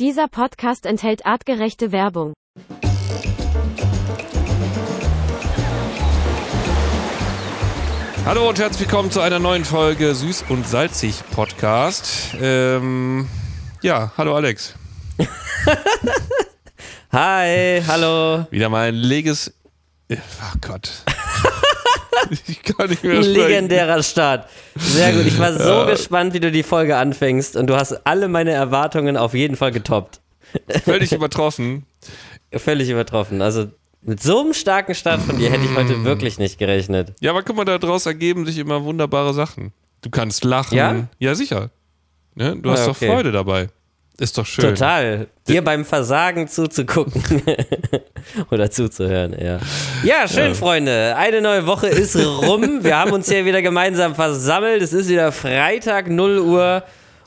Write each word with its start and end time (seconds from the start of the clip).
Dieser 0.00 0.26
Podcast 0.26 0.86
enthält 0.86 1.24
artgerechte 1.24 1.92
Werbung. 1.92 2.32
Hallo 8.26 8.48
und 8.48 8.58
herzlich 8.58 8.88
willkommen 8.88 9.12
zu 9.12 9.20
einer 9.20 9.38
neuen 9.38 9.64
Folge 9.64 10.12
Süß 10.12 10.46
und 10.48 10.66
Salzig 10.66 11.22
Podcast. 11.30 12.34
Ähm, 12.40 13.28
ja, 13.82 14.10
hallo 14.18 14.34
Alex. 14.34 14.74
Hi, 17.12 17.80
hallo. 17.86 18.48
Wieder 18.50 18.70
mal 18.70 18.88
ein 18.88 18.96
leges. 18.96 19.54
Oh 20.10 20.58
Gott. 20.60 21.04
ich 22.46 22.62
kann 22.62 22.88
nicht 22.88 23.02
mehr 23.02 23.22
sprechen. 23.22 23.34
Legendärer 23.34 24.02
Start. 24.02 24.48
Sehr 24.76 25.12
gut. 25.12 25.26
Ich 25.26 25.38
war 25.38 25.52
so 25.52 25.70
ja. 25.70 25.84
gespannt, 25.84 26.34
wie 26.34 26.40
du 26.40 26.50
die 26.50 26.62
Folge 26.62 26.96
anfängst 26.96 27.56
und 27.56 27.68
du 27.68 27.76
hast 27.76 28.06
alle 28.06 28.28
meine 28.28 28.52
Erwartungen 28.52 29.16
auf 29.16 29.34
jeden 29.34 29.56
Fall 29.56 29.72
getoppt. 29.72 30.20
Völlig 30.84 31.12
übertroffen. 31.12 31.86
Völlig 32.52 32.90
übertroffen. 32.90 33.42
Also 33.42 33.66
mit 34.02 34.22
so 34.22 34.40
einem 34.40 34.52
starken 34.52 34.94
Start 34.94 35.22
von 35.22 35.38
dir 35.38 35.50
hätte 35.50 35.64
ich 35.64 35.74
heute 35.74 35.96
mm. 35.96 36.04
wirklich 36.04 36.38
nicht 36.38 36.58
gerechnet. 36.58 37.14
Ja, 37.20 37.30
aber 37.30 37.42
guck 37.42 37.56
mal, 37.56 37.64
daraus 37.64 38.06
ergeben 38.06 38.44
sich 38.46 38.58
immer 38.58 38.84
wunderbare 38.84 39.32
Sachen. 39.32 39.72
Du 40.02 40.10
kannst 40.10 40.44
lachen. 40.44 40.76
Ja? 40.76 41.08
Ja, 41.18 41.34
sicher. 41.34 41.70
Ne? 42.34 42.56
Du 42.56 42.70
hast 42.70 42.80
ja, 42.80 42.88
okay. 42.88 43.06
doch 43.06 43.14
Freude 43.14 43.32
dabei. 43.32 43.68
Ist 44.18 44.38
doch 44.38 44.46
schön. 44.46 44.64
Total. 44.64 45.26
Dir 45.48 45.62
beim 45.62 45.84
Versagen 45.84 46.46
zuzugucken. 46.46 47.22
Oder 48.50 48.70
zuzuhören, 48.70 49.34
ja. 49.38 49.58
Ja, 50.04 50.28
schön, 50.28 50.48
ja. 50.48 50.54
Freunde. 50.54 51.16
Eine 51.16 51.40
neue 51.40 51.66
Woche 51.66 51.88
ist 51.88 52.14
rum. 52.16 52.84
Wir 52.84 52.96
haben 52.96 53.12
uns 53.12 53.28
hier 53.28 53.44
wieder 53.44 53.60
gemeinsam 53.60 54.14
versammelt. 54.14 54.82
Es 54.82 54.92
ist 54.92 55.08
wieder 55.08 55.32
Freitag, 55.32 56.08
0 56.08 56.38
Uhr 56.38 56.84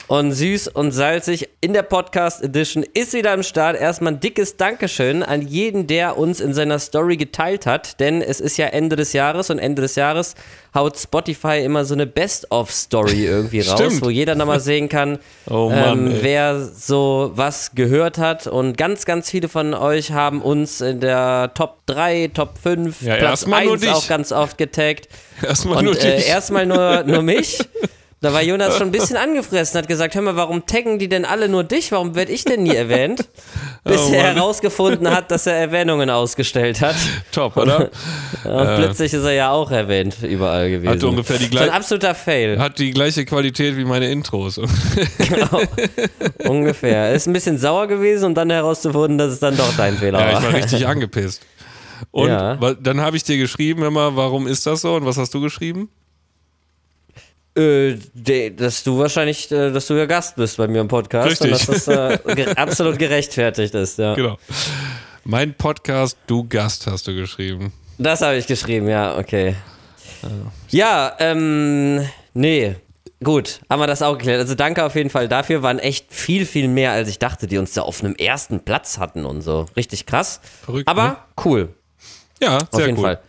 und 0.07 0.31
süß 0.31 0.69
und 0.69 0.91
salzig 0.91 1.49
in 1.59 1.73
der 1.73 1.83
Podcast 1.83 2.41
Edition 2.41 2.85
ist 2.93 3.13
wieder 3.13 3.33
am 3.33 3.43
Start. 3.43 3.77
Erstmal 3.77 4.13
ein 4.13 4.19
dickes 4.21 4.55
Dankeschön 4.55 5.21
an 5.21 5.41
jeden, 5.41 5.87
der 5.87 6.17
uns 6.17 6.39
in 6.39 6.53
seiner 6.53 6.79
Story 6.79 7.17
geteilt 7.17 7.65
hat, 7.65 7.99
denn 7.99 8.21
es 8.21 8.39
ist 8.39 8.57
ja 8.57 8.67
Ende 8.67 8.95
des 8.95 9.11
Jahres 9.11 9.49
und 9.49 9.59
Ende 9.59 9.81
des 9.81 9.95
Jahres 9.95 10.35
haut 10.73 10.97
Spotify 10.97 11.61
immer 11.63 11.83
so 11.83 11.93
eine 11.93 12.07
Best-of-Story 12.07 13.25
irgendwie 13.25 13.59
raus, 13.61 14.01
wo 14.01 14.09
jeder 14.09 14.35
nochmal 14.35 14.61
sehen 14.61 14.87
kann, 14.87 15.19
oh 15.49 15.69
Mann, 15.69 16.07
ähm, 16.07 16.17
wer 16.21 16.61
so 16.61 17.31
was 17.35 17.75
gehört 17.75 18.17
hat. 18.17 18.47
Und 18.47 18.77
ganz, 18.77 19.05
ganz 19.05 19.29
viele 19.29 19.49
von 19.49 19.73
euch 19.73 20.11
haben 20.11 20.41
uns 20.41 20.79
in 20.79 21.01
der 21.01 21.51
Top 21.53 21.85
3, 21.87 22.31
Top 22.33 22.57
5, 22.61 23.01
ja, 23.01 23.17
Platz 23.17 23.45
1 23.45 23.87
auch 23.87 24.07
ganz 24.07 24.31
oft 24.31 24.57
getaggt. 24.57 25.09
Erstmal 25.41 25.79
und, 25.79 25.85
nur 25.85 25.99
äh, 26.01 26.25
erstmal 26.25 26.65
nur, 26.65 27.03
nur 27.03 27.21
mich. 27.21 27.59
Da 28.19 28.33
war 28.33 28.41
Jonas 28.41 28.79
schon 28.79 28.87
ein 28.87 28.91
bisschen 28.91 29.15
angefressen, 29.15 29.77
hat 29.77 29.87
gesagt, 29.87 30.15
hör 30.15 30.23
mal, 30.23 30.35
warum 30.35 30.65
taggen 30.65 30.97
die 30.97 31.07
denn 31.07 31.23
alle 31.23 31.47
nur 31.47 31.63
dich? 31.63 31.91
Warum 31.91 32.15
werde 32.15 32.31
ich 32.31 32.45
denn 32.45 32.63
nie 32.63 32.75
erwähnt? 32.75 33.29
Bis 33.83 34.01
oh, 34.09 34.11
er 34.11 34.33
herausgefunden 34.33 35.11
hat, 35.11 35.29
dass 35.29 35.45
er 35.45 35.53
Erwähnungen 35.53 36.09
ausgestellt 36.09 36.81
hat. 36.81 36.95
Top, 37.31 37.55
oder? 37.55 37.91
Und 38.43 38.51
äh, 38.51 38.75
plötzlich 38.77 39.13
ist 39.13 39.23
er 39.23 39.33
ja 39.33 39.51
auch 39.51 39.69
erwähnt 39.69 40.17
überall 40.23 40.71
gewesen. 40.71 40.93
Hat 40.93 41.03
ungefähr 41.03 41.37
die 41.37 41.47
gleiche. 41.47 41.71
Ein 41.71 41.77
absoluter 41.77 42.15
Fail. 42.15 42.57
Hat 42.57 42.79
die 42.79 42.89
gleiche 42.89 43.23
Qualität 43.23 43.77
wie 43.77 43.85
meine 43.85 44.09
Intros. 44.09 44.59
genau. 45.19 45.61
ungefähr. 46.49 47.09
Er 47.09 47.13
ist 47.13 47.27
ein 47.27 47.33
bisschen 47.33 47.59
sauer 47.59 47.85
gewesen, 47.85 48.25
um 48.25 48.33
dann 48.33 48.49
herauszufinden, 48.49 49.19
dass 49.19 49.33
es 49.33 49.39
dann 49.39 49.55
doch 49.55 49.77
dein 49.77 49.95
Fehler 49.95 50.17
war. 50.17 50.31
Ja, 50.31 50.39
ich 50.39 50.43
war 50.43 50.53
richtig 50.55 50.87
angepisst. 50.87 51.43
Und 52.09 52.29
ja. 52.29 52.55
dann 52.55 52.99
habe 52.99 53.15
ich 53.15 53.23
dir 53.23 53.37
geschrieben 53.37 53.83
immer, 53.83 54.15
warum 54.15 54.47
ist 54.47 54.65
das 54.65 54.81
so? 54.81 54.95
Und 54.95 55.05
was 55.05 55.17
hast 55.17 55.35
du 55.35 55.41
geschrieben? 55.41 55.89
Äh, 57.57 57.97
dass 58.51 58.83
du 58.83 58.99
wahrscheinlich, 58.99 59.51
äh, 59.51 59.71
dass 59.71 59.87
du 59.87 59.95
ja 59.95 60.05
Gast 60.05 60.35
bist 60.35 60.57
bei 60.57 60.67
mir 60.67 60.81
im 60.81 60.87
Podcast 60.87 61.41
Richtig. 61.41 61.51
und 61.53 61.69
dass 61.69 61.85
das 61.85 61.87
äh, 61.87 62.45
absolut 62.55 62.99
gerechtfertigt 62.99 63.73
ist, 63.73 63.97
ja. 63.97 64.13
Genau. 64.13 64.37
Mein 65.23 65.55
Podcast, 65.55 66.17
du 66.27 66.47
Gast, 66.47 66.85
hast 66.85 67.07
du 67.07 67.15
geschrieben. 67.15 67.73
Das 67.97 68.21
habe 68.21 68.37
ich 68.37 68.45
geschrieben, 68.45 68.87
ja, 68.87 69.17
okay. 69.17 69.55
Ja, 70.69 71.15
ähm, 71.19 72.07
nee. 72.33 72.75
Gut, 73.23 73.61
haben 73.69 73.79
wir 73.79 73.87
das 73.87 74.03
auch 74.03 74.17
geklärt. 74.19 74.39
Also 74.41 74.53
danke 74.53 74.85
auf 74.85 74.93
jeden 74.93 75.09
Fall 75.09 75.27
dafür. 75.27 75.63
Waren 75.63 75.79
echt 75.79 76.13
viel, 76.13 76.45
viel 76.45 76.67
mehr, 76.67 76.91
als 76.91 77.09
ich 77.09 77.17
dachte, 77.17 77.47
die 77.47 77.57
uns 77.57 77.73
da 77.73 77.81
auf 77.81 78.03
einem 78.03 78.15
ersten 78.15 78.59
Platz 78.59 78.99
hatten 78.99 79.25
und 79.25 79.41
so. 79.41 79.65
Richtig 79.75 80.05
krass. 80.05 80.39
Verrückt. 80.63 80.87
Aber 80.87 81.03
ne? 81.03 81.17
cool. 81.43 81.69
Ja, 82.39 82.59
sehr 82.59 82.67
auf 82.71 82.79
jeden 82.81 82.97
cool. 82.97 83.03
Fall. 83.03 83.19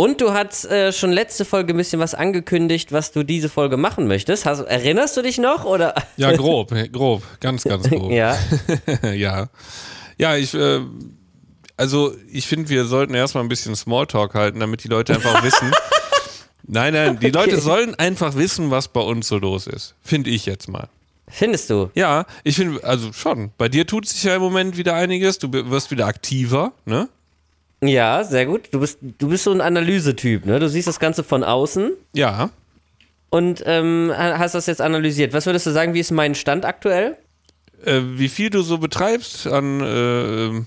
Und 0.00 0.22
du 0.22 0.32
hast 0.32 0.64
äh, 0.64 0.94
schon 0.94 1.12
letzte 1.12 1.44
Folge 1.44 1.74
ein 1.74 1.76
bisschen 1.76 2.00
was 2.00 2.14
angekündigt, 2.14 2.90
was 2.90 3.12
du 3.12 3.22
diese 3.22 3.50
Folge 3.50 3.76
machen 3.76 4.06
möchtest. 4.06 4.46
Hast, 4.46 4.60
erinnerst 4.60 5.14
du 5.14 5.20
dich 5.20 5.36
noch? 5.36 5.66
Oder? 5.66 5.94
Ja, 6.16 6.34
grob, 6.34 6.72
grob, 6.92 7.22
ganz, 7.38 7.64
ganz 7.64 7.86
grob. 7.86 8.10
ja. 8.10 8.34
ja. 9.12 9.50
Ja, 10.16 10.36
ich, 10.36 10.54
äh, 10.54 10.80
also 11.76 12.14
ich 12.32 12.46
finde, 12.46 12.70
wir 12.70 12.86
sollten 12.86 13.12
erstmal 13.12 13.44
ein 13.44 13.50
bisschen 13.50 13.76
Smalltalk 13.76 14.32
halten, 14.32 14.60
damit 14.60 14.84
die 14.84 14.88
Leute 14.88 15.12
einfach 15.12 15.42
wissen. 15.44 15.70
Nein, 16.62 16.94
nein, 16.94 17.18
die 17.20 17.26
okay. 17.26 17.36
Leute 17.36 17.60
sollen 17.60 17.94
einfach 17.94 18.36
wissen, 18.36 18.70
was 18.70 18.88
bei 18.88 19.02
uns 19.02 19.28
so 19.28 19.36
los 19.36 19.66
ist. 19.66 19.96
Finde 20.00 20.30
ich 20.30 20.46
jetzt 20.46 20.66
mal. 20.66 20.88
Findest 21.28 21.68
du? 21.68 21.90
Ja, 21.94 22.24
ich 22.42 22.56
finde, 22.56 22.82
also 22.84 23.12
schon. 23.12 23.50
Bei 23.58 23.68
dir 23.68 23.86
tut 23.86 24.08
sich 24.08 24.24
ja 24.24 24.34
im 24.34 24.40
Moment 24.40 24.78
wieder 24.78 24.94
einiges. 24.94 25.38
Du 25.38 25.52
wirst 25.52 25.90
wieder 25.90 26.06
aktiver, 26.06 26.72
ne? 26.86 27.10
Ja, 27.82 28.24
sehr 28.24 28.46
gut. 28.46 28.68
Du 28.72 28.80
bist, 28.80 28.98
du 29.00 29.28
bist 29.28 29.44
so 29.44 29.52
ein 29.52 29.60
Analysetyp, 29.60 30.44
ne? 30.44 30.58
Du 30.58 30.68
siehst 30.68 30.86
das 30.86 31.00
Ganze 31.00 31.24
von 31.24 31.42
außen. 31.42 31.92
Ja. 32.12 32.50
Und 33.30 33.62
ähm, 33.64 34.12
hast 34.16 34.54
das 34.54 34.66
jetzt 34.66 34.80
analysiert. 34.80 35.32
Was 35.32 35.46
würdest 35.46 35.66
du 35.66 35.70
sagen, 35.70 35.94
wie 35.94 36.00
ist 36.00 36.10
mein 36.10 36.34
Stand 36.34 36.64
aktuell? 36.64 37.16
Äh, 37.84 38.00
wie 38.04 38.28
viel 38.28 38.50
du 38.50 38.62
so 38.62 38.78
betreibst 38.78 39.46
an, 39.46 39.80
äh, 39.80 40.62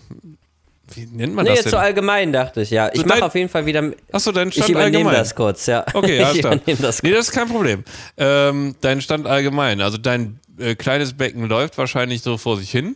wie 0.95 1.05
nennt 1.05 1.35
man 1.35 1.43
nee, 1.45 1.49
das? 1.51 1.59
Nee, 1.59 1.63
jetzt 1.65 1.69
so 1.69 1.77
allgemein 1.77 2.33
dachte 2.33 2.61
ich, 2.61 2.71
ja. 2.71 2.89
Ich 2.93 3.05
mache 3.05 3.25
auf 3.25 3.35
jeden 3.35 3.49
Fall 3.49 3.65
wieder. 3.65 3.91
Achso, 4.11 4.31
dein 4.31 4.51
Stand 4.51 4.63
allgemein. 4.63 4.63
Ich 4.63 4.69
übernehme 4.69 4.97
allgemein. 5.09 5.13
das 5.13 5.35
kurz, 5.35 5.65
ja. 5.65 5.85
Okay, 5.93 6.17
ja, 6.19 6.31
ich 6.31 6.39
übernehme 6.39 6.81
das 6.81 7.01
kurz. 7.01 7.03
Nee, 7.03 7.11
das 7.11 7.27
ist 7.27 7.31
kein 7.33 7.47
Problem. 7.47 7.83
Ähm, 8.17 8.75
dein 8.81 9.01
Stand 9.01 9.27
allgemein. 9.27 9.81
Also 9.81 9.97
dein 9.97 10.39
äh, 10.57 10.75
kleines 10.75 11.13
Becken 11.13 11.47
läuft 11.47 11.77
wahrscheinlich 11.77 12.21
so 12.21 12.37
vor 12.37 12.57
sich 12.57 12.71
hin. 12.71 12.95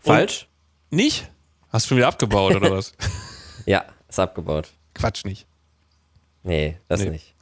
Falsch? 0.00 0.46
Und 0.90 0.96
nicht? 0.96 1.28
Hast 1.74 1.90
du 1.90 1.96
wieder 1.96 2.06
abgebaut 2.06 2.54
oder 2.54 2.70
was? 2.70 2.92
ja, 3.66 3.84
ist 4.08 4.20
abgebaut. 4.20 4.68
Quatsch 4.94 5.24
nicht. 5.24 5.44
Nee, 6.44 6.76
das 6.86 7.00
nee. 7.00 7.10
nicht. 7.10 7.34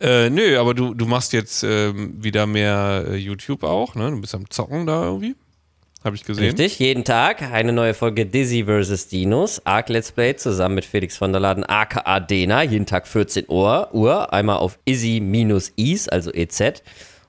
Äh, 0.00 0.30
nö, 0.30 0.58
aber 0.58 0.72
du, 0.72 0.94
du 0.94 1.04
machst 1.04 1.34
jetzt 1.34 1.64
ähm, 1.64 2.14
wieder 2.16 2.46
mehr 2.46 3.04
äh, 3.06 3.16
YouTube 3.16 3.64
auch, 3.64 3.94
ne? 3.94 4.10
Du 4.10 4.22
bist 4.22 4.34
am 4.34 4.48
Zocken 4.48 4.86
da 4.86 5.04
irgendwie. 5.04 5.36
Habe 6.02 6.16
ich 6.16 6.24
gesehen. 6.24 6.44
Richtig, 6.44 6.78
jeden 6.78 7.04
Tag 7.04 7.42
eine 7.42 7.74
neue 7.74 7.92
Folge 7.92 8.24
Dizzy 8.24 8.64
vs. 8.64 9.08
Dinos, 9.08 9.60
Arc 9.66 9.90
Let's 9.90 10.12
Play 10.12 10.34
zusammen 10.36 10.76
mit 10.76 10.86
Felix 10.86 11.18
von 11.18 11.32
der 11.32 11.40
Laden, 11.42 11.64
aka 11.64 12.20
Dena, 12.20 12.62
jeden 12.62 12.86
Tag 12.86 13.06
14 13.06 13.44
Uhr, 13.48 13.90
Uhr 13.92 14.32
einmal 14.32 14.56
auf 14.56 14.78
Izzy-Is, 14.86 16.08
also 16.08 16.32
EZ 16.32 16.82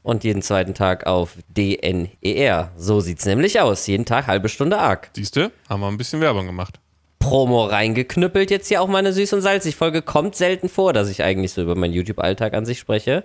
und 0.04 0.24
jeden 0.24 0.42
zweiten 0.42 0.74
Tag 0.74 1.06
auf 1.06 1.36
DNER. 1.50 2.72
So 2.78 3.00
sieht's 3.00 3.26
nämlich 3.26 3.60
aus. 3.60 3.86
Jeden 3.88 4.06
Tag 4.06 4.28
halbe 4.28 4.50
Stunde 4.50 4.78
arg. 4.78 5.10
Siehst 5.16 5.36
du? 5.36 5.52
Haben 5.70 5.82
wir 5.82 5.88
ein 5.88 5.98
bisschen 5.98 6.22
Werbung 6.22 6.46
gemacht. 6.46 6.80
Promo 7.20 7.66
reingeknüppelt. 7.66 8.50
Jetzt 8.50 8.68
hier 8.70 8.82
auch 8.82 8.88
meine 8.88 9.12
Süß- 9.12 9.36
und 9.36 9.42
Salzig-Folge. 9.42 10.02
Kommt 10.02 10.36
selten 10.36 10.70
vor, 10.70 10.94
dass 10.94 11.10
ich 11.10 11.22
eigentlich 11.22 11.52
so 11.54 11.62
über 11.62 11.76
meinen 11.76 11.94
YouTube-Alltag 11.94 12.54
an 12.54 12.66
sich 12.66 12.80
spreche. 12.80 13.24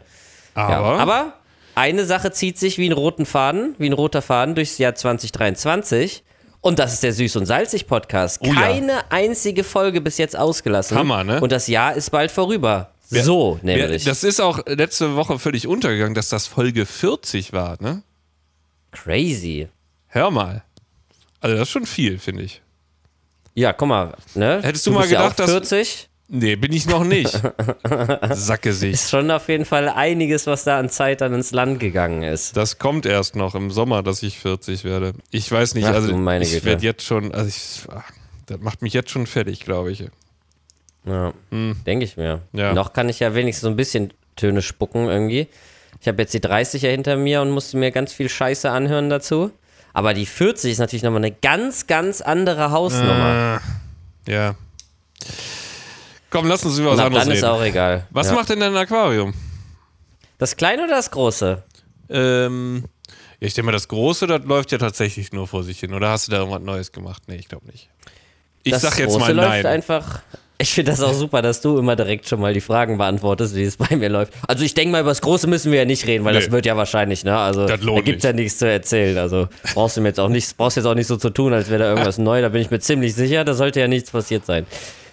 Aber? 0.55 0.73
Ja, 0.73 0.99
aber 0.99 1.33
eine 1.75 2.05
Sache 2.05 2.31
zieht 2.33 2.59
sich 2.59 2.79
wie 2.79 2.89
ein 2.89 2.93
roten 2.93 3.27
Faden, 3.27 3.75
wie 3.79 3.89
ein 3.89 3.93
roter 3.93 4.23
Faden 4.23 4.55
durchs 4.55 4.79
Jahr 4.79 4.95
2023. 4.95 6.23
Und 6.61 6.79
das 6.79 6.95
ist 6.95 7.03
der 7.03 7.13
Süß- 7.13 7.39
und 7.39 7.47
Salzig-Podcast. 7.47 8.41
Oh, 8.43 8.51
Keine 8.51 8.93
ja. 8.93 9.05
einzige 9.11 9.65
Folge 9.65 10.01
bis 10.01 10.19
jetzt 10.19 10.37
ausgelassen. 10.37 10.97
Hammer, 10.97 11.23
ne? 11.23 11.41
Und 11.41 11.53
das 11.53 11.67
Jahr 11.67 11.95
ist 11.95 12.11
bald 12.11 12.31
vorüber. 12.31 12.94
So, 13.11 13.59
nämlich. 13.63 14.05
das 14.05 14.25
ist 14.25 14.41
auch 14.41 14.61
letzte 14.67 15.15
Woche 15.17 15.39
völlig 15.39 15.67
untergegangen, 15.67 16.15
dass 16.15 16.29
das 16.29 16.47
Folge 16.47 16.87
40 16.87 17.53
war, 17.53 17.77
ne? 17.81 18.03
Crazy. 18.93 19.69
Hör 20.09 20.31
mal. 20.31 20.63
Also, 21.41 21.57
das 21.57 21.69
ist 21.69 21.73
schon 21.73 21.87
viel, 21.87 22.19
finde 22.19 22.43
ich. 22.43 22.63
Ja, 23.55 23.73
guck 23.73 23.89
mal, 23.89 24.15
ne? 24.35 24.61
Hättest 24.63 24.87
du, 24.87 24.91
du 24.91 24.99
mal 24.99 25.07
gedacht, 25.07 25.39
ja 25.39 25.47
40? 25.47 25.71
dass. 25.71 26.09
Nee, 26.27 26.57
bin 26.57 26.73
ich 26.73 26.87
noch 26.87 27.05
nicht. 27.05 27.31
Sacke 28.31 28.73
sich. 28.73 28.95
Ist 28.95 29.11
schon 29.11 29.31
auf 29.31 29.49
jeden 29.49 29.67
Fall 29.67 29.89
einiges, 29.89 30.47
was 30.47 30.65
da 30.65 30.79
an 30.79 30.89
Zeit 30.89 31.21
dann 31.21 31.35
ins 31.35 31.53
Land 31.53 31.81
gegangen 31.81 32.23
ist. 32.23 32.57
Das 32.57 32.79
kommt 32.79 33.05
erst 33.05 33.37
noch 33.37 33.55
im 33.55 33.71
Sommer, 33.71 34.03
dass 34.03 34.23
ich 34.23 34.39
40 34.39 34.85
werde. 34.85 35.13
Ich 35.31 35.51
weiß 35.53 35.75
nicht, 35.75 35.85
Ach, 35.85 35.95
also 35.95 36.09
ich 36.41 36.65
werde 36.65 36.83
jetzt 36.83 37.05
schon, 37.05 37.35
also 37.35 37.47
ich, 37.47 37.83
das 38.47 38.59
macht 38.61 38.81
mich 38.81 38.95
jetzt 38.95 39.11
schon 39.11 39.27
fertig, 39.27 39.61
glaube 39.61 39.93
ich. 39.93 40.05
Ja, 41.07 41.33
hm. 41.51 41.77
denke 41.87 42.05
ich 42.05 42.17
mir. 42.17 42.41
Ja. 42.53 42.73
Noch 42.73 42.93
kann 42.93 43.09
ich 43.09 43.21
ja 43.21 43.35
wenigstens 43.35 43.63
so 43.63 43.69
ein 43.69 43.77
bisschen 43.77 44.13
Töne 44.37 44.63
spucken 44.63 45.07
irgendwie. 45.07 45.49
Ich 46.01 46.09
habe 46.09 46.21
jetzt 46.23 46.35
die 46.35 46.41
30er 46.41 46.89
hinter 46.89 47.17
mir 47.17 47.41
und 47.43 47.51
musste 47.51 47.77
mir 47.77 47.91
ganz 47.91 48.13
viel 48.13 48.29
Scheiße 48.29 48.71
anhören 48.71 49.11
dazu. 49.11 49.51
Aber 49.93 50.13
die 50.13 50.27
40 50.27 50.73
ist 50.73 50.79
natürlich 50.79 51.03
nochmal 51.03 51.25
eine 51.25 51.31
ganz, 51.31 51.87
ganz 51.87 52.21
andere 52.21 52.71
Hausnummer. 52.71 53.61
Äh, 54.27 54.33
ja. 54.33 54.55
Komm, 56.31 56.49
lass 56.49 56.65
uns 56.65 56.79
über 56.79 56.93
was 56.93 56.99
anderes 56.99 57.25
dann 57.25 57.33
reden. 57.33 57.39
ist 57.39 57.45
auch 57.45 57.63
egal. 57.63 58.07
Was 58.11 58.29
ja. 58.29 58.35
macht 58.35 58.49
denn 58.49 58.61
dein 58.61 58.77
Aquarium? 58.77 59.35
Das 60.39 60.57
kleine 60.57 60.85
oder 60.85 60.97
das 60.97 61.13
große? 61.13 61.63
Ähm, 62.11 62.85
ich 63.39 63.55
denke 63.55 63.67
mal, 63.67 63.73
das 63.73 63.89
Große, 63.89 64.27
das 64.27 64.45
läuft 64.45 64.73
ja 64.73 64.79
tatsächlich 64.79 65.33
nur 65.33 65.47
vor 65.47 65.63
sich 65.63 65.79
hin. 65.81 65.95
Oder 65.95 66.11
hast 66.11 66.27
du 66.27 66.33
da 66.33 66.39
irgendwas 66.39 66.63
Neues 66.63 66.93
gemacht? 66.93 67.23
Nee, 67.29 67.37
ich 67.37 67.49
glaube 67.49 67.67
nicht. 67.67 67.89
Ich 68.65 68.73
das 68.73 68.83
sag 68.83 68.99
jetzt 68.99 69.11
Große 69.11 69.21
mal 69.21 69.33
läuft 69.33 69.49
nein. 69.49 69.67
einfach. 69.67 70.23
Ich 70.65 70.73
finde 70.73 70.93
das 70.93 71.03
auch 71.03 71.13
super, 71.13 71.43
dass 71.43 71.61
du 71.61 71.77
immer 71.79 71.95
direkt 71.95 72.27
schon 72.27 72.41
mal 72.41 72.55
die 72.55 72.63
Fragen 72.63 72.97
beantwortest, 72.97 73.55
wie 73.55 73.65
es 73.65 73.77
bei 73.77 73.95
mir 73.97 74.09
läuft. 74.09 74.33
Also 74.49 74.65
ich 74.65 74.73
denke 74.73 74.93
mal, 74.93 75.03
über 75.03 75.11
das 75.11 75.21
Große 75.21 75.47
müssen 75.47 75.71
wir 75.71 75.81
ja 75.81 75.85
nicht 75.85 76.07
reden, 76.07 76.25
weil 76.25 76.33
Nee. 76.33 76.41
das 76.41 76.51
wird 76.51 76.65
ja 76.65 76.75
wahrscheinlich, 76.75 77.23
ne? 77.23 77.37
Also 77.37 77.67
da 77.67 77.77
gibt 77.77 78.19
es 78.19 78.25
ja 78.25 78.33
nichts 78.33 78.57
zu 78.57 78.67
erzählen. 78.67 79.19
Also 79.19 79.49
brauchst 79.75 79.99
du 79.99 80.01
mir 80.01 80.09
jetzt 80.09 80.21
auch 80.21 80.31
nicht, 80.31 80.57
brauchst 80.57 80.79
jetzt 80.79 80.87
auch 80.87 80.95
nicht 80.95 81.07
so 81.07 81.19
zu 81.19 81.29
tun, 81.29 81.53
als 81.53 81.69
wäre 81.69 81.81
da 81.81 81.89
irgendwas 81.91 82.17
neu. 82.31 82.41
Da 82.41 82.49
bin 82.49 82.63
ich 82.63 82.71
mir 82.71 82.81
ziemlich 82.81 83.15
sicher, 83.15 83.45
da 83.45 83.53
sollte 83.53 83.81
ja 83.81 83.89
nichts 83.89 84.11
passiert 84.11 84.47
sein. 84.47 84.65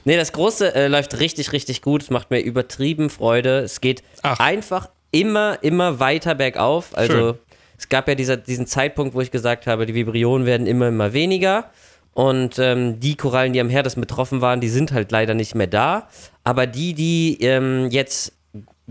Nee, 0.05 0.15
das 0.15 0.31
Große 0.31 0.73
äh, 0.73 0.87
läuft 0.87 1.19
richtig, 1.19 1.51
richtig 1.51 1.81
gut. 1.81 2.03
Es 2.03 2.09
macht 2.09 2.31
mir 2.31 2.39
übertrieben 2.39 3.09
Freude. 3.09 3.59
Es 3.59 3.81
geht 3.81 4.03
Ach. 4.23 4.39
einfach 4.39 4.87
immer, 5.11 5.57
immer 5.61 5.99
weiter 5.99 6.33
bergauf. 6.33 6.91
Also 6.97 7.13
Schön. 7.13 7.33
es 7.77 7.89
gab 7.89 8.07
ja 8.07 8.15
dieser, 8.15 8.37
diesen 8.37 8.67
Zeitpunkt, 8.67 9.15
wo 9.15 9.19
ich 9.21 9.31
gesagt 9.31 9.67
habe, 9.67 9.85
die 9.85 9.93
Vibrionen 9.95 10.47
werden 10.47 10.65
immer, 10.65 10.87
immer 10.87 11.11
weniger. 11.11 11.65
Und 12.13 12.59
ähm, 12.59 12.99
die 12.99 13.15
Korallen, 13.15 13.53
die 13.53 13.61
am 13.61 13.69
Herd 13.69 13.93
betroffen 13.95 14.41
waren, 14.41 14.59
die 14.59 14.69
sind 14.69 14.91
halt 14.91 15.11
leider 15.11 15.33
nicht 15.33 15.55
mehr 15.55 15.67
da. 15.67 16.07
Aber 16.43 16.67
die, 16.67 16.93
die 16.93 17.37
ähm, 17.41 17.89
jetzt 17.89 18.33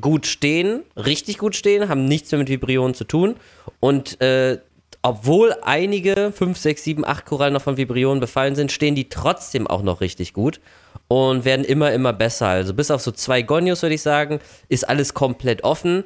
gut 0.01 0.27
stehen, 0.27 0.83
richtig 0.97 1.39
gut 1.39 1.55
stehen, 1.55 1.89
haben 1.89 2.07
nichts 2.07 2.31
mehr 2.33 2.39
mit 2.39 2.49
Vibrionen 2.49 2.95
zu 2.95 3.05
tun. 3.05 3.37
Und 3.79 4.21
äh, 4.21 4.59
obwohl 5.03 5.55
einige, 5.63 6.33
5, 6.33 6.59
6, 6.59 6.85
7, 6.85 7.05
8 7.07 7.25
Korallen 7.25 7.55
noch 7.55 7.63
von 7.63 7.77
Vibrionen 7.77 8.21
befallen 8.21 8.55
sind, 8.55 8.73
stehen 8.73 8.95
die 8.95 9.09
trotzdem 9.09 9.67
auch 9.67 9.83
noch 9.83 10.01
richtig 10.01 10.33
gut 10.33 10.61
und 11.09 11.45
werden 11.45 11.65
immer, 11.65 11.93
immer 11.93 12.13
besser. 12.13 12.49
Also 12.49 12.75
bis 12.75 12.91
auf 12.91 13.01
so 13.01 13.11
zwei 13.11 13.43
Gonios, 13.43 13.83
würde 13.83 13.95
ich 13.95 14.03
sagen, 14.03 14.41
ist 14.69 14.89
alles 14.89 15.15
komplett 15.15 15.65
offen. 15.65 16.05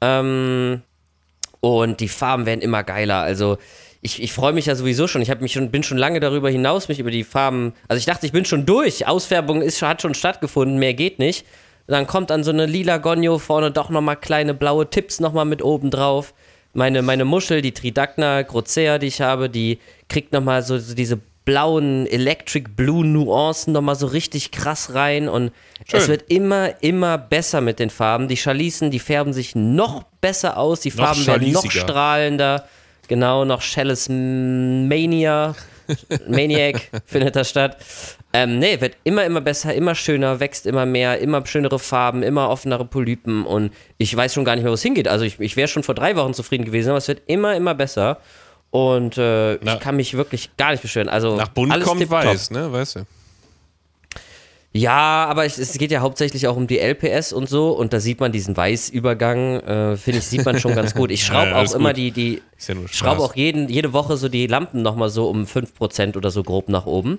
Ähm, 0.00 0.82
und 1.60 2.00
die 2.00 2.08
Farben 2.08 2.44
werden 2.44 2.60
immer 2.60 2.82
geiler. 2.82 3.20
Also 3.20 3.58
ich, 4.04 4.20
ich 4.20 4.32
freue 4.32 4.52
mich 4.52 4.66
ja 4.66 4.74
sowieso 4.74 5.06
schon. 5.06 5.22
Ich 5.22 5.30
hab 5.30 5.40
mich 5.40 5.52
schon, 5.52 5.70
bin 5.70 5.84
schon 5.84 5.96
lange 5.96 6.18
darüber 6.18 6.50
hinaus, 6.50 6.88
mich 6.88 6.98
über 6.98 7.12
die 7.12 7.22
Farben. 7.22 7.72
Also 7.86 7.98
ich 7.98 8.04
dachte, 8.04 8.26
ich 8.26 8.32
bin 8.32 8.44
schon 8.44 8.66
durch. 8.66 9.06
Ausfärbung 9.06 9.62
ist, 9.62 9.80
hat 9.80 10.02
schon 10.02 10.14
stattgefunden, 10.14 10.78
mehr 10.78 10.92
geht 10.92 11.20
nicht. 11.20 11.46
Dann 11.86 12.08
kommt 12.08 12.30
dann 12.30 12.42
so 12.42 12.50
eine 12.50 12.66
lila 12.66 12.98
Gonio 12.98 13.38
vorne 13.38 13.70
doch 13.70 13.90
nochmal 13.90 14.16
kleine 14.16 14.54
blaue 14.54 14.90
Tipps 14.90 15.20
nochmal 15.20 15.44
mit 15.44 15.62
oben 15.62 15.90
drauf. 15.90 16.34
Meine, 16.74 17.02
meine 17.02 17.24
Muschel, 17.24 17.62
die 17.62 17.72
Tridacna 17.72 18.42
Grocea, 18.42 18.98
die 18.98 19.06
ich 19.06 19.20
habe, 19.20 19.48
die 19.48 19.78
kriegt 20.08 20.32
nochmal 20.32 20.62
so, 20.62 20.78
so 20.78 20.94
diese 20.94 21.20
blauen 21.44 22.06
Electric 22.06 22.70
Blue 22.74 23.04
Nuancen 23.04 23.72
nochmal 23.72 23.96
so 23.96 24.06
richtig 24.06 24.50
krass 24.50 24.94
rein 24.94 25.28
und 25.28 25.52
es 25.86 26.04
Schön. 26.04 26.08
wird 26.08 26.30
immer, 26.30 26.82
immer 26.82 27.18
besser 27.18 27.60
mit 27.60 27.78
den 27.78 27.90
Farben. 27.90 28.26
Die 28.28 28.36
Chalissen, 28.36 28.90
die 28.90 29.00
färben 29.00 29.32
sich 29.32 29.54
noch 29.54 30.04
besser 30.20 30.56
aus, 30.56 30.80
die 30.80 30.90
Noch 30.90 30.96
Farben 30.96 31.26
werden 31.26 31.52
noch 31.52 31.70
strahlender. 31.70 32.66
Genau, 33.12 33.44
noch 33.44 33.60
Chalice 33.60 34.08
Mania, 34.08 35.54
Maniac 36.26 36.88
findet 37.04 37.36
da 37.36 37.44
statt. 37.44 37.76
Ähm, 38.32 38.58
nee, 38.58 38.80
wird 38.80 38.96
immer, 39.04 39.26
immer 39.26 39.42
besser, 39.42 39.74
immer 39.74 39.94
schöner, 39.94 40.40
wächst 40.40 40.64
immer 40.64 40.86
mehr, 40.86 41.18
immer 41.18 41.44
schönere 41.44 41.78
Farben, 41.78 42.22
immer 42.22 42.48
offenere 42.48 42.86
Polypen 42.86 43.44
und 43.44 43.70
ich 43.98 44.16
weiß 44.16 44.32
schon 44.32 44.46
gar 44.46 44.54
nicht 44.54 44.62
mehr, 44.62 44.70
wo 44.70 44.76
es 44.76 44.82
hingeht. 44.82 45.08
Also 45.08 45.26
ich, 45.26 45.38
ich 45.40 45.56
wäre 45.56 45.68
schon 45.68 45.82
vor 45.82 45.94
drei 45.94 46.16
Wochen 46.16 46.32
zufrieden 46.32 46.64
gewesen, 46.64 46.88
aber 46.88 46.96
es 46.96 47.08
wird 47.08 47.20
immer, 47.26 47.54
immer 47.54 47.74
besser 47.74 48.16
und 48.70 49.18
äh, 49.18 49.56
ich 49.56 49.78
kann 49.80 49.96
mich 49.96 50.14
wirklich 50.14 50.56
gar 50.56 50.70
nicht 50.70 50.80
beschweren. 50.80 51.10
Also 51.10 51.36
Nach 51.36 51.50
alles 51.68 51.86
kommt 51.86 52.00
tipptopp. 52.00 52.24
weiß, 52.24 52.50
ne? 52.52 52.72
Weißt 52.72 52.96
du? 52.96 53.00
Ja, 54.74 55.26
aber 55.26 55.44
es, 55.44 55.58
es 55.58 55.76
geht 55.76 55.90
ja 55.90 56.00
hauptsächlich 56.00 56.46
auch 56.46 56.56
um 56.56 56.66
die 56.66 56.78
LPS 56.78 57.34
und 57.34 57.46
so 57.48 57.72
und 57.72 57.92
da 57.92 58.00
sieht 58.00 58.20
man 58.20 58.32
diesen 58.32 58.56
Weißübergang, 58.56 59.60
äh, 59.60 59.96
finde 59.98 60.20
ich, 60.20 60.26
sieht 60.26 60.46
man 60.46 60.58
schon 60.58 60.74
ganz 60.74 60.94
gut. 60.94 61.10
Ich 61.10 61.22
schraube 61.26 61.50
Ja, 61.50 61.62
auch 61.62 61.74
immer 61.74 61.90
gut. 61.90 61.98
die, 61.98 62.10
die 62.10 62.42
ja 62.66 62.74
schraube 62.90 63.20
auch 63.20 63.34
jeden, 63.36 63.68
jede 63.68 63.92
Woche 63.92 64.16
so 64.16 64.30
die 64.30 64.46
Lampen 64.46 64.80
nochmal 64.80 65.10
so 65.10 65.28
um 65.28 65.44
5% 65.44 66.16
oder 66.16 66.30
so 66.30 66.42
grob 66.42 66.70
nach 66.70 66.86
oben. 66.86 67.18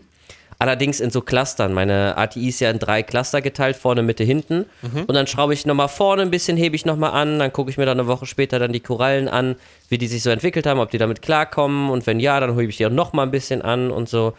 Allerdings 0.58 1.00
in 1.00 1.10
so 1.12 1.22
Clustern. 1.22 1.74
Meine 1.74 2.18
ATI 2.18 2.50
ist 2.50 2.60
ja 2.60 2.72
in 2.72 2.80
drei 2.80 3.04
Cluster 3.04 3.42
geteilt, 3.42 3.76
vorne, 3.76 4.02
Mitte, 4.02 4.24
hinten. 4.24 4.66
Mhm. 4.82 5.04
Und 5.06 5.14
dann 5.14 5.28
schraube 5.28 5.54
ich 5.54 5.66
nochmal 5.66 5.90
vorne 5.90 6.22
ein 6.22 6.32
bisschen, 6.32 6.58
hebe 6.58 6.76
ich 6.76 6.86
nochmal 6.86 7.12
an, 7.12 7.38
dann 7.40 7.52
gucke 7.52 7.70
ich 7.70 7.78
mir 7.78 7.86
dann 7.86 8.00
eine 8.00 8.08
Woche 8.08 8.26
später 8.26 8.60
dann 8.60 8.72
die 8.72 8.80
Korallen 8.80 9.28
an, 9.28 9.56
wie 9.90 9.98
die 9.98 10.08
sich 10.08 10.24
so 10.24 10.30
entwickelt 10.30 10.66
haben, 10.66 10.80
ob 10.80 10.90
die 10.90 10.98
damit 11.00 11.22
klarkommen. 11.22 11.90
Und 11.90 12.08
wenn 12.08 12.20
ja, 12.20 12.40
dann 12.40 12.52
hebe 12.58 12.70
ich 12.70 12.78
die 12.78 12.86
auch 12.86 12.92
nochmal 12.92 13.26
ein 13.28 13.32
bisschen 13.32 13.62
an 13.62 13.92
und 13.92 14.10
so. 14.10 14.34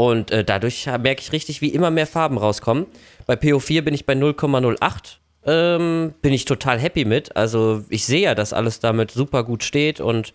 Und 0.00 0.30
äh, 0.30 0.44
dadurch 0.44 0.86
merke 0.86 1.20
ich 1.20 1.30
richtig, 1.32 1.60
wie 1.60 1.68
immer 1.68 1.90
mehr 1.90 2.06
Farben 2.06 2.38
rauskommen. 2.38 2.86
Bei 3.26 3.34
PO4 3.34 3.82
bin 3.82 3.92
ich 3.92 4.06
bei 4.06 4.14
0,08. 4.14 5.16
Ähm, 5.44 6.14
bin 6.22 6.32
ich 6.32 6.46
total 6.46 6.78
happy 6.78 7.04
mit. 7.04 7.36
Also 7.36 7.84
ich 7.90 8.06
sehe 8.06 8.22
ja, 8.22 8.34
dass 8.34 8.54
alles 8.54 8.80
damit 8.80 9.10
super 9.10 9.44
gut 9.44 9.62
steht 9.62 10.00
und 10.00 10.32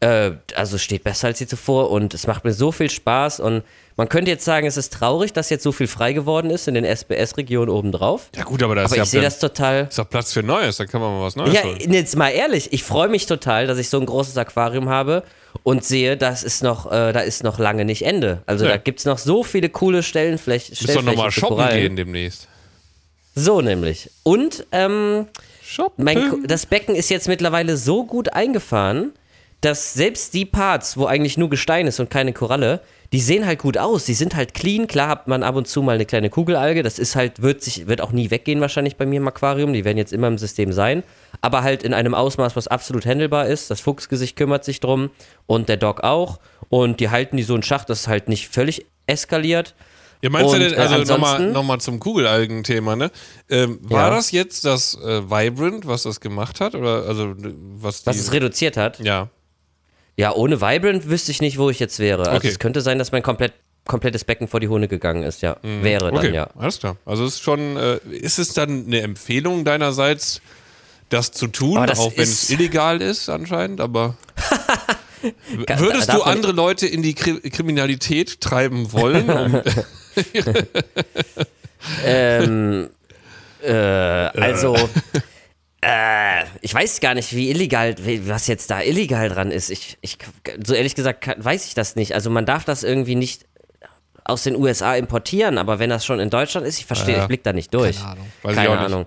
äh, 0.00 0.30
also 0.54 0.78
steht 0.78 1.04
besser 1.04 1.26
als 1.28 1.40
je 1.40 1.46
zuvor 1.46 1.90
und 1.90 2.14
es 2.14 2.26
macht 2.26 2.44
mir 2.44 2.54
so 2.54 2.72
viel 2.72 2.88
Spaß 2.88 3.40
und 3.40 3.64
man 3.96 4.08
könnte 4.08 4.30
jetzt 4.30 4.44
sagen, 4.46 4.66
es 4.66 4.76
ist 4.78 4.92
traurig, 4.94 5.32
dass 5.34 5.48
jetzt 5.50 5.62
so 5.62 5.72
viel 5.72 5.86
frei 5.88 6.12
geworden 6.14 6.50
ist 6.50 6.66
in 6.68 6.74
den 6.74 6.84
SBS-Regionen 6.84 7.70
obendrauf. 7.70 8.28
Ja, 8.34 8.44
gut, 8.44 8.62
aber 8.62 8.74
da 8.74 8.82
ist 8.82 8.90
Aber 8.92 8.96
ja 8.98 9.02
ich 9.04 9.10
sehe 9.10 9.22
das 9.22 9.38
total. 9.38 9.88
ist 9.88 9.98
doch 9.98 10.08
Platz 10.08 10.32
für 10.32 10.42
Neues, 10.42 10.76
da 10.78 10.84
kann 10.86 11.00
man 11.02 11.12
mal 11.18 11.22
was 11.22 11.36
Neues 11.36 11.54
Ja, 11.54 11.64
holen. 11.64 11.92
jetzt 11.92 12.14
mal 12.16 12.28
ehrlich, 12.30 12.72
ich 12.74 12.82
freue 12.82 13.08
mich 13.08 13.26
total, 13.26 13.66
dass 13.66 13.76
ich 13.78 13.88
so 13.90 13.98
ein 13.98 14.06
großes 14.06 14.36
Aquarium 14.38 14.88
habe 14.88 15.22
und 15.62 15.84
sehe, 15.84 16.16
das 16.16 16.42
ist 16.42 16.62
noch, 16.62 16.86
äh, 16.86 17.12
da 17.12 17.20
ist 17.20 17.42
noch 17.44 17.58
lange 17.58 17.84
nicht 17.84 18.02
Ende. 18.02 18.42
Also 18.46 18.64
Ja. 18.64 18.72
da 18.72 18.76
gibt 18.78 18.98
es 19.00 19.04
noch 19.04 19.18
so 19.18 19.42
viele 19.42 19.68
coole 19.68 20.02
Stellenflächen. 20.02 20.74
Du 20.78 20.84
musst 20.84 20.96
doch 20.96 21.02
nochmal 21.02 21.30
shoppen 21.30 21.68
gehen 21.70 21.96
demnächst. 21.96 22.48
So 23.34 23.60
nämlich. 23.60 24.10
Und 24.22 24.66
ähm, 24.72 25.26
mein, 25.96 26.44
das 26.46 26.66
Becken 26.66 26.94
ist 26.94 27.10
jetzt 27.10 27.28
mittlerweile 27.28 27.76
so 27.76 28.04
gut 28.04 28.32
eingefahren, 28.32 29.12
dass 29.60 29.94
selbst 29.94 30.34
die 30.34 30.44
Parts, 30.44 30.96
wo 30.96 31.06
eigentlich 31.06 31.36
nur 31.38 31.50
Gestein 31.50 31.86
ist 31.86 31.98
und 32.00 32.08
keine 32.10 32.32
Koralle, 32.32 32.80
die 33.12 33.20
sehen 33.20 33.46
halt 33.46 33.58
gut 33.60 33.78
aus. 33.78 34.04
Die 34.04 34.14
sind 34.14 34.34
halt 34.36 34.52
clean. 34.54 34.86
Klar 34.86 35.08
hat 35.08 35.28
man 35.28 35.42
ab 35.42 35.54
und 35.56 35.68
zu 35.68 35.82
mal 35.82 35.94
eine 35.94 36.06
kleine 36.06 36.28
Kugelalge. 36.30 36.82
Das 36.82 36.98
ist 36.98 37.14
halt, 37.14 37.40
wird 37.42 37.62
sich, 37.62 37.86
wird 37.86 38.00
auch 38.00 38.12
nie 38.12 38.30
weggehen 38.30 38.60
wahrscheinlich 38.60 38.96
bei 38.96 39.06
mir 39.06 39.18
im 39.18 39.28
Aquarium. 39.28 39.72
Die 39.72 39.84
werden 39.84 39.98
jetzt 39.98 40.12
immer 40.12 40.28
im 40.28 40.38
System 40.38 40.72
sein. 40.72 41.02
Aber 41.46 41.62
halt 41.62 41.84
in 41.84 41.94
einem 41.94 42.12
Ausmaß, 42.14 42.56
was 42.56 42.66
absolut 42.66 43.06
handelbar 43.06 43.46
ist. 43.46 43.70
Das 43.70 43.80
Fuchsgesicht 43.80 44.34
kümmert 44.36 44.64
sich 44.64 44.80
drum 44.80 45.10
und 45.46 45.68
der 45.68 45.76
Dog 45.76 46.02
auch. 46.02 46.40
Und 46.70 46.98
die 46.98 47.08
halten 47.10 47.36
die 47.36 47.44
so 47.44 47.54
in 47.54 47.62
Schach, 47.62 47.84
dass 47.84 48.00
es 48.00 48.08
halt 48.08 48.28
nicht 48.28 48.48
völlig 48.48 48.84
eskaliert. 49.06 49.76
Ja, 50.22 50.30
meinst 50.30 50.50
du 50.52 50.56
Und, 50.56 50.62
denn, 50.64 50.72
äh, 50.72 50.76
also 50.76 51.12
nochmal 51.12 51.50
noch 51.52 51.62
mal 51.62 51.78
zum 51.78 52.00
Kugelalgen-Thema, 52.00 52.96
ne? 52.96 53.12
Ähm, 53.48 53.78
war 53.82 54.08
Ja. 54.08 54.16
das 54.16 54.32
jetzt 54.32 54.64
das 54.64 54.96
äh, 54.96 55.22
Vibrant, 55.30 55.86
was 55.86 56.02
das 56.02 56.18
gemacht 56.20 56.60
hat? 56.60 56.74
Oder 56.74 57.04
also 57.06 57.34
was 57.36 58.02
die, 58.02 58.06
Was 58.08 58.16
es 58.18 58.32
reduziert 58.32 58.76
hat. 58.76 58.98
Ja. 58.98 59.28
Ja, 60.16 60.32
ohne 60.34 60.60
Vibrant 60.60 61.08
wüsste 61.08 61.30
ich 61.30 61.40
nicht, 61.40 61.58
wo 61.58 61.70
ich 61.70 61.78
jetzt 61.78 61.98
wäre. 62.00 62.22
Also 62.24 62.38
Okay. 62.38 62.48
es 62.48 62.58
könnte 62.58 62.80
sein, 62.80 62.98
dass 62.98 63.12
mein 63.12 63.22
komplett, 63.22 63.52
komplettes 63.86 64.24
Becken 64.24 64.48
vor 64.48 64.58
die 64.58 64.66
Hunde 64.68 64.88
gegangen 64.88 65.22
ist, 65.22 65.42
ja. 65.42 65.58
Wäre 65.62 66.06
dann, 66.06 66.14
Mhm. 66.14 66.18
Okay, 66.18 66.34
ja. 66.34 66.48
alles 66.58 66.80
klar. 66.80 66.96
Also 67.04 67.24
es 67.24 67.34
ist 67.34 67.42
schon, 67.42 67.76
äh, 67.76 67.98
ist 68.10 68.38
es 68.40 68.52
dann 68.54 68.86
eine 68.86 69.02
Empfehlung 69.02 69.64
deinerseits, 69.64 70.40
das 71.08 71.32
zu 71.32 71.46
tun, 71.46 71.78
auch 71.78 72.12
wenn 72.16 72.22
es 72.22 72.50
illegal 72.50 73.00
ist 73.00 73.28
anscheinend, 73.28 73.80
aber 73.80 74.16
würdest 75.76 76.12
du 76.12 76.22
andere 76.22 76.52
Leute 76.52 76.86
in 76.86 77.02
die 77.02 77.14
Kri 77.14 77.40
Kriminalität 77.50 78.40
treiben 78.40 78.92
wollen? 78.92 79.28
Um, 79.30 79.62
ähm, 82.04 82.90
äh, 83.62 83.72
also, 83.72 84.76
äh, 85.80 86.44
ich 86.60 86.74
weiß 86.74 87.00
gar 87.00 87.14
nicht, 87.14 87.34
wie 87.34 87.50
illegal, 87.50 87.94
was 88.26 88.46
jetzt 88.46 88.70
da 88.70 88.80
illegal 88.80 89.28
dran 89.28 89.50
ist. 89.50 89.70
Ich, 89.70 89.98
ich, 90.00 90.18
so 90.64 90.74
ehrlich 90.74 90.94
gesagt, 90.94 91.28
weiß 91.36 91.66
ich 91.66 91.74
das 91.74 91.96
nicht. 91.96 92.14
Also 92.14 92.30
man 92.30 92.46
darf 92.46 92.64
das 92.64 92.82
irgendwie 92.82 93.14
nicht 93.14 93.44
aus 94.24 94.42
den 94.42 94.56
USA 94.56 94.96
importieren, 94.96 95.58
aber 95.58 95.78
wenn 95.78 95.90
das 95.90 96.04
schon 96.04 96.18
in 96.18 96.30
Deutschland 96.30 96.66
ist, 96.66 96.78
ich 96.78 96.86
verstehe, 96.86 97.16
Ja. 97.16 97.22
ich 97.22 97.28
blick 97.28 97.44
da 97.44 97.52
nicht 97.52 97.72
durch. 97.72 97.98
Keine 97.98 98.10
Ahnung. 98.10 98.26
Keine. 98.42 98.78
Ahnung. 98.78 99.06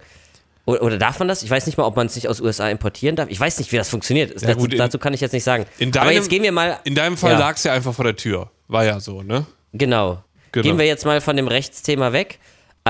Oder, 0.69 0.83
oder 0.83 0.97
darf 0.97 1.17
man 1.19 1.27
das? 1.27 1.41
Ich 1.43 1.49
weiß 1.49 1.65
nicht 1.65 1.77
mal, 1.77 1.85
ob 1.85 1.95
man 1.95 2.05
es 2.07 2.15
nicht 2.15 2.27
aus 2.27 2.39
USA 2.41 2.69
importieren 2.69 3.15
darf. 3.15 3.29
Ich 3.29 3.39
weiß 3.39 3.57
nicht, 3.59 3.71
wie 3.71 3.77
das 3.77 3.89
funktioniert. 3.89 4.39
Ja, 4.41 4.49
dazu, 4.49 4.59
gut, 4.59 4.71
in- 4.73 4.77
dazu 4.77 4.99
kann 4.99 5.13
ich 5.13 5.21
jetzt 5.21 5.31
nicht 5.33 5.43
sagen. 5.43 5.65
in 5.79 5.89
aber 5.89 6.05
deinem- 6.05 6.15
jetzt 6.17 6.29
gehen 6.29 6.43
wir 6.43 6.51
mal. 6.51 6.79
in 6.83 6.95
deinem 6.95 7.17
Fall 7.17 7.31
Ja. 7.33 7.39
lag 7.39 7.55
es 7.55 7.63
ja 7.63 7.73
einfach 7.73 7.93
vor 7.93 8.05
der 8.05 8.15
Tür. 8.15 8.51
War 8.67 8.85
ja 8.85 8.99
so, 8.99 9.23
ne? 9.23 9.45
Genau. 9.73 10.23
Genau. 10.51 10.63
Gehen 10.63 10.77
wir 10.77 10.85
jetzt 10.85 11.05
mal 11.05 11.21
von 11.21 11.35
dem 11.37 11.47
Rechtsthema 11.47 12.11
weg. 12.13 12.39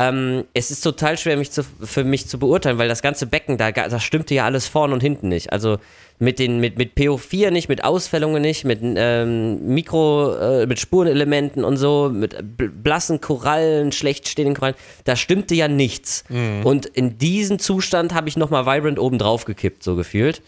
Ähm, 0.01 0.46
es 0.53 0.72
ist 0.72 0.82
total 0.82 1.18
schwer 1.18 1.36
mich 1.36 1.51
zu, 1.51 1.63
für 1.63 2.03
mich 2.06 2.27
zu 2.27 2.39
beurteilen, 2.39 2.77
weil 2.77 2.88
das 2.88 3.01
ganze 3.01 3.25
Becken, 3.27 3.58
da, 3.58 3.72
da 3.72 4.00
stimmte 4.00 4.34
ja 4.34 4.46
alles 4.46 4.65
vorn 4.68 4.94
und 4.94 5.01
hinten 5.01 5.27
nicht. 5.27 5.51
Also 5.51 5.77
mit, 6.20 6.39
den, 6.39 6.60
mit, 6.60 6.77
mit 6.77 6.96
PO4 6.98 7.50
nicht, 7.51 7.68
mit 7.70 7.84
Ausfällungen 7.84 8.41
nicht, 8.41 8.63
mit 8.65 8.79
ähm, 8.84 9.74
Mikro, 9.74 10.36
äh, 10.36 10.65
mit 10.68 10.79
Spurenelementen 10.79 11.63
und 11.65 11.77
so, 11.77 12.10
mit 12.13 12.36
bl- 12.36 12.70
blassen 12.70 13.20
Korallen, 13.20 13.91
schlecht 13.91 14.27
stehenden 14.29 14.56
Korallen, 14.56 14.75
da 15.06 15.15
stimmte 15.15 15.56
ja 15.56 15.68
nichts. 15.68 16.24
Und 16.63 16.86
in 16.86 17.18
diesen 17.18 17.60
Zustand 17.60 18.13
habe 18.13 18.29
ich 18.29 18.38
nochmal 18.38 18.65
Vibrant 18.65 19.00
oben 19.00 19.18
drauf 19.18 19.46
gekippt, 19.46 19.84
so 19.84 19.96
gefühlt. 19.96 20.41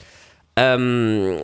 Ähm, 0.58 1.38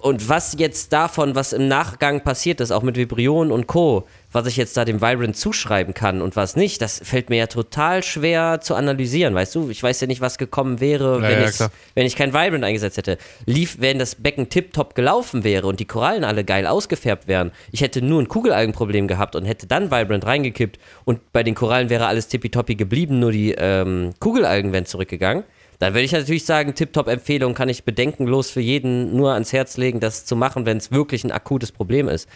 und 0.00 0.28
was 0.28 0.54
jetzt 0.58 0.92
davon, 0.92 1.34
was 1.34 1.52
im 1.54 1.68
Nachgang 1.68 2.22
passiert 2.22 2.60
ist, 2.60 2.70
auch 2.70 2.82
mit 2.82 2.96
Vibrion 2.96 3.50
und 3.50 3.66
Co., 3.66 4.06
was 4.30 4.46
ich 4.46 4.58
jetzt 4.58 4.76
da 4.76 4.84
dem 4.84 5.00
Vibrant 5.00 5.36
zuschreiben 5.36 5.94
kann 5.94 6.20
und 6.20 6.36
was 6.36 6.54
nicht, 6.54 6.82
das 6.82 7.00
fällt 7.02 7.30
mir 7.30 7.38
ja 7.38 7.46
total 7.46 8.02
schwer 8.02 8.60
zu 8.60 8.74
analysieren, 8.74 9.34
weißt 9.34 9.54
du? 9.54 9.70
Ich 9.70 9.82
weiß 9.82 10.02
ja 10.02 10.06
nicht, 10.06 10.20
was 10.20 10.36
gekommen 10.36 10.80
wäre, 10.80 11.22
Ja, 11.22 11.28
wenn, 11.28 11.42
ja, 11.44 11.68
wenn 11.94 12.06
ich 12.06 12.14
kein 12.14 12.34
Vibrant 12.34 12.62
eingesetzt 12.62 12.98
hätte. 12.98 13.16
Lief, 13.46 13.78
wenn 13.80 13.98
das 13.98 14.16
Becken 14.16 14.50
tiptop 14.50 14.94
gelaufen 14.94 15.42
wäre 15.42 15.66
und 15.66 15.80
die 15.80 15.86
Korallen 15.86 16.22
alle 16.22 16.44
geil 16.44 16.66
ausgefärbt 16.66 17.26
wären, 17.28 17.50
ich 17.72 17.80
hätte 17.80 18.02
nur 18.02 18.20
ein 18.20 18.28
Kugelalgenproblem 18.28 19.08
gehabt 19.08 19.34
und 19.34 19.46
hätte 19.46 19.66
dann 19.66 19.90
Vibrant 19.90 20.26
reingekippt 20.26 20.78
und 21.06 21.32
bei 21.32 21.42
den 21.42 21.54
Korallen 21.54 21.88
wäre 21.88 22.06
alles 22.06 22.28
tippitoppi 22.28 22.74
geblieben, 22.74 23.18
nur 23.18 23.32
die 23.32 23.52
ähm, 23.52 24.12
Kugelalgen 24.20 24.74
wären 24.74 24.84
zurückgegangen. 24.84 25.44
Dann 25.78 25.92
würde 25.94 26.04
ich 26.04 26.12
natürlich 26.12 26.44
sagen, 26.44 26.74
Tip-Top-Empfehlung 26.74 27.54
kann 27.54 27.68
ich 27.68 27.84
bedenkenlos 27.84 28.50
für 28.50 28.60
jeden 28.60 29.16
nur 29.16 29.32
ans 29.32 29.52
Herz 29.52 29.76
legen, 29.76 30.00
das 30.00 30.24
zu 30.24 30.36
machen, 30.36 30.66
wenn 30.66 30.78
es 30.78 30.90
wirklich 30.90 31.24
ein 31.24 31.32
akutes 31.32 31.72
Problem 31.72 32.08
ist. 32.08 32.28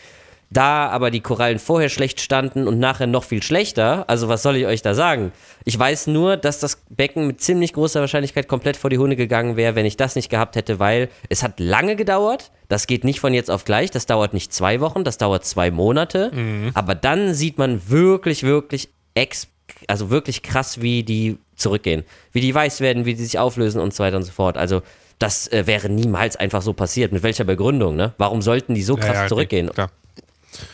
Da 0.53 0.89
aber 0.89 1.13
die 1.13 1.21
Korallen 1.21 1.61
vorher 1.61 1.89
schlecht 1.89 2.21
standen 2.21 2.67
und 2.67 2.81
nachher 2.81 3.07
noch 3.07 3.23
viel 3.23 3.41
schlechter, 3.41 4.05
also 4.09 4.29
was 4.29 4.43
soll 4.43 4.57
ich 4.57 4.67
euch 4.67 4.83
da 4.83 4.95
sagen? 4.95 5.31
Ich 5.65 5.79
weiß 5.79 6.09
nur, 6.09 6.37
dass 6.37 6.59
das 6.59 6.83
Becken 6.89 7.29
mit 7.29 7.41
ziemlich 7.41 7.73
großer 7.73 8.01
Wahrscheinlichkeit 8.01 8.49
komplett 8.49 8.77
vor 8.77 8.91
die 8.91 8.99
Hunde 8.99 9.15
gegangen 9.15 9.57
wäre, 9.57 9.77
wenn 9.77 9.87
ich 9.87 9.97
das 9.97 10.17
nicht 10.17 10.29
gehabt 10.29 10.57
hätte, 10.57 10.81
weil 10.81 11.09
es 11.29 11.45
hat 11.45 11.61
lange 11.61 11.95
gedauert. 11.95 12.51
Das 12.69 12.89
geht 12.89 13.05
nicht 13.05 13.21
von 13.21 13.33
jetzt 13.33 13.49
auf 13.49 13.65
gleich, 13.65 13.93
das 13.93 14.07
dauert 14.07 14.35
nicht 14.35 14.53
zwei 14.53 14.81
Wochen, 14.81 15.05
das 15.05 15.19
dauert 15.19 15.45
zwei 15.45 15.71
Monate. 15.71 16.33
Aber 16.75 16.97
dann 16.97 17.33
sieht 17.33 17.57
man 17.57 17.89
wirklich, 17.89 18.43
wirklich 18.43 18.89
ex 19.15 19.47
also 19.87 20.11
wirklich 20.11 20.43
krass, 20.43 20.81
wie 20.81 21.05
die 21.05 21.39
zurückgehen. 21.61 22.05
Wie 22.33 22.41
die 22.41 22.55
weiß 22.55 22.81
werden, 22.81 23.05
wie 23.05 23.15
die 23.15 23.23
sich 23.25 23.39
auflösen 23.39 23.81
und 23.81 23.95
so 23.95 24.03
weiter 24.03 24.17
und 24.17 24.23
so 24.25 24.33
fort. 24.33 24.57
Also 24.57 24.83
das 25.19 25.49
äh, 25.53 25.67
wäre 25.67 25.89
niemals 25.89 26.37
einfach 26.37 26.63
so 26.63 26.73
passiert. 26.73 27.13
Mit 27.13 27.23
welcher 27.23 27.45
Begründung, 27.45 27.95
ne? 27.97 28.15
Warum 28.19 28.43
sollten 28.43 28.75
die 28.75 28.83
so 28.83 28.97
krass 28.97 29.15
Ja, 29.15 29.23
ja, 29.23 29.29
zurückgehen? 29.29 29.71
Klar. 29.71 29.91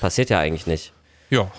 Passiert 0.00 0.31
ja 0.31 0.38
eigentlich 0.38 0.66
nicht. 0.66 0.93
Ja. 1.31 1.50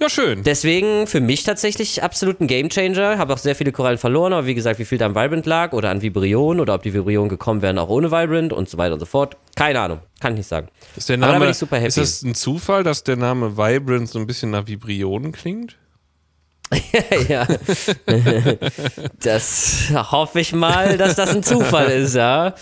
Ja, 0.00 0.08
schön. 0.08 0.42
Deswegen 0.42 1.06
für 1.06 1.20
mich 1.20 1.44
tatsächlich 1.44 2.02
absolut 2.02 2.40
ein 2.40 2.48
Gamechanger. 2.48 3.18
Habe 3.18 3.34
auch 3.34 3.38
sehr 3.38 3.54
viele 3.54 3.70
Korallen 3.70 3.98
verloren, 3.98 4.32
aber 4.32 4.46
wie 4.46 4.54
gesagt, 4.54 4.80
wie 4.80 4.84
viel 4.84 4.98
da 4.98 5.06
am 5.06 5.14
Vibrant 5.14 5.46
lag 5.46 5.72
oder 5.72 5.90
an 5.90 6.02
Vibrion 6.02 6.58
oder 6.58 6.74
ob 6.74 6.82
die 6.82 6.92
Vibrion 6.92 7.28
gekommen 7.28 7.62
wären 7.62 7.78
auch 7.78 7.88
ohne 7.88 8.10
Vibrant 8.10 8.52
und 8.52 8.68
so 8.68 8.78
weiter 8.78 8.94
und 8.94 8.98
so 9.00 9.06
fort. 9.06 9.36
Keine 9.54 9.78
Ahnung, 9.78 10.00
kann 10.18 10.32
ich 10.32 10.38
nicht 10.38 10.48
sagen. 10.48 10.66
Ist 10.96 11.08
der 11.08 11.18
Aber 11.18 11.26
da 11.26 11.32
Name, 11.34 11.44
bin 11.44 11.50
ich 11.52 11.56
super 11.58 11.76
happy. 11.76 11.86
ist 11.86 11.98
das 11.98 12.22
ein 12.24 12.34
Zufall, 12.34 12.82
dass 12.82 13.04
der 13.04 13.14
Name 13.16 13.56
Vibrant 13.56 14.08
so 14.08 14.18
ein 14.18 14.26
bisschen 14.26 14.50
nach 14.50 14.66
Vibrionen 14.66 15.30
klingt? 15.30 15.76
ja. 17.28 17.46
Das 19.22 19.90
hoffe 19.92 20.40
ich 20.40 20.52
mal, 20.52 20.96
dass 20.96 21.14
das 21.16 21.34
ein 21.34 21.42
Zufall 21.42 21.90
ist, 21.90 22.14
ja. 22.14 22.54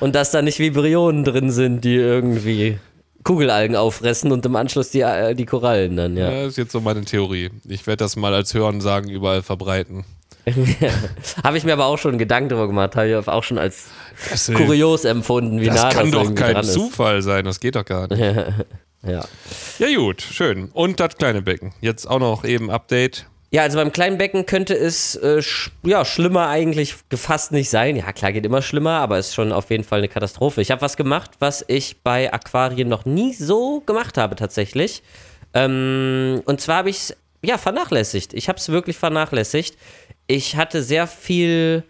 Und 0.00 0.14
dass 0.14 0.30
da 0.30 0.42
nicht 0.42 0.58
Vibrionen 0.58 1.24
drin 1.24 1.50
sind, 1.50 1.84
die 1.84 1.96
irgendwie 1.96 2.78
Kugelalgen 3.24 3.74
auffressen 3.74 4.30
und 4.30 4.46
im 4.46 4.54
Anschluss 4.54 4.90
die, 4.90 5.00
äh, 5.00 5.34
die 5.34 5.46
Korallen 5.46 5.96
dann, 5.96 6.16
ja. 6.16 6.30
Ja, 6.30 6.46
ist 6.46 6.58
jetzt 6.58 6.72
so 6.72 6.80
meine 6.80 7.04
Theorie. 7.04 7.50
Ich 7.66 7.86
werde 7.86 8.04
das 8.04 8.14
mal 8.16 8.32
als 8.32 8.54
Hören 8.54 8.80
sagen 8.80 9.08
überall 9.08 9.42
verbreiten. 9.42 10.04
Habe 11.42 11.58
ich 11.58 11.64
mir 11.64 11.72
aber 11.72 11.86
auch 11.86 11.98
schon 11.98 12.18
Gedanken 12.18 12.50
drüber 12.50 12.68
gemacht, 12.68 12.94
habe 12.94 13.08
ich 13.08 13.16
auch 13.16 13.42
schon 13.42 13.58
als 13.58 13.86
Das, 14.30 14.46
kurios 14.46 15.04
empfunden, 15.04 15.60
wie 15.60 15.66
das 15.66 15.74
nah 15.74 15.88
kann 15.90 16.04
das 16.04 16.12
doch 16.12 16.22
irgendwie 16.22 16.42
kein 16.42 16.54
dran 16.54 16.64
ist. 16.64 16.72
Zufall 16.72 17.20
sein, 17.22 17.44
das 17.44 17.58
geht 17.58 17.74
doch 17.74 17.84
gar 17.84 18.06
nicht. 18.08 18.22
Ja. 19.02 19.24
Ja 19.78 19.96
gut, 19.96 20.20
schön. 20.20 20.68
Und 20.72 20.98
das 20.98 21.16
kleine 21.16 21.40
Becken. 21.40 21.72
Jetzt 21.80 22.06
auch 22.06 22.18
noch 22.18 22.44
eben 22.44 22.70
Update. 22.70 23.26
Ja, 23.56 23.62
also 23.62 23.78
beim 23.78 23.90
kleinen 23.90 24.18
Becken 24.18 24.44
könnte 24.44 24.74
es 24.74 25.16
äh, 25.16 25.40
sch 25.40 25.70
ja, 25.82 26.04
schlimmer 26.04 26.48
eigentlich 26.48 26.94
gefasst 27.08 27.52
nicht 27.52 27.70
sein. 27.70 27.96
Ja, 27.96 28.12
klar, 28.12 28.30
geht 28.32 28.44
immer 28.44 28.60
schlimmer, 28.60 29.00
aber 29.00 29.18
ist 29.18 29.34
schon 29.34 29.50
auf 29.50 29.70
jeden 29.70 29.82
Fall 29.82 30.00
eine 30.00 30.08
Katastrophe. 30.08 30.60
Ich 30.60 30.70
habe 30.70 30.82
was 30.82 30.98
gemacht, 30.98 31.30
was 31.38 31.64
ich 31.66 32.02
bei 32.02 32.30
Aquarien 32.30 32.86
noch 32.86 33.06
nie 33.06 33.32
so 33.32 33.80
gemacht 33.80 34.18
habe 34.18 34.36
tatsächlich. 34.36 35.02
Ähm, 35.54 36.42
und 36.44 36.60
zwar 36.60 36.76
habe 36.76 36.90
ich 36.90 36.96
es 36.98 37.16
ja 37.40 37.56
vernachlässigt. 37.56 38.34
Ich 38.34 38.50
habe 38.50 38.58
es 38.58 38.68
wirklich 38.68 38.98
vernachlässigt. 38.98 39.78
Ich 40.26 40.56
hatte 40.56 40.82
sehr 40.82 41.06
viel, 41.06 41.82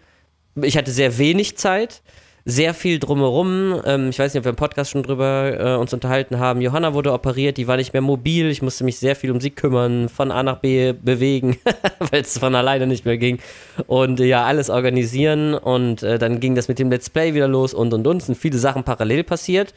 ich 0.55 0.77
hatte 0.77 0.91
sehr 0.91 1.17
wenig 1.17 1.57
Zeit. 1.57 2.01
Sehr 2.49 2.73
viel 2.73 2.97
drumherum. 2.97 3.81
Ähm, 3.83 4.07
ich 4.09 4.19
weiß 4.19 4.33
nicht, 4.33 4.39
ob 4.39 4.45
wir 4.45 4.51
im 4.51 4.55
Podcast 4.55 4.91
schon 4.91 5.03
drüber 5.03 5.51
äh, 5.59 5.75
uns 5.75 5.93
unterhalten 5.93 6.39
haben. 6.39 6.61
Johanna 6.61 6.93
wurde 6.93 7.11
operiert, 7.11 7.57
die 7.57 7.67
war 7.67 7.75
nicht 7.75 7.91
mehr 7.91 8.01
mobil. 8.01 8.49
Ich 8.49 8.61
musste 8.61 8.85
mich 8.85 8.99
sehr 8.99 9.17
viel 9.17 9.31
um 9.31 9.41
sie 9.41 9.49
kümmern, 9.49 10.07
von 10.07 10.31
A 10.31 10.41
nach 10.43 10.59
B 10.59 10.93
bewegen, 10.93 11.57
weil 11.99 12.21
es 12.21 12.37
von 12.37 12.55
alleine 12.55 12.87
nicht 12.87 13.03
mehr 13.03 13.17
ging. 13.17 13.39
Und 13.87 14.21
äh, 14.21 14.25
ja, 14.27 14.45
alles 14.45 14.69
organisieren. 14.69 15.55
Und 15.55 16.03
äh, 16.03 16.17
dann 16.17 16.39
ging 16.39 16.55
das 16.55 16.69
mit 16.69 16.79
dem 16.79 16.89
Let's 16.89 17.09
Play 17.09 17.33
wieder 17.33 17.49
los 17.49 17.73
und 17.73 17.93
und 17.93 18.07
und. 18.07 18.21
Es 18.21 18.27
sind 18.27 18.37
viele 18.37 18.57
Sachen 18.57 18.85
parallel 18.85 19.25
passiert. 19.25 19.73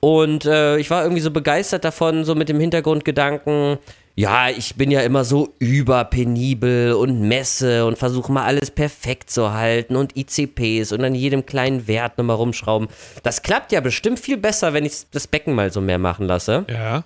Und 0.00 0.46
äh, 0.46 0.78
ich 0.78 0.88
war 0.88 1.02
irgendwie 1.02 1.20
so 1.20 1.30
begeistert 1.30 1.84
davon, 1.84 2.24
so 2.24 2.34
mit 2.34 2.48
dem 2.48 2.58
Hintergrundgedanken, 2.58 3.76
ja, 4.20 4.50
ich 4.50 4.74
bin 4.74 4.90
ja 4.90 5.00
immer 5.00 5.24
so 5.24 5.54
überpenibel 5.60 6.92
und 6.92 7.22
messe 7.22 7.86
und 7.86 7.96
versuche 7.96 8.30
mal 8.30 8.44
alles 8.44 8.70
perfekt 8.70 9.30
zu 9.30 9.54
halten 9.54 9.96
und 9.96 10.14
ICPs 10.14 10.92
und 10.92 11.02
an 11.02 11.14
jedem 11.14 11.46
kleinen 11.46 11.88
Wert 11.88 12.18
nochmal 12.18 12.36
rumschrauben. 12.36 12.88
Das 13.22 13.40
klappt 13.40 13.72
ja 13.72 13.80
bestimmt 13.80 14.20
viel 14.20 14.36
besser, 14.36 14.74
wenn 14.74 14.84
ich 14.84 15.08
das 15.10 15.26
Becken 15.26 15.54
mal 15.54 15.72
so 15.72 15.80
mehr 15.80 15.96
machen 15.96 16.26
lasse. 16.26 16.66
Ja. 16.68 17.04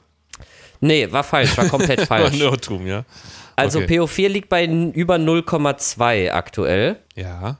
Nee, 0.80 1.12
war 1.12 1.22
falsch, 1.22 1.56
war 1.56 1.68
komplett 1.68 2.00
falsch. 2.08 2.36
Irrtum, 2.36 2.84
ja. 2.84 3.04
Also 3.54 3.78
okay. 3.78 4.00
PO4 4.00 4.28
liegt 4.28 4.48
bei 4.48 4.66
über 4.66 5.14
0,2 5.14 6.32
aktuell. 6.32 6.96
Ja. 7.14 7.58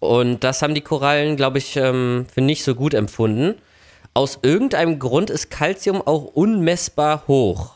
Und 0.00 0.42
das 0.42 0.62
haben 0.62 0.74
die 0.74 0.80
Korallen, 0.80 1.36
glaube 1.36 1.58
ich, 1.58 1.76
ähm, 1.76 2.26
für 2.32 2.40
nicht 2.40 2.64
so 2.64 2.74
gut 2.74 2.92
empfunden. 2.92 3.54
Aus 4.14 4.40
irgendeinem 4.42 4.98
Grund 4.98 5.30
ist 5.30 5.48
Calcium 5.48 6.02
auch 6.02 6.24
unmessbar 6.24 7.28
hoch. 7.28 7.73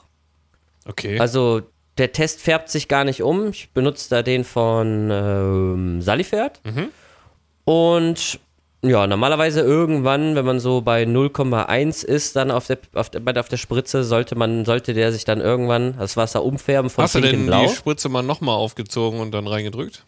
Okay. 0.89 1.21
Also 1.21 1.63
der 1.99 2.13
Test 2.13 2.41
färbt 2.41 2.69
sich 2.71 2.89
gar 2.89 3.05
nicht 3.05 3.23
um. 3.23 3.51
Ich 3.51 3.71
benutze 3.71 4.11
da 4.11 4.23
den 4.23 4.45
von 4.45 5.11
ähm, 5.13 6.03
Salifert. 6.03 6.61
Und 7.65 8.41
ja, 8.83 9.07
normalerweise 9.07 9.61
irgendwann, 9.61 10.37
wenn 10.37 10.45
man 10.45 10.61
so 10.61 10.81
bei 10.81 11.03
0,1 11.03 12.05
ist, 12.05 12.37
dann 12.37 12.51
auf 12.51 12.69
der, 12.69 12.79
auf, 12.95 13.11
der, 13.11 13.41
auf 13.41 13.49
der 13.49 13.57
Spritze, 13.57 14.05
sollte 14.05 14.37
man, 14.37 14.65
sollte 14.65 14.95
der 14.95 15.13
sich 15.13 15.25
dann 15.25 15.41
irgendwann 15.41 15.99
das 15.99 16.17
Wasser 16.17 16.45
umfärben 16.45 16.89
von 16.89 17.05
Hast 17.05 17.17
du 17.17 17.21
denn 17.21 17.47
blau. 17.47 17.67
die 17.67 17.75
Spritze 17.75 18.09
mal 18.09 18.23
nochmal 18.23 18.55
aufgezogen 18.55 19.19
und 19.21 19.33
dann 19.33 19.49
reingedrückt? 19.49 20.05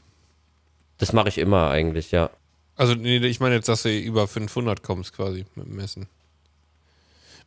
Das 0.99 1.13
mache 1.13 1.29
ich 1.29 1.39
immer 1.39 1.71
eigentlich, 1.71 2.13
ja. 2.13 2.31
Also, 2.77 2.95
nee, 2.95 3.17
ich 3.19 3.41
meine 3.41 3.57
jetzt, 3.57 3.69
dass 3.69 3.83
du 3.83 3.91
über 3.91 4.29
500 4.29 4.83
kommst 4.83 5.15
quasi 5.15 5.45
mit 5.57 5.67
dem 5.67 5.77
Messen. 5.77 6.07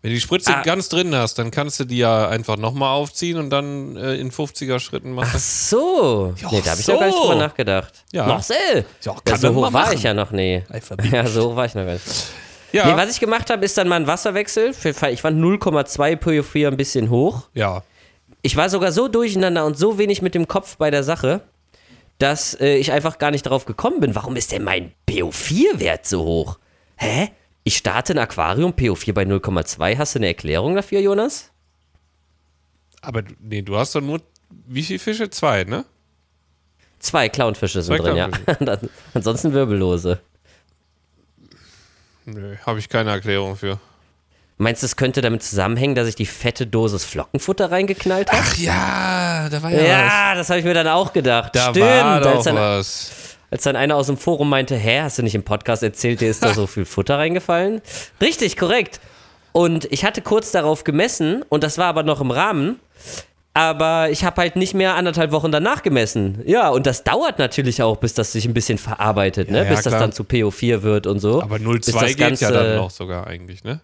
Wenn 0.04 0.10
du 0.12 0.16
die 0.16 0.22
Spritze 0.22 0.54
Ah. 0.56 0.62
ganz 0.64 0.90
drin 0.90 1.16
hast, 1.16 1.40
dann 1.40 1.50
kannst 1.50 1.80
du 1.80 1.86
die 1.86 1.98
ja 1.98 2.28
einfach 2.28 2.58
nochmal 2.58 2.90
aufziehen 2.94 3.38
und 3.38 3.50
dann 3.50 3.96
äh, 3.96 4.16
in 4.16 4.32
50er 4.32 4.78
Schritten 4.80 5.14
machen. 5.14 5.32
Ach 5.34 5.40
so. 5.40 6.36
Ja, 6.38 6.50
nee, 6.52 6.62
da 6.64 6.72
habe 6.72 6.82
ich 6.82 6.88
noch 6.88 7.00
gar 7.00 7.06
nicht 7.08 7.16
so. 7.16 7.22
drüber 7.24 7.36
nachgedacht. 7.36 7.94
Ja. 8.12 8.28
Marcel! 8.28 8.86
Ja, 9.02 9.16
Ja, 9.28 9.38
so 9.38 9.56
hoch 9.56 9.62
war 9.64 9.72
machen. 9.72 9.94
ich 9.96 10.04
ja 10.04 10.14
noch 10.14 10.30
nie. 10.32 10.62
Ja, 11.12 11.26
so 11.26 11.50
hoch 11.52 11.56
war 11.56 11.66
ich 11.66 11.74
noch 11.74 11.86
gar 11.86 11.94
nicht. 11.94 12.06
Ja, 12.74 12.86
Nee, 12.88 12.98
was 13.02 13.12
ich 13.12 13.20
gemacht 13.20 13.50
habe, 13.50 13.64
ist 13.64 13.78
dann 13.78 13.88
mal 13.88 13.96
ein 13.96 14.06
Wasserwechsel. 14.08 14.72
Ich 15.12 15.22
fand 15.22 15.40
0,2 15.42 16.18
PO4 16.20 16.68
ein 16.68 16.78
bisschen 16.78 17.10
hoch. 17.10 17.44
ja. 17.54 17.82
Ich 18.46 18.58
war 18.58 18.68
sogar 18.70 18.92
so 18.92 19.08
durcheinander 19.08 19.66
und 19.66 19.78
so 19.80 19.98
wenig 19.98 20.22
mit 20.22 20.36
dem 20.36 20.50
Kopf 20.50 20.76
bei 20.76 20.92
der 20.92 21.04
Sache, 21.04 21.40
dass 22.20 22.54
äh, 22.60 22.76
ich 22.76 22.92
einfach 22.92 23.18
gar 23.18 23.32
nicht 23.32 23.44
drauf 23.44 23.64
gekommen 23.64 24.02
bin. 24.02 24.16
Warum 24.16 24.36
ist 24.36 24.52
denn 24.52 24.66
mein 24.66 24.92
PO4-Wert 25.10 26.06
so 26.06 26.24
hoch? 26.26 26.60
Hä? 26.98 27.30
Ich 27.64 27.78
starte 27.78 28.14
ein 28.14 28.20
Aquarium, 28.20 28.72
PO4 28.74 29.14
bei 29.14 29.24
0,2. 29.24 29.98
Hast 29.98 30.16
du 30.16 30.20
eine 30.20 30.28
Erklärung 30.28 30.76
dafür, 30.76 31.00
Jonas? 31.00 31.50
Aber 33.02 33.22
du- 33.22 33.34
nee, 33.40 33.62
du 33.62 33.78
hast 33.78 33.96
doch 33.96 34.02
nur, 34.02 34.22
wie 34.68 34.84
viele 34.84 35.00
Fische? 35.00 35.30
Zwei, 35.30 35.64
ne? 35.64 35.86
Zwei 37.00 37.28
Clownfische 37.30 37.82
sind 37.82 37.98
Zwei 37.98 38.04
drin, 38.04 38.16
ja. 38.16 38.30
Und 38.60 38.90
Ansonsten 39.14 39.54
Wirbellose. 39.54 40.20
Nö, 42.26 42.56
habe 42.66 42.80
ich 42.80 42.88
keine 42.88 43.12
Erklärung 43.12 43.56
für. 43.58 43.80
Meinst 44.58 44.82
du, 44.84 44.86
es 44.86 44.96
könnte 44.96 45.22
damit 45.22 45.44
zusammenhängen, 45.44 45.96
dass 45.96 46.08
ich 46.08 46.16
die 46.16 46.26
fette 46.26 46.66
Dosis 46.68 47.04
Flockenfutter 47.04 47.72
reingeknallt 47.72 48.32
habe? 48.32 48.42
Ach 48.46 48.58
ja, 48.58 49.50
da 49.50 49.62
war 49.64 49.72
ja, 49.72 49.82
Ja, 49.84 50.36
das 50.36 50.50
habe 50.50 50.60
ich 50.60 50.66
mir 50.66 50.74
dann 50.74 50.88
auch 50.88 51.12
gedacht. 51.12 51.52
was. 51.56 51.66
Da 51.66 51.72
Stimmt. 51.72 51.86
war 51.86 52.22
doch 52.22 52.44
dann, 52.44 52.56
was. 52.56 53.33
Als 53.54 53.64
dann 53.64 53.76
einer 53.76 53.96
aus 53.96 54.08
dem 54.08 54.18
Forum 54.18 54.50
meinte, 54.50 54.76
hä, 54.76 55.02
hast 55.02 55.20
du 55.20 55.22
nicht 55.24 55.36
im 55.36 55.44
Podcast 55.44 55.84
erzählt, 55.84 56.22
dir 56.22 56.30
ist 56.30 56.44
da 56.44 56.54
so 56.56 56.66
viel 56.66 56.86
Futter 56.86 57.20
reingefallen? 57.20 57.82
Richtig, 58.20 58.58
korrekt. 58.58 59.00
Und 59.52 59.86
ich 59.92 60.04
hatte 60.04 60.22
kurz 60.24 60.52
darauf 60.52 60.84
gemessen 60.84 61.44
und 61.50 61.64
das 61.64 61.78
war 61.78 61.86
aber 61.86 62.02
noch 62.02 62.20
im 62.20 62.32
Rahmen. 62.32 62.80
Aber 63.54 64.10
ich 64.10 64.24
habe 64.26 64.42
halt 64.42 64.56
nicht 64.56 64.74
mehr 64.74 64.96
anderthalb 64.96 65.32
Wochen 65.32 65.52
danach 65.52 65.84
gemessen. 65.84 66.42
Ja, 66.48 66.70
und 66.70 66.88
das 66.88 67.04
dauert 67.04 67.38
natürlich 67.38 67.84
auch, 67.84 67.98
bis 67.98 68.16
das 68.16 68.32
sich 68.32 68.46
ein 68.46 68.56
bisschen 68.56 68.80
verarbeitet, 68.80 69.52
ne? 69.52 69.60
ja, 69.60 69.64
bis 69.66 69.84
das 69.84 69.92
klar. 69.92 70.00
dann 70.02 70.12
zu 70.12 70.24
PO4 70.24 70.82
wird 70.82 71.06
und 71.06 71.20
so. 71.20 71.40
Aber 71.44 71.60
Bis 71.60 71.68
0,2 71.68 71.92
das 71.94 72.06
geht 72.08 72.20
ja 72.20 72.28
Ganze- 72.30 72.52
dann 72.52 72.76
noch 72.78 72.90
sogar 72.90 73.28
eigentlich, 73.28 73.64
ne? 73.64 73.82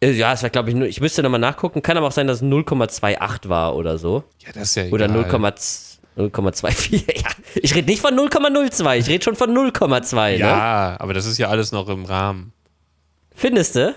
Äh, 0.00 0.12
Ja, 0.12 0.32
es 0.32 0.42
war, 0.42 0.48
glaube 0.48 0.70
ich, 0.70 0.74
nur, 0.74 0.88
ich 0.88 1.02
müsste 1.02 1.22
nochmal 1.22 1.40
nachgucken. 1.40 1.82
Kann 1.82 1.98
aber 1.98 2.06
auch 2.06 2.12
sein, 2.12 2.26
dass 2.26 2.38
es 2.38 2.42
0,28 2.42 3.50
war 3.50 3.76
oder 3.76 3.98
so. 3.98 4.24
Ja, 4.38 4.52
das 4.54 4.62
ist 4.70 4.74
ja 4.76 4.84
Oder 4.84 5.04
egal. 5.10 5.24
0,2. 5.24 5.91
0,24. 6.16 7.04
Ja, 7.22 7.30
ich 7.54 7.74
rede 7.74 7.90
nicht 7.90 8.00
von 8.00 8.14
0,02, 8.14 8.98
ich 8.98 9.08
rede 9.08 9.24
schon 9.24 9.36
von 9.36 9.50
0,2. 9.50 10.32
Ne? 10.32 10.38
Ja, 10.38 10.96
aber 10.98 11.14
das 11.14 11.26
ist 11.26 11.38
ja 11.38 11.48
alles 11.48 11.72
noch 11.72 11.88
im 11.88 12.04
Rahmen. 12.04 12.52
Findest 13.34 13.76
du? 13.76 13.94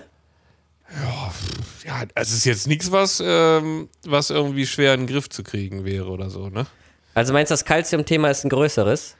Ja, 1.84 2.04
es 2.14 2.32
ist 2.32 2.44
jetzt 2.44 2.66
nichts, 2.66 2.90
was, 2.92 3.22
ähm, 3.24 3.88
was 4.04 4.30
irgendwie 4.30 4.66
schwer 4.66 4.94
in 4.94 5.00
den 5.02 5.06
Griff 5.06 5.28
zu 5.28 5.42
kriegen 5.42 5.84
wäre 5.84 6.08
oder 6.08 6.30
so, 6.30 6.48
ne? 6.48 6.66
Also 7.14 7.32
meinst 7.32 7.50
du, 7.50 7.54
das 7.54 7.64
Calcium-Thema 7.64 8.30
ist 8.30 8.44
ein 8.44 8.50
größeres? 8.50 9.16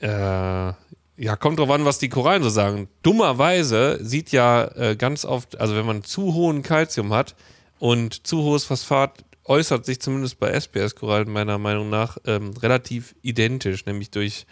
Äh, 0.00 0.08
ja, 0.08 1.36
kommt 1.38 1.58
drauf 1.58 1.70
an, 1.70 1.84
was 1.84 1.98
die 1.98 2.08
Korallen 2.08 2.42
so 2.42 2.48
sagen. 2.48 2.88
Dummerweise 3.02 3.98
sieht 4.00 4.32
ja 4.32 4.64
äh, 4.76 4.96
ganz 4.96 5.24
oft, 5.24 5.60
also 5.60 5.76
wenn 5.76 5.86
man 5.86 6.02
zu 6.04 6.34
hohen 6.34 6.62
Kalzium 6.62 7.12
hat 7.12 7.34
und 7.78 8.26
zu 8.26 8.42
hohes 8.42 8.64
Phosphat, 8.64 9.24
äußert 9.48 9.84
sich 9.86 10.00
zumindest 10.00 10.38
bei 10.38 10.50
SPS-Korallen 10.52 11.30
meiner 11.30 11.58
Meinung 11.58 11.90
nach 11.90 12.18
ähm, 12.26 12.52
relativ 12.62 13.14
identisch, 13.22 13.86
nämlich 13.86 14.10
durch 14.10 14.46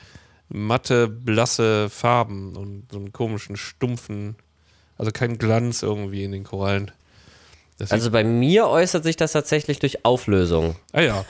matte, 0.48 1.08
blasse 1.08 1.88
Farben 1.90 2.56
und 2.56 2.84
so 2.90 2.98
einen 2.98 3.12
komischen, 3.12 3.56
stumpfen, 3.56 4.36
also 4.98 5.10
kein 5.12 5.38
Glanz 5.38 5.82
irgendwie 5.82 6.24
in 6.24 6.32
den 6.32 6.44
Korallen. 6.44 6.90
Das 7.78 7.92
Also 7.92 8.10
bei 8.10 8.24
mir 8.24 8.68
äußert 8.68 9.04
sich 9.04 9.16
das 9.16 9.32
tatsächlich 9.32 9.80
durch 9.80 10.02
Auflösung. 10.06 10.76
ah 10.94 11.02
ja, 11.02 11.24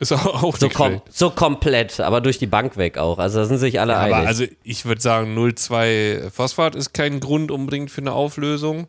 ist 0.00 0.10
auch, 0.10 0.26
auch 0.42 0.56
So, 0.56 0.68
kom 0.68 0.88
schlecht. 0.88 1.12
so 1.12 1.30
komplett, 1.30 2.00
aber 2.00 2.20
durch 2.20 2.38
die 2.38 2.48
Bank 2.48 2.76
weg 2.76 2.98
auch. 2.98 3.18
Also 3.18 3.38
da 3.38 3.44
sind 3.44 3.58
sich 3.58 3.78
alle 3.78 3.94
Aber 3.96 4.16
einig. 4.16 4.26
also 4.28 4.44
ich 4.64 4.86
würde 4.86 5.00
sagen, 5.00 5.38
0,2 5.38 6.30
Phosphat 6.30 6.74
ist 6.74 6.94
kein 6.94 7.20
Grund 7.20 7.52
unbedingt 7.52 7.92
für 7.92 8.00
eine 8.00 8.12
Auflösung. 8.12 8.88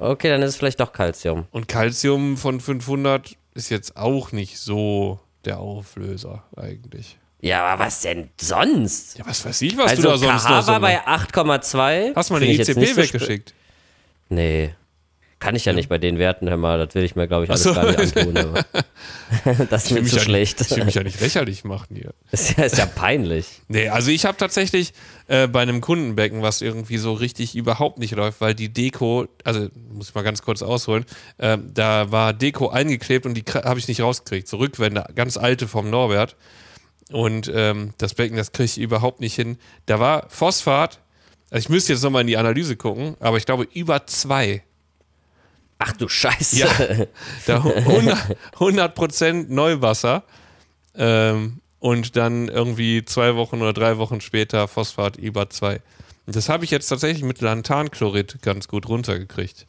Okay, 0.00 0.28
dann 0.28 0.42
ist 0.42 0.50
es 0.50 0.56
vielleicht 0.56 0.80
doch 0.80 0.92
Calcium. 0.92 1.46
Und 1.50 1.68
Calcium 1.68 2.36
von 2.36 2.60
500 2.60 3.36
ist 3.54 3.70
jetzt 3.70 3.96
auch 3.96 4.32
nicht 4.32 4.58
so 4.58 5.20
der 5.44 5.58
Auflöser 5.58 6.44
eigentlich. 6.56 7.18
Ja, 7.40 7.64
aber 7.64 7.84
was 7.84 8.02
denn 8.02 8.30
sonst? 8.38 9.18
Ja, 9.18 9.26
was 9.26 9.44
weiß 9.44 9.62
ich, 9.62 9.76
was 9.76 9.92
Also 9.92 10.02
du 10.02 10.08
da 10.08 10.18
sonst 10.18 10.44
KH 10.44 10.50
noch 10.50 10.62
so 10.62 10.72
war 10.72 10.80
bei 10.80 11.00
machst. 11.06 11.34
8,2. 11.34 12.14
Hast 12.14 12.30
du 12.30 12.34
mal 12.34 12.42
eine 12.42 12.52
ICP 12.52 12.78
nicht 12.78 12.94
so 12.94 12.96
weggeschickt? 12.96 13.54
Nee. 14.28 14.74
Kann 15.40 15.56
ich 15.56 15.64
ja 15.64 15.72
nicht 15.72 15.88
bei 15.88 15.96
den 15.96 16.18
Werten, 16.18 16.50
hör 16.50 16.58
mal. 16.58 16.76
Das 16.78 16.94
will 16.94 17.02
ich 17.02 17.16
mir, 17.16 17.26
glaube 17.26 17.44
ich, 17.44 17.50
alles 17.50 17.62
so. 17.62 17.72
gar 17.72 17.86
nicht 17.86 18.16
antun. 18.16 18.34
Das 19.70 19.86
ist 19.86 19.92
mir 19.92 20.04
zu 20.04 20.16
ja 20.16 20.22
schlecht. 20.22 20.58
Nicht, 20.58 20.70
ich 20.70 20.76
will 20.76 20.84
mich 20.84 20.94
ja 20.94 21.02
nicht 21.02 21.20
lächerlich 21.20 21.64
machen 21.64 21.96
hier. 21.96 22.12
ist, 22.30 22.58
ja, 22.58 22.64
ist 22.64 22.76
ja 22.76 22.84
peinlich. 22.84 23.46
Nee, 23.68 23.88
also 23.88 24.10
ich 24.10 24.26
habe 24.26 24.36
tatsächlich 24.36 24.92
äh, 25.28 25.46
bei 25.46 25.62
einem 25.62 25.80
Kundenbecken, 25.80 26.42
was 26.42 26.60
irgendwie 26.60 26.98
so 26.98 27.14
richtig 27.14 27.56
überhaupt 27.56 27.98
nicht 27.98 28.14
läuft, 28.14 28.42
weil 28.42 28.54
die 28.54 28.68
Deko, 28.68 29.28
also 29.42 29.68
muss 29.90 30.10
ich 30.10 30.14
mal 30.14 30.22
ganz 30.22 30.42
kurz 30.42 30.60
ausholen, 30.60 31.06
äh, 31.38 31.56
da 31.72 32.12
war 32.12 32.34
Deko 32.34 32.68
eingeklebt 32.68 33.24
und 33.24 33.32
die 33.32 33.44
habe 33.50 33.78
ich 33.78 33.88
nicht 33.88 34.02
rausgekriegt. 34.02 34.46
So 34.46 34.58
Rückwände, 34.58 35.06
ganz 35.14 35.38
alte 35.38 35.68
vom 35.68 35.88
Norbert. 35.88 36.36
Und 37.12 37.50
ähm, 37.54 37.94
das 37.96 38.12
Becken, 38.12 38.36
das 38.36 38.52
kriege 38.52 38.66
ich 38.66 38.78
überhaupt 38.78 39.20
nicht 39.20 39.36
hin. 39.36 39.56
Da 39.86 40.00
war 40.00 40.28
Phosphat, 40.28 41.00
also 41.50 41.60
ich 41.64 41.68
müsste 41.70 41.94
jetzt 41.94 42.02
nochmal 42.02 42.20
in 42.20 42.26
die 42.26 42.36
Analyse 42.36 42.76
gucken, 42.76 43.16
aber 43.20 43.38
ich 43.38 43.46
glaube 43.46 43.66
über 43.72 44.06
zwei. 44.06 44.62
Ach 45.80 45.92
du 45.92 46.08
Scheiße. 46.08 46.58
Ja, 46.58 46.68
da 47.46 47.64
100, 47.64 48.36
100% 48.54 49.46
Neuwasser 49.52 50.22
ähm, 50.94 51.60
und 51.80 52.16
dann 52.16 52.48
irgendwie 52.48 53.04
zwei 53.04 53.34
Wochen 53.34 53.60
oder 53.60 53.72
drei 53.72 53.98
Wochen 53.98 54.20
später 54.20 54.68
Phosphat 54.68 55.18
zwei. 55.50 55.80
Und 56.26 56.36
das 56.36 56.48
habe 56.48 56.64
ich 56.64 56.70
jetzt 56.70 56.88
tatsächlich 56.88 57.24
mit 57.24 57.40
Lanthanchlorid 57.40 58.42
ganz 58.42 58.68
gut 58.68 58.88
runtergekriegt. 58.88 59.66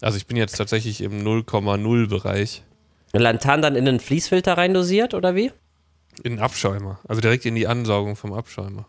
Also 0.00 0.18
ich 0.18 0.26
bin 0.26 0.36
jetzt 0.36 0.56
tatsächlich 0.56 1.00
im 1.00 1.24
0,0 1.24 2.08
Bereich 2.08 2.62
Lantan 3.12 3.62
dann 3.62 3.76
in 3.76 3.86
den 3.86 3.98
Fließfilter 3.98 4.58
reindosiert, 4.58 5.14
oder 5.14 5.34
wie? 5.34 5.50
in 6.22 6.36
den 6.36 6.40
Abschäumer. 6.40 6.98
Also 7.08 7.20
direkt 7.20 7.44
in 7.46 7.54
die 7.54 7.66
Ansaugung 7.66 8.16
vom 8.16 8.32
Abschäumer. 8.32 8.86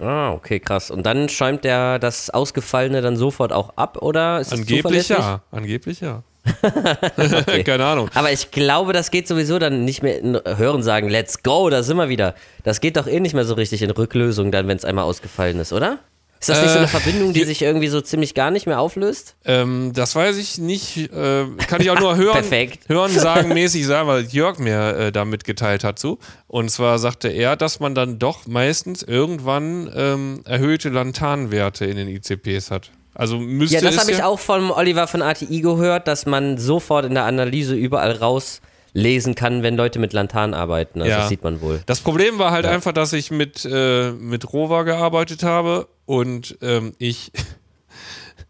Ah, 0.00 0.32
okay, 0.32 0.60
krass. 0.60 0.90
Und 0.90 1.04
dann 1.04 1.28
schäumt 1.28 1.64
der 1.64 1.98
das 1.98 2.30
Ausgefallene 2.30 3.02
dann 3.02 3.16
sofort 3.16 3.52
auch 3.52 3.74
ab, 3.76 3.98
oder 4.00 4.40
ist 4.40 4.52
Angeblich 4.52 5.08
ja. 5.08 5.42
Angeblich 5.50 6.00
ja. 6.00 6.22
Keine 7.64 7.84
Ahnung. 7.84 8.08
Aber 8.14 8.32
ich 8.32 8.50
glaube, 8.50 8.92
das 8.92 9.10
geht 9.10 9.28
sowieso 9.28 9.58
dann 9.58 9.84
nicht 9.84 10.02
mehr 10.02 10.18
in 10.18 10.40
Hören 10.56 10.82
sagen, 10.82 11.08
let's 11.08 11.42
go, 11.42 11.68
da 11.68 11.82
sind 11.82 11.98
wir 11.98 12.08
wieder. 12.08 12.34
Das 12.64 12.80
geht 12.80 12.96
doch 12.96 13.06
eh 13.06 13.20
nicht 13.20 13.34
mehr 13.34 13.44
so 13.44 13.54
richtig 13.54 13.82
in 13.82 13.90
Rücklösung 13.90 14.50
dann, 14.50 14.68
wenn 14.68 14.76
es 14.76 14.84
einmal 14.84 15.04
ausgefallen 15.04 15.58
ist, 15.58 15.72
oder? 15.72 15.98
Ist 16.40 16.48
das 16.48 16.62
nicht 16.62 16.70
so 16.70 16.78
eine 16.78 16.86
Äh, 16.86 16.88
Verbindung, 16.88 17.32
die 17.34 17.44
sich 17.44 17.60
irgendwie 17.60 17.88
so 17.88 18.00
ziemlich 18.00 18.32
gar 18.34 18.50
nicht 18.50 18.66
mehr 18.66 18.80
auflöst? 18.80 19.36
Ähm, 19.44 19.92
das 19.94 20.16
weiß 20.16 20.38
ich 20.38 20.56
nicht. 20.58 20.96
Äh, 21.12 21.44
kann 21.68 21.82
ich 21.82 21.90
auch 21.90 22.00
nur 22.00 22.16
hören, 22.16 22.32
Perfekt. 22.32 22.88
hören 22.88 23.10
sagen 23.14 23.50
mäßig 23.52 23.86
sagen, 23.86 24.08
weil 24.08 24.24
Jörg 24.24 24.58
mir 24.58 24.96
äh, 24.96 25.12
da 25.12 25.26
mitgeteilt 25.26 25.84
hat 25.84 25.98
so. 25.98 26.18
Und 26.46 26.70
zwar 26.70 26.98
sagte 26.98 27.28
er, 27.28 27.56
dass 27.56 27.78
man 27.78 27.94
dann 27.94 28.18
doch 28.18 28.46
meistens 28.46 29.02
irgendwann 29.02 29.90
ähm, 29.94 30.40
erhöhte 30.46 30.88
Lanthanwerte 30.88 31.84
in 31.84 31.96
den 31.96 32.08
ICPs 32.08 32.70
hat. 32.70 32.90
Also 33.12 33.38
müsste 33.38 33.74
Ja, 33.76 33.82
das 33.82 33.98
habe 33.98 34.10
ich 34.10 34.18
ja, 34.18 34.26
auch 34.26 34.38
von 34.38 34.70
Oliver 34.70 35.06
von 35.08 35.20
ATI 35.20 35.60
gehört, 35.60 36.08
dass 36.08 36.24
man 36.24 36.56
sofort 36.56 37.04
in 37.04 37.12
der 37.14 37.24
Analyse 37.24 37.74
überall 37.74 38.12
rauslesen 38.12 39.34
kann, 39.34 39.62
wenn 39.62 39.76
Leute 39.76 39.98
mit 39.98 40.12
Lantan 40.12 40.54
arbeiten. 40.54 41.00
Also 41.00 41.10
Ja. 41.10 41.18
das 41.18 41.28
sieht 41.28 41.42
man 41.44 41.60
wohl. 41.60 41.80
Das 41.86 42.00
Problem 42.00 42.38
war 42.38 42.50
halt 42.50 42.66
einfach, 42.66 42.92
dass 42.92 43.12
ich 43.12 43.30
mit, 43.30 43.64
äh, 43.70 44.12
mit 44.12 44.52
Rover 44.52 44.84
gearbeitet 44.84 45.42
habe 45.42 45.88
und 46.10 46.58
ähm, 46.62 46.92
ich. 46.98 47.30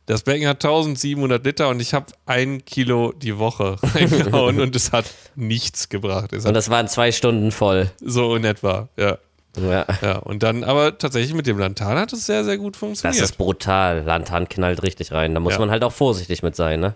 Das 0.07 0.23
Becken 0.23 0.49
hat 0.49 0.64
1700 0.64 1.44
Liter 1.44 1.68
und 1.68 1.79
ich 1.79 1.94
habe 1.94 2.07
ein 2.27 2.64
Kilo 2.64 3.12
die 3.12 3.38
Woche 3.38 3.77
reingehauen 3.94 4.59
und 4.59 4.75
es 4.75 4.90
hat 4.90 5.05
nichts 5.37 5.88
gebracht. 5.88 6.33
Es 6.33 6.44
Und 6.46 6.55
das 6.55 6.68
waren 6.68 6.88
zwei 6.88 7.12
Stunden 7.12 7.53
voll. 7.53 7.92
so 8.01 8.35
in 8.35 8.44
etwa, 8.44 8.88
ja. 8.96 9.18
Ja. 9.57 9.87
Ja, 10.03 10.16
und 10.18 10.42
dann 10.42 10.64
aber 10.64 10.99
tatsächlich 10.99 11.33
mit 11.35 11.46
dem 11.46 11.59
Lantan 11.59 11.96
hat 11.96 12.12
es 12.12 12.27
sehr, 12.27 12.44
sehr 12.44 12.59
gut 12.59 12.75
Das 12.75 12.81
funktioniert. 12.81 13.23
ist 13.23 13.37
brutal. 13.38 14.03
Lantan 14.03 14.49
knallt 14.49 14.83
richtig 14.83 15.12
rein. 15.12 15.33
Da 15.33 15.38
muss 15.38 15.53
Ja. 15.53 15.59
man 15.61 15.70
halt 15.70 15.85
auch 15.85 15.92
vorsichtig 15.92 16.42
mit 16.42 16.57
sein, 16.57 16.81
ne? 16.81 16.94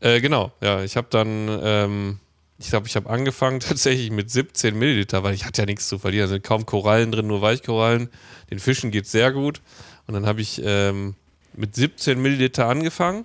Äh, 0.00 0.20
genau, 0.20 0.52
ja. 0.60 0.82
Ich 0.82 0.98
habe 0.98 1.06
dann, 1.08 1.48
ähm, 1.62 2.18
ich 2.58 2.70
glaube, 2.70 2.86
ich 2.86 2.96
habe 2.96 3.10
angefangen 3.10 3.60
tatsächlich 3.60 4.10
mit 4.10 4.30
17 4.30 4.78
Milliliter, 4.78 5.22
weil 5.22 5.34
ich 5.34 5.44
hatte 5.44 5.62
ja 5.62 5.66
nichts 5.66 5.88
zu 5.88 5.98
verlieren. 5.98 6.28
Da 6.28 6.34
sind 6.34 6.44
kaum 6.44 6.66
Korallen 6.66 7.12
drin, 7.12 7.26
nur 7.26 7.42
Weichkorallen. 7.42 8.08
Den 8.50 8.58
Fischen 8.58 8.90
geht 8.90 9.06
sehr 9.06 9.32
gut. 9.32 9.60
Und 10.06 10.14
dann 10.14 10.26
habe 10.26 10.40
ich 10.40 10.60
ähm, 10.64 11.14
mit 11.54 11.74
17 11.74 12.20
Milliliter 12.20 12.66
angefangen. 12.66 13.24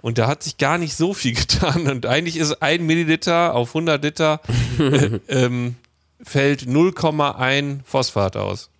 Und 0.00 0.18
da 0.18 0.26
hat 0.26 0.42
sich 0.42 0.58
gar 0.58 0.78
nicht 0.78 0.96
so 0.96 1.14
viel 1.14 1.34
getan. 1.34 1.88
Und 1.88 2.06
eigentlich 2.06 2.36
ist 2.36 2.62
ein 2.62 2.86
Milliliter 2.86 3.54
auf 3.54 3.70
100 3.70 4.02
Liter 4.02 4.40
äh, 4.78 5.18
ähm, 5.28 5.76
fällt 6.22 6.62
0,1 6.62 7.80
Phosphat 7.84 8.36
aus. 8.36 8.70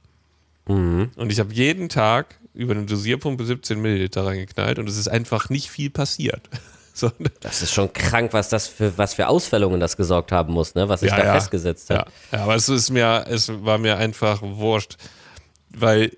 Und 1.17 1.33
ich 1.33 1.41
habe 1.41 1.53
jeden 1.53 1.89
Tag 1.89 2.39
über 2.55 2.75
eine 2.75 2.85
Dosierpumpe 2.85 3.45
17 3.45 3.81
Milliliter 3.81 4.27
reingeknallt 4.27 4.79
und 4.79 4.89
es 4.89 4.97
ist 4.97 5.09
einfach 5.09 5.49
nicht 5.49 5.71
viel 5.71 5.91
passiert. 5.91 6.49
So, 6.95 7.11
Das 7.41 7.63
ist 7.63 7.73
schon 7.73 7.93
krank, 7.93 8.33
was 8.33 8.49
das 8.49 8.67
für, 8.67 8.97
was 8.99 9.15
für 9.15 9.29
Ausfällungen 9.29 9.81
das 9.81 9.97
gesorgt 9.97 10.31
haben 10.33 10.53
muss, 10.53 10.75
ne? 10.75 10.89
Was 10.89 11.01
sich 11.01 11.11
Ja, 11.11 11.17
da 11.17 11.25
ja. 11.25 11.33
festgesetzt 11.35 11.89
ja, 11.91 11.99
hat. 12.01 12.09
ja, 12.33 12.43
aber 12.43 12.55
es 12.55 12.69
ist 12.69 12.91
mir, 12.91 13.25
es 13.29 13.51
war 13.65 13.79
mir 13.79 13.97
einfach 13.97 14.41
wurscht, 14.43 14.97
weil 15.71 16.17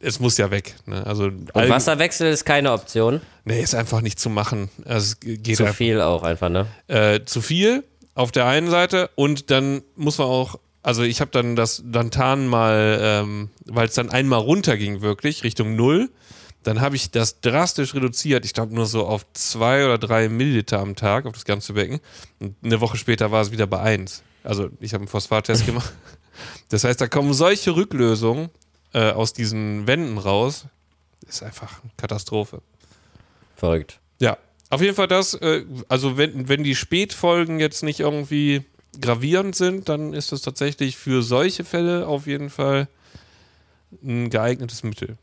es 0.00 0.20
muss 0.20 0.36
ja 0.38 0.50
weg. 0.50 0.74
Ne? 0.86 1.06
Also 1.06 1.24
Und 1.24 1.48
Wasserwechsel 1.54 2.30
ist 2.30 2.44
keine 2.44 2.72
Option. 2.72 3.20
nee, 3.44 3.62
ist 3.62 3.74
einfach 3.74 4.00
nicht 4.00 4.18
zu 4.18 4.28
machen. 4.30 4.70
Also 4.84 5.14
geht 5.20 5.56
Zu 5.56 5.64
einfach, 5.64 5.76
viel 5.76 6.00
auch 6.00 6.22
einfach, 6.22 6.48
ne? 6.48 6.66
äh, 6.88 7.20
zu 7.24 7.40
viel 7.40 7.84
auf 8.14 8.30
der 8.32 8.46
einen 8.46 8.70
Seite 8.70 9.10
und 9.16 9.50
dann 9.50 9.82
muss 9.96 10.18
man 10.18 10.26
auch, 10.28 10.56
also 10.82 11.02
ich 11.02 11.20
habe 11.20 11.30
dann 11.32 11.56
das 11.56 11.82
Lantan 11.90 12.46
mal, 12.46 12.98
ähm, 13.00 13.50
weil 13.66 13.88
es 13.88 13.94
dann 13.94 14.10
einmal 14.10 14.40
runterging 14.40 15.00
wirklich 15.00 15.42
Richtung 15.42 15.74
Null, 15.76 16.10
dann 16.64 16.80
habe 16.80 16.96
ich 16.96 17.10
das 17.10 17.40
drastisch 17.40 17.94
reduziert. 17.94 18.44
Ich 18.44 18.54
glaube 18.54 18.74
nur 18.74 18.86
so 18.86 19.06
auf 19.06 19.30
zwei 19.34 19.84
oder 19.84 19.98
drei 19.98 20.28
Milliliter 20.28 20.80
am 20.80 20.96
Tag 20.96 21.26
auf 21.26 21.34
das 21.34 21.44
ganze 21.44 21.74
Becken. 21.74 22.00
Und 22.40 22.56
eine 22.64 22.80
Woche 22.80 22.96
später 22.96 23.30
war 23.30 23.42
es 23.42 23.52
wieder 23.52 23.66
bei 23.66 23.80
eins. 23.80 24.22
Also 24.42 24.70
ich 24.80 24.94
habe 24.94 25.02
einen 25.02 25.08
Phosphattest 25.08 25.66
gemacht. 25.66 25.92
Das 26.70 26.84
heißt, 26.84 27.00
da 27.00 27.06
kommen 27.06 27.34
solche 27.34 27.76
Rücklösungen 27.76 28.48
äh, 28.92 29.10
aus 29.10 29.34
diesen 29.34 29.86
Wänden 29.86 30.18
raus. 30.18 30.66
Ist 31.28 31.42
einfach 31.42 31.82
eine 31.82 31.92
Katastrophe. 31.96 32.62
Verrückt. 33.56 34.00
Ja, 34.18 34.38
auf 34.70 34.80
jeden 34.80 34.96
Fall 34.96 35.08
das. 35.08 35.34
Äh, 35.34 35.64
also 35.88 36.16
wenn, 36.16 36.48
wenn 36.48 36.64
die 36.64 36.74
Spätfolgen 36.74 37.60
jetzt 37.60 37.82
nicht 37.82 38.00
irgendwie 38.00 38.64
gravierend 39.00 39.54
sind, 39.54 39.88
dann 39.88 40.14
ist 40.14 40.32
das 40.32 40.40
tatsächlich 40.40 40.96
für 40.96 41.22
solche 41.22 41.64
Fälle 41.64 42.06
auf 42.06 42.26
jeden 42.26 42.48
Fall 42.48 42.88
ein 44.02 44.30
geeignetes 44.30 44.82
Mittel. 44.82 45.18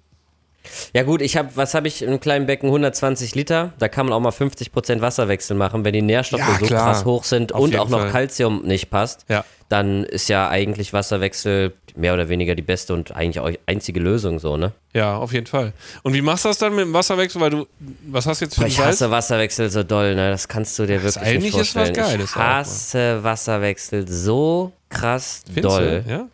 Ja 0.93 1.03
gut, 1.03 1.21
ich 1.21 1.37
habe, 1.37 1.49
was 1.55 1.73
habe 1.73 1.87
ich 1.87 2.01
im 2.03 2.19
kleinen 2.19 2.45
Becken? 2.45 2.67
120 2.69 3.33
Liter. 3.35 3.73
Da 3.79 3.87
kann 3.87 4.05
man 4.05 4.13
auch 4.13 4.19
mal 4.19 4.29
50% 4.31 5.01
Wasserwechsel 5.01 5.55
machen. 5.57 5.83
Wenn 5.85 5.93
die 5.93 6.01
Nährstoffe 6.01 6.39
Ja, 6.41 6.57
so 6.59 6.65
klar. 6.67 6.85
krass 6.93 7.05
hoch 7.05 7.23
sind 7.23 7.53
Auf 7.53 7.61
und 7.61 7.75
auch 7.77 7.89
noch. 7.89 8.11
Calcium 8.11 8.61
nicht 8.63 8.89
passt, 8.89 9.25
Ja. 9.29 9.43
dann 9.69 10.03
ist 10.03 10.29
ja 10.29 10.49
eigentlich 10.49 10.93
Wasserwechsel 10.93 11.73
mehr 11.95 12.13
oder 12.13 12.29
weniger 12.29 12.55
die 12.55 12.61
beste 12.61 12.93
und 12.93 13.11
eigentlich 13.13 13.39
auch 13.39 13.49
einzige 13.65 13.99
Lösung 13.99 14.39
so, 14.39 14.55
ne? 14.55 14.71
Ja, 14.93 15.17
auf 15.17 15.33
jeden 15.33 15.47
Fall. 15.47 15.73
Und 16.03 16.13
wie 16.13 16.21
machst 16.21 16.45
du 16.45 16.49
das 16.49 16.57
dann 16.57 16.73
mit 16.75 16.85
dem 16.85 16.93
Wasserwechsel? 16.93 17.41
Weil 17.41 17.49
du, 17.49 17.67
was 18.07 18.25
hast 18.27 18.39
du 18.41 18.45
jetzt 18.45 18.55
für 18.55 18.65
ich 18.67 18.75
Salz? 18.77 18.87
hasse 19.01 19.11
Wasserwechsel 19.11 19.69
so 19.69 19.83
doll, 19.83 20.15
ne? 20.15 20.29
Das 20.29 20.47
kannst 20.47 20.77
du 20.79 20.85
dir 20.85 21.01
wirklich 21.03 21.17
eigentlich 21.25 21.53
nicht 21.55 21.61
ist 21.61 21.75
was 21.75 21.87
vorstellen. 21.89 22.07
Geiles 22.07 22.29
ich 22.31 22.35
auch, 22.35 22.39
hasse 22.39 23.23
Wasserwechsel 23.23 24.07
so 24.07 24.71
krass 24.89 25.41
Findest 25.51 25.65
doll. 25.77 26.03
Du? 26.05 26.11
Ja? 26.11 26.27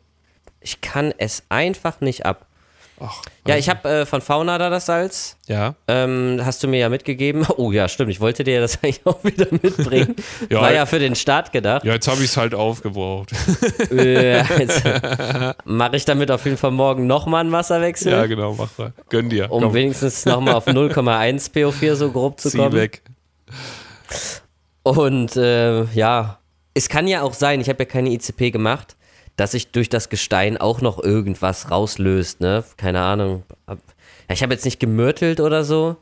Ich 0.59 0.81
kann 0.81 1.13
es 1.17 1.43
einfach 1.49 2.01
nicht 2.01 2.25
ab. 2.25 2.45
Ach, 2.99 3.21
Ja, 3.47 3.55
ich 3.57 3.69
habe 3.69 3.87
äh, 3.89 4.05
von 4.07 4.21
Fauna 4.21 4.57
da 4.57 4.69
das 4.71 4.87
Salz. 4.87 5.37
ja. 5.47 5.75
Ähm, 5.87 6.41
hast 6.43 6.63
du 6.63 6.67
mir 6.67 6.79
ja 6.79 6.89
mitgegeben. 6.89 7.45
Oh 7.57 7.71
ja, 7.71 7.87
stimmt. 7.87 8.09
Ich 8.11 8.19
wollte 8.19 8.43
dir 8.43 8.59
das 8.59 8.79
eigentlich 8.83 9.01
auch 9.05 9.23
wieder 9.23 9.47
mitbringen. 9.51 10.15
Ja, 10.49 10.61
War 10.61 10.73
ja 10.73 10.85
für 10.85 10.97
den 10.99 11.15
Start 11.15 11.51
gedacht. 11.51 11.83
Ja, 11.85 11.93
jetzt 11.93 12.07
habe 12.07 12.19
ich 12.23 12.31
es 12.31 12.37
halt 12.37 12.55
aufgebraucht. 12.55 13.31
Äh, 13.91 14.37
jetzt 14.59 14.83
mache 15.65 15.95
ich 15.95 16.05
damit 16.05 16.31
auf 16.31 16.43
jeden 16.45 16.57
Fall 16.57 16.71
morgen 16.71 17.05
nochmal 17.07 17.41
einen 17.41 17.51
Wasserwechsel, 17.51 18.11
ja, 18.13 18.25
genau, 18.25 18.53
mach 18.57 18.69
mal. 18.77 18.93
Gönn 19.09 19.29
dir. 19.29 19.51
um 19.51 19.63
Komm, 19.63 19.73
wenigstens 19.73 20.25
nochmal 20.25 20.55
auf 20.55 20.67
0,1 20.67 21.51
PO4 21.53 21.95
so 21.95 22.11
grob 22.11 22.39
zu 22.39 22.49
zieh 22.49 22.57
kommen. 22.57 22.73
weg. 22.73 23.01
Und 24.83 25.35
äh, 25.35 25.83
ja, 25.93 26.39
es 26.73 26.89
kann 26.89 27.07
ja 27.07 27.21
auch 27.21 27.33
sein, 27.33 27.59
ich 27.61 27.69
habe 27.69 27.83
ja 27.83 27.85
keine 27.89 28.09
ICP 28.11 28.51
gemacht, 28.51 28.95
dass 29.37 29.51
sich 29.51 29.71
durch 29.71 29.87
das 29.87 30.09
Gestein 30.09 30.57
auch 30.57 30.81
noch 30.81 31.01
irgendwas 31.01 31.71
rauslöst, 31.71 32.41
ne? 32.41 32.63
Keine 32.75 33.01
Ahnung. 33.01 33.43
Ich 34.29 34.43
habe 34.43 34.53
jetzt 34.53 34.65
nicht 34.65 34.79
gemürtelt 34.79 35.39
oder 35.39 35.63
so, 35.63 35.95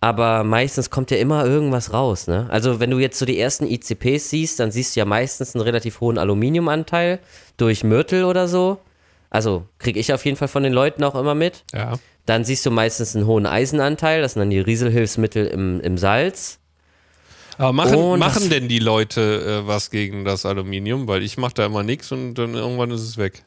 aber 0.00 0.44
meistens 0.44 0.88
kommt 0.88 1.10
ja 1.10 1.18
immer 1.18 1.44
irgendwas 1.44 1.92
raus, 1.92 2.28
ne? 2.28 2.46
Also 2.50 2.78
wenn 2.80 2.90
du 2.90 2.98
jetzt 2.98 3.18
so 3.18 3.26
die 3.26 3.38
ersten 3.38 3.66
ICPs 3.66 4.30
siehst, 4.30 4.60
dann 4.60 4.70
siehst 4.70 4.94
du 4.94 5.00
ja 5.00 5.04
meistens 5.04 5.54
einen 5.54 5.62
relativ 5.62 6.00
hohen 6.00 6.18
Aluminiumanteil 6.18 7.18
durch 7.56 7.82
Mörtel 7.82 8.24
oder 8.24 8.46
so. 8.46 8.78
Also 9.28 9.64
kriege 9.78 9.98
ich 9.98 10.12
auf 10.12 10.24
jeden 10.24 10.36
Fall 10.36 10.48
von 10.48 10.62
den 10.62 10.72
Leuten 10.72 11.02
auch 11.02 11.16
immer 11.16 11.34
mit. 11.34 11.64
Ja. 11.74 11.94
Dann 12.26 12.44
siehst 12.44 12.64
du 12.64 12.70
meistens 12.70 13.16
einen 13.16 13.26
hohen 13.26 13.44
Eisenanteil, 13.46 14.22
das 14.22 14.34
sind 14.34 14.40
dann 14.40 14.50
die 14.50 14.60
Rieselhilfsmittel 14.60 15.46
im, 15.46 15.80
im 15.80 15.98
Salz. 15.98 16.57
Aber 17.58 17.72
machen, 17.72 17.96
Und 17.96 18.18
machen 18.20 18.48
denn 18.50 18.68
die 18.68 18.78
Leute 18.78 19.62
äh, 19.64 19.66
was 19.66 19.90
gegen 19.90 20.24
das 20.24 20.46
Aluminium? 20.46 21.08
Weil 21.08 21.22
ich 21.22 21.36
mache 21.36 21.54
da 21.54 21.66
immer 21.66 21.82
nichts 21.82 22.10
und 22.12 22.34
dann 22.34 22.54
irgendwann 22.54 22.90
ist 22.92 23.02
es 23.02 23.18
weg. 23.18 23.42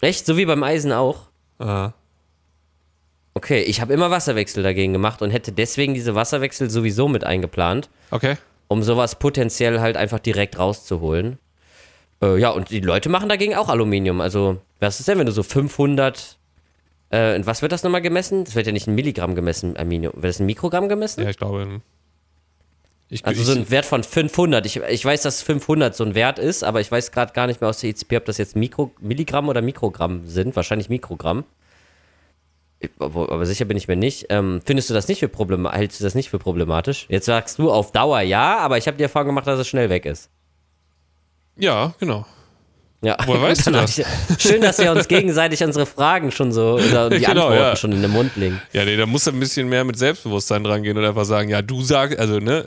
Echt? 0.00 0.24
So 0.24 0.36
wie 0.36 0.46
beim 0.46 0.62
Eisen 0.62 0.92
auch? 0.92 1.26
Aha. 1.58 1.94
Okay, 3.34 3.62
ich 3.62 3.80
habe 3.80 3.92
immer 3.92 4.10
Wasserwechsel 4.10 4.62
dagegen 4.62 4.92
gemacht 4.92 5.20
und 5.22 5.30
hätte 5.30 5.52
deswegen 5.52 5.94
diese 5.94 6.14
Wasserwechsel 6.14 6.70
sowieso 6.70 7.08
mit 7.08 7.24
eingeplant, 7.24 7.88
Okay. 8.10 8.36
um 8.68 8.82
sowas 8.82 9.16
potenziell 9.18 9.80
halt 9.80 9.96
einfach 9.96 10.18
direkt 10.18 10.58
rauszuholen. 10.58 11.38
Äh, 12.22 12.38
ja, 12.38 12.50
und 12.50 12.70
die 12.70 12.80
Leute 12.80 13.08
machen 13.08 13.28
dagegen 13.28 13.54
auch 13.54 13.68
Aluminium. 13.68 14.20
Also, 14.20 14.58
was 14.80 14.98
ist 15.00 15.08
denn, 15.08 15.18
wenn 15.18 15.26
du 15.26 15.32
so 15.32 15.42
500. 15.42 16.36
Äh, 17.10 17.40
was 17.44 17.62
wird 17.62 17.72
das 17.72 17.82
nochmal 17.84 18.02
gemessen? 18.02 18.44
Das 18.44 18.54
wird 18.54 18.66
ja 18.66 18.72
nicht 18.72 18.86
in 18.86 18.94
Milligramm 18.94 19.34
gemessen, 19.34 19.76
Aluminium. 19.76 20.14
Wird 20.14 20.24
das 20.24 20.40
in 20.40 20.46
Mikrogramm 20.46 20.88
gemessen? 20.88 21.22
Ja, 21.22 21.30
ich 21.30 21.36
glaube. 21.36 21.80
Ich, 23.10 23.24
Also 23.24 23.42
so 23.42 23.52
ein 23.52 23.70
Wert 23.70 23.86
von 23.86 24.04
500. 24.04 24.66
Ich, 24.66 24.76
ich 24.76 25.04
weiß, 25.04 25.22
dass 25.22 25.40
500 25.42 25.94
so 25.94 26.04
ein 26.04 26.14
Wert 26.14 26.38
ist, 26.38 26.62
aber 26.62 26.80
ich 26.80 26.90
weiß 26.90 27.10
gerade 27.10 27.32
gar 27.32 27.46
nicht 27.46 27.60
mehr 27.60 27.70
aus 27.70 27.80
der 27.80 27.90
ICP, 27.90 28.18
ob 28.18 28.24
das 28.26 28.36
jetzt 28.36 28.54
Mikro, 28.54 28.92
Milligramm 29.00 29.48
oder 29.48 29.62
Mikrogramm 29.62 30.26
sind. 30.26 30.54
Wahrscheinlich 30.56 30.90
Mikrogramm. 30.90 31.44
Aber 32.98 33.44
sicher 33.46 33.64
bin 33.64 33.76
ich 33.76 33.88
mir 33.88 33.96
nicht. 33.96 34.26
Ähm, 34.28 34.60
findest 34.64 34.90
du 34.90 34.94
das 34.94 35.08
nicht 35.08 35.20
für 35.20 35.28
problematisch? 35.28 35.78
Hältst 35.78 36.00
du 36.00 36.04
das 36.04 36.14
nicht 36.14 36.30
für 36.30 36.38
problematisch? 36.38 37.06
Jetzt 37.08 37.26
sagst 37.26 37.58
du 37.58 37.72
auf 37.72 37.92
Dauer 37.92 38.20
ja, 38.20 38.58
aber 38.58 38.78
ich 38.78 38.86
habe 38.86 38.96
die 38.96 39.02
Erfahrung 39.02 39.28
gemacht, 39.28 39.46
dass 39.46 39.58
es 39.58 39.66
schnell 39.66 39.90
weg 39.90 40.04
ist. 40.04 40.30
ja, 41.56 41.94
genau. 41.98 42.26
Ja. 43.00 43.16
Woher 43.26 43.42
weißt 43.50 43.66
du 43.66 43.70
das? 43.70 44.00
schön, 44.38 44.60
dass 44.60 44.78
wir 44.78 44.90
uns 44.90 45.06
gegenseitig 45.08 45.62
unsere 45.62 45.86
Fragen 45.86 46.32
schon 46.32 46.50
so 46.52 46.74
oder 46.74 47.10
die 47.10 47.20
Genau, 47.20 47.30
Antworten 47.48 47.54
ja. 47.56 47.76
schon 47.76 47.92
in 47.92 48.02
den 48.02 48.10
Mund 48.10 48.34
legen. 48.36 48.60
Ja, 48.72 48.84
nee, 48.84 48.96
da 48.96 49.06
muss 49.06 49.28
ein 49.28 49.38
bisschen 49.38 49.68
mehr 49.68 49.84
mit 49.84 49.96
Selbstbewusstsein 49.96 50.64
dran 50.64 50.82
gehen 50.82 50.98
und 50.98 51.04
einfach 51.04 51.24
sagen, 51.24 51.48
ja, 51.48 51.62
du 51.62 51.80
sagst, 51.82 52.18
also, 52.18 52.38
ne? 52.38 52.64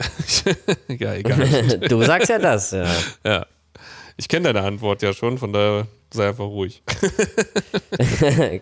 ja, 0.88 1.14
egal. 1.14 1.78
Du 1.88 2.02
sagst 2.02 2.30
ja 2.30 2.38
das, 2.38 2.70
ja. 2.70 2.86
ja. 3.24 3.46
Ich 4.16 4.28
kenne 4.28 4.52
deine 4.52 4.66
Antwort 4.66 5.02
ja 5.02 5.12
schon, 5.12 5.36
von 5.38 5.52
daher 5.52 5.86
sei 6.12 6.28
einfach 6.28 6.44
ruhig. 6.44 6.82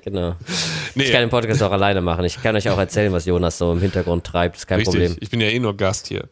genau. 0.05 0.37
Nee, 0.95 1.05
Ich 1.05 1.13
kann 1.13 1.21
den 1.21 1.31
Podcast 1.31 1.63
auch 1.63 1.73
alleine 1.73 2.01
machen. 2.01 2.25
Ich 2.25 2.41
kann 2.43 2.57
euch 2.57 2.69
auch 2.69 2.79
erzählen, 2.79 3.13
was 3.13 3.27
Jonas 3.27 3.59
so 3.59 3.73
im 3.73 3.81
Hintergrund 3.81 4.25
treibt. 4.25 4.57
Ist 4.57 4.67
kein 4.67 4.79
richtig. 4.79 4.95
Problem. 4.95 5.17
Ich 5.21 5.31
bin 5.31 5.41
ja 5.41 5.49
eh 5.49 5.59
nur 5.59 5.77
Gast 5.77 6.07
hier. 6.09 6.29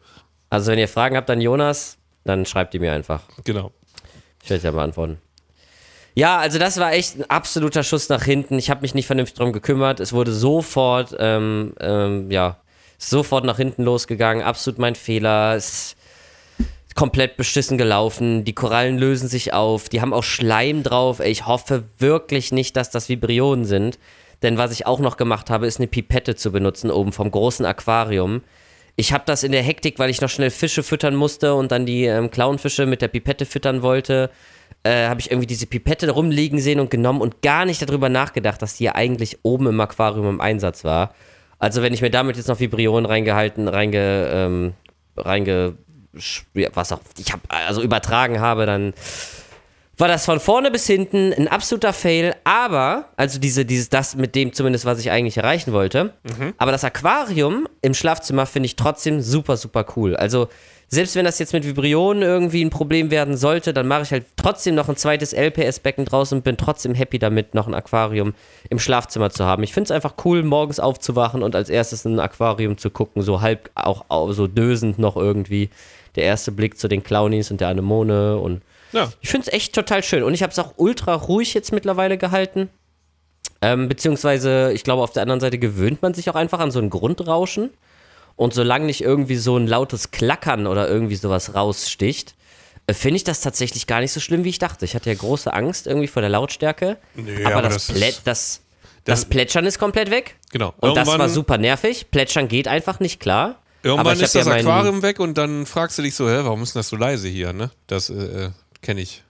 Also, 0.49 0.71
wenn 0.71 0.79
ihr 0.79 0.87
Fragen 0.87 1.15
habt 1.15 1.29
an 1.29 1.41
Jonas, 1.41 1.97
dann 2.23 2.45
schreibt 2.45 2.73
die 2.73 2.79
mir 2.79 2.93
einfach. 2.93 3.21
Genau. 3.43 3.71
Ich 4.43 4.49
werde 4.49 4.63
ja 4.63 4.71
beantworten. 4.71 5.17
Ja, 6.19 6.37
also 6.37 6.59
das 6.59 6.77
war 6.79 6.91
echt 6.91 7.17
ein 7.17 7.29
absoluter 7.29 7.81
Schuss 7.81 8.09
nach 8.09 8.25
hinten. 8.25 8.59
Ich 8.59 8.69
habe 8.69 8.81
mich 8.81 8.93
nicht 8.93 9.07
vernünftig 9.07 9.37
drum 9.37 9.53
gekümmert. 9.53 10.01
Es 10.01 10.11
wurde 10.11 10.33
sofort, 10.33 11.15
ähm, 11.17 11.71
ähm, 11.79 12.29
ja, 12.29 12.57
sofort 12.97 13.45
nach 13.45 13.55
hinten 13.55 13.83
losgegangen. 13.83 14.43
Absolut 14.43 14.79
mein 14.79 14.95
Fehler. 14.95 15.55
Es 15.55 15.95
ist 16.89 16.95
komplett 16.95 17.37
beschissen 17.37 17.77
gelaufen. 17.77 18.43
Die 18.43 18.51
Korallen 18.53 18.97
lösen 18.97 19.29
sich 19.29 19.53
auf. 19.53 19.87
Die 19.87 20.01
haben 20.01 20.13
auch 20.13 20.25
Schleim 20.25 20.83
drauf. 20.83 21.21
Ich 21.21 21.47
hoffe 21.47 21.85
wirklich 21.99 22.51
nicht, 22.51 22.75
dass 22.75 22.89
das 22.89 23.07
Vibrionen 23.07 23.63
sind. 23.63 23.97
Denn 24.41 24.57
was 24.57 24.73
ich 24.73 24.85
auch 24.85 24.99
noch 24.99 25.15
gemacht 25.15 25.49
habe, 25.49 25.67
ist 25.67 25.79
eine 25.79 25.87
Pipette 25.87 26.35
zu 26.35 26.51
benutzen 26.51 26.91
oben 26.91 27.13
vom 27.13 27.31
großen 27.31 27.65
Aquarium. 27.65 28.41
Ich 28.97 29.13
habe 29.13 29.23
das 29.25 29.43
in 29.43 29.53
der 29.53 29.63
Hektik, 29.63 29.99
weil 29.99 30.09
ich 30.09 30.19
noch 30.19 30.29
schnell 30.29 30.49
Fische 30.49 30.83
füttern 30.83 31.15
musste 31.15 31.53
und 31.53 31.71
dann 31.71 31.85
die 31.85 32.03
ähm, 32.03 32.29
Clownfische 32.29 32.85
mit 32.85 33.01
der 33.01 33.07
Pipette 33.07 33.45
füttern 33.45 33.83
wollte, 33.83 34.29
äh, 34.83 35.07
habe 35.07 35.19
ich 35.19 35.31
irgendwie 35.31 35.47
diese 35.47 35.65
Pipette 35.65 36.09
rumliegen 36.09 36.59
sehen 36.59 36.79
und 36.79 36.89
genommen 36.89 37.21
und 37.21 37.41
gar 37.41 37.65
nicht 37.65 37.81
darüber 37.81 38.09
nachgedacht, 38.09 38.61
dass 38.61 38.75
die 38.75 38.85
ja 38.85 38.95
eigentlich 38.95 39.39
oben 39.43 39.67
im 39.67 39.79
Aquarium 39.79 40.29
im 40.29 40.41
Einsatz 40.41 40.83
war. 40.83 41.13
Also 41.59 41.81
wenn 41.81 41.93
ich 41.93 42.01
mir 42.01 42.09
damit 42.09 42.37
jetzt 42.37 42.47
noch 42.47 42.59
Vibrionen 42.59 43.05
reingehalten, 43.05 43.67
reinge, 43.67 44.29
ähm, 44.31 44.73
reinge, 45.17 45.73
was 46.73 46.91
auch, 46.91 47.01
ich 47.17 47.31
habe 47.31 47.43
also 47.49 47.81
übertragen 47.81 48.39
habe, 48.39 48.65
dann 48.65 48.93
war 49.97 50.07
das 50.07 50.23
von 50.23 50.39
vorne 50.39 50.71
bis 50.71 50.87
hinten 50.87 51.33
ein 51.33 51.49
absoluter 51.49 51.91
Fail, 51.91 52.33
aber, 52.45 53.09
also 53.17 53.37
diese, 53.37 53.65
dieses, 53.65 53.89
das 53.89 54.15
mit 54.15 54.33
dem 54.33 54.53
zumindest, 54.53 54.85
was 54.85 54.99
ich 54.99 55.11
eigentlich 55.11 55.35
erreichen 55.37 55.73
wollte, 55.73 56.13
aber 56.57 56.71
das 56.71 56.85
Aquarium 56.85 57.67
im 57.81 57.93
Schlafzimmer 57.93 58.45
finde 58.45 58.67
ich 58.67 58.77
trotzdem 58.77 59.19
super, 59.19 59.57
super 59.57 59.85
cool. 59.97 60.15
Also, 60.15 60.47
selbst 60.91 61.15
wenn 61.15 61.25
das 61.25 61.37
jetzt 61.37 61.53
mit 61.53 61.65
Vibrionen 61.65 62.23
irgendwie 62.23 62.65
ein 62.65 62.71
Problem 62.71 63.11
werden 63.11 63.37
sollte, 63.37 63.73
dann 63.73 63.87
mache 63.87 64.01
ich 64.01 64.11
halt 64.11 64.25
trotzdem 64.37 64.73
noch 64.75 64.89
ein 64.89 64.95
zweites 64.95 65.33
LPS-Becken 65.33 66.05
draus 66.05 66.31
und 66.33 66.43
bin 66.43 66.57
trotzdem 66.57 66.95
happy 66.95 67.19
damit, 67.19 67.53
noch 67.53 67.67
ein 67.67 67.75
Aquarium 67.75 68.33
im 68.69 68.79
Schlafzimmer 68.79 69.29
zu 69.29 69.45
haben. 69.45 69.61
Ich 69.63 69.73
finde 69.73 69.85
es 69.85 69.91
einfach 69.91 70.15
cool, 70.25 70.41
morgens 70.41 70.79
aufzuwachen 70.79 71.43
und 71.43 71.55
als 71.55 71.69
erstes 71.69 72.05
in 72.05 72.15
ein 72.15 72.19
Aquarium 72.19 72.77
zu 72.77 72.89
gucken, 72.89 73.21
so 73.21 73.41
halb 73.41 73.69
auch, 73.75 74.05
auch 74.09 74.31
so 74.31 74.47
dösend 74.47 74.97
noch 74.97 75.15
irgendwie. 75.15 75.69
Der 76.15 76.23
erste 76.23 76.51
Blick 76.51 76.79
zu 76.79 76.87
den 76.87 77.03
Clownies 77.03 77.51
und 77.51 77.61
der 77.61 77.67
Anemone 77.67 78.37
und 78.37 78.61
Ja. 78.91 79.09
ich 79.21 79.29
finde 79.29 79.47
es 79.47 79.53
echt 79.53 79.75
total 79.75 80.01
schön. 80.03 80.23
Und 80.23 80.33
ich 80.33 80.41
habe 80.41 80.51
es 80.51 80.57
auch 80.57 80.73
ultra 80.77 81.13
ruhig 81.13 81.53
jetzt 81.53 81.71
mittlerweile 81.71 82.17
gehalten. 82.17 82.69
Ähm, 83.61 83.89
beziehungsweise, 83.89 84.71
ich 84.73 84.83
glaube, 84.83 85.03
auf 85.03 85.11
der 85.11 85.21
anderen 85.21 85.39
Seite 85.39 85.59
gewöhnt 85.59 86.01
man 86.01 86.13
sich 86.15 86.29
auch 86.29 86.35
einfach 86.35 86.59
an 86.59 86.71
so 86.71 86.79
ein 86.79 86.89
Grundrauschen. 86.89 87.69
Und 88.39 88.53
solange 88.53 88.85
nicht 88.85 89.01
irgendwie 89.01 89.35
so 89.35 89.57
ein 89.57 89.67
lautes 89.67 90.11
Klackern 90.11 90.65
oder 90.65 90.87
irgendwie 90.87 91.17
sowas 91.17 91.55
raussticht, 91.55 92.35
äh, 92.87 92.93
finde 92.93 93.17
ich 93.17 93.25
das 93.25 93.41
tatsächlich 93.41 93.85
gar 93.85 93.99
nicht 93.99 94.13
so 94.13 94.21
schlimm, 94.21 94.45
wie 94.45 94.49
ich 94.49 94.59
dachte. 94.59 94.85
Ich 94.85 94.95
hatte 94.95 95.09
ja 95.09 95.15
große 95.17 95.53
Angst 95.53 95.87
irgendwie 95.87 96.07
vor 96.07 96.21
der 96.21 96.29
Lautstärke. 96.29 96.95
Nee, 97.15 97.43
aber, 97.43 97.55
aber 97.57 97.61
das, 97.63 97.87
das 97.87 97.97
Plä 97.97 98.05
das, 98.11 98.21
das 98.23 98.61
das- 99.03 99.25
Plätschern 99.25 99.65
ist 99.65 99.77
komplett 99.77 100.09
weg. 100.09 100.37
Genau. 100.53 100.73
Und 100.79 100.95
das 100.95 100.99
Irgendwann- 101.05 101.19
war 101.19 101.27
super 101.27 101.57
nervig. 101.57 102.11
Plätschern 102.11 102.47
geht 102.47 102.69
einfach 102.69 103.01
nicht 103.01 103.19
klar. 103.19 103.59
Irgendwann 103.83 104.17
ist 104.17 104.33
das 104.33 104.45
ja 104.45 104.53
Aquarium 104.53 105.01
weg 105.01 105.19
und 105.19 105.37
dann 105.37 105.65
fragst 105.65 105.97
du 105.97 106.01
dich 106.01 106.15
so, 106.15 106.29
hä, 106.29 106.39
warum 106.43 106.63
ist 106.63 106.75
denn 106.75 106.79
das 106.79 106.87
so 106.87 106.95
leise 106.95 107.27
hier, 107.27 107.51
ne? 107.51 107.71
Das 107.87 108.09
äh, 108.09 108.13
äh, 108.45 108.49
kenne 108.81 109.01
ich. 109.01 109.21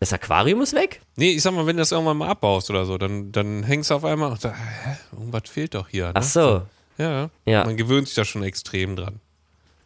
Das 0.00 0.12
Aquarium 0.12 0.60
ist 0.60 0.74
weg? 0.74 1.00
Nee, 1.16 1.30
ich 1.32 1.40
sag 1.42 1.54
mal, 1.54 1.64
wenn 1.66 1.76
du 1.76 1.80
das 1.80 1.92
irgendwann 1.92 2.18
mal 2.18 2.28
abbaust 2.28 2.68
oder 2.68 2.84
so, 2.84 2.98
dann, 2.98 3.32
dann 3.32 3.62
hängst 3.62 3.88
du 3.90 3.94
auf 3.94 4.04
einmal 4.04 4.30
und 4.32 4.40
sagst, 4.42 4.60
hä, 4.60 4.96
irgendwas 5.16 5.42
fehlt 5.48 5.74
doch 5.74 5.88
hier, 5.88 6.08
ne? 6.08 6.12
Ach 6.14 6.22
so. 6.22 6.62
Ja, 6.98 7.30
Ja. 7.44 7.64
Man 7.64 7.76
gewöhnt 7.76 8.08
sich 8.08 8.14
da 8.16 8.24
schon 8.24 8.42
extrem 8.42 8.96
dran. 8.96 9.20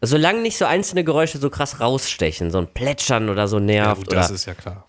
Solange 0.00 0.42
nicht 0.42 0.56
so 0.58 0.64
einzelne 0.64 1.02
Geräusche 1.04 1.38
so 1.38 1.50
krass 1.50 1.80
rausstechen, 1.80 2.50
so 2.50 2.58
ein 2.58 2.68
Plätschern 2.68 3.28
oder 3.28 3.48
so 3.48 3.58
Ja, 3.58 3.64
nervt 3.64 4.02
gut, 4.06 4.12
das 4.12 4.26
oder, 4.26 4.34
ist 4.36 4.46
ja 4.46 4.54
klar. 4.54 4.86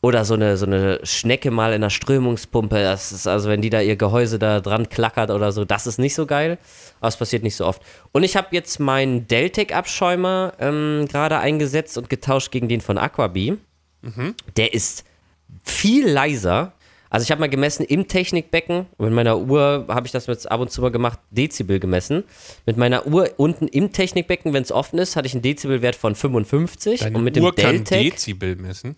oder 0.00 0.24
so 0.24 0.34
eine, 0.34 0.56
so 0.56 0.64
eine 0.64 1.00
Schnecke 1.02 1.50
mal 1.50 1.74
in 1.74 1.82
der 1.82 1.90
Strömungspumpe, 1.90 2.82
das 2.82 3.12
ist 3.12 3.26
also, 3.26 3.50
wenn 3.50 3.60
die 3.60 3.68
da 3.68 3.80
ihr 3.82 3.96
Gehäuse 3.96 4.38
da 4.38 4.60
dran 4.60 4.88
klackert 4.88 5.30
oder 5.30 5.52
so, 5.52 5.66
das 5.66 5.86
ist 5.86 5.98
nicht 5.98 6.14
so 6.14 6.24
geil, 6.24 6.56
aber 7.00 7.08
es 7.08 7.16
passiert 7.18 7.42
nicht 7.42 7.56
so 7.56 7.66
oft. 7.66 7.82
Und 8.12 8.22
ich 8.22 8.36
habe 8.36 8.48
jetzt 8.52 8.80
meinen 8.80 9.26
Deltec-Abschäumer 9.28 10.54
ähm, 10.60 11.06
gerade 11.10 11.38
eingesetzt 11.40 11.98
und 11.98 12.08
getauscht 12.08 12.50
gegen 12.50 12.68
den 12.68 12.80
von 12.80 12.96
Aquabee. 12.96 13.58
Der 14.56 14.72
ist 14.72 15.04
viel 15.64 16.08
leiser. 16.08 16.72
Also 17.10 17.24
ich 17.24 17.30
habe 17.30 17.40
mal 17.40 17.48
gemessen 17.48 17.84
im 17.84 18.06
Technikbecken, 18.08 18.86
mit 18.98 19.12
meiner 19.12 19.38
Uhr 19.38 19.86
habe 19.88 20.06
ich 20.06 20.12
das 20.12 20.26
jetzt 20.26 20.50
ab 20.50 20.60
und 20.60 20.70
zu 20.70 20.80
mal 20.82 20.90
gemacht, 20.90 21.18
Dezibel 21.30 21.80
gemessen. 21.80 22.24
Mit 22.66 22.76
meiner 22.76 23.06
Uhr 23.06 23.30
unten 23.36 23.66
im 23.68 23.92
Technikbecken, 23.92 24.52
wenn 24.52 24.62
es 24.62 24.72
offen 24.72 24.98
ist, 24.98 25.16
hatte 25.16 25.26
ich 25.26 25.32
einen 25.34 25.42
Dezibelwert 25.42 25.96
von 25.96 26.14
55 26.14 27.00
Deine 27.00 27.16
und 27.16 27.24
mit 27.24 27.38
Uhr 27.38 27.52
dem 27.52 27.62
kann 27.64 27.74
Deltec, 27.76 28.12
Dezibel 28.12 28.56
messen. 28.56 28.96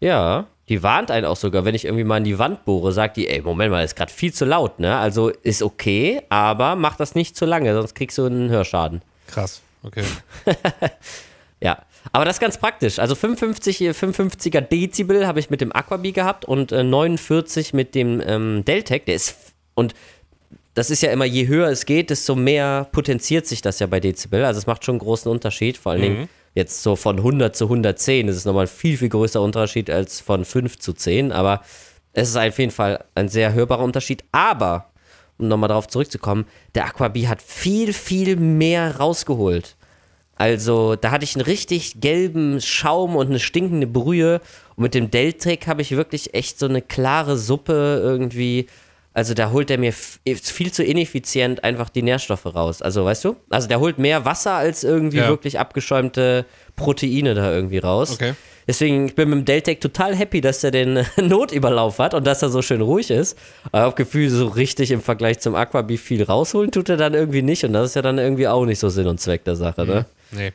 ja, 0.00 0.46
die 0.68 0.82
warnt 0.84 1.10
einen 1.10 1.26
auch 1.26 1.36
sogar, 1.36 1.64
wenn 1.64 1.74
ich 1.74 1.84
irgendwie 1.84 2.04
mal 2.04 2.18
in 2.18 2.24
die 2.24 2.38
Wand 2.38 2.64
bohre, 2.64 2.92
sagt 2.92 3.16
die, 3.16 3.28
ey, 3.28 3.42
Moment 3.42 3.72
mal, 3.72 3.84
ist 3.84 3.96
gerade 3.96 4.12
viel 4.12 4.32
zu 4.32 4.44
laut, 4.44 4.78
ne? 4.78 4.96
Also 4.96 5.30
ist 5.30 5.62
okay, 5.62 6.22
aber 6.28 6.76
mach 6.76 6.96
das 6.96 7.16
nicht 7.16 7.34
zu 7.36 7.44
lange, 7.44 7.74
sonst 7.74 7.94
kriegst 7.96 8.16
du 8.18 8.26
einen 8.26 8.50
Hörschaden. 8.50 9.02
Krass. 9.26 9.62
Okay. 9.82 10.04
Ja, 11.62 11.82
aber 12.12 12.24
das 12.24 12.36
ist 12.36 12.40
ganz 12.40 12.58
praktisch. 12.58 12.98
Also 12.98 13.14
55, 13.14 13.80
äh, 13.82 13.90
55er 13.90 14.60
Dezibel 14.60 15.26
habe 15.26 15.40
ich 15.40 15.50
mit 15.50 15.60
dem 15.60 15.74
Aquabi 15.74 16.12
gehabt 16.12 16.44
und 16.44 16.72
äh, 16.72 16.82
49 16.82 17.72
mit 17.74 17.94
dem 17.94 18.22
ähm, 18.26 18.64
Deltec. 18.64 19.06
Der 19.06 19.14
ist 19.14 19.36
und 19.74 19.94
das 20.74 20.90
ist 20.90 21.02
ja 21.02 21.10
immer, 21.10 21.24
je 21.24 21.46
höher 21.48 21.68
es 21.68 21.84
geht, 21.84 22.10
desto 22.10 22.34
mehr 22.34 22.88
potenziert 22.92 23.46
sich 23.46 23.60
das 23.60 23.80
ja 23.80 23.86
bei 23.86 24.00
Dezibel. 24.00 24.44
Also 24.44 24.58
es 24.58 24.66
macht 24.66 24.84
schon 24.84 24.94
einen 24.94 25.00
großen 25.00 25.30
Unterschied. 25.30 25.76
Vor 25.76 25.92
allen 25.92 26.02
Dingen 26.02 26.28
jetzt 26.54 26.82
so 26.82 26.96
von 26.96 27.18
100 27.18 27.54
zu 27.56 27.64
110 27.64 28.28
ist 28.28 28.36
es 28.36 28.44
nochmal 28.44 28.64
ein 28.64 28.68
viel, 28.68 28.96
viel 28.96 29.08
größerer 29.08 29.42
Unterschied 29.42 29.90
als 29.90 30.20
von 30.20 30.44
5 30.44 30.78
zu 30.78 30.92
10. 30.92 31.32
Aber 31.32 31.62
es 32.12 32.28
ist 32.30 32.36
auf 32.36 32.58
jeden 32.58 32.70
Fall 32.70 33.04
ein 33.14 33.28
sehr 33.28 33.52
hörbarer 33.52 33.82
Unterschied. 33.82 34.24
Aber, 34.32 34.90
um 35.38 35.48
nochmal 35.48 35.68
darauf 35.68 35.88
zurückzukommen, 35.88 36.46
der 36.74 36.86
Aquabi 36.86 37.22
hat 37.22 37.42
viel, 37.42 37.92
viel 37.92 38.36
mehr 38.36 38.96
rausgeholt. 38.96 39.76
Also, 40.40 40.96
da 40.96 41.10
hatte 41.10 41.24
ich 41.24 41.36
einen 41.36 41.44
richtig 41.44 42.00
gelben 42.00 42.62
Schaum 42.62 43.14
und 43.14 43.26
eine 43.28 43.38
stinkende 43.38 43.86
Brühe. 43.86 44.40
Und 44.74 44.84
mit 44.84 44.94
dem 44.94 45.10
Deltec 45.10 45.66
habe 45.66 45.82
ich 45.82 45.90
wirklich 45.94 46.32
echt 46.32 46.58
so 46.58 46.64
eine 46.66 46.80
klare 46.80 47.36
Suppe 47.36 48.00
irgendwie. 48.02 48.66
Also, 49.12 49.34
da 49.34 49.50
holt 49.50 49.70
er 49.70 49.76
mir 49.76 49.92
viel 49.92 50.72
zu 50.72 50.82
ineffizient 50.82 51.62
einfach 51.62 51.90
die 51.90 52.00
Nährstoffe 52.00 52.46
raus. 52.46 52.80
Also, 52.80 53.04
weißt 53.04 53.22
du? 53.26 53.36
Also, 53.50 53.68
der 53.68 53.80
holt 53.80 53.98
mehr 53.98 54.24
Wasser 54.24 54.52
als 54.54 54.82
irgendwie 54.82 55.18
Ja. 55.18 55.28
wirklich 55.28 55.58
abgeschäumte 55.58 56.46
Proteine 56.74 57.34
da 57.34 57.52
irgendwie 57.52 57.76
raus. 57.78 58.12
Okay. 58.14 58.32
Deswegen, 58.70 59.06
ich 59.06 59.16
bin 59.16 59.28
mit 59.30 59.38
dem 59.40 59.44
Deltec 59.46 59.80
total 59.80 60.14
happy, 60.14 60.40
dass 60.40 60.62
er 60.62 60.70
den 60.70 61.04
Notüberlauf 61.20 61.98
hat 61.98 62.14
und 62.14 62.24
dass 62.24 62.40
er 62.40 62.50
so 62.50 62.62
schön 62.62 62.80
ruhig 62.80 63.10
ist. 63.10 63.36
Aber 63.72 63.78
ich 63.78 63.84
habe 63.86 63.96
Gefühl, 63.96 64.30
so 64.30 64.46
richtig 64.46 64.92
im 64.92 65.00
Vergleich 65.02 65.40
zum 65.40 65.56
Aquabi 65.56 65.98
viel 65.98 66.22
rausholen 66.22 66.70
tut 66.70 66.88
er 66.88 66.96
dann 66.96 67.14
irgendwie 67.14 67.42
nicht. 67.42 67.64
Und 67.64 67.72
das 67.72 67.86
ist 67.88 67.94
ja 67.96 68.02
dann 68.02 68.18
irgendwie 68.18 68.46
auch 68.46 68.64
nicht 68.66 68.78
so 68.78 68.88
Sinn 68.88 69.08
und 69.08 69.20
Zweck 69.20 69.42
der 69.42 69.56
Sache, 69.56 69.84
ne? 69.84 70.06
Nee. 70.30 70.52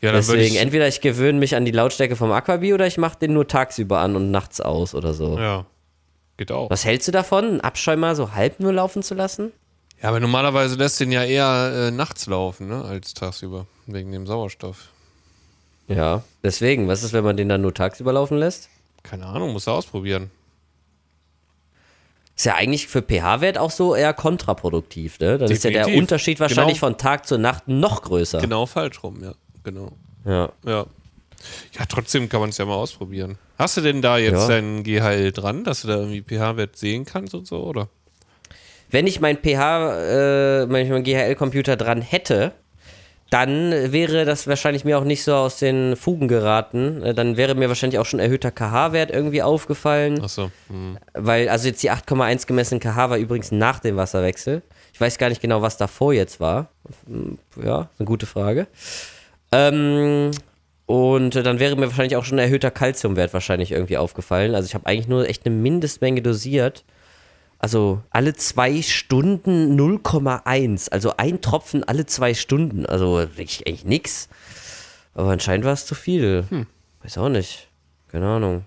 Ja, 0.00 0.10
Deswegen, 0.10 0.56
ich. 0.56 0.60
entweder 0.60 0.88
ich 0.88 1.00
gewöhne 1.00 1.38
mich 1.38 1.54
an 1.54 1.64
die 1.64 1.70
Lautstärke 1.70 2.16
vom 2.16 2.32
Aquabi 2.32 2.74
oder 2.74 2.88
ich 2.88 2.98
mache 2.98 3.20
den 3.20 3.34
nur 3.34 3.46
tagsüber 3.46 4.00
an 4.00 4.16
und 4.16 4.32
nachts 4.32 4.60
aus 4.60 4.92
oder 4.96 5.14
so. 5.14 5.38
Ja. 5.38 5.66
Geht 6.38 6.50
auch. 6.50 6.70
Was 6.70 6.84
hältst 6.84 7.06
du 7.06 7.12
davon, 7.12 7.44
einen 7.44 7.60
Abschäumer 7.60 8.16
so 8.16 8.34
halb 8.34 8.58
nur 8.58 8.72
laufen 8.72 9.04
zu 9.04 9.14
lassen? 9.14 9.52
Ja, 10.02 10.08
aber 10.08 10.18
normalerweise 10.18 10.74
lässt 10.74 10.98
den 10.98 11.12
ja 11.12 11.22
eher 11.22 11.86
äh, 11.86 11.90
nachts 11.92 12.26
laufen, 12.26 12.66
ne, 12.66 12.82
als 12.82 13.14
tagsüber. 13.14 13.68
Wegen 13.86 14.10
dem 14.10 14.26
Sauerstoff. 14.26 14.88
Ja, 15.90 16.22
deswegen, 16.44 16.88
was 16.88 17.02
ist, 17.02 17.12
wenn 17.12 17.24
man 17.24 17.36
den 17.36 17.48
dann 17.48 17.60
nur 17.62 17.74
tagsüber 17.74 18.12
laufen 18.12 18.38
lässt? 18.38 18.68
Keine 19.02 19.26
Ahnung, 19.26 19.52
musst 19.52 19.66
du 19.66 19.72
ausprobieren. 19.72 20.30
Ist 22.36 22.46
ja 22.46 22.54
eigentlich 22.54 22.86
für 22.86 23.02
pH-Wert 23.02 23.58
auch 23.58 23.70
so 23.70 23.94
eher 23.94 24.14
kontraproduktiv, 24.14 25.18
ne? 25.20 25.36
Dann 25.36 25.50
ist 25.50 25.62
ja 25.64 25.70
der 25.70 25.80
Definitiv. 25.80 26.02
Unterschied 26.02 26.40
wahrscheinlich 26.40 26.78
Genau. 26.80 26.86
von 26.92 26.98
Tag 26.98 27.26
zur 27.26 27.38
Nacht 27.38 27.68
noch 27.68 28.02
größer. 28.02 28.40
Genau 28.40 28.64
falsch 28.66 29.02
rum, 29.02 29.22
ja. 29.22 29.34
Genau. 29.64 29.92
Ja. 30.24 30.50
Ja. 30.64 30.86
Ja, 31.78 31.84
trotzdem 31.88 32.28
kann 32.28 32.40
man 32.40 32.50
es 32.50 32.58
ja 32.58 32.64
mal 32.66 32.74
ausprobieren. 32.76 33.38
Hast 33.58 33.76
du 33.76 33.80
denn 33.82 34.00
da 34.02 34.16
jetzt 34.18 34.32
Ja. 34.42 34.48
deinen 34.48 34.82
GHL 34.84 35.32
dran, 35.32 35.64
dass 35.64 35.82
du 35.82 35.88
da 35.88 35.96
irgendwie 35.96 36.22
pH-Wert 36.22 36.76
sehen 36.76 37.04
kannst 37.04 37.34
und 37.34 37.46
so, 37.46 37.62
oder? 37.64 37.88
Wenn 38.90 39.06
ich 39.06 39.20
mein 39.20 39.36
pH, 39.36 40.62
äh, 40.62 40.66
meinen 40.66 41.02
GHL-Computer 41.04 41.76
dran 41.76 42.00
hätte, 42.02 42.52
dann 43.30 43.92
wäre 43.92 44.24
das 44.24 44.46
wahrscheinlich 44.48 44.84
mir 44.84 44.98
auch 44.98 45.04
nicht 45.04 45.22
so 45.22 45.34
aus 45.34 45.58
den 45.58 45.94
Fugen 45.96 46.26
geraten. 46.26 47.02
Äh, 47.02 47.14
Dann 47.14 47.36
wäre 47.36 47.54
mir 47.54 47.68
wahrscheinlich 47.68 47.98
auch 48.00 48.04
schon 48.06 48.18
erhöhter 48.18 48.50
KH-Wert 48.50 49.10
irgendwie 49.12 49.42
aufgefallen. 49.42 50.20
Achso. 50.20 50.50
Hm. 50.68 50.98
Weil, 51.14 51.48
also 51.48 51.68
jetzt 51.68 51.82
die 51.82 51.90
8,1 51.92 52.46
gemessenen 52.48 52.80
kH 52.80 53.08
war 53.10 53.16
übrigens 53.18 53.52
nach 53.52 53.78
dem 53.78 53.96
Wasserwechsel. 53.96 54.62
Ich 54.92 55.00
weiß 55.00 55.16
gar 55.18 55.28
nicht 55.28 55.40
genau, 55.40 55.62
was 55.62 55.76
davor 55.76 56.12
jetzt 56.12 56.40
war. 56.40 56.70
Hm, 57.06 57.38
Ja, 57.62 57.88
eine 57.98 58.06
gute 58.06 58.26
Frage. 58.26 58.66
Ähm, 59.52 60.32
und 60.86 61.36
äh, 61.36 61.42
dann 61.44 61.60
wäre 61.60 61.76
mir 61.76 61.86
wahrscheinlich 61.86 62.16
auch 62.16 62.24
schon 62.24 62.38
ein 62.40 62.44
erhöhter 62.44 62.72
Kalziumwert 62.72 63.32
wahrscheinlich 63.32 63.70
irgendwie 63.70 63.96
aufgefallen. 63.96 64.56
Also 64.56 64.66
ich 64.66 64.74
habe 64.74 64.86
eigentlich 64.86 65.08
nur 65.08 65.28
echt 65.28 65.46
eine 65.46 65.54
Mindestmenge 65.54 66.20
dosiert. 66.20 66.84
Also 67.60 68.02
alle 68.08 68.34
zwei 68.34 68.80
Stunden 68.80 69.78
0,1. 69.78 70.90
Also 70.90 71.12
ein 71.18 71.42
Tropfen 71.42 71.84
alle 71.84 72.06
zwei 72.06 72.34
Stunden. 72.34 72.86
Also 72.86 73.18
wirklich 73.18 73.66
eigentlich 73.66 73.84
nix. 73.84 74.28
Aber 75.14 75.30
anscheinend 75.30 75.66
war 75.66 75.74
es 75.74 75.84
zu 75.84 75.94
viel. 75.94 76.44
Weiß 77.02 77.18
auch 77.18 77.28
nicht. 77.28 77.68
Keine 78.08 78.26
Ahnung. 78.26 78.64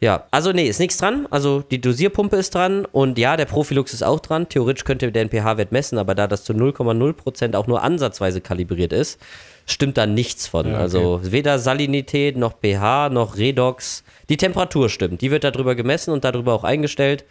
Ja, 0.00 0.26
also 0.30 0.52
nee, 0.52 0.68
ist 0.68 0.80
nichts 0.80 0.98
dran. 0.98 1.26
Also 1.30 1.62
die 1.62 1.80
Dosierpumpe 1.80 2.36
ist 2.36 2.54
dran 2.54 2.84
und 2.84 3.16
ja, 3.16 3.38
der 3.38 3.46
Profilux 3.46 3.94
ist 3.94 4.02
auch 4.02 4.20
dran. 4.20 4.50
Theoretisch 4.50 4.84
könnte 4.84 5.10
der 5.10 5.24
den 5.24 5.30
pH-Wert 5.30 5.72
messen, 5.72 5.96
aber 5.96 6.14
da 6.14 6.26
das 6.26 6.44
zu 6.44 6.52
0,0% 6.52 7.54
auch 7.56 7.66
nur 7.66 7.82
ansatzweise 7.82 8.42
kalibriert 8.42 8.92
ist, 8.92 9.18
stimmt 9.64 9.96
da 9.96 10.04
nichts 10.04 10.46
von. 10.46 10.66
Ja, 10.66 10.72
okay. 10.74 10.82
Also 10.82 11.20
weder 11.22 11.58
Salinität 11.58 12.36
noch 12.36 12.52
pH 12.60 13.08
noch 13.08 13.38
Redox. 13.38 14.04
Die 14.28 14.36
Temperatur 14.36 14.90
stimmt. 14.90 15.22
Die 15.22 15.30
wird 15.30 15.44
darüber 15.44 15.74
gemessen 15.74 16.10
und 16.10 16.24
darüber 16.24 16.52
auch 16.52 16.64
eingestellt. 16.64 17.24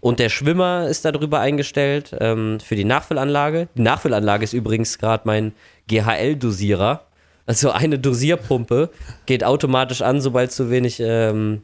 Und 0.00 0.18
der 0.20 0.28
Schwimmer 0.28 0.86
ist 0.88 1.04
darüber 1.04 1.40
eingestellt 1.40 2.14
ähm, 2.20 2.58
für 2.60 2.76
die 2.76 2.84
Nachfüllanlage. 2.84 3.68
Die 3.76 3.82
Nachfüllanlage 3.82 4.44
ist 4.44 4.52
übrigens 4.52 4.98
gerade 4.98 5.22
mein 5.26 5.52
GHL-Dosierer. 5.88 7.02
Also 7.46 7.70
eine 7.70 7.98
Dosierpumpe 7.98 8.90
geht 9.26 9.42
automatisch 9.42 10.02
an, 10.02 10.20
sobald 10.20 10.52
zu 10.52 10.70
wenig, 10.70 11.00
ähm, 11.00 11.62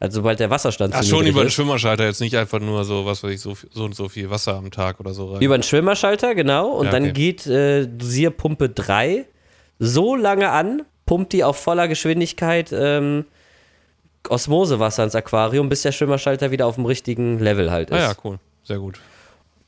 also 0.00 0.16
sobald 0.16 0.40
der 0.40 0.48
Wasserstand 0.48 0.94
Ach, 0.96 1.02
zu 1.02 1.08
schon 1.08 1.26
über 1.26 1.44
den. 1.44 1.50
Schwimmerschalter, 1.50 2.04
jetzt 2.06 2.20
nicht 2.20 2.36
einfach 2.36 2.58
nur 2.58 2.84
so, 2.84 3.04
was 3.04 3.22
weiß 3.22 3.32
ich, 3.32 3.40
so, 3.40 3.54
so 3.70 3.84
und 3.84 3.94
so 3.94 4.08
viel 4.08 4.30
Wasser 4.30 4.54
am 4.54 4.70
Tag 4.70 4.98
oder 4.98 5.12
so 5.12 5.32
rein. 5.32 5.42
Über 5.42 5.58
den 5.58 5.62
Schwimmerschalter, 5.62 6.34
genau. 6.34 6.70
Und 6.70 6.86
Ja, 6.86 6.92
dann 6.92 7.02
okay. 7.04 7.12
geht 7.12 7.46
äh, 7.46 7.86
Dosierpumpe 7.86 8.70
3 8.70 9.26
so 9.78 10.16
lange 10.16 10.50
an, 10.50 10.82
pumpt 11.04 11.34
die 11.34 11.44
auf 11.44 11.58
voller 11.58 11.86
Geschwindigkeit 11.86 12.70
ähm, 12.72 13.26
Osmosewasser 14.30 15.04
ins 15.04 15.14
Aquarium, 15.14 15.68
bis 15.68 15.82
der 15.82 15.92
Schwimmerschalter 15.92 16.50
wieder 16.50 16.66
auf 16.66 16.76
dem 16.76 16.86
richtigen 16.86 17.38
Level 17.38 17.70
halt 17.70 17.90
ist. 17.90 17.96
ah 17.96 18.00
ja, 18.00 18.14
cool. 18.24 18.38
Sehr 18.64 18.78
gut. 18.78 19.00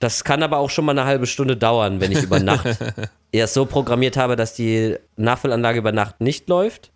Das 0.01 0.23
kann 0.23 0.42
aber 0.42 0.59
auch 0.59 0.71
schon 0.71 0.85
mal 0.85 0.92
eine 0.92 1.05
halbe 1.05 1.27
Stunde 1.27 1.57
dauern, 1.57 2.01
wenn 2.01 2.12
ich 2.12 2.23
über 2.23 2.38
Nacht 2.38 2.79
erst 3.33 3.55
so 3.55 3.66
programmiert 3.66 4.16
habe, 4.16 4.37
dass 4.37 4.55
die 4.55 4.97
Nachfüllanlage 5.16 5.79
über 5.81 5.92
Nacht 5.92 6.21
nicht 6.21 6.49
läuft. 6.49 6.92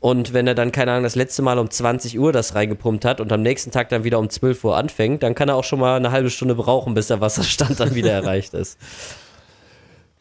Und 0.00 0.32
wenn 0.32 0.46
er 0.46 0.54
dann, 0.54 0.72
keine 0.72 0.92
Ahnung, 0.92 1.04
das 1.04 1.14
letzte 1.14 1.42
Mal 1.42 1.58
um 1.58 1.70
20 1.70 2.18
Uhr 2.18 2.32
das 2.32 2.54
reingepumpt 2.54 3.04
hat 3.04 3.20
und 3.20 3.32
am 3.32 3.42
nächsten 3.42 3.70
Tag 3.70 3.88
dann 3.88 4.04
wieder 4.04 4.18
um 4.18 4.30
12 4.30 4.64
Uhr 4.64 4.76
anfängt, 4.76 5.22
dann 5.22 5.34
kann 5.34 5.48
er 5.48 5.56
auch 5.56 5.64
schon 5.64 5.80
mal 5.80 5.96
eine 5.96 6.10
halbe 6.10 6.30
Stunde 6.30 6.54
brauchen, 6.54 6.94
bis 6.94 7.08
der 7.08 7.20
Wasserstand 7.20 7.80
dann 7.80 7.94
wieder 7.94 8.12
erreicht 8.12 8.54
ist. 8.54 8.78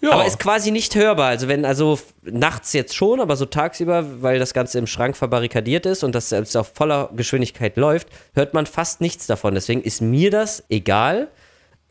Ja, 0.06 0.12
Aber 0.12 0.26
ist 0.26 0.40
quasi 0.40 0.72
nicht 0.72 0.96
hörbar. 0.96 1.28
Also 1.28 1.48
wenn, 1.48 1.66
also 1.66 2.00
nachts 2.24 2.74
jetzt 2.74 2.96
schon, 2.96 3.20
aber 3.20 3.36
so 3.36 3.46
tagsüber, 3.46 4.22
weil 4.22 4.40
das 4.40 4.54
Ganze 4.54 4.78
im 4.80 4.88
Schrank 4.88 5.16
verbarrikadiert 5.18 5.86
ist 5.86 6.04
und 6.04 6.14
das 6.16 6.30
selbst 6.30 6.56
auf 6.58 6.72
voller 6.74 7.10
Geschwindigkeit 7.16 7.78
läuft, 7.78 8.08
hört 8.34 8.54
man 8.54 8.66
fast 8.66 9.02
nichts 9.02 9.28
davon. 9.28 9.54
Deswegen 9.56 9.82
ist 9.82 10.02
mir 10.02 10.32
das 10.32 10.64
egal, 10.70 11.30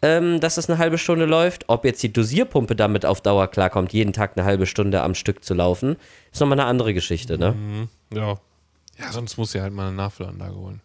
ähm, 0.03 0.41
dass 0.41 0.57
es 0.59 0.69
eine 0.69 0.79
halbe 0.79 0.99
Stunde 0.99 1.25
läuft. 1.25 1.65
Ob 1.69 1.85
jetzt 1.85 2.03
die 2.03 2.13
Dosierpumpe 2.13 2.77
damit 2.77 3.07
auf 3.07 3.21
Dauer 3.21 3.49
klarkommt, 3.49 3.93
jeden 3.93 4.13
Tag 4.13 4.33
eine 4.37 4.45
halbe 4.45 4.67
Stunde 4.67 5.03
am 5.03 5.15
Stück 5.15 5.43
zu 5.45 5.55
laufen, 5.55 5.97
ist 6.33 6.41
nochmal 6.41 6.61
eine 6.61 6.69
andere 6.69 6.93
Geschichte, 6.95 7.39
ne? 7.39 7.89
ja. 8.13 8.37
Ja, 8.97 9.11
sonst 9.11 9.37
muss 9.39 9.53
ich 9.57 9.61
halt 9.61 9.73
mal 9.73 9.89
eine 9.89 9.97
Nachfüllanlage 9.97 10.55
holen. 10.55 10.81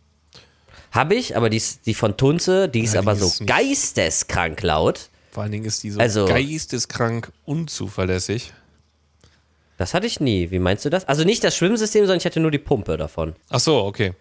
Habe 0.91 1.13
ich, 1.13 1.37
aber 1.37 1.51
die, 1.51 1.57
ist- 1.57 1.85
die 1.85 1.93
von 1.93 2.17
Tunze, 2.17 2.67
die 2.67 2.79
ist 2.79 2.95
Ja, 2.95 3.01
die 3.01 3.07
aber 3.07 3.15
so 3.15 3.27
ist 3.27 3.41
nicht- 3.41 3.49
geisteskrank 3.49 4.63
laut. 4.63 5.09
Vor 5.31 5.43
allen 5.43 5.51
Dingen 5.51 5.65
ist 5.65 5.83
die 5.83 5.91
so 5.91 5.99
Also- 5.99 6.25
geisteskrank 6.25 7.31
unzuverlässig. 7.45 8.53
Das 9.77 9.93
hatte 9.93 10.07
ich 10.07 10.19
nie. 10.19 10.51
Wie 10.51 10.59
meinst 10.59 10.83
du 10.83 10.89
das? 10.89 11.07
Also 11.07 11.23
nicht 11.23 11.43
das 11.43 11.55
Schwimmsystem, 11.55 12.01
sondern 12.03 12.17
ich 12.17 12.25
hatte 12.25 12.41
nur 12.41 12.51
die 12.51 12.57
Pumpe 12.57 12.97
davon. 12.97 13.33
Ach 13.49 13.59
so, 13.61 13.77
okay. 13.85 14.13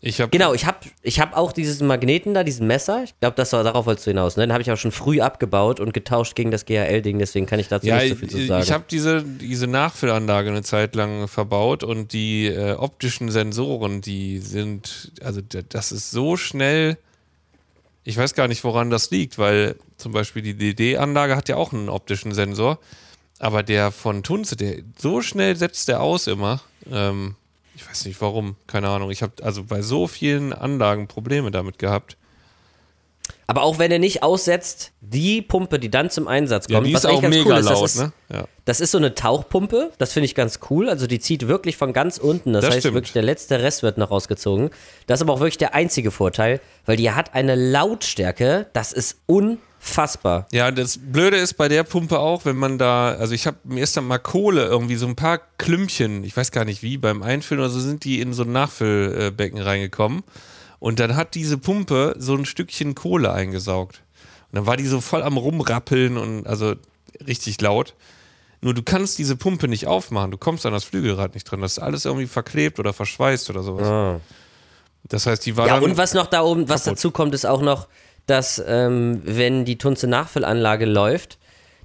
Ich 0.00 0.20
habe 0.20 0.30
Genau, 0.30 0.54
ich 0.54 0.64
habe 0.64 0.78
ich 1.02 1.18
hab 1.18 1.36
auch 1.36 1.50
diesen 1.50 1.88
Magneten 1.88 2.32
da, 2.32 2.44
diesen 2.44 2.68
Messer. 2.68 3.02
Ich 3.04 3.18
glaube, 3.18 3.34
das 3.34 3.52
war 3.52 3.64
darauf 3.64 3.86
wolltest 3.86 4.06
du 4.06 4.12
hinaus. 4.12 4.36
Ne? 4.36 4.44
Den 4.46 4.52
habe 4.52 4.62
ich 4.62 4.70
auch 4.70 4.76
schon 4.76 4.92
früh 4.92 5.20
abgebaut 5.20 5.80
und 5.80 5.92
getauscht 5.92 6.36
gegen 6.36 6.52
das 6.52 6.66
GHL-Ding, 6.66 7.18
deswegen 7.18 7.46
kann 7.46 7.58
ich 7.58 7.66
dazu 7.66 7.88
ja, 7.88 7.98
nicht 7.98 8.10
so 8.10 8.14
viel 8.14 8.30
zu 8.30 8.46
sagen. 8.46 8.62
ich 8.62 8.70
habe 8.70 8.84
diese, 8.88 9.24
diese 9.24 9.66
Nachfüllanlage 9.66 10.50
eine 10.50 10.62
Zeit 10.62 10.94
lang 10.94 11.26
verbaut 11.26 11.82
und 11.82 12.12
die 12.12 12.46
äh, 12.46 12.74
optischen 12.74 13.30
Sensoren, 13.30 14.00
die 14.00 14.38
sind, 14.38 15.12
also 15.20 15.40
das 15.40 15.90
ist 15.90 16.12
so 16.12 16.36
schnell. 16.36 16.96
Ich 18.04 18.16
weiß 18.16 18.34
gar 18.34 18.48
nicht, 18.48 18.64
woran 18.64 18.90
das 18.90 19.10
liegt, 19.10 19.38
weil 19.38 19.76
zum 19.96 20.12
Beispiel 20.12 20.42
die 20.42 20.54
DD-Anlage 20.54 21.36
hat 21.36 21.48
ja 21.48 21.56
auch 21.56 21.72
einen 21.72 21.88
optischen 21.88 22.32
Sensor, 22.32 22.78
aber 23.38 23.62
der 23.62 23.90
von 23.92 24.22
Tunze, 24.22 24.56
der 24.56 24.82
so 24.96 25.20
schnell 25.20 25.56
setzt 25.56 25.88
der 25.88 26.00
aus 26.00 26.26
immer. 26.26 26.60
Ähm, 26.90 27.36
Ich 27.76 27.88
weiß 27.88 28.06
nicht 28.06 28.20
warum, 28.20 28.56
keine 28.66 28.88
Ahnung. 28.88 29.10
Ich 29.10 29.22
habe 29.22 29.34
also 29.42 29.62
bei 29.64 29.82
so 29.82 30.06
vielen 30.08 30.52
Anlagen 30.52 31.06
Probleme 31.06 31.50
damit 31.50 31.78
gehabt. 31.78 32.16
Aber 33.46 33.62
auch 33.62 33.78
wenn 33.78 33.90
er 33.90 33.98
nicht 33.98 34.22
aussetzt, 34.22 34.92
die 35.00 35.40
Pumpe, 35.40 35.78
die 35.78 35.90
dann 35.90 36.10
zum 36.10 36.28
Einsatz 36.28 36.68
kommt, 36.68 36.86
Ja, 36.86 36.92
was 36.94 37.04
ist 37.04 37.06
auch 37.10 37.22
eigentlich 37.22 37.22
ganz 37.22 37.36
mega 37.36 37.54
cool 37.54 37.60
ist, 37.60 37.66
laut, 37.70 37.82
das 37.84 37.94
ist, 37.94 38.00
ne? 38.02 38.12
Ja. 38.30 38.44
das 38.66 38.80
ist 38.80 38.90
so 38.90 38.98
eine 38.98 39.14
Tauchpumpe, 39.14 39.90
das 39.96 40.12
finde 40.12 40.26
ich 40.26 40.34
ganz 40.34 40.60
cool. 40.68 40.88
Also 40.90 41.06
die 41.06 41.18
zieht 41.18 41.48
wirklich 41.48 41.76
von 41.78 41.92
ganz 41.94 42.18
unten. 42.18 42.52
Das, 42.52 42.62
Das 42.64 42.70
heißt 42.74 42.80
stimmt. 42.82 42.94
wirklich, 42.96 43.12
der 43.14 43.22
letzte 43.22 43.62
Rest 43.62 43.82
wird 43.82 43.96
noch 43.96 44.10
rausgezogen. 44.10 44.70
Das 45.06 45.18
ist 45.18 45.22
aber 45.22 45.32
auch 45.32 45.40
wirklich 45.40 45.56
der 45.58 45.74
einzige 45.74 46.10
Vorteil, 46.10 46.60
weil 46.84 46.96
die 46.96 47.10
hat 47.10 47.34
eine 47.34 47.54
Lautstärke, 47.54 48.66
das 48.74 48.92
ist 48.92 49.18
unfassbar. 49.26 50.46
Ja, 50.52 50.70
das 50.70 50.98
Blöde 51.00 51.38
ist 51.38 51.54
bei 51.54 51.68
der 51.68 51.84
Pumpe 51.84 52.18
auch, 52.18 52.44
wenn 52.44 52.56
man 52.56 52.76
da, 52.76 53.12
also 53.12 53.32
ich 53.34 53.46
habe 53.46 53.56
mir 53.64 53.82
ist 53.82 53.96
dann 53.96 54.04
mal 54.06 54.18
Kohle 54.18 54.66
irgendwie, 54.66 54.96
so 54.96 55.06
ein 55.06 55.16
paar 55.16 55.40
Klümpchen, 55.56 56.22
ich 56.24 56.36
weiß 56.36 56.50
gar 56.52 56.66
nicht 56.66 56.82
wie, 56.82 56.98
beim 56.98 57.22
Einfüllen 57.22 57.62
oder 57.62 57.70
so 57.70 57.80
sind 57.80 58.04
die 58.04 58.20
in 58.20 58.32
so 58.34 58.42
ein 58.42 58.52
Nachfüllbecken 58.52 59.60
reingekommen. 59.60 60.22
Und 60.80 61.00
dann 61.00 61.16
hat 61.16 61.34
diese 61.34 61.58
Pumpe 61.58 62.14
so 62.18 62.34
ein 62.34 62.44
Stückchen 62.44 62.94
Kohle 62.94 63.32
eingesaugt. 63.32 64.02
Und 64.50 64.56
dann 64.56 64.66
war 64.66 64.76
die 64.76 64.86
so 64.86 65.00
voll 65.00 65.22
am 65.22 65.36
Rumrappeln 65.36 66.16
und 66.16 66.46
also 66.46 66.74
richtig 67.26 67.60
laut. 67.60 67.94
Nur 68.60 68.74
du 68.74 68.82
kannst 68.82 69.18
diese 69.18 69.36
Pumpe 69.36 69.68
nicht 69.68 69.86
aufmachen, 69.86 70.30
du 70.30 70.38
kommst 70.38 70.66
an 70.66 70.72
das 70.72 70.84
Flügelrad 70.84 71.34
nicht 71.34 71.44
dran. 71.44 71.60
Das 71.60 71.72
ist 71.72 71.78
alles 71.78 72.04
irgendwie 72.04 72.26
verklebt 72.26 72.78
oder 72.78 72.92
verschweißt 72.92 73.50
oder 73.50 73.62
sowas. 73.62 74.20
Das 75.04 75.26
heißt, 75.26 75.44
die 75.46 75.56
war 75.56 75.66
Ja, 75.66 75.74
dann. 75.74 75.84
und 75.84 75.96
was 75.96 76.14
noch 76.14 76.26
da 76.26 76.42
oben, 76.42 76.68
was 76.68 76.84
kaputt. 76.84 76.98
dazu 76.98 77.10
kommt, 77.12 77.34
ist 77.34 77.44
auch 77.46 77.60
noch, 77.62 77.88
dass 78.26 78.62
ähm, 78.66 79.22
wenn 79.24 79.64
die 79.64 79.78
Tunze 79.78 80.06
Nachfüllanlage 80.06 80.86
läuft, 80.86 81.38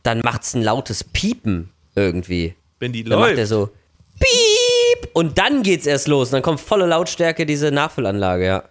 dann 0.03 0.19
macht 0.21 0.43
es 0.43 0.53
ein 0.55 0.63
lautes 0.63 1.03
Piepen 1.03 1.71
irgendwie. 1.95 2.55
wenn 2.79 2.91
die 2.91 3.03
Dann 3.03 3.19
macht 3.19 3.31
er 3.31 3.35
läuft. 3.37 3.49
so 3.49 3.69
Piep 4.19 5.09
und 5.13 5.37
dann 5.37 5.63
geht's 5.63 5.85
erst 5.85 6.07
los. 6.07 6.29
Und 6.29 6.33
dann 6.33 6.41
kommt 6.41 6.59
volle 6.59 6.85
Lautstärke 6.85 7.45
diese 7.45 7.71
Nachfüllanlage, 7.71 8.45
ja. 8.45 8.63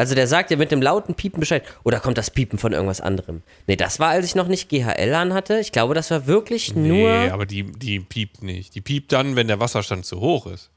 Also 0.00 0.14
der 0.14 0.26
sagt 0.26 0.50
ja 0.50 0.56
mit 0.56 0.70
dem 0.70 0.80
lauten 0.80 1.14
Piepen 1.14 1.40
Bescheid. 1.40 1.62
Oder 1.84 2.00
kommt 2.00 2.16
das 2.16 2.30
Piepen 2.30 2.58
von 2.58 2.72
irgendwas 2.72 3.02
anderem? 3.02 3.42
Nee, 3.66 3.76
das 3.76 4.00
war, 4.00 4.08
als 4.08 4.24
ich 4.24 4.34
noch 4.34 4.48
nicht 4.48 4.70
GHL 4.70 5.12
an 5.14 5.34
hatte. 5.34 5.60
Ich 5.60 5.72
glaube, 5.72 5.92
das 5.92 6.10
war 6.10 6.26
wirklich 6.26 6.74
nur. 6.74 6.86
Nee, 6.86 7.28
aber 7.28 7.44
die, 7.44 7.64
die 7.64 8.00
piept 8.00 8.42
nicht. 8.42 8.74
Die 8.74 8.80
piept 8.80 9.12
dann, 9.12 9.36
wenn 9.36 9.46
der 9.46 9.60
Wasserstand 9.60 10.06
zu 10.06 10.18
hoch 10.20 10.46
ist. 10.46 10.70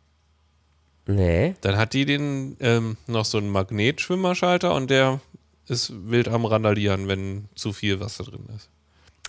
Nee. 1.05 1.55
Dann 1.62 1.77
hat 1.77 1.93
die 1.93 2.03
den 2.03 2.57
ähm, 2.59 2.97
noch 3.07 3.23
so 3.23 3.38
einen 3.38 3.49
Magnetschwimmerschalter 3.49 4.75
und 4.75 4.89
der 4.89 5.21
ist 5.69 5.93
wild 6.09 6.27
am 6.27 6.43
Randalieren, 6.43 7.07
wenn 7.07 7.45
zu 7.55 7.71
viel 7.71 8.01
Wasser 8.01 8.25
drin 8.25 8.49
ist. 8.53 8.67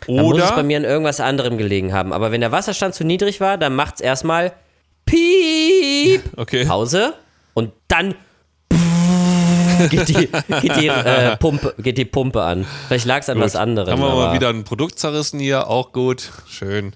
Dann 0.09 0.17
muss 0.17 0.39
es 0.39 0.49
bei 0.49 0.55
Oder 0.55 0.63
mir 0.65 0.79
an 0.79 0.85
irgendwas 0.85 1.21
anderem 1.21 1.57
gelegen 1.57 1.93
haben. 1.93 2.13
Aber 2.13 2.33
wenn 2.33 2.41
der 2.41 2.51
Wasserstand 2.51 2.97
zu 2.97 3.05
niedrig 3.05 3.41
war, 3.41 3.59
dann 3.59 3.77
macht's 3.77 4.01
erstmal 4.01 4.55
Piep. 5.07 6.23
okay. 6.37 6.65
Pause 6.65 7.15
und 7.55 7.71
dann 7.87 8.17
geht 9.91 10.09
die, 10.09 10.29
geht 10.61 10.77
die, 10.77 10.89
äh, 10.89 11.37
Pumpe, 11.37 11.75
geht 11.79 11.99
die 11.99 12.05
Pumpe 12.05 12.43
an. 12.43 12.67
Vielleicht 12.89 13.07
lag 13.07 13.21
es 13.21 13.29
an 13.29 13.37
Gut. 13.37 13.45
was 13.45 13.57
anderem. 13.57 13.93
Haben 13.93 14.01
wir 14.01 14.11
aber, 14.11 14.27
mal 14.27 14.35
wieder 14.35 14.49
ein 14.49 14.65
Produkt 14.65 14.99
zerrissen 14.99 15.41
hier, 15.41 15.69
auch 15.69 15.93
gut. 15.93 16.31
Schön. 16.49 16.95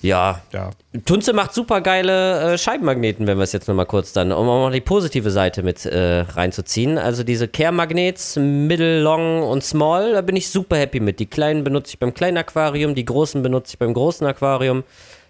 Ja, 0.00 0.42
Ja. 0.52 0.70
Tunze 1.04 1.32
macht 1.32 1.52
super 1.52 1.80
geile 1.80 2.52
äh, 2.52 2.58
Scheibenmagneten, 2.58 3.26
wenn 3.26 3.38
wir 3.38 3.44
es 3.44 3.52
jetzt 3.52 3.66
nochmal 3.66 3.86
kurz 3.86 4.12
dann, 4.12 4.30
um 4.30 4.48
auch 4.48 4.62
mal 4.62 4.72
die 4.72 4.80
positive 4.80 5.30
Seite 5.30 5.62
mit 5.62 5.84
äh, 5.86 6.20
reinzuziehen. 6.20 6.98
Also 6.98 7.24
diese 7.24 7.48
Care-Magnets, 7.48 8.36
Middle, 8.36 9.00
Long 9.00 9.42
und 9.42 9.64
Small, 9.64 10.12
da 10.12 10.20
bin 10.20 10.36
ich 10.36 10.50
super 10.50 10.76
happy 10.76 11.00
mit. 11.00 11.18
Die 11.18 11.26
kleinen 11.26 11.64
benutze 11.64 11.90
ich 11.90 11.98
beim 11.98 12.14
kleinen 12.14 12.36
Aquarium, 12.36 12.94
die 12.94 13.04
großen 13.04 13.42
benutze 13.42 13.72
ich 13.74 13.78
beim 13.78 13.94
großen 13.94 14.26
Aquarium. 14.26 14.84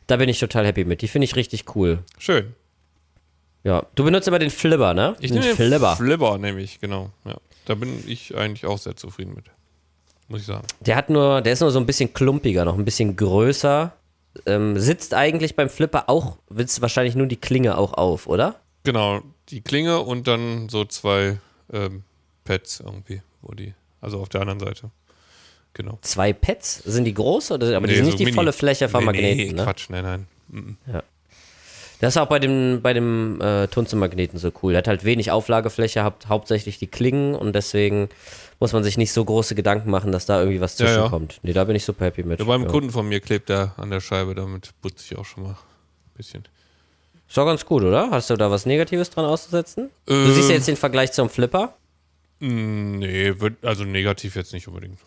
Da 0.06 0.16
bin 0.16 0.28
ich 0.28 0.38
total 0.38 0.66
happy 0.66 0.84
mit. 0.84 1.00
Die 1.00 1.08
finde 1.08 1.24
ich 1.24 1.36
richtig 1.36 1.74
cool. 1.74 2.00
Schön. 2.18 2.54
Ja, 3.64 3.86
du 3.94 4.04
benutzt 4.04 4.26
immer 4.28 4.38
den 4.38 4.50
Flipper, 4.50 4.92
ne? 4.94 5.14
Ich 5.20 5.30
den 5.30 5.40
nehme 5.40 5.54
den 5.54 5.56
Flipper. 5.56 5.96
Flipper, 5.96 6.38
nehme 6.38 6.60
ich, 6.60 6.80
genau. 6.80 7.10
Ja. 7.24 7.36
Da 7.66 7.74
bin 7.76 8.02
ich 8.08 8.36
eigentlich 8.36 8.66
auch 8.66 8.78
sehr 8.78 8.96
zufrieden 8.96 9.34
mit. 9.34 9.44
Muss 10.28 10.40
ich 10.40 10.46
sagen. 10.46 10.66
Der 10.80 10.96
hat 10.96 11.10
nur, 11.10 11.40
der 11.42 11.52
ist 11.52 11.60
nur 11.60 11.70
so 11.70 11.78
ein 11.78 11.86
bisschen 11.86 12.12
klumpiger, 12.12 12.64
noch 12.64 12.76
ein 12.76 12.84
bisschen 12.84 13.14
größer. 13.16 13.92
Ähm, 14.46 14.78
sitzt 14.78 15.14
eigentlich 15.14 15.54
beim 15.56 15.68
Flipper 15.68 16.08
auch, 16.08 16.38
willst 16.48 16.80
wahrscheinlich 16.80 17.14
nur 17.14 17.26
die 17.26 17.36
Klinge 17.36 17.76
auch 17.76 17.92
auf, 17.92 18.26
oder? 18.26 18.56
Genau, 18.82 19.20
die 19.50 19.60
Klinge 19.60 20.00
und 20.00 20.26
dann 20.26 20.68
so 20.68 20.84
zwei 20.86 21.38
ähm, 21.72 22.02
Pads 22.44 22.80
irgendwie, 22.80 23.20
wo 23.42 23.54
die, 23.54 23.74
also 24.00 24.20
auf 24.20 24.28
der 24.30 24.40
anderen 24.40 24.58
Seite. 24.58 24.90
Genau. 25.74 25.98
Zwei 26.02 26.32
Pads? 26.32 26.82
Sind 26.84 27.04
die 27.04 27.14
groß 27.14 27.52
oder? 27.52 27.76
Aber 27.76 27.86
die 27.86 27.92
Nee, 27.92 27.96
sind 27.98 28.04
so 28.04 28.10
nicht 28.10 28.18
die 28.20 28.24
mini. 28.24 28.34
volle 28.34 28.52
Fläche 28.52 28.88
von 28.88 29.00
Nee, 29.00 29.06
Magneten, 29.06 29.36
nee, 29.36 29.52
ne? 29.52 29.62
Quatsch, 29.64 29.88
nein, 29.90 30.02
nein. 30.02 30.26
Mhm. 30.48 30.76
Das 32.02 32.16
ist 32.16 32.20
auch 32.20 32.26
bei 32.26 32.40
dem, 32.40 32.80
bei 32.82 32.94
dem 32.94 33.40
äh, 33.40 33.68
Tunze-Magneten 33.68 34.36
so 34.36 34.50
cool. 34.60 34.72
Der 34.72 34.78
hat 34.78 34.88
halt 34.88 35.04
wenig 35.04 35.30
Auflagefläche, 35.30 36.02
hat 36.02 36.28
hauptsächlich 36.28 36.80
die 36.80 36.88
Klingen 36.88 37.36
und 37.36 37.52
deswegen 37.54 38.08
muss 38.58 38.72
man 38.72 38.82
sich 38.82 38.98
nicht 38.98 39.12
so 39.12 39.24
große 39.24 39.54
Gedanken 39.54 39.88
machen, 39.88 40.10
dass 40.10 40.26
da 40.26 40.40
irgendwie 40.40 40.60
was 40.60 40.76
Ja, 40.80 40.86
ja. 40.86 40.92
zwischenkommt. 40.94 41.38
Nee, 41.44 41.52
da 41.52 41.62
bin 41.62 41.76
ich 41.76 41.84
super 41.84 42.06
happy 42.06 42.24
mit. 42.24 42.40
Ja, 42.40 42.44
beim 42.44 42.64
ja. 42.64 42.68
Kunden 42.68 42.90
von 42.90 43.08
mir 43.08 43.20
klebt 43.20 43.50
er 43.50 43.74
an 43.76 43.90
der 43.90 44.00
Scheibe, 44.00 44.34
damit 44.34 44.70
putze 44.82 45.04
ich 45.12 45.16
auch 45.16 45.24
schon 45.24 45.44
mal 45.44 45.50
ein 45.50 46.16
bisschen. 46.16 46.42
Ist 47.28 47.36
doch 47.36 47.46
ganz 47.46 47.64
gut, 47.64 47.84
oder? 47.84 48.10
Hast 48.10 48.30
du 48.30 48.34
da 48.36 48.50
was 48.50 48.66
Negatives 48.66 49.08
dran 49.10 49.24
auszusetzen? 49.24 49.88
Du 50.06 50.32
siehst 50.32 50.48
ja 50.48 50.56
jetzt 50.56 50.66
den 50.66 50.76
Vergleich 50.76 51.12
zum 51.12 51.30
Flipper. 51.30 51.76
Mm, 52.40 52.98
Nee, 52.98 53.38
wird, 53.38 53.64
also 53.64 53.84
negativ 53.84 54.34
jetzt 54.34 54.52
nicht 54.52 54.66
unbedingt. 54.66 54.98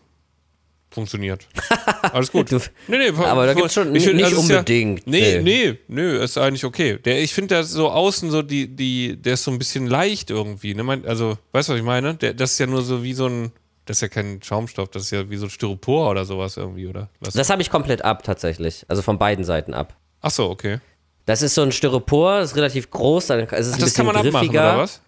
Funktioniert. 0.96 1.46
Alles 2.14 2.32
gut. 2.32 2.52
Du- 2.52 2.58
nee, 2.88 2.98
nee, 2.98 3.10
Aber 3.10 3.46
da 3.46 3.54
gibt's 3.54 3.74
schon 3.76 3.94
ich 3.96 4.06
nicht 4.12 4.24
also 4.24 4.38
es 4.38 4.42
unbedingt, 4.50 5.02
Ja, 5.06 5.12
nee, 5.12 5.40
nee. 5.42 5.42
nee, 5.72 5.78
nö, 5.88 6.24
ist 6.24 6.38
eigentlich 6.38 6.64
okay. 6.66 6.98
Der, 6.98 7.22
ich 7.22 7.34
finde, 7.34 7.50
der 7.50 7.60
ist 7.62 7.72
so 7.72 7.90
außen 7.92 8.32
so 8.32 8.42
die, 8.42 8.68
die, 8.76 9.16
der 9.22 9.34
ist 9.34 9.44
so 9.44 9.52
ein 9.52 9.60
bisschen 9.60 9.86
leicht 9.88 10.32
irgendwie. 10.32 10.74
Ne? 10.74 10.84
Mein- 10.84 11.06
Also, 11.06 11.38
weißt 11.52 11.70
du, 11.70 11.74
was 11.74 11.80
ich 11.80 11.86
meine? 11.86 12.16
Der, 12.16 12.34
das 12.34 12.54
ist 12.54 12.60
ja 12.60 12.66
nur 12.66 12.82
so 12.82 13.04
wie 13.04 13.14
so 13.14 13.28
ein, 13.28 13.52
das 13.86 13.98
ist 13.98 14.02
ja 14.02 14.08
kein 14.08 14.42
Schaumstoff, 14.42 14.90
das 14.90 15.04
ist 15.04 15.12
ja 15.12 15.30
wie 15.30 15.36
so 15.38 15.46
ein 15.46 15.50
Styropor 15.52 16.10
oder 16.10 16.26
sowas 16.26 16.58
irgendwie, 16.58 16.88
oder? 16.88 17.10
Was? 17.20 17.34
Das 17.36 17.50
habe 17.52 17.62
ich 17.62 17.70
komplett 17.70 18.04
ab, 18.04 18.24
tatsächlich. 18.24 18.86
Also 18.88 19.02
von 19.04 19.20
beiden 19.20 19.44
Seiten 19.46 19.74
ab. 19.74 19.96
Ach 20.22 20.32
so, 20.32 20.50
okay. 20.50 20.80
Das 21.26 21.42
ist 21.42 21.56
so 21.56 21.62
ein 21.62 21.72
Styropor, 21.72 22.40
das 22.40 22.52
ist 22.52 22.56
relativ 22.56 22.90
groß, 22.90 23.28
dann 23.28 23.40
ist 23.42 23.52
es 23.52 23.52
Ach, 23.52 23.58
ein 23.58 23.60
das 23.60 23.78
bisschen 23.80 23.96
kann 23.96 24.06
man 24.06 24.16
abmachen, 24.16 24.48
griffiger. 24.48 24.74
oder 24.74 24.78
was? 24.84 25.02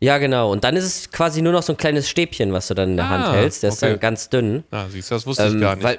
Ja, 0.00 0.18
genau. 0.18 0.50
Und 0.50 0.64
dann 0.64 0.76
ist 0.76 0.84
es 0.84 1.10
quasi 1.10 1.42
nur 1.42 1.52
noch 1.52 1.62
so 1.62 1.72
ein 1.74 1.76
kleines 1.76 2.08
Stäbchen, 2.08 2.52
was 2.52 2.68
du 2.68 2.74
dann 2.74 2.90
in 2.92 2.96
der 2.96 3.08
Hand 3.08 3.24
Ah, 3.26 3.32
hältst. 3.34 3.62
Der 3.62 3.68
ist 3.70 3.82
okay. 3.82 3.92
dann 3.92 4.00
ganz 4.00 4.28
dünn. 4.30 4.64
Ah, 4.70 4.86
siehst 4.88 5.10
du, 5.10 5.14
das 5.14 5.26
wusste 5.26 5.46
ich 5.46 5.52
Ähm, 5.52 5.60
gar 5.60 5.74
nicht. 5.76 5.84
Weil 5.84 5.98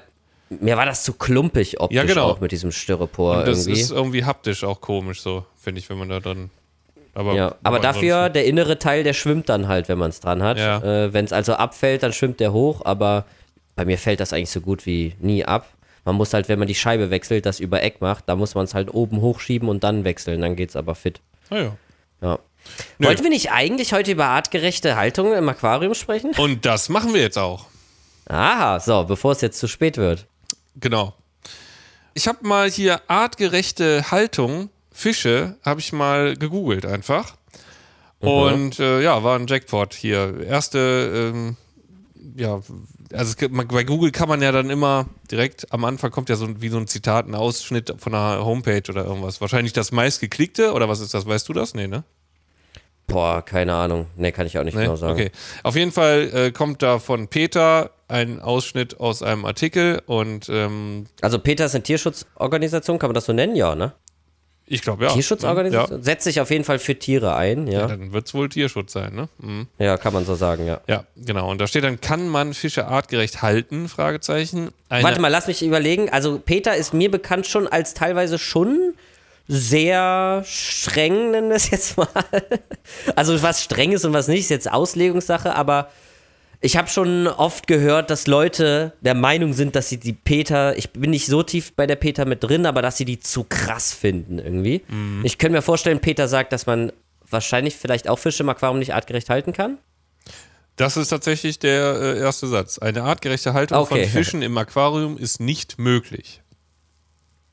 mir 0.50 0.76
war 0.76 0.86
das 0.86 1.04
zu 1.04 1.14
klumpig 1.14 1.80
optisch 1.80 1.96
Ja, 1.96 2.04
genau. 2.04 2.26
auch 2.30 2.40
mit 2.42 2.52
diesem 2.52 2.72
Styropor 2.72 3.38
Und 3.40 3.48
das 3.48 3.60
irgendwie. 3.68 3.82
ist 3.82 3.92
irgendwie 3.92 4.26
haptisch 4.26 4.64
auch 4.64 4.82
komisch, 4.82 5.22
so, 5.22 5.46
finde 5.60 5.80
ich, 5.80 5.90
wenn 5.90 5.98
man 5.98 6.10
da 6.10 6.20
dran. 6.20 6.50
Aber, 7.14 7.34
ja, 7.36 7.56
aber 7.64 7.80
dafür, 7.80 8.16
ansonsten- 8.18 8.34
der 8.34 8.46
innere 8.46 8.80
Teil, 8.80 9.04
der 9.04 9.14
schwimmt 9.14 9.50
dann 9.50 9.68
halt, 9.68 9.88
wenn 9.88 9.98
man 10.00 10.10
es 10.10 10.20
dran 10.20 10.42
hat. 10.42 10.58
Ja. 10.58 10.78
Äh, 10.80 11.14
wenn 11.14 11.26
es 11.26 11.34
also 11.34 11.54
abfällt, 11.54 12.04
dann 12.04 12.12
schwimmt 12.14 12.40
der 12.40 12.54
hoch, 12.54 12.82
aber 12.86 13.26
bei 13.76 13.86
mir 13.86 13.98
fällt 13.98 14.20
das 14.20 14.34
eigentlich 14.34 14.50
so 14.50 14.62
gut 14.62 14.86
wie 14.86 15.14
nie 15.20 15.46
ab. 15.46 15.68
Man 16.06 16.16
muss 16.16 16.34
halt, 16.34 16.50
wenn 16.50 16.58
man 16.58 16.68
die 16.68 16.76
Scheibe 16.76 17.12
wechselt, 17.12 17.46
das 17.46 17.60
über 17.60 17.84
Eck 17.84 18.02
macht, 18.02 18.24
da 18.28 18.36
muss 18.36 18.56
man 18.56 18.66
es 18.66 18.74
halt 18.74 18.94
oben 18.94 19.22
hochschieben 19.22 19.70
und 19.70 19.84
dann 19.84 20.04
wechseln, 20.06 20.42
dann 20.42 20.56
geht's 20.56 20.76
aber 20.76 20.96
fit. 20.96 21.22
Ah, 21.50 21.58
ja. 21.58 21.72
Ja. 22.22 22.40
Nö. 22.98 23.08
Wollten 23.08 23.24
wir 23.24 23.30
nicht 23.30 23.52
eigentlich 23.52 23.94
heute 23.94 24.12
über 24.12 24.26
artgerechte 24.26 24.96
Haltung 24.96 25.34
im 25.34 25.48
Aquarium 25.50 25.94
sprechen? 25.94 26.32
Und 26.38 26.66
das 26.66 26.90
machen 26.90 27.14
wir 27.14 27.22
jetzt 27.22 27.38
auch. 27.38 27.66
Aha, 28.28 28.80
so, 28.80 29.04
bevor 29.04 29.34
es 29.34 29.42
jetzt 29.42 29.60
zu 29.60 29.68
spät 29.68 29.98
wird. 29.98 30.28
Genau. 30.80 31.14
Ich 32.14 32.28
habe 32.28 32.48
mal 32.48 32.70
hier 32.70 33.02
artgerechte 33.08 34.12
Haltung, 34.12 34.70
Fische, 34.92 35.58
habe 35.64 35.80
ich 35.80 35.94
mal 35.94 36.36
gegoogelt 36.36 36.86
einfach. 36.86 37.36
Und 38.20 38.80
äh, 38.80 39.02
ja, 39.02 39.24
war 39.24 39.38
ein 39.38 39.48
Jackpot 39.48 39.94
hier. 39.94 40.42
Erste, 40.46 41.32
ähm, 41.34 41.58
ja, 42.36 42.62
also 43.14 43.36
es 43.38 43.50
bei 43.50 43.84
Google 43.84 44.12
kann 44.12 44.30
man 44.30 44.42
ja 44.42 44.52
dann 44.52 44.70
immer 44.70 45.08
direkt 45.30 45.72
am 45.74 45.86
Anfang 45.86 46.12
kommt 46.12 46.30
ja 46.30 46.36
so 46.36 46.62
wie 46.62 46.70
so 46.70 46.78
ein 46.78 46.88
Zitat, 46.88 47.28
ein 47.28 47.36
Ausschnitt 47.36 47.94
von 47.98 48.14
einer 48.14 48.46
Homepage 48.46 48.84
oder 48.90 49.06
irgendwas. 49.06 49.42
Wahrscheinlich 49.42 49.74
das 49.74 49.92
meistgeklickte 49.92 50.74
oder 50.74 50.88
was 50.88 51.00
ist 51.00 51.14
das? 51.14 51.26
Weißt 51.26 51.50
du 51.50 51.54
das? 51.54 51.74
Nee, 51.74 51.88
ne? 51.88 52.04
Boah, 53.12 53.42
keine 53.44 53.74
Ahnung. 53.76 54.08
Ne, 54.16 54.32
kann 54.32 54.48
ich 54.48 54.58
auch 54.58 54.64
nicht 54.64 54.76
Nee? 54.76 54.84
genau 54.84 54.96
sagen. 54.96 55.14
Okay. 55.14 55.32
Auf 55.64 55.76
jeden 55.76 55.92
Fall 55.92 56.30
äh, 56.34 56.52
kommt 56.52 56.82
da 56.82 57.00
von 57.00 57.28
Peter 57.28 57.92
ein 58.08 58.40
Ausschnitt 58.42 59.00
aus 59.00 59.24
einem 59.24 59.46
Artikel 59.46 60.02
und 60.06 60.50
ähm, 60.50 61.06
Also 61.22 61.40
Peter 61.40 61.66
ist 61.66 61.76
eine 61.76 61.84
Tierschutzorganisation, 61.84 63.00
kann 63.00 63.10
man 63.10 63.16
das 63.16 63.26
so 63.26 63.34
nennen? 63.34 63.56
Ja, 63.56 63.76
ne? 63.76 63.94
ich 64.68 64.82
glaube 64.82 65.04
ja. 65.04 65.12
Tierschutzorganisation? 65.12 66.02
Setzt 66.02 66.24
sich 66.24 66.40
auf 66.40 66.50
jeden 66.50 66.64
Fall 66.64 66.80
für 66.80 66.98
Tiere 66.98 67.36
ein, 67.36 67.68
Ja. 67.68 67.82
ja. 67.82 67.88
Dann 67.88 68.14
wird 68.14 68.28
es 68.28 68.34
wohl 68.34 68.48
Tierschutz 68.48 68.94
sein, 68.94 69.14
ne? 69.14 69.28
Mhm. 69.40 69.68
Ja, 69.80 69.98
kann 69.98 70.14
man 70.14 70.24
so 70.26 70.36
sagen, 70.36 70.66
ja. 70.66 70.80
Ja, 70.88 71.04
genau. 71.18 71.50
Und 71.52 71.60
da 71.60 71.68
steht 71.68 71.84
dann, 71.84 72.00
kann 72.00 72.30
man 72.30 72.54
Fische 72.54 72.88
artgerecht 72.88 73.42
halten? 73.42 73.90
Fragezeichen. 73.90 74.70
Warte 74.88 75.20
mal, 75.20 75.28
lass 75.28 75.48
mich 75.48 75.62
überlegen. 75.62 76.10
Also 76.10 76.40
Peter 76.40 76.74
ist 76.76 76.94
mir 76.94 77.12
bekannt 77.12 77.48
schon 77.48 77.68
als 77.68 77.94
teilweise 77.94 78.40
schon 78.40 78.94
sehr 79.54 80.44
streng, 80.46 81.32
nennen 81.32 81.50
wir 81.50 81.58
es 81.58 81.70
jetzt 81.72 81.98
mal. 81.98 82.08
Also 83.18 83.42
was 83.44 83.62
streng 83.64 83.92
ist 83.92 84.06
und 84.06 84.14
was 84.14 84.28
nicht, 84.30 84.40
ist 84.42 84.50
jetzt 84.50 84.72
Auslegungssache, 84.72 85.54
aber 85.56 85.90
ich 86.62 86.78
habe 86.78 86.88
schon 86.88 87.28
oft 87.28 87.68
gehört, 87.68 88.10
dass 88.12 88.28
Leute 88.28 88.94
der 89.02 89.16
Meinung 89.16 89.52
sind, 89.54 89.76
dass 89.76 89.90
sie 89.90 89.98
die 89.98 90.14
Peter, 90.14 90.78
ich 90.78 90.92
bin 90.92 91.10
nicht 91.10 91.26
so 91.26 91.44
tief 91.44 91.74
bei 91.74 91.86
der 91.86 91.96
Peter 91.98 92.26
mit 92.26 92.44
drin, 92.44 92.66
aber 92.66 92.82
dass 92.82 92.98
sie 92.98 93.04
die 93.06 93.20
zu 93.20 93.44
krass 93.44 93.92
finden 93.94 94.40
irgendwie. 94.40 94.84
Mhm. 94.88 95.22
Ich 95.26 95.38
könnte 95.38 95.58
mir 95.58 95.62
vorstellen, 95.64 96.00
Peter 96.00 96.28
sagt, 96.30 96.54
dass 96.54 96.66
man 96.68 96.94
wahrscheinlich 97.30 97.76
vielleicht 97.76 98.08
auch 98.08 98.20
Fische 98.20 98.44
im 98.44 98.50
Aquarium 98.50 98.80
nicht 98.80 98.94
artgerecht 98.94 99.30
halten 99.30 99.54
kann. 99.54 99.80
Das 100.78 100.96
ist 100.98 101.10
tatsächlich 101.10 101.60
der 101.60 101.96
äh, 102.00 102.20
erste 102.20 102.48
Satz. 102.48 102.78
Eine 102.80 103.04
artgerechte 103.04 103.54
Haltung 103.54 103.80
Okay. 103.80 104.04
von 104.06 104.10
Fischen 104.12 104.42
im 104.42 104.58
Aquarium 104.58 105.18
ist 105.18 105.40
nicht 105.42 105.78
möglich. 105.80 106.42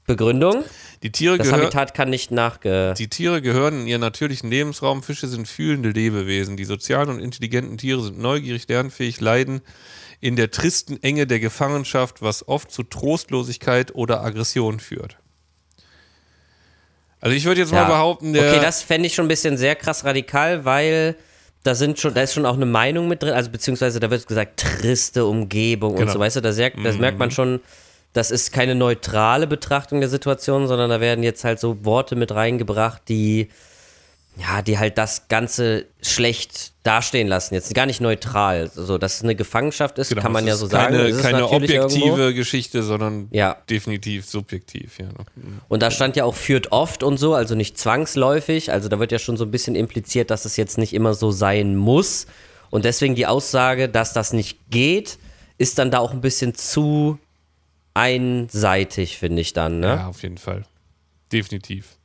Begründung? 0.08 0.64
Die 1.04 1.12
Tiere, 1.12 1.38
Das 1.38 1.52
Habitat 1.52 1.94
kann 1.94 2.10
nicht 2.10 2.32
nachge... 2.32 2.94
die 2.98 3.06
Tiere 3.08 3.40
gehören 3.40 3.82
in 3.82 3.86
ihren 3.86 4.00
natürlichen 4.00 4.50
Lebensraum. 4.50 5.04
Fische 5.04 5.28
sind 5.28 5.46
fühlende 5.46 5.90
Lebewesen. 5.90 6.56
Die 6.56 6.64
sozialen 6.64 7.10
und 7.10 7.20
intelligenten 7.20 7.78
Tiere 7.78 8.02
sind 8.02 8.18
neugierig, 8.18 8.66
lernfähig, 8.66 9.20
leiden 9.20 9.60
in 10.20 10.34
der 10.34 10.50
tristen 10.50 11.00
Enge 11.00 11.28
der 11.28 11.38
Gefangenschaft, 11.38 12.22
was 12.22 12.48
oft 12.48 12.72
zu 12.72 12.82
Trostlosigkeit 12.82 13.94
oder 13.94 14.24
Aggression 14.24 14.80
führt. 14.80 15.16
Also 17.20 17.36
ich 17.36 17.44
würde 17.44 17.60
jetzt 17.60 17.72
mal 17.72 17.84
behaupten, 17.84 18.32
der 18.32 18.50
okay, 18.50 18.60
das 18.60 18.82
fände 18.82 19.06
ich 19.06 19.14
schon 19.14 19.26
ein 19.26 19.28
bisschen 19.28 19.56
sehr 19.56 19.76
krass 19.76 20.04
radikal, 20.04 20.64
weil 20.64 21.16
da 21.64 21.74
sind 21.74 21.98
schon, 21.98 22.14
da 22.14 22.22
ist 22.22 22.34
schon 22.34 22.46
auch 22.46 22.54
eine 22.54 22.66
Meinung 22.66 23.08
mit 23.08 23.22
drin, 23.22 23.32
also 23.34 23.50
beziehungsweise 23.50 24.00
da 24.00 24.10
wird 24.10 24.26
gesagt, 24.26 24.60
triste 24.60 25.24
Umgebung 25.24 25.92
und 25.92 25.98
Genau. 25.98 26.12
so, 26.12 26.18
weißt 26.18 26.36
du, 26.36 26.40
da 26.40 26.52
sehr, 26.52 26.70
das 26.70 26.96
merkt 26.96 27.18
man 27.18 27.30
schon, 27.30 27.60
das 28.18 28.30
ist 28.30 28.52
keine 28.52 28.74
neutrale 28.74 29.46
Betrachtung 29.46 30.00
der 30.00 30.08
Situation, 30.08 30.66
sondern 30.66 30.90
da 30.90 31.00
werden 31.00 31.22
jetzt 31.22 31.44
halt 31.44 31.60
so 31.60 31.84
Worte 31.84 32.16
mit 32.16 32.32
reingebracht, 32.32 33.02
die 33.08 33.48
ja, 34.40 34.62
die 34.62 34.78
halt 34.78 34.98
das 34.98 35.26
Ganze 35.26 35.86
schlecht 36.00 36.72
dastehen 36.84 37.26
lassen. 37.26 37.54
Jetzt 37.54 37.74
gar 37.74 37.86
nicht 37.86 38.00
neutral. 38.00 38.70
So, 38.72 38.96
dass 38.96 39.16
es 39.16 39.22
eine 39.24 39.34
Gefangenschaft 39.34 39.98
ist, 39.98 40.10
Genau, 40.10 40.22
kann 40.22 40.30
man 40.30 40.46
ja 40.46 40.54
so 40.54 40.66
sagen. 40.68 40.94
Keine, 40.94 41.08
Es 41.08 41.16
ist 41.16 41.22
keine 41.22 41.48
objektive 41.48 41.98
irgendwo. 42.22 42.36
Geschichte, 42.36 42.84
sondern 42.84 43.26
Ja. 43.32 43.56
definitiv 43.68 44.26
subjektiv. 44.26 44.98
Ja. 45.00 45.08
Und 45.68 45.82
da 45.82 45.90
stand 45.90 46.14
ja 46.14 46.22
auch 46.24 46.36
führt 46.36 46.70
oft 46.70 47.02
und 47.02 47.16
so, 47.18 47.34
also 47.34 47.56
nicht 47.56 47.78
zwangsläufig. 47.78 48.70
Also 48.70 48.88
da 48.88 49.00
wird 49.00 49.10
ja 49.10 49.18
schon 49.18 49.36
so 49.36 49.44
ein 49.44 49.50
bisschen 49.50 49.74
impliziert, 49.74 50.30
dass 50.30 50.44
es 50.44 50.56
jetzt 50.56 50.78
nicht 50.78 50.94
immer 50.94 51.14
so 51.14 51.32
sein 51.32 51.74
muss. 51.74 52.26
Und 52.70 52.84
deswegen 52.84 53.16
die 53.16 53.26
Aussage, 53.26 53.88
dass 53.88 54.12
das 54.12 54.32
nicht 54.32 54.58
geht, 54.70 55.18
ist 55.56 55.80
dann 55.80 55.90
da 55.90 55.98
auch 55.98 56.12
ein 56.12 56.20
bisschen 56.20 56.54
zu 56.54 57.18
einseitig, 57.98 59.18
finde 59.18 59.42
ich 59.42 59.52
dann. 59.52 59.80
Ne? 59.80 59.86
Ja, 59.86 60.06
auf 60.06 60.22
jeden 60.22 60.38
Fall. 60.38 60.64
Definitiv. 61.32 61.96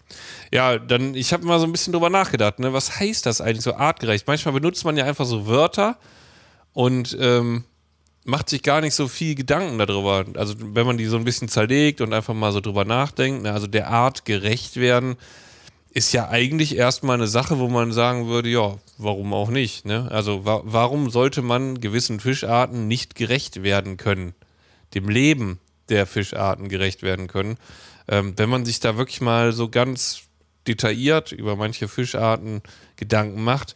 Ja, 0.51 0.77
dann, 0.77 1.15
ich 1.15 1.33
habe 1.33 1.45
mal 1.45 1.59
so 1.59 1.65
ein 1.65 1.71
bisschen 1.71 1.93
drüber 1.93 2.09
nachgedacht, 2.09 2.59
ne? 2.59 2.73
Was 2.73 2.99
heißt 2.99 3.25
das 3.25 3.41
eigentlich 3.41 3.63
so 3.63 3.75
artgerecht? 3.75 4.27
Manchmal 4.27 4.53
benutzt 4.53 4.85
man 4.85 4.97
ja 4.97 5.05
einfach 5.05 5.25
so 5.25 5.47
Wörter 5.47 5.97
und 6.73 7.17
ähm, 7.19 7.63
macht 8.25 8.49
sich 8.49 8.63
gar 8.63 8.81
nicht 8.81 8.93
so 8.93 9.07
viel 9.07 9.35
Gedanken 9.35 9.77
darüber. 9.77 10.25
Also, 10.35 10.55
wenn 10.59 10.85
man 10.85 10.97
die 10.97 11.05
so 11.05 11.17
ein 11.17 11.23
bisschen 11.23 11.47
zerlegt 11.47 12.01
und 12.01 12.13
einfach 12.13 12.33
mal 12.33 12.51
so 12.51 12.59
drüber 12.59 12.85
nachdenkt, 12.85 13.43
ne? 13.43 13.53
also 13.53 13.67
der 13.67 13.87
Art 13.87 14.25
gerecht 14.25 14.77
werden, 14.77 15.15
ist 15.91 16.11
ja 16.11 16.29
eigentlich 16.29 16.75
erstmal 16.75 17.15
eine 17.15 17.27
Sache, 17.27 17.59
wo 17.59 17.67
man 17.67 17.91
sagen 17.91 18.27
würde, 18.27 18.49
ja, 18.49 18.77
warum 18.97 19.33
auch 19.33 19.49
nicht? 19.49 19.85
Ne? 19.85 20.07
Also 20.11 20.45
wa 20.45 20.61
warum 20.63 21.09
sollte 21.11 21.41
man 21.41 21.81
gewissen 21.81 22.19
Fischarten 22.19 22.87
nicht 22.87 23.15
gerecht 23.15 23.61
werden 23.63 23.97
können? 23.97 24.33
Dem 24.95 25.09
Leben 25.09 25.59
der 25.89 26.05
Fischarten 26.05 26.69
gerecht 26.69 27.03
werden 27.03 27.27
können. 27.27 27.57
Ähm, 28.07 28.33
wenn 28.37 28.49
man 28.49 28.65
sich 28.65 28.79
da 28.79 28.97
wirklich 28.97 29.21
mal 29.21 29.53
so 29.53 29.69
ganz 29.69 30.23
detailliert 30.67 31.31
über 31.31 31.55
manche 31.55 31.87
Fischarten 31.87 32.61
Gedanken 32.95 33.43
macht, 33.43 33.75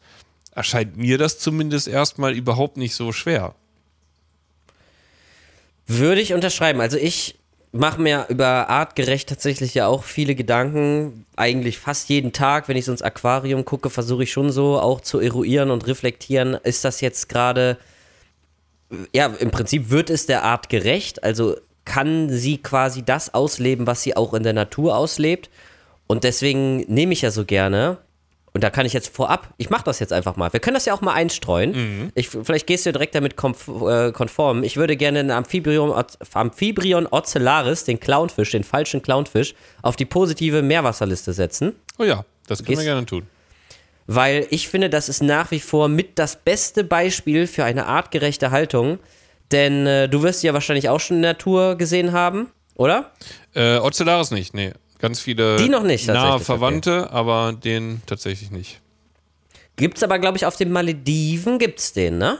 erscheint 0.55 0.97
mir 0.97 1.17
das 1.17 1.39
zumindest 1.39 1.87
erstmal 1.87 2.33
überhaupt 2.33 2.77
nicht 2.77 2.95
so 2.95 3.11
schwer. 3.11 3.55
Würde 5.85 6.21
ich 6.21 6.33
unterschreiben. 6.33 6.81
Also 6.81 6.97
ich 6.97 7.35
mache 7.71 8.01
mir 8.01 8.25
über 8.29 8.69
artgerecht 8.69 9.29
tatsächlich 9.29 9.73
ja 9.73 9.87
auch 9.87 10.03
viele 10.03 10.35
Gedanken. 10.35 11.25
Eigentlich 11.35 11.77
fast 11.77 12.09
jeden 12.09 12.33
Tag, 12.33 12.67
wenn 12.67 12.77
ich 12.77 12.85
so 12.85 12.91
ins 12.91 13.01
Aquarium 13.01 13.65
gucke, 13.65 13.89
versuche 13.89 14.23
ich 14.23 14.31
schon 14.31 14.51
so 14.51 14.79
auch 14.79 15.01
zu 15.01 15.19
eruieren 15.19 15.71
und 15.71 15.87
reflektieren, 15.87 16.55
ist 16.55 16.83
das 16.83 17.01
jetzt 17.01 17.29
gerade, 17.29 17.77
ja, 19.13 19.27
im 19.27 19.51
Prinzip 19.51 19.89
wird 19.89 20.09
es 20.09 20.25
der 20.25 20.43
Art 20.43 20.69
gerecht. 20.69 21.23
Also 21.23 21.57
kann 21.87 22.29
sie 22.29 22.57
quasi 22.57 23.01
das 23.03 23.33
ausleben, 23.33 23.87
was 23.87 24.03
sie 24.03 24.15
auch 24.15 24.33
in 24.33 24.43
der 24.43 24.53
Natur 24.53 24.95
auslebt. 24.95 25.49
Und 26.05 26.23
deswegen 26.23 26.79
nehme 26.93 27.13
ich 27.13 27.21
ja 27.21 27.31
so 27.31 27.45
gerne. 27.45 27.97
Und 28.53 28.63
da 28.63 28.69
kann 28.69 28.85
ich 28.85 28.93
jetzt 28.93 29.09
vorab, 29.09 29.53
ich 29.57 29.69
mache 29.69 29.83
das 29.85 29.99
jetzt 29.99 30.11
einfach 30.11 30.35
mal. 30.35 30.51
Wir 30.51 30.59
können 30.59 30.73
das 30.73 30.85
ja 30.85 30.93
auch 30.93 31.01
mal 31.01 31.13
einstreuen. 31.13 32.11
Ich, 32.15 32.29
vielleicht 32.29 32.65
gehst 32.65 32.85
du 32.85 32.91
direkt 32.91 33.13
damit 33.13 33.33
äh, 33.33 34.11
konform. 34.11 34.63
Ich 34.63 34.77
würde 34.77 34.97
gerne 34.97 35.23
den 35.23 35.31
Amphibrion, 35.31 35.93
Amphibrion 36.33 37.07
ocellaris, 37.07 37.83
den 37.83 37.99
Clownfisch, 37.99 38.51
den 38.51 38.63
falschen 38.63 39.01
Clownfisch, 39.01 39.53
auf 39.81 39.95
die 39.95 40.05
positive 40.05 40.61
Meerwasserliste 40.63 41.33
setzen. 41.33 41.75
Oh 41.99 42.03
ja, 42.03 42.25
das 42.47 42.63
können 42.63 42.79
wir 42.79 42.85
gerne 42.85 43.05
tun. 43.05 43.27
Weil 44.07 44.47
ich 44.49 44.69
finde, 44.69 44.89
das 44.89 45.07
ist 45.07 45.21
nach 45.21 45.51
wie 45.51 45.59
vor 45.59 45.87
mit 45.87 46.17
das 46.17 46.37
beste 46.37 46.83
Beispiel 46.83 47.45
für 47.45 47.63
eine 47.63 47.85
artgerechte 47.85 48.51
Haltung. 48.51 48.99
Denn 49.51 49.87
äh, 49.87 50.09
du 50.09 50.23
wirst 50.23 50.41
sie 50.41 50.47
ja 50.47 50.53
wahrscheinlich 50.53 50.89
auch 50.89 50.99
schon 50.99 51.17
in 51.17 51.23
der 51.23 51.33
Natur 51.33 51.75
gesehen 51.75 52.11
haben, 52.11 52.47
oder? 52.75 53.11
Äh, 53.53 53.77
Ocellaris 53.77 54.31
nicht, 54.31 54.53
nee. 54.53 54.71
Ganz 54.99 55.19
viele 55.19 55.57
Die 55.57 55.69
noch 55.69 55.83
nicht, 55.83 56.07
nahe 56.07 56.39
Verwandte, 56.39 57.11
aber 57.11 57.53
den 57.53 58.01
tatsächlich 58.07 58.49
nicht. 58.51 58.81
Gibt's 59.75 60.01
aber, 60.01 60.17
glaube 60.17 60.37
ich, 60.37 60.45
auf 60.45 60.55
den 60.55 60.71
Malediven 60.71 61.59
gibt's 61.59 61.93
den, 61.93 62.17
ne? 62.17 62.39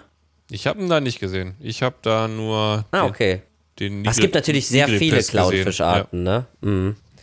Ich 0.50 0.66
habe 0.66 0.82
ihn 0.82 0.90
da 0.90 1.00
nicht 1.00 1.20
gesehen. 1.20 1.54
Ich 1.60 1.84
habe 1.84 1.96
da 2.02 2.28
nur 2.28 2.86
Ah, 2.92 3.02
den, 3.02 3.10
okay. 3.10 3.42
den 3.80 4.06
Es 4.06 4.18
gibt 4.18 4.34
natürlich 4.34 4.68
sehr 4.68 4.88
viele 4.88 5.18
gesehen. 5.18 5.32
Clownfischarten, 5.32 6.24
ne? 6.24 6.46
Mhm. 6.62 6.96
Ja, 6.98 7.22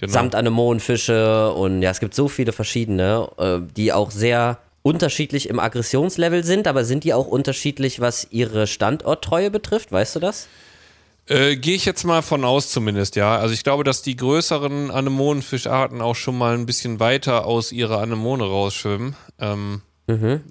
genau. 0.00 0.12
Samt 0.12 0.34
Anemonenfische 0.34 1.52
und 1.52 1.80
ja, 1.82 1.90
es 1.90 2.00
gibt 2.00 2.14
so 2.14 2.26
viele 2.28 2.52
verschiedene, 2.52 3.28
äh, 3.38 3.58
die 3.76 3.92
auch 3.92 4.10
sehr 4.10 4.58
unterschiedlich 4.86 5.48
im 5.48 5.58
Aggressionslevel 5.58 6.44
sind, 6.44 6.68
aber 6.68 6.84
sind 6.84 7.02
die 7.02 7.12
auch 7.12 7.26
unterschiedlich, 7.26 7.98
was 7.98 8.28
ihre 8.30 8.68
Standorttreue 8.68 9.50
betrifft? 9.50 9.90
Weißt 9.90 10.14
du 10.14 10.20
das? 10.20 10.46
Äh, 11.26 11.56
Gehe 11.56 11.74
ich 11.74 11.84
jetzt 11.84 12.04
mal 12.04 12.22
von 12.22 12.44
aus 12.44 12.70
zumindest, 12.70 13.16
ja. 13.16 13.36
Also 13.36 13.52
ich 13.52 13.64
glaube, 13.64 13.82
dass 13.82 14.02
die 14.02 14.14
größeren 14.14 14.92
Anemonenfischarten 14.92 16.00
auch 16.00 16.14
schon 16.14 16.38
mal 16.38 16.54
ein 16.54 16.66
bisschen 16.66 17.00
weiter 17.00 17.46
aus 17.46 17.72
ihrer 17.72 18.00
Anemone 18.00 18.44
rausschwimmen. 18.44 19.16
Ähm, 19.40 19.82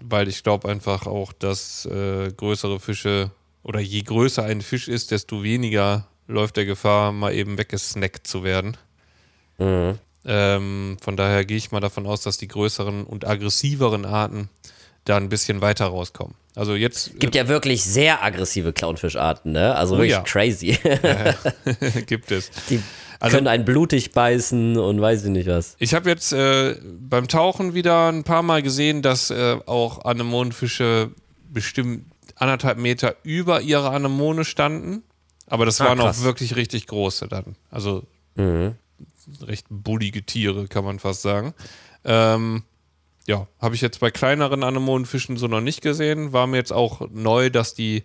Weil 0.03 0.27
ich 0.27 0.43
glaube 0.43 0.67
einfach 0.67 1.07
auch, 1.07 1.31
dass 1.31 1.86
äh, 1.86 2.29
größere 2.36 2.81
Fische 2.81 3.31
oder 3.63 3.79
je 3.79 4.01
größer 4.01 4.43
ein 4.43 4.59
Fisch 4.59 4.89
ist, 4.89 5.11
desto 5.11 5.43
weniger 5.43 6.07
läuft 6.27 6.57
der 6.57 6.65
Gefahr, 6.65 7.13
mal 7.13 7.33
eben 7.33 7.57
weggesnackt 7.57 8.27
zu 8.27 8.43
werden. 8.43 8.75
Ähm, 10.26 10.97
von 11.01 11.15
daher 11.17 11.45
gehe 11.45 11.57
ich 11.57 11.71
mal 11.71 11.80
davon 11.82 12.05
aus, 12.07 12.21
dass 12.21 12.38
die 12.38 12.47
größeren 12.47 13.03
und 13.03 13.28
aggressiveren 13.28 14.05
Arten 14.05 14.49
da 15.05 15.17
ein 15.17 15.30
bisschen 15.30 15.61
weiter 15.61 15.86
rauskommen. 15.86 16.34
Also 16.55 16.73
jetzt 16.73 17.19
Gibt 17.19 17.36
ja 17.36 17.47
wirklich 17.47 17.84
sehr 17.84 18.23
aggressive 18.23 18.73
Clownfischarten, 18.73 19.51
ne? 19.51 19.76
Also 19.76 19.95
Oh 19.95 19.97
wirklich 19.99 20.13
ja. 20.13 20.21
crazy. 20.21 20.69
äh, 20.84 21.34
gibt 22.07 22.32
es. 22.32 22.49
die 22.69 22.82
Also- 23.19 23.36
können 23.38 23.47
einen 23.47 23.65
blutig 23.65 24.13
beißen 24.13 24.78
und 24.78 24.99
weiß 25.01 25.26
ich 25.26 25.30
nicht 25.30 25.47
was. 25.47 25.76
Ich 25.80 25.93
habe 25.93 26.09
jetzt 26.09 26.34
äh, 26.34 26.76
beim 26.99 27.28
Tauchen 27.28 27.73
wieder 27.76 28.09
ein 28.11 28.23
paar 28.23 28.41
Mal 28.41 28.63
gesehen, 28.63 29.01
dass 29.03 29.30
äh, 29.30 29.57
auch 29.67 30.05
Anemonenfische 30.05 31.11
bestimmt 31.51 32.05
anderthalb 32.36 32.78
Meter 32.80 33.15
über 33.23 33.61
ihrer 33.61 33.91
Anemone 33.91 34.43
standen. 34.43 35.03
Aber 35.47 35.65
das 35.65 35.80
Ah, 35.82 35.86
waren 35.86 35.99
krass. 35.99 36.19
auch 36.19 36.23
wirklich 36.23 36.55
richtig 36.55 36.88
große 36.88 37.28
dann. 37.28 37.55
Also 37.69 38.03
recht 39.41 39.67
bullige 39.69 40.23
Tiere, 40.23 40.67
kann 40.67 40.86
man 40.86 40.99
fast 40.99 41.21
sagen. 41.21 41.53
Ähm, 42.03 42.63
ja, 43.28 43.47
habe 43.59 43.76
ich 43.76 43.82
jetzt 43.82 43.99
bei 43.99 44.11
kleineren 44.11 44.63
Anemonenfischen 44.63 45.38
so 45.38 45.47
noch 45.47 45.61
nicht 45.61 45.82
gesehen. 45.82 46.32
War 46.34 46.47
mir 46.47 46.57
jetzt 46.57 46.73
auch 46.73 47.09
neu, 47.11 47.49
dass 47.49 47.73
die 47.73 48.03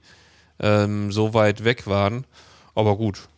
ähm, 0.58 1.12
so 1.12 1.34
weit 1.34 1.64
weg 1.64 1.86
waren. 1.86 2.24
Aber 2.74 2.96
gut. 2.96 3.28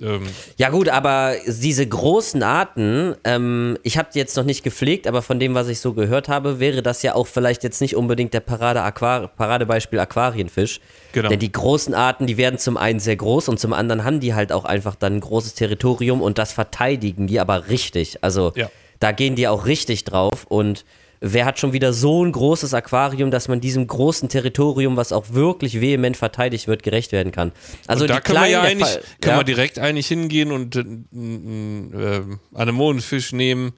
Ähm, 0.00 0.22
Ja 0.56 0.70
gut, 0.70 0.88
aber 0.88 1.34
diese 1.46 1.86
großen 1.86 2.42
Arten, 2.42 3.14
ähm, 3.24 3.76
ich 3.82 3.98
habe 3.98 4.08
die 4.12 4.18
jetzt 4.18 4.36
noch 4.36 4.44
nicht 4.44 4.62
gepflegt, 4.62 5.06
aber 5.06 5.22
von 5.22 5.38
dem, 5.38 5.54
was 5.54 5.68
ich 5.68 5.80
so 5.80 5.92
gehört 5.92 6.28
habe, 6.28 6.60
wäre 6.60 6.82
das 6.82 7.02
ja 7.02 7.14
auch 7.14 7.26
vielleicht 7.26 7.62
jetzt 7.64 7.80
nicht 7.80 7.96
unbedingt 7.96 8.32
der 8.34 8.40
Parade 8.40 8.82
Aquar 8.82 9.28
Paradebeispiel 9.28 9.98
Aquarienfisch. 9.98 10.80
Genau. 11.12 11.28
Denn 11.28 11.38
die 11.38 11.52
großen 11.52 11.94
Arten, 11.94 12.26
die 12.26 12.36
werden 12.36 12.58
zum 12.58 12.76
einen 12.76 13.00
sehr 13.00 13.16
groß 13.16 13.48
und 13.48 13.58
zum 13.60 13.72
anderen 13.72 14.04
haben 14.04 14.20
die 14.20 14.34
halt 14.34 14.52
auch 14.52 14.64
einfach 14.64 14.94
dann 14.94 15.16
ein 15.16 15.20
großes 15.20 15.54
Territorium 15.54 16.22
und 16.22 16.38
das 16.38 16.52
verteidigen 16.52 17.26
die 17.26 17.40
aber 17.40 17.68
richtig. 17.68 18.22
Also 18.22 18.52
Ja. 18.56 18.70
da 19.00 19.12
gehen 19.12 19.36
die 19.36 19.48
auch 19.48 19.66
richtig 19.66 20.04
drauf 20.04 20.46
und 20.48 20.84
wer 21.20 21.44
hat 21.44 21.58
schon 21.58 21.72
wieder 21.72 21.92
so 21.92 22.24
ein 22.24 22.32
großes 22.32 22.72
Aquarium, 22.74 23.30
dass 23.30 23.46
man 23.48 23.60
diesem 23.60 23.86
großen 23.86 24.28
Territorium, 24.28 24.96
was 24.96 25.12
auch 25.12 25.26
wirklich 25.32 25.80
vehement 25.80 26.16
verteidigt 26.16 26.66
wird, 26.66 26.82
gerecht 26.82 27.12
werden 27.12 27.30
kann. 27.30 27.52
Also 27.86 28.04
und 28.04 28.10
da 28.10 28.16
die 28.16 28.22
können 28.22 28.40
wir 28.42 28.48
ja 28.48 28.62
eigentlich, 28.62 28.88
Fall- 28.88 29.02
können 29.20 29.34
ja. 29.34 29.40
wir 29.40 29.44
direkt 29.44 29.78
eigentlich 29.78 30.06
hingehen 30.08 30.50
und 30.50 30.76
äh, 30.76 30.80
einen 30.80 31.92
äh, 31.94 32.22
Anemonenfisch 32.58 33.32
nehmen, 33.32 33.72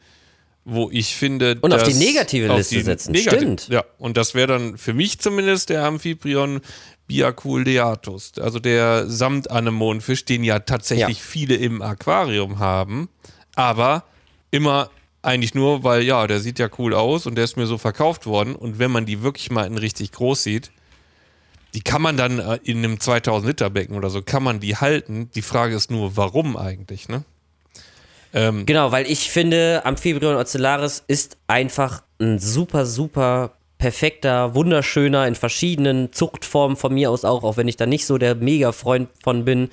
wo 0.64 0.88
ich 0.93 1.16
finde, 1.16 1.59
Und 1.61 1.74
auf 1.74 1.82
die 1.82 1.95
negative 1.95 2.49
auf 2.51 2.59
Liste 2.59 2.76
die 2.76 2.82
setzen, 2.82 3.11
negativ- 3.12 3.36
stimmt. 3.40 3.68
Ja, 3.68 3.82
und 3.99 4.16
das 4.16 4.34
wäre 4.36 4.47
dann 4.47 4.78
für 4.78 4.95
mich 4.95 5.18
zumindest 5.18 5.70
der 5.70 5.84
Amphiprion 5.84 6.61
biaculeatus, 7.09 8.32
also 8.40 8.59
der 8.61 9.09
Samtanemonenfisch, 9.09 10.24
den 10.24 10.45
ja 10.45 10.61
tatsächlich 10.61 11.18
Ja. 11.18 11.24
viele 11.24 11.55
im 11.57 11.82
Aquarium 11.82 12.59
haben, 12.61 13.09
aber 13.57 14.05
immer 14.51 14.90
eigentlich 15.23 15.55
nur, 15.55 15.85
weil 15.85 16.03
ja, 16.03 16.27
der 16.27 16.41
sieht 16.41 16.59
ja 16.59 16.68
cool 16.79 16.95
aus 16.95 17.27
und 17.27 17.37
der 17.37 17.45
ist 17.45 17.57
mir 17.57 17.66
so 17.66 17.79
verkauft 17.79 18.27
worden 18.27 18.55
und 18.55 18.79
wenn 18.79 18.91
man 18.91 19.07
die 19.07 19.23
wirklich 19.23 19.51
mal 19.51 19.66
in 19.66 19.79
richtig 19.79 20.12
groß 20.12 20.43
sieht, 20.43 20.70
die 21.75 21.81
kann 21.81 22.03
man 22.03 22.16
dann 22.16 22.39
äh, 22.39 22.59
in 22.64 22.79
einem 22.79 23.01
2000 23.01 23.47
Liter 23.47 23.70
Becken 23.70 23.97
oder 23.97 24.11
so, 24.11 24.20
kann 24.23 24.43
man 24.43 24.61
die 24.61 24.77
halten. 24.77 25.31
Die 25.35 25.43
Frage 25.43 25.75
ist 25.75 25.91
nur, 25.91 26.16
warum 26.16 26.57
eigentlich, 26.57 27.09
ne? 27.09 27.25
Ähm, 28.35 28.66
Genau, 28.66 28.93
weil 28.93 29.11
ich 29.11 29.31
finde, 29.31 29.83
Amphibrion 29.85 30.37
ocellaris 30.37 31.03
ist 31.07 31.39
einfach 31.47 32.03
ein 32.20 32.39
super, 32.39 32.85
super 32.85 33.53
perfekter, 33.79 34.55
wunderschöner, 34.55 35.27
in 35.27 35.35
verschiedenen 35.35 36.12
Zuchtformen 36.12 36.77
von 36.77 36.95
mir 36.95 37.11
aus 37.11 37.25
auch, 37.25 37.43
auch 37.43 37.57
wenn 37.57 37.68
ich 37.68 37.77
da 37.77 37.87
nicht 37.87 38.07
so 38.07 38.16
der 38.16 38.35
Mega-Freund 38.35 39.09
von 39.23 39.45
bin, 39.45 39.70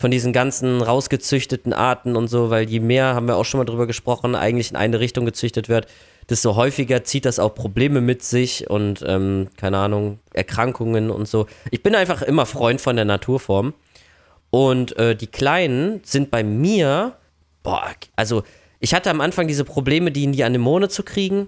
von 0.00 0.10
diesen 0.10 0.32
ganzen 0.32 0.80
rausgezüchteten 0.80 1.74
Arten 1.74 2.16
und 2.16 2.28
so, 2.28 2.48
weil 2.48 2.66
je 2.70 2.80
mehr, 2.80 3.14
haben 3.14 3.28
wir 3.28 3.36
auch 3.36 3.44
schon 3.44 3.58
mal 3.58 3.66
drüber 3.66 3.86
gesprochen, 3.86 4.34
eigentlich 4.34 4.70
in 4.70 4.76
eine 4.76 4.98
Richtung 4.98 5.26
gezüchtet 5.26 5.68
wird, 5.68 5.88
desto 6.30 6.56
häufiger 6.56 7.04
zieht 7.04 7.26
das 7.26 7.38
auch 7.38 7.54
Probleme 7.54 8.00
mit 8.00 8.22
sich 8.22 8.70
und, 8.70 9.04
ähm, 9.06 9.48
keine 9.58 9.76
Ahnung, 9.76 10.18
Erkrankungen 10.32 11.10
und 11.10 11.28
so. 11.28 11.46
Ich 11.70 11.82
bin 11.82 11.94
einfach 11.94 12.22
immer 12.22 12.46
Freund 12.46 12.80
von 12.80 12.96
der 12.96 13.04
Naturform. 13.04 13.74
Und 14.48 14.96
äh, 14.96 15.14
die 15.14 15.26
Kleinen 15.26 16.00
sind 16.02 16.30
bei 16.30 16.42
mir, 16.42 17.16
boah, 17.62 17.84
also 18.16 18.42
ich 18.80 18.94
hatte 18.94 19.10
am 19.10 19.20
Anfang 19.20 19.48
diese 19.48 19.64
Probleme, 19.64 20.12
die 20.12 20.24
in 20.24 20.32
die 20.32 20.44
Anemone 20.44 20.88
zu 20.88 21.02
kriegen. 21.02 21.46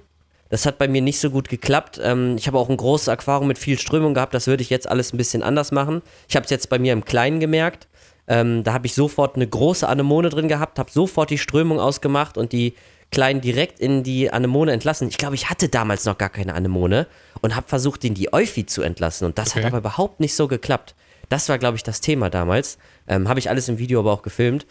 Das 0.50 0.66
hat 0.66 0.76
bei 0.76 0.88
mir 0.88 1.00
nicht 1.00 1.20
so 1.20 1.30
gut 1.30 1.48
geklappt. 1.48 1.98
Ähm, 2.04 2.36
ich 2.36 2.46
habe 2.48 2.58
auch 2.58 2.68
ein 2.68 2.76
großes 2.76 3.08
Aquarium 3.08 3.48
mit 3.48 3.58
viel 3.58 3.78
Strömung 3.78 4.12
gehabt. 4.12 4.34
Das 4.34 4.46
würde 4.46 4.62
ich 4.62 4.68
jetzt 4.68 4.86
alles 4.86 5.14
ein 5.14 5.16
bisschen 5.16 5.42
anders 5.42 5.72
machen. 5.72 6.02
Ich 6.28 6.36
habe 6.36 6.44
es 6.44 6.50
jetzt 6.50 6.68
bei 6.68 6.78
mir 6.78 6.92
im 6.92 7.06
Kleinen 7.06 7.40
gemerkt. 7.40 7.88
Ähm, 8.28 8.62
da 8.64 8.72
habe 8.72 8.86
ich 8.86 8.94
sofort 8.94 9.36
eine 9.36 9.46
große 9.46 9.88
Anemone 9.88 10.28
drin 10.28 10.48
gehabt, 10.48 10.78
habe 10.78 10.90
sofort 10.90 11.30
die 11.30 11.38
Strömung 11.38 11.80
ausgemacht 11.80 12.38
und 12.38 12.52
die 12.52 12.74
Kleinen 13.10 13.40
direkt 13.42 13.78
in 13.78 14.02
die 14.04 14.30
Anemone 14.32 14.72
entlassen. 14.72 15.08
Ich 15.08 15.18
glaube, 15.18 15.34
ich 15.34 15.50
hatte 15.50 15.68
damals 15.68 16.04
noch 16.06 16.16
gar 16.16 16.30
keine 16.30 16.54
Anemone 16.54 17.06
und 17.42 17.54
habe 17.54 17.68
versucht, 17.68 18.04
in 18.04 18.14
die 18.14 18.32
Euphi 18.32 18.64
zu 18.64 18.80
entlassen. 18.82 19.26
Und 19.26 19.36
das 19.38 19.50
Okay. 19.50 19.60
hat 19.60 19.66
aber 19.66 19.78
überhaupt 19.78 20.20
nicht 20.20 20.34
so 20.34 20.48
geklappt. 20.48 20.94
Das 21.28 21.48
war, 21.48 21.58
glaube 21.58 21.76
ich, 21.76 21.82
das 21.82 22.00
Thema 22.00 22.30
damals. 22.30 22.78
Ähm, 23.08 23.28
Habe 23.28 23.38
ich 23.40 23.48
alles 23.50 23.68
im 23.68 23.78
Video 23.78 24.00
aber 24.00 24.12
auch 24.12 24.22
gefilmt. 24.22 24.66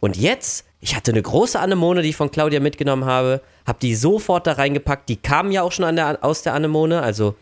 Und 0.00 0.16
jetzt, 0.16 0.64
ich 0.80 0.94
hatte 0.96 1.10
eine 1.12 1.22
große 1.22 1.58
Anemone, 1.58 2.02
die 2.02 2.10
ich 2.10 2.16
von 2.16 2.30
Claudia 2.30 2.60
mitgenommen 2.60 3.04
habe, 3.04 3.40
habe 3.66 3.78
die 3.80 3.94
sofort 3.94 4.46
da 4.46 4.52
reingepackt. 4.52 5.08
Die 5.08 5.16
kamen 5.16 5.50
ja 5.52 5.62
auch 5.62 5.72
schon 5.72 5.84
an 5.84 5.96
der, 5.96 6.18
aus 6.24 6.42
der 6.42 6.54
Anemone. 6.54 7.02
Also 7.02 7.34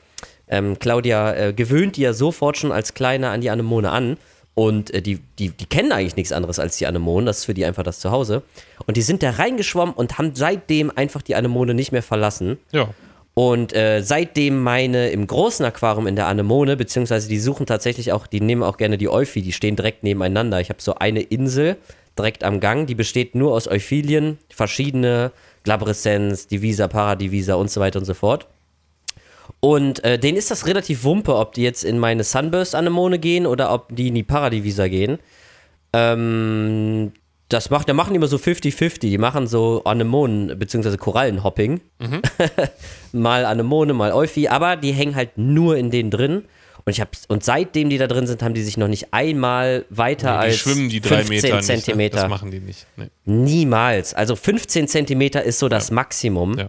ähm, 0.49 0.79
Claudia 0.79 1.35
äh, 1.35 1.53
gewöhnt 1.53 1.97
die 1.97 2.03
ja 2.03 2.13
sofort 2.13 2.57
schon 2.59 2.73
als 2.73 2.95
Kleine 2.95 3.31
an 3.31 3.41
die 3.41 3.51
Anemone 3.51 3.91
an. 3.91 4.17
Und 4.55 4.93
äh, 4.93 5.01
die, 5.01 5.21
die, 5.39 5.51
die 5.51 5.67
kennen 5.67 5.93
eigentlich 5.93 6.17
nichts 6.17 6.33
anderes 6.33 6.59
als 6.59 6.77
die 6.77 6.87
Anemonen. 6.87 7.27
Das 7.27 7.39
ist 7.39 7.45
für 7.47 7.55
die 7.55 7.65
einfach 7.65 7.83
das 7.83 8.01
Zuhause. 8.01 8.43
Und 8.87 8.97
die 8.97 9.03
sind 9.03 9.23
da 9.23 9.31
reingeschwommen 9.31 9.95
und 9.95 10.19
haben 10.19 10.35
seitdem 10.35 10.91
einfach 10.95 11.23
die 11.23 11.35
Anemone 11.35 11.75
nicht 11.75 11.93
mehr 11.93 12.03
verlassen. 12.03 12.59
ja. 12.73 12.89
Und 13.35 13.75
äh, 13.75 14.03
seitdem 14.03 14.63
meine 14.63 15.09
im 15.09 15.27
großen 15.27 15.65
Aquarium 15.65 16.07
in 16.07 16.17
der 16.17 16.27
Anemone, 16.27 16.77
beziehungsweise 16.77 17.29
die 17.29 17.39
suchen 17.39 17.65
tatsächlich 17.65 18.13
auch, 18.13 18.27
die 18.27 18.43
nehmen 18.43 18.63
auch 18.63 18.77
gerne 18.77 18.99
die 18.99 19.09
Euphi, 19.09 19.41
die 19.41 19.53
stehen 19.53 19.75
direkt 19.75 20.03
nebeneinander. 20.03 20.61
Ich 20.61 20.69
habe 20.69 20.83
so 20.83 20.97
eine 20.97 21.23
Insel 21.23 21.79
direkt 22.19 22.45
am 22.45 22.61
Gang, 22.61 22.87
die 22.87 22.95
besteht 22.95 23.35
nur 23.35 23.55
aus 23.55 23.69
Euphilien, 23.69 24.39
verschiedene, 24.51 25.33
Glabrescens, 25.65 26.47
Divisa, 26.47 26.89
Paradivisa 26.89 27.55
und 27.55 27.71
so 27.71 27.81
weiter 27.81 27.99
und 28.01 28.05
so 28.05 28.13
fort. 28.13 28.49
Und 29.61 30.03
äh, 30.05 30.19
denen 30.19 30.37
ist 30.39 30.51
das 30.51 30.67
relativ 30.67 31.05
wumpe, 31.05 31.37
ob 31.37 31.53
die 31.55 31.63
jetzt 31.63 31.85
in 31.85 31.99
meine 31.99 32.25
Sunburst-Anemone 32.25 33.19
gehen 33.19 33.47
oder 33.47 33.73
ob 33.73 33.95
die 33.95 34.09
in 34.09 34.15
die 34.15 34.23
Paradivisa 34.25 34.89
gehen. 34.89 35.19
Ähm, 35.93 37.13
das 37.49 37.71
macht, 37.71 37.89
da 37.89 37.93
machen 37.95 38.13
die 38.13 38.17
immer 38.17 38.27
so 38.29 38.39
50-50. 38.39 39.01
Die 39.01 39.19
machen 39.19 39.47
so 39.47 39.83
Anemonen- 39.85 40.55
bzw. 40.55 40.97
Korallenhopping. 40.97 41.81
mal 43.13 43.45
Anemone, 43.45 43.93
mal 43.93 44.13
Euphi, 44.13 44.49
aber 44.49 44.77
die 44.77 44.93
hängen 44.93 45.15
halt 45.15 45.37
nur 45.37 45.77
in 45.77 45.91
denen 45.91 46.11
drin. 46.11 46.45
Und 46.85 46.93
ich 46.93 47.01
hab's, 47.01 47.27
und 47.29 47.45
seitdem 47.45 47.91
die 47.91 47.99
da 47.99 48.09
drin 48.09 48.27
sind, 48.27 48.43
haben 48.43 48.55
die 48.55 48.63
sich 48.63 48.77
noch 48.77 48.89
nicht 48.89 49.13
einmal 49.15 49.85
weiter 49.89 50.33
die 50.33 50.39
als 50.39 50.57
schwimmen 50.57 50.89
die 50.89 51.01
drei 51.01 51.23
15 51.23 51.29
Meter 51.29 51.47
nicht. 51.47 51.55
Ne? 51.55 51.63
Zentimeter. 51.77 52.17
Das 52.23 52.29
machen 52.29 52.51
die 52.51 52.59
nicht. 52.59 52.87
Nee. 52.97 53.09
Niemals. 53.25 54.15
Also 54.15 54.35
15 54.35 54.89
Zentimeter 54.89 55.45
ist 55.45 55.61
so 55.61 55.69
das 55.69 55.93
Maximum. 55.93 56.59
Ja. 56.59 56.69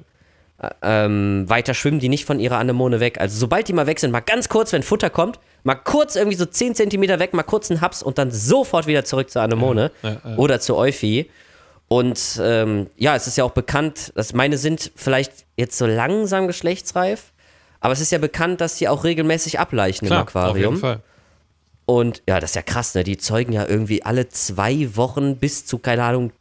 Ähm, 0.82 1.46
weiter 1.48 1.74
schwimmen 1.74 2.00
die 2.00 2.10
nicht 2.10 2.26
von 2.26 2.40
ihrer 2.40 2.58
Anemone 2.58 3.00
weg. 3.00 3.20
Also 3.20 3.38
sobald 3.38 3.68
die 3.68 3.74
mal 3.74 3.88
weg 3.88 4.00
sind, 4.00 4.12
mal 4.12 4.20
ganz 4.22 4.50
kurz, 4.50 4.72
wenn 4.74 4.84
Futter 4.84 5.10
kommt, 5.10 5.40
mal 5.64 5.76
kurz 5.76 6.16
irgendwie 6.16 6.38
so 6.38 6.46
10 6.46 6.76
Zentimeter 6.76 7.20
weg, 7.20 7.34
mal 7.34 7.44
kurz 7.44 7.70
einen 7.72 7.82
Haps 7.82 8.04
und 8.04 8.18
dann 8.18 8.32
sofort 8.32 8.88
wieder 8.88 9.06
zurück 9.06 9.30
zur 9.30 9.42
Anemone 9.42 9.92
Ja, 10.02 10.10
ja, 10.10 10.22
ja. 10.24 10.38
oder 10.38 10.60
zur 10.60 10.78
Euphi. 10.78 11.30
Und 11.88 12.40
ähm, 12.42 12.88
ja, 12.98 13.16
es 13.16 13.28
ist 13.28 13.38
ja 13.38 13.44
auch 13.44 13.52
bekannt, 13.52 14.14
dass 14.16 14.34
meine 14.34 14.58
sind 14.58 14.92
vielleicht 14.96 15.32
jetzt 15.58 15.78
so 15.78 15.86
langsam 15.86 16.48
geschlechtsreif, 16.48 17.32
aber 17.82 17.94
es 17.94 18.00
ist 18.00 18.12
ja 18.12 18.18
bekannt, 18.18 18.62
dass 18.62 18.76
die 18.76 18.88
auch 18.88 19.04
regelmäßig 19.04 19.60
ableichen 19.60 20.08
Klar, 20.08 20.22
im 20.22 20.28
Aquarium. 20.28 20.76
Auf 20.76 20.82
jeden 20.82 20.82
Fall. 20.82 21.00
Und 21.86 22.24
ja, 22.28 22.40
das 22.40 22.52
ist 22.52 22.56
ja 22.56 22.62
krass, 22.62 22.96
ne? 22.96 23.04
Die 23.04 23.18
zeugen 23.18 23.52
ja 23.52 23.68
irgendwie 23.68 24.04
alle 24.04 24.30
zwei 24.30 24.96
Wochen 24.96 25.36
bis 25.38 25.66
zu, 25.66 25.80
keine 25.80 26.04
Ahnung, 26.04 26.32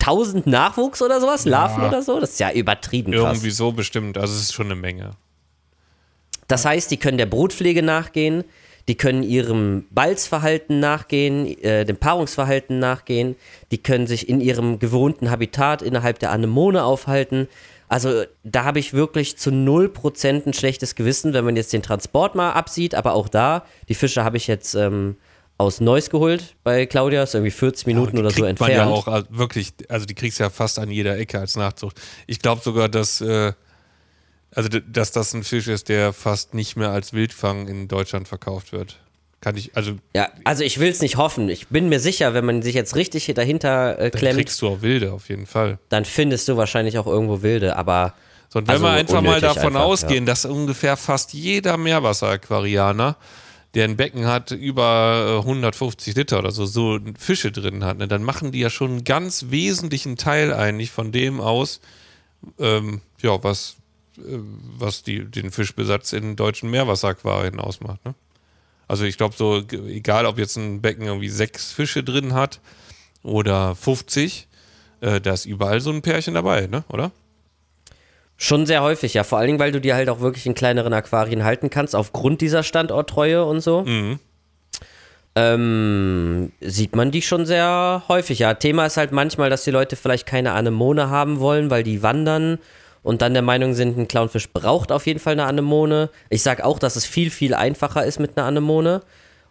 1000 0.00 0.46
Nachwuchs 0.46 1.00
oder 1.02 1.20
sowas, 1.20 1.44
Larven 1.44 1.84
oder 1.84 2.02
so. 2.02 2.20
Das 2.20 2.30
ist 2.30 2.40
ja 2.40 2.52
übertrieben 2.52 3.12
krass. 3.12 3.38
Irgendwie 3.38 3.50
so 3.50 3.72
bestimmt. 3.72 4.18
Also 4.18 4.34
es 4.34 4.42
ist 4.42 4.52
schon 4.52 4.66
eine 4.66 4.76
Menge. 4.76 5.12
Das 6.48 6.64
heißt, 6.64 6.90
die 6.90 6.98
können 6.98 7.18
der 7.18 7.26
Brutpflege 7.26 7.82
nachgehen, 7.82 8.44
die 8.86 8.96
können 8.96 9.22
ihrem 9.22 9.86
Balzverhalten 9.90 10.78
nachgehen, 10.78 11.46
äh, 11.62 11.84
dem 11.86 11.96
Paarungsverhalten 11.96 12.78
nachgehen, 12.78 13.36
die 13.70 13.78
können 13.78 14.06
sich 14.06 14.28
in 14.28 14.40
ihrem 14.40 14.78
gewohnten 14.78 15.30
Habitat 15.30 15.80
innerhalb 15.80 16.18
der 16.18 16.32
Anemone 16.32 16.84
aufhalten. 16.84 17.48
Also 17.88 18.24
da 18.42 18.64
habe 18.64 18.78
ich 18.78 18.92
wirklich 18.92 19.38
zu 19.38 19.50
0% 19.50 20.46
ein 20.46 20.52
schlechtes 20.52 20.96
Gewissen, 20.96 21.32
wenn 21.32 21.44
man 21.44 21.56
jetzt 21.56 21.72
den 21.72 21.82
Transport 21.82 22.34
mal 22.34 22.52
absieht, 22.52 22.94
aber 22.94 23.14
auch 23.14 23.28
da, 23.28 23.64
die 23.88 23.94
Fische 23.94 24.24
habe 24.24 24.36
ich 24.36 24.46
jetzt 24.46 24.74
ähm, 24.74 25.16
aus 25.56 25.80
Neuss 25.80 26.10
geholt 26.10 26.56
bei 26.64 26.84
Claudia, 26.86 27.22
ist 27.22 27.34
irgendwie 27.34 27.50
40 27.52 27.86
Minuten 27.86 28.16
Die 28.16 28.18
oder 28.18 28.30
so 28.30 28.42
kriegt 28.42 28.60
man 28.60 28.70
entfernt. 28.70 28.74
ja 28.74 28.86
auch 28.86 29.06
also 29.06 29.26
wirklich, 29.30 29.72
also 29.88 30.04
die 30.06 30.14
kriegst 30.14 30.38
du 30.40 30.44
ja 30.44 30.50
fast 30.50 30.78
an 30.78 30.90
jeder 30.90 31.16
Ecke 31.18 31.38
als 31.38 31.56
Nachzucht. 31.56 32.00
Ich 32.26 32.40
glaube 32.40 32.60
sogar, 32.64 32.88
dass, 32.88 33.20
äh, 33.20 33.52
also 34.54 34.68
dass 34.68 35.12
das 35.12 35.32
ein 35.34 35.44
Fisch 35.44 35.68
ist, 35.68 35.88
der 35.88 36.12
fast 36.12 36.54
nicht 36.54 36.76
mehr 36.76 36.90
als 36.90 37.12
Wildfang 37.12 37.68
in 37.68 37.88
Deutschland 37.88 38.26
verkauft 38.28 38.72
wird. 38.72 38.98
Kann 39.40 39.56
ich, 39.56 39.76
also 39.76 39.92
Ja, 40.16 40.28
also 40.44 40.64
ich 40.64 40.80
will 40.80 40.88
es 40.90 41.00
nicht 41.02 41.16
hoffen. 41.18 41.48
Ich 41.50 41.68
bin 41.68 41.88
mir 41.88 42.00
sicher, 42.00 42.32
wenn 42.34 42.46
man 42.46 42.62
sich 42.62 42.74
jetzt 42.74 42.96
richtig 42.96 43.26
dahinter 43.34 43.98
äh, 43.98 44.10
dann 44.10 44.18
klemmt, 44.18 44.38
kriegst 44.38 44.60
du 44.62 44.68
auch 44.68 44.80
Wilde 44.82 45.12
auf 45.12 45.28
jeden 45.28 45.46
Fall. 45.46 45.78
dann 45.88 46.04
findest 46.04 46.48
du 46.48 46.56
wahrscheinlich 46.56 46.98
auch 46.98 47.06
irgendwo 47.06 47.42
Wilde, 47.42 47.76
aber 47.76 48.14
So, 48.48 48.58
und 48.58 48.66
wenn 48.68 48.72
Also 48.74 48.84
wir 48.86 48.90
einfach 48.92 49.20
mal 49.20 49.40
davon 49.40 49.66
einfach, 49.76 49.82
ausgehen, 49.82 50.24
dass 50.26 50.46
ungefähr 50.46 50.96
fast 50.96 51.32
jeder 51.34 51.76
Meerwasseraquarianer, 51.76 53.16
der 53.74 53.84
ein 53.84 53.96
Becken 53.96 54.26
hat, 54.26 54.52
über 54.52 55.36
äh, 55.36 55.38
150 55.38 56.14
Liter 56.14 56.38
oder 56.38 56.52
so, 56.52 56.64
so 56.64 56.98
Fische 57.18 57.50
drin 57.50 57.84
hat, 57.84 57.98
ne, 57.98 58.08
dann 58.08 58.22
machen 58.22 58.52
die 58.52 58.60
ja 58.60 58.70
schon 58.70 58.90
einen 58.90 59.04
ganz 59.04 59.46
wesentlichen 59.50 60.16
Teil 60.16 60.52
eigentlich 60.52 60.90
von 60.90 61.12
dem 61.12 61.40
aus, 61.40 61.80
ähm, 62.58 63.00
ja, 63.20 63.42
was, 63.42 63.76
äh, 64.18 64.38
was 64.78 65.02
die, 65.02 65.24
den 65.24 65.50
Fischbesatz 65.50 66.12
in 66.12 66.36
deutschen 66.36 66.70
Meerwasseraquarien 66.70 67.58
ausmacht. 67.58 68.04
Ne? 68.04 68.14
Also 68.86 69.04
ich 69.04 69.16
glaube 69.16 69.34
so, 69.36 69.62
egal 69.88 70.26
ob 70.26 70.38
jetzt 70.38 70.56
ein 70.56 70.80
Becken 70.80 71.06
irgendwie 71.06 71.30
sechs 71.30 71.72
Fische 71.72 72.04
drin 72.04 72.34
hat 72.34 72.60
oder 73.22 73.74
50, 73.74 74.46
äh, 75.00 75.20
da 75.20 75.32
ist 75.32 75.46
überall 75.46 75.80
so 75.80 75.90
ein 75.90 76.02
Pärchen 76.02 76.34
dabei, 76.34 76.66
ne? 76.66 76.84
oder? 76.88 77.10
Schon 78.36 78.66
sehr 78.66 78.82
häufig, 78.82 79.14
ja. 79.14 79.24
Vor 79.24 79.38
allen 79.38 79.46
Dingen, 79.46 79.58
weil 79.58 79.72
du 79.72 79.80
die 79.80 79.94
halt 79.94 80.08
auch 80.08 80.20
wirklich 80.20 80.46
in 80.46 80.54
kleineren 80.54 80.92
Aquarien 80.92 81.44
halten 81.44 81.70
kannst, 81.70 81.94
aufgrund 81.94 82.40
dieser 82.40 82.62
Standorttreue 82.62 83.44
und 83.44 83.60
so. 83.60 83.84
Ähm, 85.36 86.52
sieht 86.60 86.94
man 86.94 87.10
die 87.10 87.22
schon 87.22 87.46
sehr 87.46 88.02
häufig, 88.08 88.38
ja. 88.38 88.54
Thema 88.54 88.86
ist 88.86 88.96
halt 88.96 89.12
manchmal, 89.12 89.50
dass 89.50 89.64
die 89.64 89.70
Leute 89.70 89.96
vielleicht 89.96 90.26
keine 90.26 90.52
Anemone 90.52 91.10
haben 91.10 91.40
wollen, 91.40 91.70
weil 91.70 91.82
die 91.82 92.02
wandern 92.02 92.58
und 93.02 93.20
dann 93.20 93.34
der 93.34 93.42
Meinung 93.42 93.74
sind, 93.74 93.98
ein 93.98 94.08
Clownfisch 94.08 94.50
braucht 94.50 94.90
auf 94.90 95.06
jeden 95.06 95.20
Fall 95.20 95.34
eine 95.34 95.44
Anemone. 95.44 96.08
Ich 96.30 96.42
sag 96.42 96.62
auch, 96.62 96.78
dass 96.78 96.96
es 96.96 97.04
viel, 97.04 97.30
viel 97.30 97.54
einfacher 97.54 98.04
ist 98.04 98.18
mit 98.18 98.36
einer 98.36 98.46
Anemone. 98.46 99.02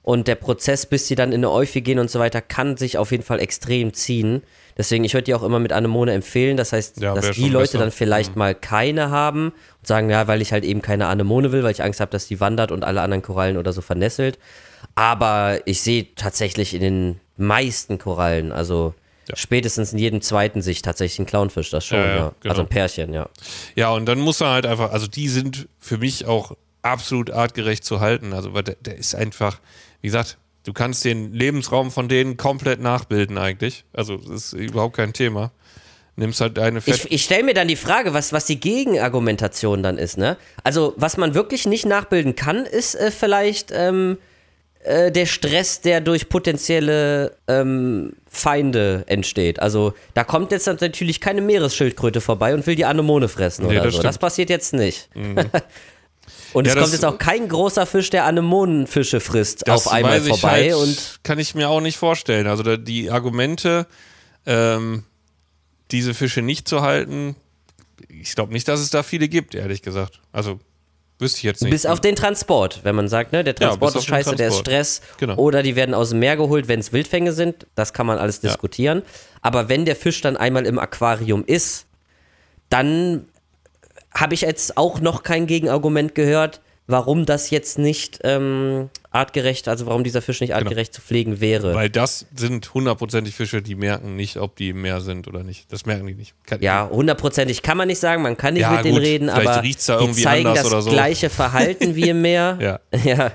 Und 0.03 0.27
der 0.27 0.35
Prozess, 0.35 0.85
bis 0.85 1.07
sie 1.07 1.15
dann 1.15 1.29
in 1.31 1.39
eine 1.39 1.49
Euphi 1.51 1.81
gehen 1.81 1.97
und 1.97 2.11
so 2.11 2.19
weiter, 2.19 2.41
kann 2.41 2.75
sich 2.77 2.97
auf 2.97 3.11
jeden 3.11 3.23
Fall 3.23 3.39
extrem 3.39 3.93
ziehen. 3.93 4.43
Deswegen, 4.77 5.03
ich 5.05 5.13
würde 5.13 5.23
die 5.25 5.33
auch 5.33 5.43
immer 5.43 5.59
mit 5.59 5.71
Anemone 5.71 6.11
empfehlen. 6.11 6.57
Das 6.57 6.73
heißt, 6.73 6.99
Ja, 6.99 7.13
dass 7.13 7.31
die 7.31 7.47
Leute 7.47 7.73
besser. 7.73 7.77
dann 7.79 7.91
vielleicht 7.91 8.35
mal 8.35 8.53
keine 8.53 9.09
haben 9.11 9.47
und 9.79 9.87
sagen, 9.87 10.09
ja, 10.09 10.27
weil 10.27 10.41
ich 10.41 10.51
halt 10.51 10.65
eben 10.65 10.81
keine 10.81 11.07
Anemone 11.07 11.51
will, 11.51 11.63
weil 11.63 11.71
ich 11.71 11.83
Angst 11.83 11.99
habe, 12.01 12.11
dass 12.11 12.27
die 12.27 12.39
wandert 12.41 12.71
und 12.71 12.83
alle 12.83 13.01
anderen 13.01 13.21
Korallen 13.21 13.55
oder 13.57 13.71
so 13.71 13.81
vernässelt. 13.81 14.39
Aber 14.95 15.59
ich 15.65 15.81
sehe 15.81 16.07
tatsächlich 16.15 16.73
in 16.73 16.81
den 16.81 17.19
meisten 17.37 17.97
Korallen, 17.97 18.51
also 18.51 18.93
Spätestens 19.35 19.93
in 19.93 19.99
jedem 19.99 20.21
zweiten 20.21 20.61
sich 20.61 20.81
tatsächlich 20.81 21.17
ein 21.19 21.25
Clownfisch, 21.25 21.69
das 21.69 21.85
schon, 21.85 21.97
Ja, 21.97 22.05
ja. 22.05 22.15
ja, 22.17 22.31
genau. 22.41 22.51
Also 22.51 22.61
ein 22.63 22.67
Pärchen, 22.67 23.13
ja. 23.13 23.29
Ja, 23.73 23.91
und 23.91 24.05
dann 24.05 24.19
muss 24.19 24.41
er 24.41 24.49
halt 24.51 24.65
einfach, 24.65 24.91
also 24.91 25.07
die 25.07 25.29
sind 25.29 25.69
für 25.79 25.97
mich 25.97 26.25
auch 26.25 26.57
absolut 26.81 27.31
artgerecht 27.31 27.85
zu 27.85 28.01
halten. 28.01 28.33
Also, 28.33 28.53
weil 28.53 28.63
der, 28.63 28.75
der 28.81 28.97
ist 28.97 29.15
einfach, 29.15 29.61
wie 30.03 30.07
gesagt, 30.09 30.37
du 30.65 30.73
kannst 30.73 31.05
den 31.05 31.31
Lebensraum 31.33 31.89
von 31.89 32.09
denen 32.09 32.35
komplett 32.35 32.81
nachbilden 32.81 33.37
eigentlich. 33.37 33.85
Also, 33.93 34.17
das 34.17 34.51
ist 34.51 34.53
überhaupt 34.53 34.97
kein 34.97 35.13
Thema. 35.13 35.51
Nimmst 36.17 36.41
halt 36.41 36.59
eine 36.59 36.81
Fett. 36.81 37.05
Ich, 37.05 37.11
ich 37.11 37.23
stelle 37.23 37.43
mir 37.43 37.53
dann 37.53 37.69
die 37.69 37.77
Frage, 37.77 38.13
was, 38.13 38.33
was 38.33 38.45
die 38.45 38.59
Gegenargumentation 38.59 39.81
dann 39.81 39.97
ist, 39.97 40.17
ne? 40.17 40.35
Also, 40.63 40.93
was 40.97 41.15
man 41.17 41.33
wirklich 41.33 41.65
nicht 41.65 41.85
nachbilden 41.85 42.35
kann, 42.35 42.65
ist 42.65 42.95
äh, 42.95 43.11
vielleicht 43.11 43.71
ähm, 43.73 44.17
äh, 44.83 45.09
der 45.09 45.25
Stress, 45.25 45.79
der 45.79 46.01
durch 46.01 46.27
potenzielle 46.27 47.37
ähm, 47.47 48.11
Feinde 48.29 49.05
entsteht. 49.07 49.59
Also, 49.61 49.93
da 50.15 50.25
kommt 50.25 50.51
jetzt 50.51 50.67
natürlich 50.67 51.21
keine 51.21 51.39
Meeresschildkröte 51.41 52.19
vorbei 52.19 52.53
und 52.53 52.67
will 52.67 52.75
die 52.75 52.85
Anemone 52.85 53.29
fressen 53.29 53.65
Nee, 53.67 53.71
oder 53.77 53.85
das 53.85 53.85
so. 53.85 53.89
stimmt. 53.91 54.03
Mhm. 54.03 54.07
Das 54.09 54.17
passiert 54.17 54.49
jetzt 54.49 54.73
nicht. 54.73 55.09
und 56.53 56.65
Ja, 56.67 56.73
es 56.73 56.79
kommt 56.79 56.93
jetzt 56.93 57.05
auch 57.05 57.17
kein 57.17 57.47
großer 57.49 57.85
Fisch, 57.85 58.09
der 58.09 58.25
Anemonenfische 58.25 59.19
frisst, 59.19 59.69
auf 59.69 59.87
einmal 59.87 60.13
weiß 60.19 60.23
ich 60.27 60.39
vorbei. 60.39 60.71
halt, 60.71 60.75
und 60.75 61.19
kann 61.23 61.39
ich 61.39 61.55
mir 61.55 61.69
auch 61.69 61.81
nicht 61.81 61.97
vorstellen. 61.97 62.47
Also 62.47 62.63
da, 62.63 62.77
die 62.77 63.09
Argumente, 63.11 63.87
ähm, 64.45 65.03
diese 65.91 66.13
Fische 66.13 66.41
nicht 66.41 66.67
zu 66.67 66.81
halten, 66.81 67.35
ich 68.09 68.35
glaube 68.35 68.53
nicht, 68.53 68.67
dass 68.67 68.79
es 68.79 68.89
da 68.89 69.03
viele 69.03 69.27
gibt, 69.27 69.55
ehrlich 69.55 69.81
gesagt. 69.81 70.19
Also 70.31 70.59
wüsste 71.19 71.37
ich 71.37 71.43
jetzt 71.43 71.61
nicht. 71.61 71.71
Bis 71.71 71.85
auf 71.85 72.01
den 72.01 72.15
Transport, 72.15 72.81
wenn 72.83 72.95
man 72.95 73.07
sagt, 73.07 73.31
ne, 73.31 73.43
der 73.43 73.55
Transport 73.55 73.93
bis 73.93 74.03
ist 74.03 74.09
scheiße, 74.09 74.35
der 74.35 74.47
ist 74.49 74.55
Transport. 74.55 74.67
Stress. 74.67 75.01
Genau. 75.19 75.35
Oder 75.35 75.63
die 75.63 75.75
werden 75.75 75.93
aus 75.95 76.09
dem 76.09 76.19
Meer 76.19 76.35
geholt, 76.37 76.67
wenn 76.67 76.79
es 76.79 76.91
Wildfänge 76.91 77.31
sind. 77.33 77.67
Das 77.75 77.93
kann 77.93 78.05
man 78.05 78.17
alles 78.17 78.41
Ja. 78.41 78.49
diskutieren. 78.49 79.03
Aber 79.41 79.69
wenn 79.69 79.85
der 79.85 79.95
Fisch 79.95 80.21
dann 80.21 80.35
einmal 80.37 80.65
im 80.65 80.79
Aquarium 80.79 81.45
ist, 81.45 81.85
dann 82.69 83.25
habe 84.15 84.33
ich 84.33 84.41
jetzt 84.41 84.77
auch 84.77 84.99
noch 84.99 85.23
kein 85.23 85.47
Gegenargument 85.47 86.15
gehört, 86.15 86.61
warum 86.85 87.25
das 87.25 87.49
jetzt 87.49 87.79
nicht 87.79 88.19
ähm, 88.23 88.89
artgerecht, 89.11 89.67
also 89.67 89.85
warum 89.85 90.03
dieser 90.03 90.21
Fisch 90.21 90.41
nicht 90.41 90.53
artgerecht 90.53 90.93
zu 90.93 91.01
pflegen 91.01 91.39
wäre. 91.39 91.73
Weil 91.73 91.89
das 91.89 92.25
sind 92.35 92.73
hundertprozentig 92.73 93.33
Fische, 93.35 93.61
die 93.61 93.75
merken 93.75 94.15
nicht, 94.15 94.37
ob 94.37 94.55
die 94.57 94.69
im 94.69 94.81
Meer 94.81 94.99
sind 94.99 95.27
oder 95.27 95.43
nicht. 95.43 95.71
Das 95.71 95.85
merken 95.85 96.07
die 96.07 96.13
nicht. 96.15 96.33
Kann, 96.45 96.61
Ja, 96.61 96.89
hundertprozentig 96.91 97.61
kann 97.61 97.77
man 97.77 97.87
nicht 97.87 97.99
sagen, 97.99 98.21
man 98.21 98.35
kann 98.35 98.53
nicht 98.55 98.63
Ja, 98.63 98.71
mit 98.71 98.85
denen 98.85 98.95
gut, 98.95 99.03
reden, 99.03 99.29
vielleicht 99.29 99.47
aber 99.47 99.61
die 99.61 99.77
zeigen 99.77 100.47
anders 100.47 100.63
das 100.63 100.73
oder 100.73 100.81
so. 100.81 100.89
gleiche 100.91 101.29
Verhalten 101.29 101.95
wie 101.95 102.09
im 102.09 102.21
Meer. 102.21 102.57
Ja. 102.59 102.79
ja. 103.03 103.31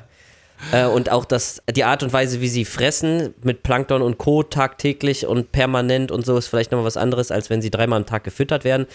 Äh, 0.72 0.86
und 0.86 1.10
auch 1.10 1.24
das, 1.24 1.62
die 1.70 1.84
Art 1.84 2.02
und 2.02 2.12
Weise, 2.12 2.40
wie 2.40 2.48
sie 2.48 2.64
fressen, 2.64 3.34
mit 3.42 3.62
Plankton 3.62 4.02
und 4.02 4.18
Co. 4.18 4.42
tagtäglich 4.42 5.26
und 5.26 5.52
permanent 5.52 6.10
und 6.10 6.26
so, 6.26 6.36
ist 6.36 6.48
vielleicht 6.48 6.72
nochmal 6.72 6.86
was 6.86 6.96
anderes, 6.96 7.30
als 7.30 7.48
wenn 7.48 7.62
sie 7.62 7.70
dreimal 7.70 7.98
am 8.00 8.06
Tag 8.06 8.24
gefüttert 8.24 8.64
werden. 8.64 8.86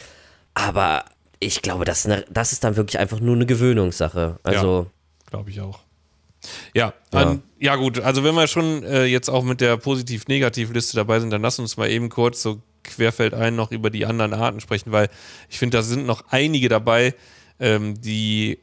Aber 0.54 1.06
ich 1.46 1.62
glaube, 1.62 1.86
das, 1.86 2.00
ist 2.00 2.12
eine, 2.12 2.26
das 2.30 2.52
ist 2.52 2.64
dann 2.64 2.76
wirklich 2.76 3.00
einfach 3.00 3.20
nur 3.20 3.36
eine 3.36 3.46
Gewöhnungssache. 3.46 4.40
Also, 4.44 4.88
Glaube 5.30 5.50
ich 5.50 5.62
auch. 5.62 5.80
Ja, 6.74 6.94
Ja. 7.14 7.22
ja. 7.22 7.40
ja 7.60 7.76
gut, 7.76 8.00
also 8.00 8.24
wenn 8.24 8.36
wir 8.36 8.48
schon 8.48 8.84
äh, 8.84 9.06
jetzt 9.06 9.30
auch 9.30 9.44
mit 9.44 9.62
der 9.62 9.78
Positiv-Negativ-Liste 9.78 10.96
dabei 10.96 11.20
sind, 11.20 11.30
dann 11.30 11.42
lass 11.42 11.60
uns 11.60 11.78
mal 11.78 11.90
eben 11.90 12.10
kurz 12.10 12.42
so 12.42 12.62
querfeldein 12.84 13.56
noch 13.56 13.72
über 13.72 13.90
die 13.90 14.06
anderen 14.06 14.34
Arten 14.34 14.60
sprechen, 14.60 14.92
weil 14.92 15.10
ich 15.50 15.58
finde, 15.58 15.78
da 15.78 15.84
sind 15.84 16.06
noch 16.06 16.26
einige 16.30 16.68
dabei, 16.70 17.16
ähm, 17.60 18.00
die 18.02 18.60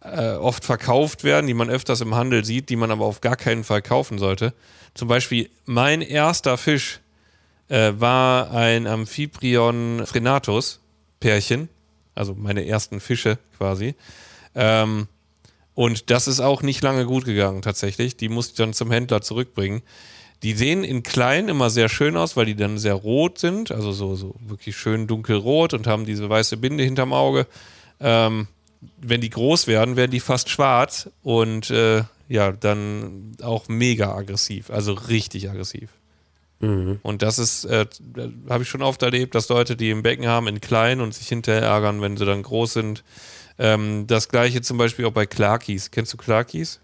äh, 0.00 0.32
oft 0.32 0.64
verkauft 0.64 1.24
werden, 1.24 1.46
die 1.46 1.54
man 1.54 1.70
öfters 1.70 2.00
im 2.00 2.14
Handel 2.14 2.44
sieht, 2.44 2.68
die 2.68 2.76
man 2.76 2.90
aber 2.90 3.04
auf 3.04 3.20
gar 3.20 3.36
keinen 3.36 3.64
Fall 3.64 3.82
kaufen 3.82 4.18
sollte. 4.18 4.54
Zum 4.94 5.08
Beispiel 5.08 5.50
mein 5.64 6.02
erster 6.02 6.56
Fisch 6.56 7.00
äh, 7.68 7.92
war 7.96 8.52
ein 8.52 8.86
Amphiprion 8.86 10.06
frenatus 10.06 10.80
Pärchen, 11.20 11.68
also 12.14 12.34
meine 12.34 12.66
ersten 12.66 13.00
Fische 13.00 13.38
quasi. 13.58 13.94
Ähm, 14.54 15.08
und 15.74 16.10
das 16.10 16.28
ist 16.28 16.40
auch 16.40 16.62
nicht 16.62 16.82
lange 16.82 17.04
gut 17.04 17.24
gegangen 17.24 17.62
tatsächlich. 17.62 18.16
Die 18.16 18.28
musste 18.28 18.52
ich 18.52 18.56
dann 18.56 18.72
zum 18.72 18.90
Händler 18.90 19.22
zurückbringen. 19.22 19.82
Die 20.42 20.52
sehen 20.52 20.84
in 20.84 21.02
klein 21.02 21.48
immer 21.48 21.70
sehr 21.70 21.88
schön 21.88 22.16
aus, 22.16 22.36
weil 22.36 22.46
die 22.46 22.54
dann 22.54 22.78
sehr 22.78 22.94
rot 22.94 23.38
sind, 23.38 23.72
also 23.72 23.92
so, 23.92 24.14
so 24.14 24.34
wirklich 24.46 24.76
schön 24.76 25.06
dunkelrot 25.06 25.72
und 25.74 25.86
haben 25.86 26.04
diese 26.04 26.28
weiße 26.28 26.58
Binde 26.58 26.84
hinterm 26.84 27.12
Auge. 27.12 27.46
Ähm, 27.98 28.46
wenn 29.00 29.20
die 29.20 29.30
groß 29.30 29.66
werden, 29.66 29.96
werden 29.96 30.10
die 30.10 30.20
fast 30.20 30.50
schwarz 30.50 31.08
und 31.22 31.70
äh, 31.70 32.02
ja, 32.28 32.52
dann 32.52 33.36
auch 33.42 33.68
mega 33.68 34.14
aggressiv, 34.14 34.70
also 34.70 34.92
richtig 34.92 35.48
aggressiv. 35.48 35.90
Und 37.02 37.22
das 37.22 37.38
ist, 37.38 37.64
äh, 37.64 37.86
habe 38.48 38.62
ich 38.62 38.68
schon 38.68 38.82
oft 38.82 39.02
erlebt, 39.02 39.34
dass 39.34 39.48
Leute, 39.48 39.76
die 39.76 39.90
im 39.90 40.02
Becken 40.02 40.26
haben, 40.26 40.46
in 40.48 40.60
klein 40.60 41.00
und 41.00 41.14
sich 41.14 41.28
hinterher 41.28 41.62
ärgern, 41.62 42.00
wenn 42.00 42.16
sie 42.16 42.24
dann 42.24 42.42
groß 42.42 42.72
sind. 42.72 43.04
Ähm, 43.58 44.06
das 44.06 44.28
gleiche 44.28 44.62
zum 44.62 44.78
Beispiel 44.78 45.04
auch 45.06 45.12
bei 45.12 45.26
Clarkies. 45.26 45.90
Kennst 45.90 46.12
du 46.12 46.16
Clarkies? 46.16 46.80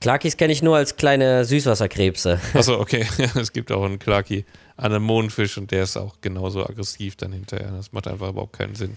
Clarkies 0.00 0.36
kenne 0.36 0.52
ich 0.52 0.62
nur 0.62 0.76
als 0.76 0.96
kleine 0.96 1.44
Süßwasserkrebse. 1.44 2.40
Achso, 2.52 2.74
okay. 2.80 3.06
es 3.34 3.52
gibt 3.52 3.72
auch 3.72 3.84
einen 3.84 3.98
Clarky 3.98 4.44
Anemonenfisch 4.76 5.56
und 5.56 5.70
der 5.70 5.84
ist 5.84 5.96
auch 5.96 6.16
genauso 6.20 6.66
aggressiv 6.66 7.16
dann 7.16 7.32
hinterher. 7.32 7.70
Das 7.70 7.92
macht 7.92 8.08
einfach 8.08 8.30
überhaupt 8.30 8.54
keinen 8.58 8.74
Sinn. 8.74 8.96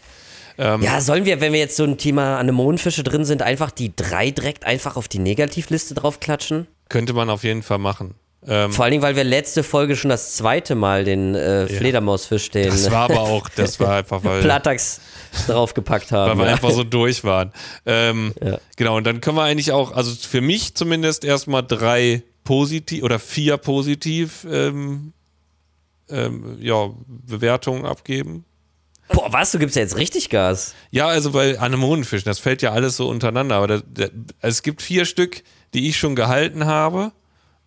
Ähm, 0.57 0.82
Ja, 0.82 0.99
sollen 1.01 1.26
wir, 1.26 1.39
wenn 1.39 1.53
wir 1.53 1.59
jetzt 1.59 1.78
so 1.78 1.84
ein 1.84 1.97
Thema 1.97 2.39
Anemonenfische 2.39 3.03
drin 3.03 3.26
sind, 3.26 3.41
einfach 3.41 3.72
die 3.72 3.95
drei 3.95 4.32
direkt 4.32 4.65
einfach 4.65 4.97
auf 4.97 5.07
die 5.07 5.20
Negativliste 5.20 5.93
draufklatschen? 5.93 6.68
Könnte 6.89 7.13
man 7.13 7.30
auf 7.30 7.43
jeden 7.43 7.61
Fall 7.61 7.78
machen. 7.78 8.15
Ähm, 8.46 8.72
Vor 8.72 8.86
allen 8.86 8.92
Dingen, 8.92 9.04
weil 9.04 9.16
wir 9.16 9.24
letzte 9.24 9.64
Folge 9.64 9.96
schon 9.96 10.10
das 10.10 10.36
zweite 10.36 10.76
Mal 10.76 11.04
den 11.04 11.34
äh, 11.34 11.68
Fledermausfisch, 11.68 12.52
den 12.52 12.70
das 12.70 12.92
war 12.92 13.10
aber 13.10 13.22
auch, 13.22 13.50
das 13.50 13.80
war 13.80 13.96
einfach, 13.98 14.24
weil, 14.24 14.42
Plattax 14.42 15.02
draufgepackt 15.48 16.12
haben. 16.12 16.32
weil 16.32 16.38
wir 16.38 16.46
ja. 16.46 16.52
einfach 16.54 16.72
so 16.72 16.84
durch 16.84 17.24
waren. 17.24 17.52
Ähm, 17.86 18.34
Ja. 18.44 18.60
Genau, 18.76 18.98
und 18.98 19.06
dann 19.06 19.22
können 19.22 19.38
wir 19.38 19.44
eigentlich 19.44 19.72
auch, 19.72 19.92
also 19.92 20.14
für 20.14 20.42
mich 20.42 20.76
zumindest 20.76 21.26
erstmal 21.26 21.64
drei 21.64 22.24
positiv 22.44 23.04
oder 23.04 23.20
vier 23.20 23.58
positiv 23.58 24.46
ähm, 24.50 25.14
ähm, 26.10 26.58
ja, 26.62 26.90
Bewertungen 27.08 27.86
abgeben. 27.86 28.46
Boah, 29.10 29.32
was, 29.32 29.52
du 29.52 29.60
gibst 29.60 29.76
ja 29.76 29.82
jetzt 29.82 29.98
richtig 29.98 30.30
Gas. 30.30 30.76
Ja, 30.92 31.08
also 31.08 31.32
bei 31.32 31.60
Anemonenfischen, 31.60 32.30
das 32.30 32.40
fällt 32.40 32.62
ja 32.62 32.72
alles 32.72 32.98
so 32.98 33.10
untereinander, 33.10 33.56
aber 33.56 33.68
da, 33.68 33.82
da, 33.86 34.08
es 34.42 34.64
gibt 34.64 34.82
vier 34.82 35.06
Stück, 35.06 35.44
die 35.74 35.90
ich 35.90 35.98
schon 35.98 36.16
gehalten 36.16 36.66
habe, 36.66 37.12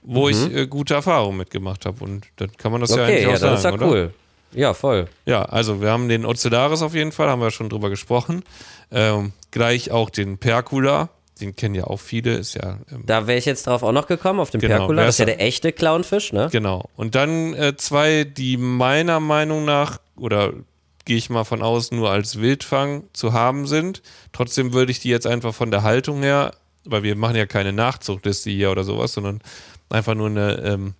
wo 0.02 0.28
ich 0.28 0.36
äh, 0.54 0.66
gute 0.66 0.94
Erfahrungen 0.94 1.38
mitgemacht 1.38 1.86
habe 1.86 2.02
und 2.04 2.26
dann 2.36 2.50
kann 2.56 2.72
man 2.72 2.80
das 2.80 2.90
ja 2.90 2.96
Mhm. 2.96 3.02
Okay, 3.02 3.12
eigentlich 3.12 3.22
ja, 3.28 3.34
auch 3.36 3.40
dann 3.40 3.54
ist 3.54 3.64
ja 3.64 3.70
sagen, 3.70 3.76
oder? 3.76 3.86
cool. 3.88 4.14
Ja, 4.52 4.74
voll. 4.74 5.06
Ja, 5.26 5.42
also 5.42 5.80
wir 5.80 5.90
haben 5.90 6.08
den 6.08 6.24
Ocellaris 6.24 6.82
auf 6.82 6.94
jeden 6.94 7.12
Fall, 7.12 7.28
haben 7.28 7.40
wir 7.40 7.50
schon 7.52 7.68
drüber 7.68 7.88
gesprochen. 7.88 8.42
Ähm, 8.90 9.32
gleich 9.52 9.92
auch 9.92 10.10
den 10.10 10.38
Percula, 10.38 11.08
den 11.40 11.54
kennen 11.54 11.76
ja 11.76 11.84
auch 11.84 12.00
viele, 12.00 12.34
ist 12.34 12.54
ja 12.54 12.78
ähm, 12.90 13.04
Da 13.06 13.26
wäre 13.28 13.38
ich 13.38 13.44
jetzt 13.44 13.66
drauf 13.68 13.82
auch 13.84 13.92
noch 13.92 14.08
gekommen, 14.08 14.40
auf 14.40 14.50
dem 14.50 14.60
Genau, 14.60 14.78
Perkula. 14.78 15.04
Das 15.04 15.14
ist 15.14 15.18
ja 15.20 15.26
der 15.26 15.40
echte 15.40 15.70
Clownfisch, 15.72 16.32
ne? 16.32 16.48
Genau. 16.50 16.88
Und 16.96 17.14
dann 17.14 17.54
äh, 17.54 17.76
zwei, 17.76 18.24
die 18.24 18.56
meiner 18.56 19.20
Meinung 19.20 19.64
nach, 19.64 20.00
oder 20.16 20.52
gehe 21.04 21.16
ich 21.16 21.30
mal 21.30 21.44
von 21.44 21.62
aus, 21.62 21.92
nur 21.92 22.10
als 22.10 22.40
Wildfang 22.40 23.04
zu 23.12 23.32
haben 23.32 23.66
sind. 23.68 24.02
Trotzdem 24.32 24.72
würde 24.72 24.90
ich 24.90 24.98
die 25.00 25.08
jetzt 25.08 25.26
einfach 25.26 25.54
von 25.54 25.70
der 25.70 25.82
Haltung 25.84 26.22
her, 26.22 26.52
weil 26.84 27.04
wir 27.04 27.14
machen 27.16 27.36
ja 27.36 27.46
keine 27.46 27.72
Nachzuchtliste 27.72 28.50
hier 28.50 28.70
oder 28.70 28.82
sowas, 28.84 29.12
sondern 29.12 29.40
einfach 29.90 30.14
nur 30.14 30.28
eine 30.28 30.56
ähm, 30.62 30.94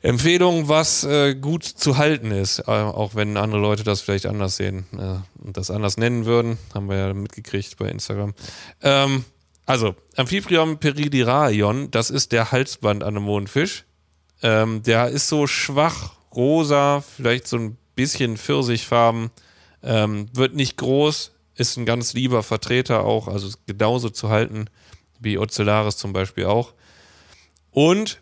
Empfehlung, 0.00 0.68
was 0.68 1.02
äh, 1.04 1.34
gut 1.34 1.64
zu 1.64 1.96
halten 1.96 2.30
ist. 2.30 2.60
Äh, 2.60 2.70
auch 2.70 3.14
wenn 3.14 3.36
andere 3.36 3.60
Leute 3.60 3.82
das 3.82 4.00
vielleicht 4.00 4.26
anders 4.26 4.56
sehen 4.56 4.86
äh, 4.92 5.44
und 5.44 5.56
das 5.56 5.70
anders 5.70 5.96
nennen 5.96 6.24
würden. 6.24 6.58
Haben 6.72 6.88
wir 6.88 6.96
ja 6.96 7.14
mitgekriegt 7.14 7.76
bei 7.78 7.88
Instagram. 7.88 8.34
Ähm, 8.82 9.24
also, 9.66 9.96
Amphiprion 10.16 10.78
peridiraion, 10.78 11.90
das 11.90 12.10
ist 12.10 12.32
der 12.32 12.52
Halsband-Anemonenfisch. 12.52 13.84
Ähm, 14.42 14.82
der 14.82 15.08
ist 15.08 15.28
so 15.28 15.46
schwach, 15.46 16.12
rosa, 16.34 17.02
vielleicht 17.02 17.48
so 17.48 17.58
ein 17.58 17.76
bisschen 17.96 18.36
pfirsichfarben. 18.36 19.30
Ähm, 19.82 20.28
wird 20.32 20.54
nicht 20.54 20.76
groß, 20.76 21.32
ist 21.56 21.76
ein 21.76 21.86
ganz 21.86 22.14
lieber 22.14 22.42
Vertreter 22.42 23.04
auch, 23.04 23.28
also 23.28 23.48
genauso 23.66 24.10
zu 24.10 24.28
halten 24.28 24.70
wie 25.20 25.38
Ocellaris 25.38 25.96
zum 25.96 26.12
Beispiel 26.12 26.46
auch. 26.46 26.72
Und 27.70 28.20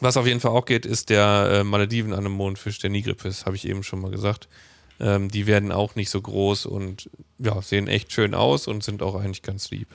was 0.00 0.16
auf 0.16 0.26
jeden 0.26 0.40
Fall 0.40 0.52
auch 0.52 0.64
geht, 0.64 0.84
ist 0.84 1.10
der 1.10 1.48
äh, 1.50 1.64
Malediven-Anemonenfisch, 1.64 2.78
der 2.78 2.90
Nigripis, 2.90 3.46
habe 3.46 3.56
ich 3.56 3.66
eben 3.66 3.82
schon 3.82 4.00
mal 4.00 4.10
gesagt. 4.10 4.48
Ähm, 5.00 5.30
die 5.30 5.46
werden 5.46 5.72
auch 5.72 5.94
nicht 5.94 6.10
so 6.10 6.20
groß 6.20 6.66
und 6.66 7.10
ja, 7.38 7.60
sehen 7.62 7.88
echt 7.88 8.12
schön 8.12 8.34
aus 8.34 8.66
und 8.66 8.82
sind 8.82 9.02
auch 9.02 9.14
eigentlich 9.14 9.42
ganz 9.42 9.70
lieb. 9.70 9.88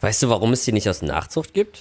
Weißt 0.00 0.22
du, 0.22 0.28
warum 0.28 0.52
es 0.52 0.64
die 0.64 0.72
nicht 0.72 0.88
aus 0.88 1.02
Nachzucht 1.02 1.54
gibt? 1.54 1.80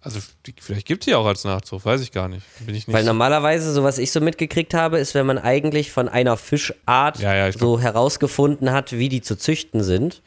Also 0.00 0.18
die, 0.46 0.54
vielleicht 0.58 0.86
gibt 0.86 1.02
es 1.02 1.04
die 1.06 1.14
auch 1.14 1.26
als 1.26 1.44
Nachzucht, 1.44 1.84
weiß 1.84 2.00
ich 2.00 2.10
gar 2.10 2.28
nicht. 2.28 2.44
Bin 2.58 2.74
ich 2.74 2.88
nicht 2.88 2.94
Weil 2.94 3.04
normalerweise, 3.04 3.72
so 3.72 3.84
was 3.84 3.98
ich 3.98 4.10
so 4.10 4.20
mitgekriegt 4.20 4.74
habe, 4.74 4.98
ist, 4.98 5.14
wenn 5.14 5.26
man 5.26 5.38
eigentlich 5.38 5.92
von 5.92 6.08
einer 6.08 6.36
Fischart 6.36 7.20
Ja, 7.20 7.34
ja, 7.34 7.52
so 7.52 7.78
herausgefunden 7.78 8.72
hat, 8.72 8.92
wie 8.92 9.08
die 9.08 9.22
zu 9.22 9.36
züchten 9.36 9.84
sind, 9.84 10.22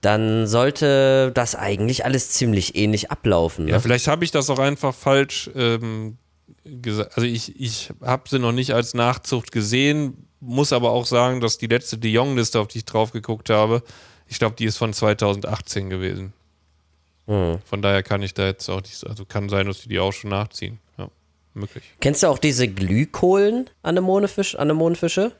dann 0.00 0.46
sollte 0.46 1.32
das 1.32 1.54
eigentlich 1.54 2.04
alles 2.04 2.30
ziemlich 2.30 2.76
ähnlich 2.76 3.10
ablaufen. 3.10 3.64
Ne? 3.64 3.72
Ja, 3.72 3.80
vielleicht 3.80 4.06
habe 4.06 4.24
ich 4.24 4.30
das 4.30 4.48
auch 4.50 4.58
einfach 4.58 4.94
falsch 4.94 5.50
ähm, 5.54 6.18
gesagt. 6.64 7.16
Also 7.16 7.26
ich, 7.26 7.60
ich 7.60 7.90
habe 8.02 8.28
sie 8.28 8.38
noch 8.38 8.52
nicht 8.52 8.72
als 8.72 8.94
Nachzucht 8.94 9.50
gesehen, 9.50 10.28
muss 10.40 10.72
aber 10.72 10.90
auch 10.90 11.06
sagen, 11.06 11.40
dass 11.40 11.58
die 11.58 11.66
letzte 11.66 11.98
De 11.98 12.10
Jong-Liste, 12.10 12.60
auf 12.60 12.68
die 12.68 12.78
ich 12.78 12.84
drauf 12.84 13.10
geguckt 13.12 13.50
habe, 13.50 13.82
ich 14.28 14.38
glaube, 14.38 14.54
die 14.56 14.66
ist 14.66 14.76
von 14.76 14.92
2018 14.92 15.90
gewesen. 15.90 16.32
Hm. 17.26 17.58
Von 17.64 17.82
daher 17.82 18.02
kann 18.02 18.22
ich 18.22 18.34
da 18.34 18.46
jetzt 18.46 18.68
auch 18.68 18.82
nicht, 18.82 19.06
also 19.06 19.24
kann 19.24 19.48
sein, 19.48 19.66
dass 19.66 19.80
die 19.82 19.88
die 19.88 19.98
auch 19.98 20.12
schon 20.12 20.30
nachziehen. 20.30 20.78
Ja, 20.96 21.08
möglich. 21.54 21.84
Kennst 22.00 22.22
du 22.22 22.28
auch 22.28 22.38
diese 22.38 22.68
Glühkohlen-Anemonefisch, 22.68 24.56
Anemonenfische? 24.56 25.32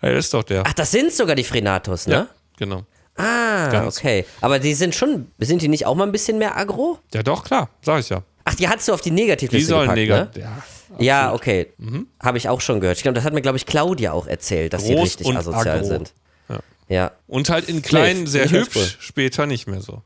Ja, 0.00 0.12
das 0.12 0.26
ist 0.26 0.34
doch 0.34 0.44
der. 0.44 0.62
Ach, 0.66 0.72
das 0.74 0.90
sind 0.92 1.12
sogar 1.12 1.34
die 1.34 1.44
Frenatos, 1.44 2.06
ne? 2.06 2.14
ja, 2.14 2.28
genau. 2.56 2.84
Ah, 3.18 3.68
Ganz. 3.70 3.98
okay. 3.98 4.24
Aber 4.40 4.58
die 4.58 4.74
sind 4.74 4.94
schon, 4.94 5.26
sind 5.38 5.60
die 5.60 5.68
nicht 5.68 5.84
auch 5.86 5.94
mal 5.94 6.04
ein 6.04 6.12
bisschen 6.12 6.38
mehr 6.38 6.56
aggro? 6.56 6.98
Ja, 7.12 7.22
doch, 7.22 7.44
klar, 7.44 7.68
sag 7.82 8.00
ich 8.00 8.08
ja. 8.08 8.22
Ach, 8.44 8.54
die 8.54 8.68
hast 8.68 8.86
du 8.88 8.94
auf 8.94 9.00
die 9.00 9.10
Die 9.10 9.16
Negativliste 9.16 9.68
sollen 9.68 9.94
gepackt, 9.94 10.36
Neger. 10.36 10.48
ne? 10.48 10.62
Ja, 10.98 11.26
Ja, 11.28 11.32
okay. 11.34 11.66
Habe 12.22 12.38
ich 12.38 12.48
auch 12.48 12.60
schon 12.62 12.80
gehört. 12.80 12.96
Ich 12.96 13.02
glaube, 13.02 13.14
das 13.16 13.24
hat 13.24 13.34
mir, 13.34 13.42
glaube 13.42 13.58
ich, 13.58 13.66
Claudia 13.66 14.12
auch 14.12 14.26
erzählt, 14.26 14.72
dass 14.72 14.84
die 14.84 14.94
Groß 14.94 15.02
richtig 15.04 15.26
und 15.26 15.36
asozial 15.36 15.78
aggro. 15.78 15.86
sind. 15.88 16.12
Ja. 16.48 16.58
Ja, 16.88 17.10
Und 17.26 17.50
halt 17.50 17.68
in 17.68 17.82
kleinen 17.82 18.20
Nee, 18.20 18.26
sehr 18.30 18.50
hübsch, 18.50 18.74
cool. 18.76 18.86
später 18.98 19.44
nicht 19.46 19.66
mehr 19.66 19.82
so. 19.82 20.00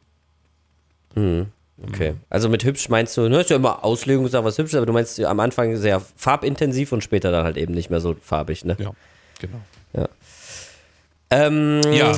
okay. 1.15 2.15
Also 2.31 2.49
mit 2.49 2.65
hübsch 2.65 2.89
meinst 2.89 3.17
du, 3.17 3.29
ne, 3.29 3.43
ist 3.43 3.51
ja 3.51 3.57
immer 3.57 3.85
Auslegungssache, 3.85 4.43
was 4.45 4.59
hübsch 4.59 4.71
ist, 4.73 4.77
aber 4.77 4.87
du 4.87 4.93
meinst 4.93 5.21
am 5.21 5.39
Anfang 5.41 5.77
sehr 5.77 6.03
farbintensiv 6.17 6.91
und 6.93 7.05
später 7.05 7.31
dann 7.31 7.45
halt 7.45 7.57
eben 7.59 7.75
nicht 7.75 7.91
mehr 7.91 8.01
so 8.01 8.17
farbig, 8.21 8.65
ne? 8.65 8.77
Ja, 8.81 8.91
genau. 9.39 9.61
Ähm, 11.31 11.81
Ja, 11.93 12.13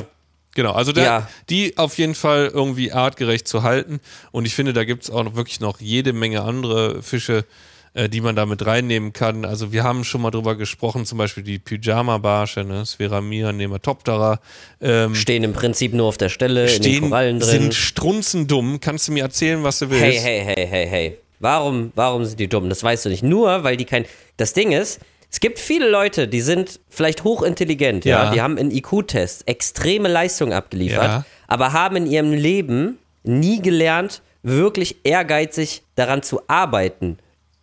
genau. 0.55 0.71
Also 0.71 0.91
da, 0.91 1.03
Ja. 1.03 1.29
die 1.51 1.77
auf 1.77 1.97
jeden 1.99 2.15
Fall 2.15 2.49
irgendwie 2.51 2.91
artgerecht 2.91 3.47
zu 3.47 3.61
halten. 3.61 3.99
Und 4.31 4.45
ich 4.45 4.55
finde, 4.55 4.73
da 4.73 4.83
gibt 4.83 5.03
es 5.03 5.11
auch 5.11 5.23
noch 5.23 5.35
wirklich 5.35 5.59
noch 5.59 5.79
jede 5.79 6.11
Menge 6.13 6.41
andere 6.41 7.03
Fische, 7.03 7.45
äh, 7.93 8.09
die 8.09 8.19
man 8.21 8.35
da 8.35 8.45
mit 8.45 8.65
reinnehmen 8.65 9.13
kann. 9.13 9.45
Also 9.45 9.71
wir 9.71 9.83
haben 9.83 10.03
schon 10.03 10.21
mal 10.21 10.31
drüber 10.31 10.55
gesprochen, 10.55 11.05
zum 11.05 11.17
Beispiel 11.17 11.43
die 11.43 11.59
Pyjama-Barsche, 11.59 12.63
ne? 12.65 12.85
Spheramia, 12.85 13.51
Nematoptera. 13.53 14.39
Ähm, 14.81 15.13
Stehen 15.15 15.43
im 15.43 15.53
Prinzip 15.53 15.93
nur 15.93 16.07
auf 16.07 16.17
der 16.17 16.29
Stelle, 16.29 16.61
in 16.65 16.81
den 16.81 16.83
stehen, 16.93 17.09
Korallen 17.09 17.39
drin. 17.39 17.49
sind 17.49 17.73
strunzendumm. 17.73 18.79
Kannst 18.81 19.07
du 19.07 19.11
mir 19.11 19.23
erzählen, 19.23 19.63
was 19.63 19.79
du 19.79 19.89
willst? 19.89 20.03
Hey, 20.03 20.17
hey, 20.19 20.43
hey, 20.55 20.67
hey, 20.67 20.87
hey. 20.87 21.17
Warum, 21.39 21.91
warum 21.95 22.23
sind 22.25 22.39
die 22.39 22.47
dumm? 22.47 22.69
Das 22.69 22.81
weißt 22.83 23.05
du 23.05 23.09
nicht. 23.09 23.21
Nur, 23.23 23.63
weil 23.63 23.77
die 23.77 23.85
kein. 23.85 24.05
Das 24.37 24.53
Ding 24.53 24.71
ist, 24.71 24.99
es 25.35 25.41
gibt 25.41 25.59
viele 25.59 25.89
Leute, 25.89 26.29
die 26.29 26.39
sind 26.39 26.79
vielleicht 26.87 27.25
hochintelligent, 27.25 28.05
ja. 28.05 28.23
Ja. 28.23 28.31
Die 28.31 28.41
haben 28.41 28.57
in 28.57 28.71
IQ-Tests 28.71 29.41
extreme 29.45 30.07
Leistung 30.07 30.53
abgeliefert, 30.53 31.03
Ja. 31.03 31.25
aber 31.49 31.73
haben 31.73 31.97
in 31.97 32.05
ihrem 32.07 32.31
Leben 32.31 32.99
nie 33.23 33.61
gelernt, 33.61 34.21
wirklich 34.43 34.95
ehrgeizig 35.03 35.81
daran 35.95 36.23
zu 36.23 36.39
arbeiten, 36.47 37.17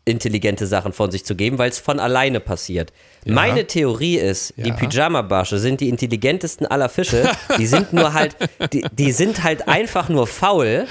intelligente 0.04 0.66
Sachen 0.66 0.92
von 0.92 1.10
sich 1.10 1.24
zu 1.24 1.34
geben, 1.34 1.56
weil 1.56 1.70
es 1.70 1.78
von 1.78 1.98
alleine 1.98 2.40
passiert. 2.40 2.92
Meine 3.24 3.66
Theorie 3.66 4.16
ist, 4.16 4.54
die 4.56 4.70
Ja. 4.70 4.74
Pyjama-Barsche 4.74 5.58
sind 5.58 5.80
die 5.80 5.88
intelligentesten 5.88 6.66
aller 6.66 6.88
Fische. 6.88 7.30
Die 7.58 7.66
sind 7.66 7.92
nur 7.92 8.12
halt, 8.14 8.36
die, 8.72 8.84
die 8.92 9.12
sind 9.12 9.44
halt 9.44 9.68
einfach 9.68 10.08
nur 10.08 10.26
faul, 10.26 10.86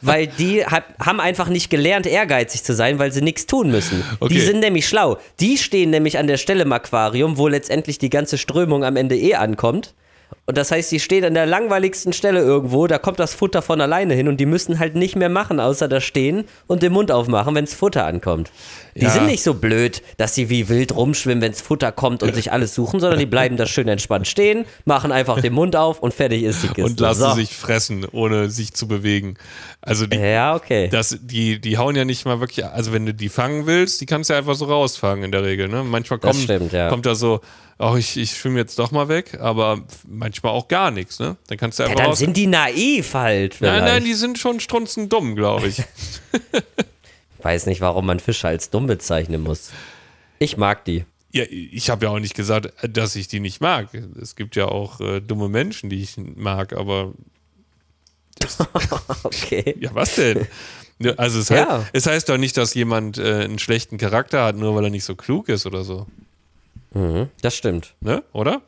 weil 0.00 0.26
die 0.26 0.64
hat, 0.66 0.84
haben 0.98 1.20
einfach 1.20 1.48
nicht 1.48 1.70
gelernt, 1.70 2.06
ehrgeizig 2.06 2.64
zu 2.64 2.74
sein, 2.74 2.98
weil 2.98 3.12
sie 3.12 3.22
nichts 3.22 3.46
tun 3.46 3.70
müssen. 3.70 4.02
Okay. 4.18 4.34
Die 4.34 4.40
sind 4.40 4.60
nämlich 4.60 4.88
schlau. 4.88 5.18
Die 5.40 5.56
stehen 5.56 5.90
nämlich 5.90 6.18
an 6.18 6.26
der 6.26 6.36
Stelle 6.36 6.62
im 6.62 6.72
Aquarium, 6.72 7.36
wo 7.38 7.46
letztendlich 7.48 7.98
die 7.98 8.10
ganze 8.10 8.38
Strömung 8.38 8.84
am 8.84 8.96
Ende 8.96 9.16
eh 9.16 9.34
ankommt. 9.36 9.94
Und 10.44 10.58
das 10.58 10.72
heißt, 10.72 10.90
die 10.90 10.98
stehen 10.98 11.24
an 11.24 11.34
der 11.34 11.46
langweiligsten 11.46 12.12
Stelle 12.12 12.40
irgendwo, 12.40 12.88
da 12.88 12.98
kommt 12.98 13.20
das 13.20 13.32
Futter 13.32 13.62
von 13.62 13.80
alleine 13.80 14.14
hin 14.14 14.26
und 14.26 14.38
die 14.38 14.46
müssen 14.46 14.80
halt 14.80 14.96
nicht 14.96 15.14
mehr 15.14 15.28
machen, 15.28 15.60
außer 15.60 15.86
da 15.86 16.00
stehen 16.00 16.44
und 16.66 16.82
den 16.82 16.92
Mund 16.92 17.12
aufmachen, 17.12 17.54
wenn 17.54 17.64
das 17.64 17.74
Futter 17.74 18.04
ankommt. 18.06 18.50
Die 18.96 19.04
Ja. 19.04 19.10
sind 19.10 19.26
nicht 19.26 19.44
so 19.44 19.54
blöd, 19.54 20.02
dass 20.16 20.34
sie 20.34 20.50
wie 20.50 20.68
wild 20.68 20.96
rumschwimmen, 20.96 21.40
wenn 21.42 21.52
das 21.52 21.60
Futter 21.62 21.92
kommt 21.92 22.24
und 22.24 22.34
sich 22.34 22.50
alles 22.50 22.74
suchen, 22.74 22.98
sondern 22.98 23.20
die 23.20 23.26
bleiben 23.26 23.56
da 23.56 23.66
schön 23.66 23.86
entspannt 23.86 24.26
stehen, 24.26 24.64
machen 24.84 25.12
einfach 25.12 25.40
den 25.40 25.52
Mund 25.52 25.76
auf 25.76 26.00
und 26.00 26.12
fertig 26.12 26.42
ist 26.42 26.64
die 26.64 26.68
Kiste. 26.68 26.82
Und 26.84 26.98
lassen 26.98 27.20
So. 27.20 27.34
sich 27.36 27.54
fressen, 27.54 28.04
ohne 28.10 28.50
sich 28.50 28.74
zu 28.74 28.88
bewegen. 28.88 29.36
Also 29.80 30.08
die, 30.08 30.16
Ja, 30.18 30.56
okay. 30.56 30.88
das, 30.88 31.16
die, 31.22 31.60
die 31.60 31.78
hauen 31.78 31.94
ja 31.94 32.04
nicht 32.04 32.24
mal 32.24 32.40
wirklich, 32.40 32.66
also 32.66 32.92
wenn 32.92 33.06
du 33.06 33.14
die 33.14 33.28
fangen 33.28 33.66
willst, 33.66 34.00
die 34.00 34.06
kannst 34.06 34.28
du 34.28 34.34
ja 34.34 34.40
einfach 34.40 34.56
so 34.56 34.64
rausfangen 34.64 35.22
in 35.24 35.30
der 35.30 35.44
Regel. 35.44 35.68
Ne? 35.68 35.84
Manchmal 35.84 36.18
kommt, 36.18 36.34
stimmt, 36.34 36.72
ja. 36.72 36.88
kommt 36.88 37.06
da 37.06 37.14
so, 37.14 37.40
oh, 37.78 37.94
ich, 37.96 38.16
ich 38.16 38.36
schwimme 38.36 38.58
jetzt 38.58 38.78
doch 38.78 38.90
mal 38.90 39.08
weg, 39.08 39.38
aber 39.40 39.80
manchmal 40.06 40.31
auch 40.52 40.68
gar 40.68 40.90
nichts. 40.90 41.18
Ne? 41.18 41.36
Dann 41.48 41.58
kannst 41.58 41.78
du 41.78 41.82
ja, 41.82 41.88
einfach 41.88 42.00
dann 42.00 42.10
raus. 42.10 42.18
sind 42.18 42.36
die 42.36 42.46
naiv 42.46 43.14
halt. 43.14 43.56
Nein, 43.60 43.74
vielleicht. 43.78 43.84
nein, 43.84 44.04
die 44.04 44.14
sind 44.14 44.38
schon 44.38 44.60
strunzendumm, 44.60 45.36
glaube 45.36 45.66
ich. 45.68 45.82
Weiß 47.42 47.66
nicht, 47.66 47.80
warum 47.80 48.06
man 48.06 48.20
Fische 48.20 48.48
als 48.48 48.70
dumm 48.70 48.86
bezeichnen 48.86 49.42
muss. 49.42 49.70
Ich 50.38 50.56
mag 50.56 50.84
die. 50.84 51.04
ja, 51.32 51.44
ich 51.48 51.90
habe 51.90 52.06
ja 52.06 52.10
auch 52.12 52.18
nicht 52.18 52.34
gesagt, 52.34 52.72
dass 52.88 53.16
ich 53.16 53.28
die 53.28 53.40
nicht 53.40 53.60
mag. 53.60 53.88
Es 54.20 54.36
gibt 54.36 54.54
ja 54.56 54.66
auch 54.66 55.00
äh, 55.00 55.20
dumme 55.20 55.48
Menschen, 55.48 55.90
die 55.90 56.02
ich 56.02 56.16
mag, 56.16 56.72
aber 56.72 57.12
Okay. 59.24 59.76
ja, 59.80 59.94
was 59.94 60.14
denn? 60.16 60.46
Ja, 60.98 61.12
Also 61.14 61.40
es, 61.40 61.48
Ja. 61.48 61.78
heißt, 61.78 61.90
es 61.92 62.06
heißt 62.06 62.28
doch 62.28 62.38
nicht, 62.38 62.56
dass 62.56 62.74
jemand 62.74 63.18
äh, 63.18 63.44
einen 63.44 63.58
schlechten 63.58 63.98
Charakter 63.98 64.44
hat, 64.44 64.56
nur 64.56 64.74
weil 64.74 64.84
er 64.84 64.90
nicht 64.90 65.04
so 65.04 65.14
klug 65.16 65.48
ist 65.48 65.66
oder 65.66 65.84
so. 65.84 66.06
Das 67.40 67.56
stimmt. 67.56 67.94
ne? 68.00 68.22
Oder? 68.34 68.60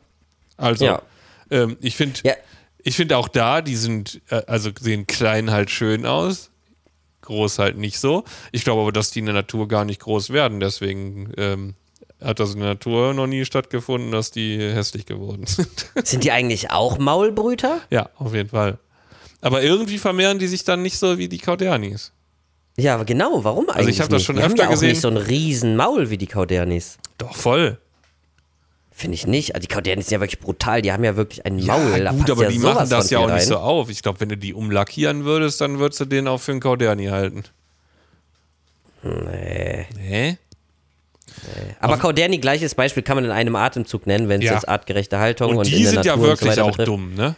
Also, 0.57 0.85
Ja. 0.85 1.01
Ähm, 1.51 1.77
ich 1.81 1.95
finde, 1.95 2.19
Ja. 2.23 2.33
ich 2.79 2.95
finde 2.95 3.17
auch 3.17 3.27
da, 3.27 3.61
die 3.61 3.75
sind, 3.75 4.21
äh, 4.29 4.41
also 4.47 4.69
sehen 4.79 5.07
klein 5.07 5.51
halt 5.51 5.69
schön 5.69 6.05
aus, 6.05 6.51
groß 7.21 7.59
halt 7.59 7.77
nicht 7.77 7.99
so. 7.99 8.23
Ich 8.51 8.63
glaube 8.63 8.81
aber, 8.81 8.91
dass 8.91 9.11
die 9.11 9.19
in 9.19 9.25
der 9.25 9.33
Natur 9.35 9.67
gar 9.67 9.85
nicht 9.85 10.01
groß 10.01 10.29
werden. 10.31 10.59
Deswegen 10.59 11.31
ähm, 11.37 11.73
hat 12.21 12.39
das 12.39 12.53
in 12.53 12.59
der 12.59 12.69
Natur 12.69 13.13
noch 13.13 13.27
nie 13.27 13.45
stattgefunden, 13.45 14.11
dass 14.11 14.31
die 14.31 14.57
hässlich 14.59 15.05
geworden 15.05 15.45
sind. 15.45 15.67
Sind 16.07 16.23
die 16.23 16.31
eigentlich 16.31 16.71
auch 16.71 16.97
Maulbrüter? 16.97 17.81
ja, 17.89 18.09
auf 18.17 18.33
jeden 18.33 18.49
Fall. 18.49 18.77
Aber 19.41 19.61
irgendwie 19.61 19.97
vermehren 19.99 20.39
die 20.39 20.47
sich 20.47 20.63
dann 20.63 20.81
nicht 20.81 20.97
so 20.97 21.17
wie 21.17 21.27
die 21.27 21.37
Kaudernis. 21.37 22.11
Ja, 22.77 23.01
genau. 23.03 23.43
Warum 23.43 23.69
eigentlich? 23.69 23.77
Also 23.77 23.89
ich 23.89 24.01
hab 24.01 24.09
das 24.09 24.17
nicht? 24.19 24.25
schon 24.25 24.35
die 24.37 24.41
haben 24.43 24.51
öfter 24.51 24.63
ja 24.63 24.67
auch 24.69 24.73
gesehen. 24.73 24.89
nicht 24.89 25.01
so 25.01 25.07
ein 25.07 25.17
riesen 25.17 25.75
Maul 25.75 26.09
wie 26.09 26.17
die 26.17 26.27
Kaudernis. 26.27 26.97
Doch, 27.17 27.35
voll. 27.35 27.77
Finde 28.97 29.15
ich 29.15 29.27
nicht. 29.27 29.55
Also 29.55 29.67
die 29.67 29.73
Kaudernis 29.73 30.05
sind 30.07 30.13
ja 30.13 30.21
wirklich 30.21 30.39
brutal. 30.39 30.81
Die 30.81 30.93
haben 30.93 31.03
ja 31.03 31.17
wirklich 31.17 31.45
ein 31.45 31.57
Maul. 31.65 31.97
ja, 32.01 32.11
gut, 32.13 32.29
aber 32.31 32.43
ja 32.43 32.49
die 32.49 32.59
machen 32.59 32.89
das 32.89 33.09
ja 33.09 33.19
auch 33.19 33.25
nicht 33.25 33.33
rein. 33.33 33.41
so 33.41 33.57
auf. 33.57 33.89
Ich 33.89 34.01
glaube, 34.01 34.21
wenn 34.21 34.29
du 34.29 34.37
die 34.37 34.53
umlackieren 34.53 35.25
würdest, 35.25 35.59
dann 35.59 35.79
würdest 35.79 35.99
du 35.99 36.05
den 36.05 36.29
auch 36.29 36.39
für 36.39 36.51
einen 36.53 36.61
Kauderni 36.61 37.07
halten. 37.07 37.43
Nee. 39.03 39.85
Nee? 39.97 40.37
Aber 41.79 41.97
Kauderni, 41.97 42.37
gleiches 42.39 42.73
Beispiel 42.73 43.03
kann 43.03 43.17
man 43.17 43.25
in 43.25 43.31
einem 43.31 43.55
Atemzug 43.57 44.07
nennen, 44.07 44.29
wenn 44.29 44.41
es 44.41 44.47
Ja. 44.47 44.53
jetzt 44.53 44.69
artgerechte 44.69 45.19
Haltung 45.19 45.51
und, 45.51 45.57
Und 45.57 45.67
die 45.67 45.85
sind 45.85 46.05
ja 46.05 46.13
Natur 46.15 46.23
so 46.25 46.31
wirklich 46.31 46.51
weiter 46.51 46.63
auch 46.63 46.71
betrifft. 46.71 46.87
dumm, 46.87 47.13
ne? 47.15 47.35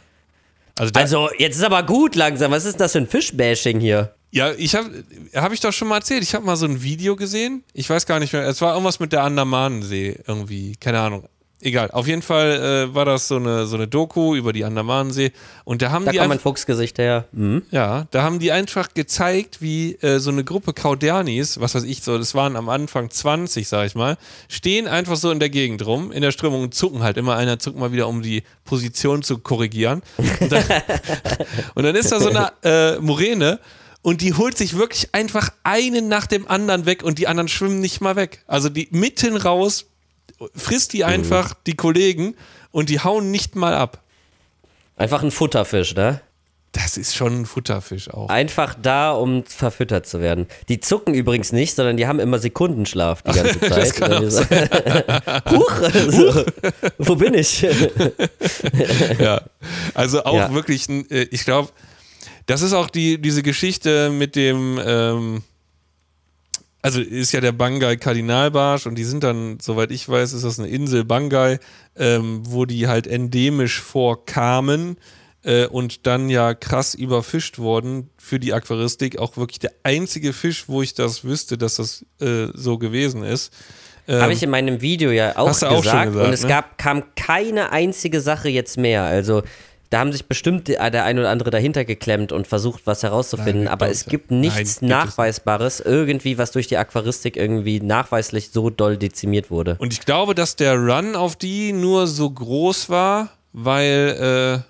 Also, 0.78 0.92
Also, 0.94 1.30
jetzt 1.40 1.58
ist 1.58 1.64
aber 1.64 1.82
gut 1.84 2.16
langsam. 2.16 2.52
Was 2.52 2.66
ist 2.66 2.80
das 2.80 2.92
für 2.92 3.00
ein 3.00 3.08
Fischbashing 3.08 3.80
hier? 3.80 4.14
ja, 4.30 4.52
ich 4.52 4.76
habe 4.76 4.92
hab 5.34 5.52
ich 5.52 5.60
doch 5.60 5.74
schon 5.74 5.88
mal 5.88 5.96
erzählt. 5.98 6.22
Ich 6.22 6.36
habe 6.36 6.46
mal 6.46 6.56
so 6.56 6.68
ein 6.68 6.84
Video 6.84 7.16
gesehen. 7.16 7.64
Ich 7.74 7.90
weiß 7.90 8.06
gar 8.06 8.20
nicht 8.20 8.32
mehr. 8.34 8.44
Es 8.44 8.62
war 8.62 8.74
irgendwas 8.74 9.00
mit 9.00 9.12
der 9.12 9.24
Andamanensee 9.24 10.20
irgendwie. 10.28 10.76
Keine 10.76 11.00
Ahnung. 11.00 11.28
Egal. 11.60 11.90
Auf 11.90 12.06
jeden 12.08 12.22
Fall 12.22 12.88
äh, 12.92 12.94
war 12.94 13.06
das 13.06 13.28
so 13.28 13.38
eine, 13.38 13.66
so 13.66 13.76
eine 13.78 13.88
Doku 13.88 14.36
über 14.36 14.54
die 14.54 14.64
Andamanensee. 14.64 15.32
Und 15.64 15.82
da 15.82 15.90
haben 15.90 16.06
Da 16.06 16.12
die 16.12 16.18
kommt 16.18 16.30
mein 16.30 16.36
einfach, 16.38 16.44
Fuchsgesicht 16.44 17.00
her. 17.00 17.26
Hm? 17.34 17.64
ja, 17.72 18.06
da 18.12 18.22
haben 18.22 18.38
die 18.38 18.52
einfach 18.52 18.94
gezeigt, 18.94 19.60
wie 19.60 19.96
äh, 19.96 20.20
so 20.20 20.30
eine 20.30 20.44
Gruppe 20.44 20.74
Kaudernis, 20.74 21.60
was 21.60 21.74
weiß 21.74 21.84
ich 21.84 22.04
so, 22.04 22.18
das 22.20 22.36
waren 22.36 22.56
am 22.56 22.70
Anfang 22.70 23.10
20, 23.10 23.68
sag 23.68 23.88
ich 23.88 23.96
mal, 23.96 24.18
stehen 24.50 24.88
einfach 24.88 25.16
so 25.16 25.32
in 25.32 25.40
der 25.40 25.50
Gegend 25.50 25.84
rum, 25.84 26.12
in 26.12 26.22
der 26.22 26.32
Strömung 26.32 26.62
und 26.62 26.76
zucken 26.76 27.02
halt. 27.02 27.18
Immer 27.18 27.36
einer 27.38 27.58
zuckt 27.58 27.80
mal 27.80 27.92
wieder, 27.92 28.08
um 28.08 28.22
die 28.22 28.44
Position 28.64 29.24
zu 29.24 29.40
korrigieren. 29.40 30.04
Und 30.40 30.52
dann, 30.52 30.64
und 31.76 31.84
dann 31.84 31.96
ist 31.96 32.12
da 32.12 32.20
so 32.20 32.30
eine 32.30 32.52
äh, 32.64 33.00
Moräne 33.00 33.60
und 34.04 34.22
die 34.22 34.36
holt 34.36 34.58
sich 34.58 34.78
wirklich 34.78 35.10
einfach 35.14 35.50
einen 35.64 36.08
nach 36.08 36.28
dem 36.28 36.48
anderen 36.48 36.86
weg 36.86 37.02
und 37.04 37.18
die 37.18 37.28
anderen 37.28 37.48
schwimmen 37.48 37.80
nicht 37.80 38.00
mal 38.00 38.16
weg. 38.16 38.44
Also 38.46 38.70
die 38.70 38.88
mitten 38.92 39.36
raus 39.36 39.88
frisst 40.56 40.94
die 40.94 41.04
einfach 41.04 41.54
die 41.66 41.76
Kollegen 41.76 42.36
und 42.72 42.90
die 42.90 43.00
hauen 43.00 43.32
nicht 43.32 43.56
mal 43.56 43.74
ab. 43.74 44.02
Einfach 44.96 45.24
ein 45.24 45.32
Futterfisch, 45.32 45.96
ne? 45.96 46.22
Das 46.74 46.98
ist 46.98 47.16
schon 47.16 47.42
ein 47.42 47.46
Futterfisch 47.46 48.10
auch. 48.14 48.30
Einfach 48.30 48.76
da, 48.80 49.12
um 49.12 49.44
verfüttert 49.46 50.06
zu 50.06 50.22
werden. 50.22 50.48
Die 50.70 50.80
zucken 50.80 51.14
übrigens 51.16 51.52
nicht, 51.52 51.76
sondern 51.76 51.98
die 51.98 52.06
haben 52.08 52.20
immer 52.20 52.38
Sekundenschlaf 52.40 53.22
die 53.24 53.32
ganze 53.32 53.60
Zeit. 53.70 53.96
kann 53.96 54.14
auch 54.14 54.30
so, 54.30 54.44
Huch! 55.50 55.72
So, 56.10 56.46
wo 57.00 57.16
bin 57.16 57.34
ich? 57.34 57.62
ja. 59.20 59.42
Also 59.94 60.24
auch 60.24 60.36
Ja. 60.36 60.54
wirklich, 60.54 60.88
äh, 60.90 61.24
ich 61.32 61.46
glaube, 61.46 61.70
das 62.46 62.62
ist 62.62 62.74
auch 62.74 62.90
die, 62.90 63.20
diese 63.22 63.44
Geschichte 63.44 64.10
mit 64.10 64.36
dem, 64.36 64.80
ähm, 64.86 65.44
also 66.82 67.02
ist 67.02 67.32
ja 67.32 67.42
der 67.42 67.52
Bangai 67.52 67.98
Kardinalbarsch 67.98 68.86
und 68.86 68.96
die 68.96 69.04
sind 69.04 69.24
dann, 69.24 69.60
soweit 69.60 69.92
ich 69.92 70.08
weiß, 70.08 70.34
ist 70.34 70.44
das 70.44 70.60
eine 70.60 70.70
Insel 70.70 71.04
Bangai, 71.04 71.60
ähm, 71.96 72.42
wo 72.44 72.66
die 72.66 72.88
halt 72.88 73.08
endemisch 73.08 73.82
vorkamen. 73.82 74.98
äh, 75.44 75.66
und 75.66 76.06
dann 76.06 76.30
ja 76.30 76.54
krass 76.54 76.94
überfischt 76.94 77.58
worden 77.58 78.10
für 78.18 78.40
die 78.40 78.54
Aquaristik. 78.54 79.18
Auch 79.18 79.38
wirklich 79.38 79.60
der 79.60 79.72
einzige 79.84 80.34
Fisch, 80.34 80.66
wo 80.68 80.82
ich 80.82 80.94
das 80.94 81.24
wüsste, 81.24 81.58
dass 81.58 81.76
das 81.76 82.06
äh, 82.20 82.48
so 82.54 82.78
gewesen 82.78 83.24
ist. 83.24 83.54
Ähm, 84.08 84.22
Habe 84.22 84.34
ich 84.34 84.44
in 84.44 84.50
meinem 84.50 84.82
Video 84.82 85.12
ja 85.12 85.38
auch, 85.38 85.48
gesagt, 85.48 85.74
auch 85.74 85.82
gesagt, 85.82 86.16
und 86.16 86.34
es 86.34 86.44
ne? 86.44 86.50
gab, 86.50 86.78
kam 86.78 87.04
keine 87.16 87.72
einzige 87.72 88.22
Sache 88.22 88.50
jetzt 88.50 88.78
mehr. 88.78 89.04
Also 89.04 89.44
da 89.90 90.00
haben 90.00 90.12
sich 90.12 90.26
bestimmt 90.26 90.68
der 90.68 90.90
der 90.90 91.06
ein 91.06 91.18
oder 91.18 91.30
andere 91.30 91.50
dahinter 91.50 91.86
geklemmt 91.86 92.32
und 92.32 92.48
versucht, 92.48 92.82
was 92.86 93.04
herauszufinden. 93.04 93.64
Nein, 93.66 93.74
aber 93.74 93.90
es 93.90 94.06
gibt 94.06 94.32
nein, 94.32 94.42
nichts 94.42 94.82
nicht. 94.82 94.90
Nachweisbares, 94.90 95.80
irgendwie, 95.80 96.38
was 96.38 96.52
durch 96.52 96.68
die 96.68 96.78
Aquaristik 96.78 97.38
irgendwie 97.38 97.80
nachweislich 97.80 98.50
so 98.52 98.70
doll 98.70 98.98
dezimiert 98.98 99.50
wurde. 99.52 99.76
Und 99.80 99.94
ich 99.94 100.02
glaube, 100.02 100.36
dass 100.36 100.56
der 100.56 100.76
Run 100.76 101.16
auf 101.16 101.36
die 101.36 101.74
nur 101.74 102.08
so 102.08 102.30
groß 102.30 102.90
war, 102.90 103.30
weil, 103.54 104.64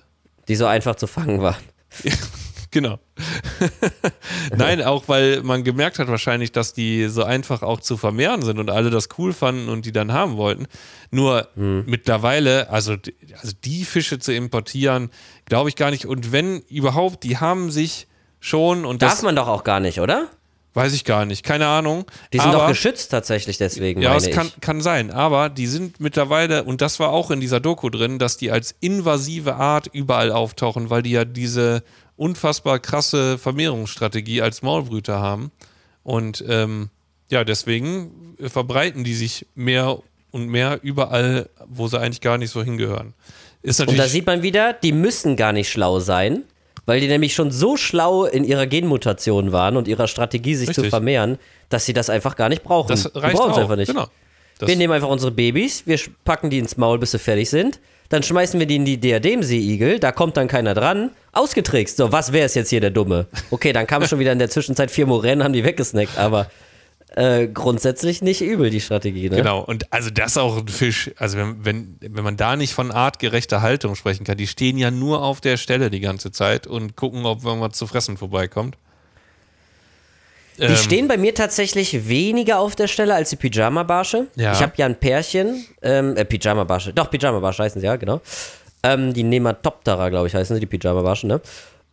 Die 0.47 0.55
so 0.55 0.65
einfach 0.65 0.95
zu 0.95 1.07
fangen 1.07 1.41
waren. 1.41 1.61
äh, 2.03 2.11
genau. 2.71 2.99
Nein, 4.55 4.81
auch 4.81 5.07
weil 5.07 5.41
man 5.43 5.63
gemerkt 5.63 5.99
hat 5.99 6.07
wahrscheinlich, 6.07 6.51
dass 6.51 6.73
die 6.73 7.07
so 7.07 7.23
einfach 7.23 7.61
auch 7.61 7.79
zu 7.79 7.97
vermehren 7.97 8.41
sind 8.41 8.59
und 8.59 8.69
alle 8.69 8.89
das 8.89 9.09
cool 9.17 9.33
fanden 9.33 9.69
und 9.69 9.85
die 9.85 9.91
dann 9.91 10.13
haben 10.13 10.37
wollten. 10.37 10.67
Nur 11.11 11.47
Hm. 11.55 11.83
mittlerweile, 11.87 12.69
also, 12.69 12.93
also 12.93 13.55
die 13.63 13.85
Fische 13.85 14.19
zu 14.19 14.33
importieren, 14.33 15.09
glaube 15.45 15.69
ich 15.69 15.75
gar 15.75 15.91
nicht. 15.91 16.05
Und 16.05 16.31
wenn 16.31 16.59
überhaupt, 16.69 17.23
die 17.23 17.37
haben 17.37 17.71
sich 17.71 18.07
schon 18.39 18.85
und 18.85 19.01
Darf 19.01 19.11
das 19.13 19.21
man 19.23 19.35
doch 19.35 19.47
auch 19.47 19.63
gar 19.63 19.79
nicht, 19.79 19.99
oder? 19.99 20.27
weiß 20.77 20.93
ich 20.93 21.05
gar 21.05 21.25
nicht, 21.25 21.43
keine 21.43 21.65
Ahnung. 21.65 22.05
Die 22.31 22.37
sind 22.37 22.49
aber, 22.49 22.59
doch 22.59 22.67
geschützt 22.67 23.09
tatsächlich 23.09 23.57
deswegen, 23.57 23.99
Ja, 23.99 24.15
es 24.15 24.29
kann, 24.29 24.51
kann 24.61 24.79
sein, 24.79 25.09
aber 25.09 25.49
die 25.49 25.65
sind 25.65 25.99
mittlerweile, 25.99 26.63
und 26.65 26.81
das 26.81 26.99
war 26.99 27.09
auch 27.09 27.31
in 27.31 27.39
dieser 27.39 27.59
Doku 27.59 27.89
drin, 27.89 28.19
dass 28.19 28.37
die 28.37 28.51
als 28.51 28.75
invasive 28.79 29.55
Art 29.55 29.87
überall 29.91 30.31
auftauchen, 30.31 30.91
weil 30.91 31.01
die 31.01 31.09
ja 31.11 31.25
diese 31.25 31.81
unfassbar 32.17 32.79
krasse 32.79 33.37
Vermehrungsstrategie 33.37 34.41
als 34.41 34.61
Maulbrüter 34.61 35.19
haben. 35.19 35.51
Und 36.03 36.43
ähm, 36.47 36.89
ja, 37.29 37.43
deswegen 37.43 38.35
verbreiten 38.39 39.03
die 39.03 39.13
sich 39.13 39.45
mehr 39.55 39.99
und 40.31 40.47
mehr 40.47 40.79
überall, 40.81 41.49
wo 41.67 41.87
sie 41.87 41.99
eigentlich 41.99 42.21
gar 42.21 42.37
nicht 42.37 42.51
so 42.51 42.63
hingehören. 42.63 43.13
Ist 43.61 43.79
Und 43.79 43.87
natürlich. 43.87 44.05
da 44.05 44.07
sieht 44.07 44.25
man 44.25 44.43
wieder, 44.43 44.73
die 44.73 44.91
müssen 44.91 45.35
gar 45.35 45.53
nicht 45.53 45.69
schlau 45.69 45.99
sein, 45.99 46.43
weil 46.85 47.01
die 47.01 47.07
nämlich 47.07 47.33
schon 47.33 47.51
so 47.51 47.75
schlau 47.75 48.25
in 48.25 48.43
ihrer 48.43 48.67
Genmutation 48.67 49.51
waren 49.51 49.77
und 49.77 49.87
ihrer 49.87 50.07
Strategie, 50.07 50.55
sich 50.55 50.67
zu 50.67 50.81
Richtig. 50.81 50.89
vermehren, 50.89 51.37
dass 51.69 51.85
sie 51.85 51.93
das 51.93 52.09
einfach 52.09 52.35
gar 52.35 52.49
nicht 52.49 52.63
brauchen. 52.63 52.89
das 52.89 53.13
reicht 53.15 53.35
brauchen 53.35 53.51
es 53.51 53.57
einfach 53.57 53.75
nicht. 53.75 53.89
Genau. 53.89 54.07
Wir 54.59 54.75
nehmen 54.75 54.93
einfach 54.93 55.09
unsere 55.09 55.31
Babys, 55.31 55.85
wir 55.85 55.99
packen 56.23 56.49
die 56.49 56.57
ins 56.57 56.77
Maul, 56.77 56.97
bis 56.97 57.11
sie 57.11 57.19
fertig 57.19 57.49
sind. 57.49 57.79
Dann 58.09 58.23
schmeißen 58.23 58.59
wir 58.59 58.67
die 58.67 58.77
in 58.77 58.85
die 58.85 58.97
Diademseeigel, 58.97 59.99
da 59.99 60.11
kommt 60.11 60.37
dann 60.37 60.47
keiner 60.47 60.73
dran. 60.73 61.11
Ausgetrickst. 61.33 61.97
So, 61.97 62.11
was 62.11 62.31
wäre 62.33 62.45
es 62.45 62.55
jetzt 62.55 62.69
hier 62.69 62.81
der 62.81 62.89
Dumme? 62.89 63.27
Okay, 63.51 63.73
dann 63.73 63.85
kamen 63.85 64.07
schon 64.07 64.19
wieder 64.19 64.31
in 64.31 64.39
der 64.39 64.49
Zwischenzeit 64.49 64.91
vier 64.91 65.05
Moränen, 65.05 65.43
haben 65.43 65.53
die 65.53 65.63
weggesnackt, 65.63 66.17
aber 66.17 66.49
äh, 67.15 67.47
grundsätzlich 67.47 68.21
nicht 68.21 68.41
übel, 68.41 68.69
die 68.69 68.81
Strategie. 68.81 69.29
Ne? 69.29 69.37
Genau, 69.37 69.61
und 69.61 69.91
also 69.93 70.09
das 70.09 70.31
ist 70.31 70.37
auch 70.37 70.57
ein 70.57 70.67
Fisch. 70.67 71.11
Also 71.17 71.37
wenn, 71.37 71.65
wenn, 71.65 71.97
wenn 72.01 72.23
man 72.23 72.37
da 72.37 72.55
nicht 72.55 72.73
von 72.73 72.91
artgerechter 72.91 73.61
Haltung 73.61 73.95
sprechen 73.95 74.23
kann, 74.23 74.37
die 74.37 74.47
stehen 74.47 74.77
ja 74.77 74.91
nur 74.91 75.23
auf 75.23 75.41
der 75.41 75.57
Stelle 75.57 75.89
die 75.89 75.99
ganze 75.99 76.31
Zeit 76.31 76.67
und 76.67 76.95
gucken, 76.95 77.25
ob 77.25 77.43
irgendwas 77.43 77.77
zu 77.77 77.87
fressen 77.87 78.17
vorbeikommt. 78.17 78.77
Die 80.57 80.63
Ähm, 80.63 80.75
stehen 80.75 81.07
bei 81.07 81.17
mir 81.17 81.35
tatsächlich 81.35 82.07
weniger 82.07 82.59
auf 82.59 82.75
der 82.75 82.87
Stelle 82.87 83.13
als 83.13 83.29
die 83.29 83.35
Pyjama-Barsche. 83.35 84.27
Ja. 84.35 84.53
Ich 84.53 84.61
habe 84.61 84.73
ja 84.77 84.85
ein 84.85 84.95
Pärchen, 84.95 85.65
ähm, 85.81 86.15
äh, 86.15 86.25
Pyjama-Barsche, 86.25 86.93
doch, 86.93 87.09
Pyjama-Barsche 87.11 87.63
heißen 87.63 87.79
sie, 87.79 87.87
ja, 87.87 87.95
genau. 87.95 88.21
Ähm, 88.83 89.13
die 89.13 89.23
Nematoptera, 89.23 90.09
glaube 90.09 90.27
ich, 90.27 90.35
heißen 90.35 90.55
sie, 90.55 90.59
die 90.59 90.65
Pyjama-Barschen, 90.65 91.29
ne? 91.29 91.41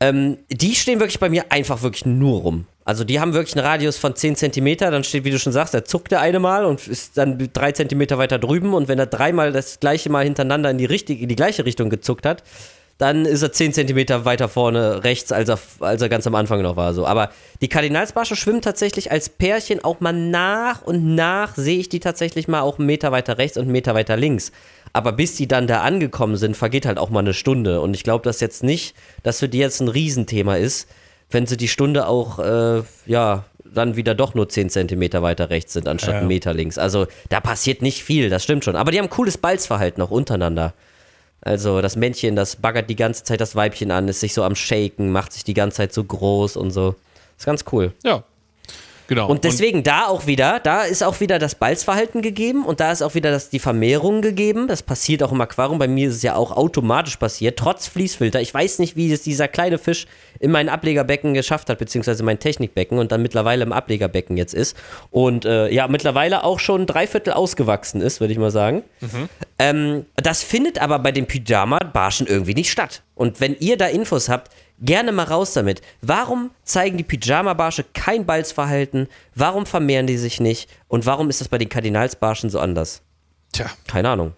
Ähm, 0.01 0.39
die 0.51 0.75
stehen 0.75 0.99
wirklich 0.99 1.21
bei 1.21 1.29
mir 1.29 1.45
einfach 1.51 1.83
wirklich 1.83 2.05
nur 2.05 2.41
rum. 2.41 2.67
Also 2.85 3.05
die 3.05 3.21
haben 3.21 3.33
wirklich 3.33 3.57
einen 3.57 3.65
Radius 3.65 3.97
von 3.97 4.15
10 4.15 4.37
Zentimeter, 4.37 4.91
dann 4.91 5.05
steht, 5.05 5.25
wie 5.25 5.31
du 5.31 5.39
schon 5.39 5.53
sagst, 5.53 5.73
da 5.73 5.85
zuckt 5.85 6.11
der 6.11 6.21
eine 6.21 6.39
mal 6.39 6.67
und 6.67 6.87
ist 6.87 7.17
dann 7.17 7.49
drei 7.53 7.73
Zentimeter 7.73 8.19
weiter 8.19 8.39
drüben 8.39 8.75
und 8.75 8.89
wenn 8.89 8.99
er 8.99 9.07
dreimal 9.07 9.53
das 9.53 9.81
gleiche 9.81 10.11
Mal 10.11 10.25
hintereinander 10.25 10.71
in 10.71 10.77
die, 10.79 10.85
richtige, 10.85 11.23
in 11.23 11.29
die 11.29 11.37
gleiche 11.37 11.65
Richtung 11.65 11.89
gezuckt 11.89 12.27
hat, 12.27 12.43
dann 12.99 13.25
ist 13.27 13.43
er 13.43 13.53
10 13.53 13.73
Zentimeter 13.73 14.25
weiter 14.25 14.49
vorne 14.49 15.03
rechts, 15.03 15.33
als 15.33 15.49
er, 15.49 15.59
als 15.81 16.01
er 16.01 16.09
ganz 16.09 16.27
am 16.29 16.35
Anfang 16.37 16.63
noch 16.63 16.77
war. 16.77 16.95
So. 16.95 17.07
Aber 17.07 17.31
die 17.61 17.69
Kardinalsbarsche 17.69 18.37
schwimmen 18.37 18.63
tatsächlich 18.63 19.11
als 19.11 19.29
Pärchen 19.29 19.83
auch 19.83 19.99
mal 20.01 20.13
nach 20.13 20.83
und 20.83 21.15
nach, 21.15 21.57
sehe 21.57 21.79
ich 21.79 21.89
die 21.89 21.99
tatsächlich 22.01 22.47
mal 22.47 22.61
auch 22.61 22.79
einen 22.79 22.87
Meter 22.87 23.11
weiter 23.11 23.37
rechts 23.39 23.57
und 23.57 23.65
einen 23.65 23.73
Meter 23.73 23.95
weiter 23.95 24.17
links. 24.17 24.53
Aber 24.93 25.11
bis 25.13 25.35
die 25.35 25.49
dann 25.49 25.67
da 25.67 25.81
angekommen 25.81 26.37
sind, 26.37 26.57
vergeht 26.57 26.87
halt 26.87 26.99
auch 26.99 27.11
mal 27.11 27.19
eine 27.21 27.35
Stunde. 27.35 27.81
Und 27.81 27.95
ich 27.95 28.05
glaube, 28.05 28.23
dass 28.23 28.41
jetzt 28.41 28.63
nicht, 28.63 28.95
dass 29.25 29.41
für 29.41 29.49
die 29.49 29.59
jetzt 29.59 29.81
ein 29.81 29.89
Riesenthema 29.89 30.55
ist, 30.57 30.89
wenn 31.31 31.47
sie 31.49 31.57
die 31.57 31.67
Stunde 31.69 32.07
auch, 32.07 32.39
äh, 32.39 32.83
ja, 33.07 33.45
dann 33.65 33.97
wieder 33.97 34.15
doch 34.15 34.35
nur 34.35 34.49
10 34.49 34.71
Zentimeter 34.71 35.21
weiter 35.21 35.51
rechts 35.51 35.73
sind, 35.73 35.89
anstatt 35.89 36.13
Ja. 36.13 36.19
einen 36.21 36.29
Meter 36.29 36.55
links. 36.55 36.79
Also 36.79 37.09
da 37.29 37.41
passiert 37.41 37.83
nicht 37.83 38.05
viel, 38.05 38.31
das 38.31 38.45
stimmt 38.45 38.65
schon. 38.65 38.77
Aber 38.77 38.93
die 38.93 39.01
haben 39.01 39.11
cooles 39.11 39.37
Balzverhalten 39.37 40.01
auch 40.01 40.13
untereinander. 40.13 40.75
Also 41.45 41.83
das 41.83 41.95
Männchen, 41.95 42.37
das 42.37 42.57
baggert 42.57 42.89
die 42.89 42.97
ganze 42.97 43.23
Zeit 43.23 43.41
das 43.41 43.55
Weibchen 43.55 43.91
an, 43.91 44.09
ist 44.09 44.21
sich 44.21 44.33
so 44.33 44.43
am 44.43 44.55
Shaken, 44.55 45.13
macht 45.13 45.33
sich 45.33 45.45
die 45.45 45.55
ganze 45.55 45.77
Zeit 45.77 45.93
so 45.93 46.03
groß 46.03 46.57
und 46.57 46.71
so. 46.71 46.95
Ist 47.37 47.45
ganz 47.45 47.65
cool. 47.71 47.93
Ja, 48.03 48.25
genau. 49.07 49.29
Und 49.29 49.45
deswegen 49.45 49.83
da 49.83 50.07
auch 50.07 50.27
wieder, 50.27 50.61
da 50.61 50.83
ist 50.83 51.03
auch 51.03 51.21
wieder 51.21 51.39
das 51.39 51.55
Balzverhalten 51.55 52.23
gegeben 52.23 52.65
und 52.65 52.81
da 52.81 52.93
ist 52.93 53.03
auch 53.03 53.15
wieder 53.15 53.31
das, 53.31 53.51
die 53.51 53.59
Vermehrung 53.59 54.23
gegeben. 54.23 54.69
Das 54.69 54.83
passiert 54.83 55.23
auch 55.23 55.33
im 55.33 55.41
Aquarium. 55.41 55.79
Bei 55.79 55.89
mir 55.89 56.09
ist 56.09 56.17
es 56.17 56.23
ja 56.23 56.37
auch 56.37 56.53
automatisch 56.53 57.17
passiert, 57.17 57.59
trotz 57.59 57.87
Fließfilter. 57.89 58.41
Ich 58.41 58.53
weiß 58.53 58.79
nicht, 58.79 58.97
wie 58.97 59.13
es 59.13 59.23
dieser 59.23 59.49
kleine 59.49 59.79
Fisch 59.79 60.07
in 60.41 60.51
mein 60.51 60.69
Ablegerbecken 60.69 61.35
geschafft 61.35 61.71
hat, 61.71 61.79
beziehungsweise 61.79 62.23
mein 62.23 62.39
Technikbecken 62.39 62.99
und 62.99 63.13
dann 63.13 63.23
mittlerweile 63.23 63.65
im 63.65 63.73
Ablegerbecken 63.73 64.37
jetzt 64.37 64.55
ist. 64.55 64.77
Und 65.11 65.45
äh, 65.45 65.69
ja, 65.71 65.89
mittlerweile 65.89 66.45
auch 66.45 66.59
schon 66.59 66.87
drei 66.87 67.07
Viertel 67.07 67.33
ausgewachsen 67.33 68.01
ist, 68.01 68.21
würde 68.21 68.33
ich 68.33 68.39
mal 68.39 68.51
sagen. 68.51 68.83
Ähm, 69.59 70.07
das 70.17 70.43
findet 70.43 70.81
aber 70.81 70.99
bei 70.99 71.13
den 71.13 71.27
Pyjama-Barschen 71.27 72.27
irgendwie 72.27 72.55
nicht 72.55 72.71
statt. 72.71 73.03
Und 73.15 73.41
wenn 73.41 73.57
ihr 73.59 73.77
da 73.77 73.87
Infos 73.87 74.29
habt, 74.29 74.51
gerne 74.85 75.13
mal 75.13 75.25
raus 75.25 75.53
damit. 75.53 75.81
Warum 76.03 76.51
zeigen 76.63 76.97
die 76.97 77.05
Pyjama-Barsche 77.05 77.85
kein 77.95 78.27
Balzverhalten? 78.27 79.09
Warum 79.35 79.67
vermehren 79.67 80.07
die 80.07 80.19
sich 80.19 80.41
nicht? 80.41 80.69
Und 80.89 81.07
warum 81.07 81.31
ist 81.31 81.41
das 81.41 81.49
bei 81.49 81.59
den 81.59 81.69
Kardinalsbarschen 81.69 82.51
so 82.51 82.61
anders? 82.61 83.03
Tja, 83.53 83.71
Keine 83.87 84.09
Ahnung. 84.11 84.33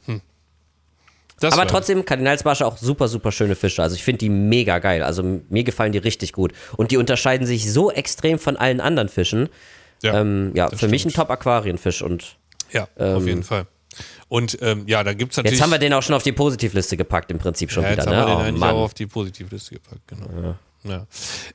das 1.40 1.52
Aber 1.52 1.66
trotzdem, 1.66 2.04
Kardinalsbarsche 2.04 2.66
auch 2.66 2.76
super, 2.78 3.08
super 3.08 3.32
schöne 3.32 3.54
Fische. 3.54 3.82
Also 3.82 3.96
ich 3.96 4.04
finde 4.04 4.18
die 4.18 4.28
mega 4.28 4.78
geil. 4.78 5.02
Also 5.02 5.22
mir 5.48 5.64
gefallen 5.64 5.92
die 5.92 5.98
richtig 5.98 6.32
gut. 6.32 6.52
Und 6.76 6.90
die 6.90 6.96
unterscheiden 6.96 7.46
sich 7.46 7.70
so 7.72 7.90
extrem 7.90 8.38
von 8.38 8.56
allen 8.56 8.80
anderen 8.80 9.08
Fischen. 9.08 9.48
Ja, 10.02 10.20
ähm, 10.20 10.52
ja 10.54 10.68
für 10.70 10.88
mich 10.88 11.04
ein 11.04 11.10
stimmt. 11.10 11.16
Top-Aquarienfisch. 11.16 12.02
Und 12.02 12.36
Ja, 12.72 12.88
auf 12.98 13.26
jeden 13.26 13.42
Fall. 13.42 13.66
Und 14.28 14.58
ähm, 14.62 14.84
ja, 14.86 15.04
da 15.04 15.12
gibt 15.14 15.32
es 15.32 15.36
natürlich. 15.36 15.58
jetzt 15.58 15.62
haben 15.62 15.70
wir 15.70 15.78
den 15.78 15.92
auch 15.92 16.02
schon 16.02 16.14
auf 16.14 16.22
die 16.22 16.32
Positivliste 16.32 16.96
gepackt, 16.96 17.30
im 17.30 17.38
Prinzip 17.38 17.70
schon 17.70 17.84
ja, 17.84 17.92
wieder. 17.92 18.02
jetzt 18.02 18.10
Ne? 18.10 18.16
haben 18.16 18.44
wir 18.44 18.52
den 18.52 18.62
Oh, 18.62 18.66
auch 18.66 18.84
auf 18.84 18.94
die 18.94 19.06
Positivliste 19.06 19.74
gepackt, 19.74 20.02
genau. 20.06 20.26
Ja. 20.84 21.06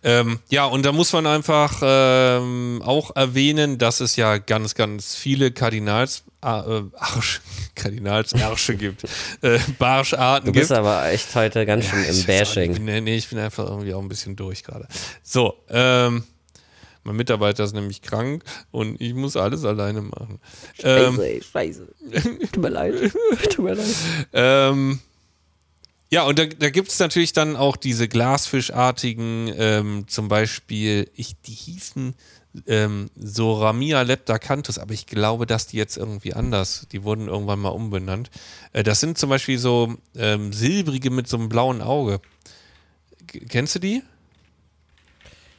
Ähm, 0.04 0.40
ja, 0.50 0.66
und 0.66 0.84
da 0.86 0.92
muss 0.92 1.14
man 1.14 1.26
einfach 1.26 1.82
ähm, 1.82 2.82
auch 2.86 3.16
erwähnen, 3.16 3.78
dass 3.78 4.02
es 4.02 4.18
ja 4.18 4.38
ganz, 4.40 4.76
ganz 4.76 5.16
viele 5.16 5.52
Kardinals, 5.52 6.24
äh, 6.42 6.48
Arsch, 6.48 7.40
Kardinalsärsche 7.76 8.76
gibt, 8.76 9.06
äh, 9.42 9.58
Barscharten 9.80 10.48
Du 10.48 10.52
bist 10.52 10.68
gibt. 10.70 10.78
aber 10.80 11.10
echt 11.10 11.34
heute 11.36 11.66
ganz 11.66 11.86
schön 11.86 12.02
Ich 12.02 12.10
im 12.10 12.16
weiß 12.16 12.24
auch 12.24 12.28
Bashing. 12.28 12.72
Ich 12.74 12.82
bin, 12.82 13.04
nee, 13.06 13.16
ich 13.16 13.30
bin 13.30 13.40
einfach 13.40 13.66
irgendwie 13.70 13.94
auch 13.94 14.02
ein 14.02 14.10
bisschen 14.10 14.36
durch 14.36 14.64
gerade. 14.64 14.88
So, 15.24 15.54
ähm, 15.70 16.24
mein 17.04 17.16
Mitarbeiter 17.16 17.64
ist 17.64 17.74
nämlich 17.74 18.02
krank 18.02 18.44
und 18.72 19.00
ich 19.02 19.14
muss 19.14 19.36
alles 19.36 19.66
alleine 19.66 20.02
machen. 20.02 20.40
Ähm, 20.80 21.16
Scheiße, 21.16 21.28
ey, 21.28 21.42
scheiße. 21.42 21.88
Tut 22.52 22.58
mir 22.58 22.70
leid. 22.70 23.14
Tut 23.50 23.66
mir 23.66 23.74
leid. 23.74 23.96
Ähm, 24.34 25.00
ja, 26.10 26.24
und 26.24 26.38
da, 26.38 26.46
da 26.46 26.70
gibt 26.70 26.90
es 26.90 27.00
natürlich 27.00 27.34
dann 27.34 27.56
auch 27.56 27.78
diese 27.78 28.08
Glasfischartigen, 28.08 29.52
ähm, 29.58 30.08
zum 30.08 30.28
Beispiel, 30.28 31.10
ich, 31.16 31.40
die 31.42 31.54
hießen 31.54 32.16
ähm, 32.68 33.10
Soramia 33.16 34.02
leptacanthus, 34.02 34.78
aber 34.78 34.94
ich 34.94 35.08
glaube, 35.08 35.46
dass 35.46 35.68
die 35.68 35.78
jetzt 35.78 35.98
irgendwie 35.98 36.34
anders, 36.34 36.86
die 36.92 37.04
wurden 37.04 37.30
irgendwann 37.30 37.60
mal 37.60 37.70
umbenannt. 37.70 38.30
Äh, 38.74 38.84
das 38.84 39.00
sind 39.00 39.18
zum 39.18 39.30
Beispiel 39.30 39.58
so 39.58 39.96
ähm, 40.16 40.52
silbrige 40.52 41.10
mit 41.12 41.28
so 41.30 41.38
einem 41.38 41.50
blauen 41.50 41.82
Auge. 41.82 42.20
K 43.28 43.40
kennst 43.48 43.76
du 43.76 43.80
die? 43.80 44.04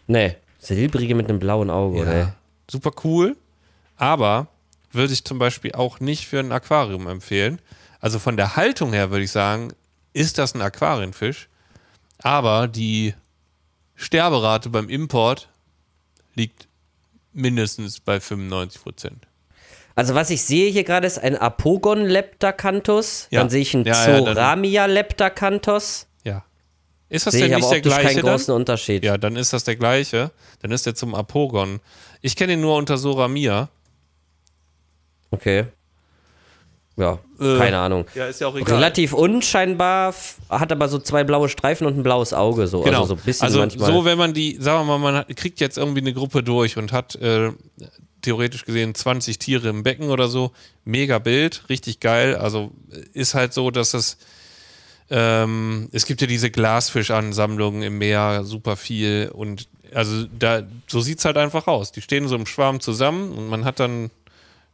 Nee, 0.06 0.36
silbrige 0.62 1.14
mit 1.14 1.28
einem 1.28 1.38
blauen 1.38 1.70
Auge, 1.70 1.98
oder? 2.02 2.34
Super 2.70 2.92
cool, 3.04 3.36
aber 3.96 4.46
würde 4.92 5.12
ich 5.12 5.24
zum 5.24 5.38
Beispiel 5.38 5.72
auch 5.72 6.00
nicht 6.00 6.26
für 6.26 6.38
ein 6.40 6.52
Aquarium 6.52 7.06
empfehlen. 7.08 7.60
Also 8.00 8.18
von 8.18 8.36
der 8.36 8.56
Haltung 8.56 8.92
her 8.92 9.10
würde 9.10 9.24
ich 9.24 9.30
sagen, 9.32 9.72
ist 10.12 10.38
das 10.38 10.54
ein 10.54 10.62
Aquarienfisch, 10.62 11.48
aber 12.22 12.68
die 12.68 13.14
Sterberate 13.94 14.68
beim 14.70 14.88
Import 14.88 15.48
liegt 16.34 16.66
mindestens 17.32 18.00
bei 18.00 18.20
95 18.20 18.82
Prozent. 18.82 19.26
Also 19.94 20.14
was 20.14 20.30
ich 20.30 20.42
sehe 20.42 20.70
hier 20.70 20.84
gerade 20.84 21.06
ist 21.06 21.18
ein 21.18 21.36
Apogon 21.36 22.00
leptacanthus, 22.06 23.28
Ja. 23.30 23.40
dann 23.40 23.50
sehe 23.50 23.60
ich 23.62 23.74
einen 23.74 23.84
Ja, 23.84 24.08
ja, 24.08 24.24
Zoramia 24.24 24.86
leptacanthus. 24.86 26.06
Ist 27.12 27.26
das 27.26 27.34
Sehe 27.34 27.42
denn 27.42 27.52
ich 27.52 27.56
nicht 27.58 27.70
der 27.70 27.80
gleiche 27.82 28.06
keinen 28.08 28.16
dann? 28.24 28.32
großen 28.36 28.54
Unterschied. 28.54 29.04
Ja, 29.04 29.18
dann 29.18 29.36
ist 29.36 29.52
das 29.52 29.64
der 29.64 29.76
gleiche. 29.76 30.30
Dann 30.60 30.70
ist 30.72 30.86
der 30.86 30.94
zum 30.94 31.14
Apogon. 31.14 31.80
Ich 32.22 32.36
kenne 32.36 32.54
ihn 32.54 32.60
nur 32.60 32.76
unter 32.76 32.96
Soramia. 32.96 33.68
Okay. 35.30 35.66
Ja, 36.96 37.18
Äh, 37.40 37.56
keine 37.58 37.78
Ahnung. 37.78 38.04
Ja, 38.14 38.26
ist 38.26 38.40
ja 38.40 38.46
auch 38.48 38.54
Relativ 38.54 39.12
unscheinbar, 39.14 40.14
hat 40.50 40.70
aber 40.72 40.88
so 40.88 40.98
zwei 40.98 41.24
blaue 41.24 41.48
Streifen 41.48 41.86
und 41.86 41.96
ein 41.98 42.02
blaues 42.02 42.34
Auge, 42.34 42.66
so. 42.66 42.82
Genau. 42.82 43.00
Also 43.00 43.14
so 43.14 43.20
ein 43.20 43.24
bisschen 43.24 43.44
also 43.46 43.58
manchmal. 43.60 43.90
so, 43.92 44.04
wenn 44.04 44.18
man 44.18 44.34
die, 44.34 44.56
sagen 44.60 44.80
wir 44.80 44.84
mal, 44.84 44.98
man 44.98 45.14
hat, 45.16 45.36
kriegt 45.36 45.58
jetzt 45.60 45.78
irgendwie 45.78 46.00
eine 46.00 46.12
Gruppe 46.12 46.42
durch 46.42 46.76
und 46.76 46.92
hat 46.92 47.14
äh, 47.16 47.50
theoretisch 48.20 48.64
gesehen 48.66 48.94
20 48.94 49.38
Tiere 49.38 49.68
im 49.70 49.82
Becken 49.82 50.10
oder 50.10 50.28
so, 50.28 50.52
mega 50.84 51.18
Bild, 51.18 51.64
richtig 51.70 51.98
geil. 52.00 52.36
Also 52.36 52.72
äh, 52.90 53.00
ist 53.18 53.34
halt 53.34 53.54
so, 53.54 53.70
dass 53.70 53.94
es 53.94 54.18
ähm, 55.14 55.90
es 55.92 56.06
gibt 56.06 56.22
ja 56.22 56.26
diese 56.26 56.50
Glasfischansammlungen 56.50 57.82
im 57.82 57.98
Meer, 57.98 58.44
super 58.44 58.76
viel 58.76 59.30
und 59.32 59.68
also 59.92 60.24
da 60.38 60.62
so 60.86 61.00
sieht 61.02 61.18
es 61.18 61.26
halt 61.26 61.36
einfach 61.36 61.66
aus. 61.66 61.92
Die 61.92 62.00
stehen 62.00 62.28
so 62.28 62.34
im 62.34 62.46
Schwarm 62.46 62.80
zusammen 62.80 63.30
und 63.32 63.48
man 63.48 63.66
hat 63.66 63.78
dann 63.78 64.10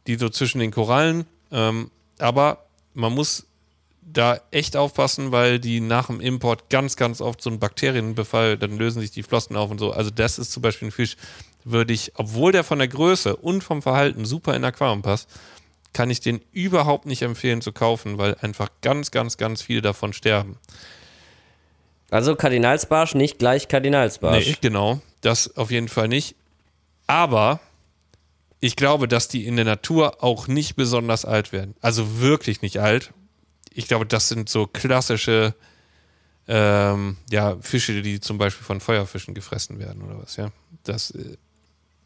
die 0.07 0.15
so 0.15 0.29
zwischen 0.29 0.59
den 0.59 0.71
Korallen. 0.71 1.25
Ähm, 1.51 1.91
aber 2.19 2.63
man 2.93 3.13
muss 3.13 3.47
da 4.01 4.39
echt 4.51 4.77
aufpassen, 4.77 5.33
weil 5.33 5.59
die 5.59 5.81
nach 5.81 6.07
dem 6.07 6.21
Import 6.21 6.69
ganz, 6.69 6.95
ganz 6.95 7.19
oft 7.19 7.41
so 7.41 7.49
einen 7.49 7.59
Bakterienbefall, 7.59 8.57
dann 8.57 8.77
lösen 8.77 9.01
sich 9.01 9.11
die 9.11 9.23
Flossen 9.23 9.57
auf 9.57 9.69
und 9.69 9.77
so. 9.79 9.91
Also 9.91 10.09
das 10.09 10.39
ist 10.39 10.53
zum 10.53 10.63
Beispiel 10.63 10.87
ein 10.87 10.91
Fisch, 10.91 11.17
würde 11.65 11.91
ich, 11.91 12.13
obwohl 12.15 12.53
der 12.53 12.63
von 12.63 12.79
der 12.79 12.87
Größe 12.87 13.35
und 13.35 13.61
vom 13.61 13.81
Verhalten 13.81 14.23
super 14.23 14.55
in 14.55 14.63
Aquarium 14.63 15.01
passt, 15.01 15.29
kann 15.93 16.09
ich 16.09 16.19
den 16.19 16.41
überhaupt 16.51 17.05
nicht 17.05 17.21
empfehlen 17.21 17.61
zu 17.61 17.71
kaufen, 17.71 18.17
weil 18.17 18.35
einfach 18.41 18.69
ganz, 18.81 19.11
ganz, 19.11 19.37
ganz 19.37 19.61
viele 19.61 19.81
davon 19.81 20.13
sterben. 20.13 20.57
also 22.11 22.35
Kardinalsbarsch 22.35 23.15
nicht 23.15 23.39
gleich 23.39 23.67
Kardinalsbarsch. 23.67 24.47
Nee, 24.47 24.55
genau, 24.61 25.01
das 25.21 25.57
auf 25.57 25.71
jeden 25.71 25.89
Fall 25.89 26.07
nicht. 26.07 26.35
Aber 27.07 27.59
ich 28.59 28.75
glaube, 28.75 29.07
dass 29.07 29.27
die 29.27 29.47
in 29.47 29.55
der 29.55 29.65
Natur 29.65 30.23
auch 30.23 30.47
nicht 30.47 30.75
besonders 30.75 31.25
alt 31.25 31.51
werden. 31.51 31.75
Also 31.81 32.19
wirklich 32.19 32.61
nicht 32.61 32.79
alt. 32.79 33.13
Ich 33.73 33.87
glaube, 33.87 34.05
das 34.05 34.29
sind 34.29 34.49
so 34.49 34.67
klassische 34.67 35.55
ähm, 36.47 37.17
ja, 37.29 37.57
Fische, 37.61 38.01
die 38.01 38.19
zum 38.19 38.37
Beispiel 38.37 38.65
von 38.65 38.81
Feuerfischen 38.81 39.33
gefressen 39.33 39.79
werden 39.79 40.01
oder 40.01 40.21
was, 40.21 40.35
ja. 40.35 40.51
Das, 40.83 41.11
äh, 41.11 41.37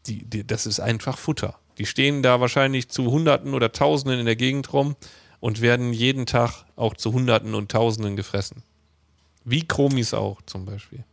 die, 0.06 0.24
die, 0.24 0.46
das 0.46 0.66
ist 0.66 0.80
einfach 0.80 1.16
Futter. 1.16 1.58
Die 1.78 1.86
stehen 1.86 2.22
da 2.22 2.40
wahrscheinlich 2.40 2.88
zu 2.88 3.10
Hunderten 3.10 3.54
oder 3.54 3.72
Tausenden 3.72 4.20
in 4.20 4.26
der 4.26 4.36
Gegend 4.36 4.72
rum 4.72 4.96
und 5.40 5.60
werden 5.60 5.92
jeden 5.92 6.26
Tag 6.26 6.64
auch 6.76 6.94
zu 6.94 7.12
Hunderten 7.12 7.54
und 7.54 7.70
Tausenden 7.70 8.16
gefressen. 8.16 8.62
Wie 9.44 9.66
Chromis 9.66 10.14
auch 10.14 10.40
zum 10.46 10.64
Beispiel. 10.64 11.04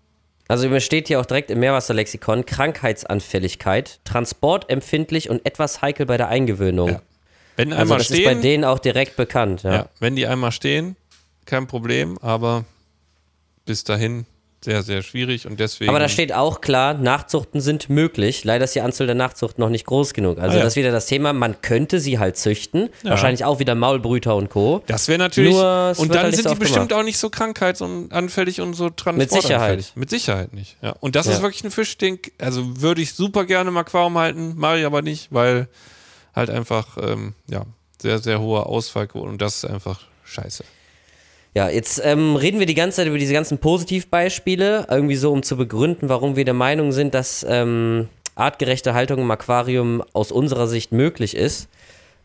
Also 0.47 0.69
mir 0.69 0.81
steht 0.81 1.07
hier 1.07 1.19
auch 1.19 1.25
direkt 1.25 1.49
im 1.49 1.59
Meerwasserlexikon 1.59 2.45
Krankheitsanfälligkeit, 2.45 3.99
transportempfindlich 4.03 5.29
und 5.29 5.45
etwas 5.45 5.81
heikel 5.81 6.05
bei 6.05 6.17
der 6.17 6.27
Eingewöhnung. 6.27 6.89
Ja. 6.89 7.01
Wenn 7.55 7.71
Also 7.71 7.81
einmal 7.81 7.97
das 7.99 8.07
stehen, 8.07 8.17
ist 8.19 8.25
bei 8.25 8.35
denen 8.35 8.63
auch 8.65 8.79
direkt 8.79 9.15
bekannt. 9.15 9.63
Ja. 9.63 9.73
Ja, 9.73 9.89
wenn 9.99 10.15
die 10.15 10.27
einmal 10.27 10.51
stehen, 10.51 10.95
kein 11.45 11.67
Problem, 11.67 12.17
aber 12.19 12.65
bis 13.65 13.83
dahin 13.83 14.25
sehr, 14.63 14.83
sehr 14.83 15.01
schwierig 15.01 15.47
und 15.47 15.59
deswegen. 15.59 15.89
Aber 15.89 15.97
da 15.99 16.07
steht 16.07 16.33
auch 16.33 16.61
klar, 16.61 16.93
Nachzuchten 16.93 17.61
sind 17.61 17.89
möglich. 17.89 18.43
Leider 18.43 18.65
ist 18.65 18.75
die 18.75 18.81
Anzahl 18.81 19.07
der 19.07 19.15
Nachzuchten 19.15 19.59
noch 19.61 19.69
nicht 19.69 19.85
groß 19.85 20.13
genug. 20.13 20.37
Also 20.37 20.53
Ah, 20.53 20.57
ja. 20.57 20.63
das 20.63 20.73
ist 20.73 20.77
wieder 20.77 20.91
das 20.91 21.07
Thema, 21.07 21.33
man 21.33 21.61
könnte 21.61 21.99
sie 21.99 22.19
halt 22.19 22.37
züchten. 22.37 22.89
Wahrscheinlich 23.03 23.43
auch 23.43 23.57
wieder 23.59 23.73
Maulbrüter 23.73 24.35
und 24.35 24.49
Co. 24.49 24.83
das 24.85 25.07
wäre 25.07 25.17
natürlich. 25.17 25.53
Nur, 25.53 25.93
und 25.97 26.13
dann 26.13 26.23
halt 26.23 26.35
sind 26.35 26.43
so 26.47 26.53
die 26.53 26.59
bestimmt 26.59 26.89
gemacht. 26.89 27.01
auch 27.01 27.05
nicht 27.05 27.17
so 27.17 27.29
krankheitsanfällig 27.31 28.61
und 28.61 28.73
so 28.75 28.85
Sicherheit. 28.89 28.97
transportanfällig. 28.97 29.91
Mit 29.95 30.09
Sicherheit 30.09 30.53
nicht. 30.53 30.77
Ja. 30.81 30.91
Und 30.99 31.15
das 31.15 31.25
Ja. 31.25 31.33
ist 31.33 31.41
wirklich 31.41 31.63
ein 31.63 31.71
Fisch, 31.71 31.97
den, 31.97 32.19
also 32.39 32.81
würde 32.81 33.01
ich 33.01 33.13
super 33.13 33.45
gerne 33.45 33.69
im 33.69 33.77
Aquarium 33.77 34.17
halten, 34.17 34.53
mache 34.57 34.79
ich 34.79 34.85
aber 34.85 35.01
nicht, 35.01 35.29
weil 35.31 35.67
halt 36.35 36.49
einfach, 36.49 36.97
ähm, 37.01 37.33
ja, 37.49 37.63
sehr, 38.01 38.19
sehr 38.19 38.39
hohe 38.39 38.65
Ausfallquote 38.65 39.27
und 39.27 39.41
das 39.41 39.57
ist 39.63 39.65
einfach 39.65 40.01
scheiße. 40.23 40.63
Ja, 41.53 41.69
jetzt 41.69 42.01
ähm, 42.03 42.35
reden 42.37 42.59
wir 42.59 42.65
die 42.65 42.75
ganze 42.75 42.97
Zeit 42.97 43.07
über 43.07 43.17
diese 43.17 43.33
ganzen 43.33 43.57
Positivbeispiele, 43.57 44.87
irgendwie 44.89 45.15
so, 45.17 45.31
um 45.31 45.43
zu 45.43 45.57
begründen, 45.57 46.07
warum 46.07 46.35
wir 46.37 46.45
der 46.45 46.53
Meinung 46.53 46.91
sind, 46.93 47.13
dass 47.13 47.45
ähm, 47.47 48.07
artgerechte 48.35 48.93
Haltung 48.93 49.19
im 49.19 49.31
Aquarium 49.31 50.01
aus 50.13 50.31
unserer 50.31 50.67
Sicht 50.67 50.93
möglich 50.93 51.35
ist. 51.35 51.67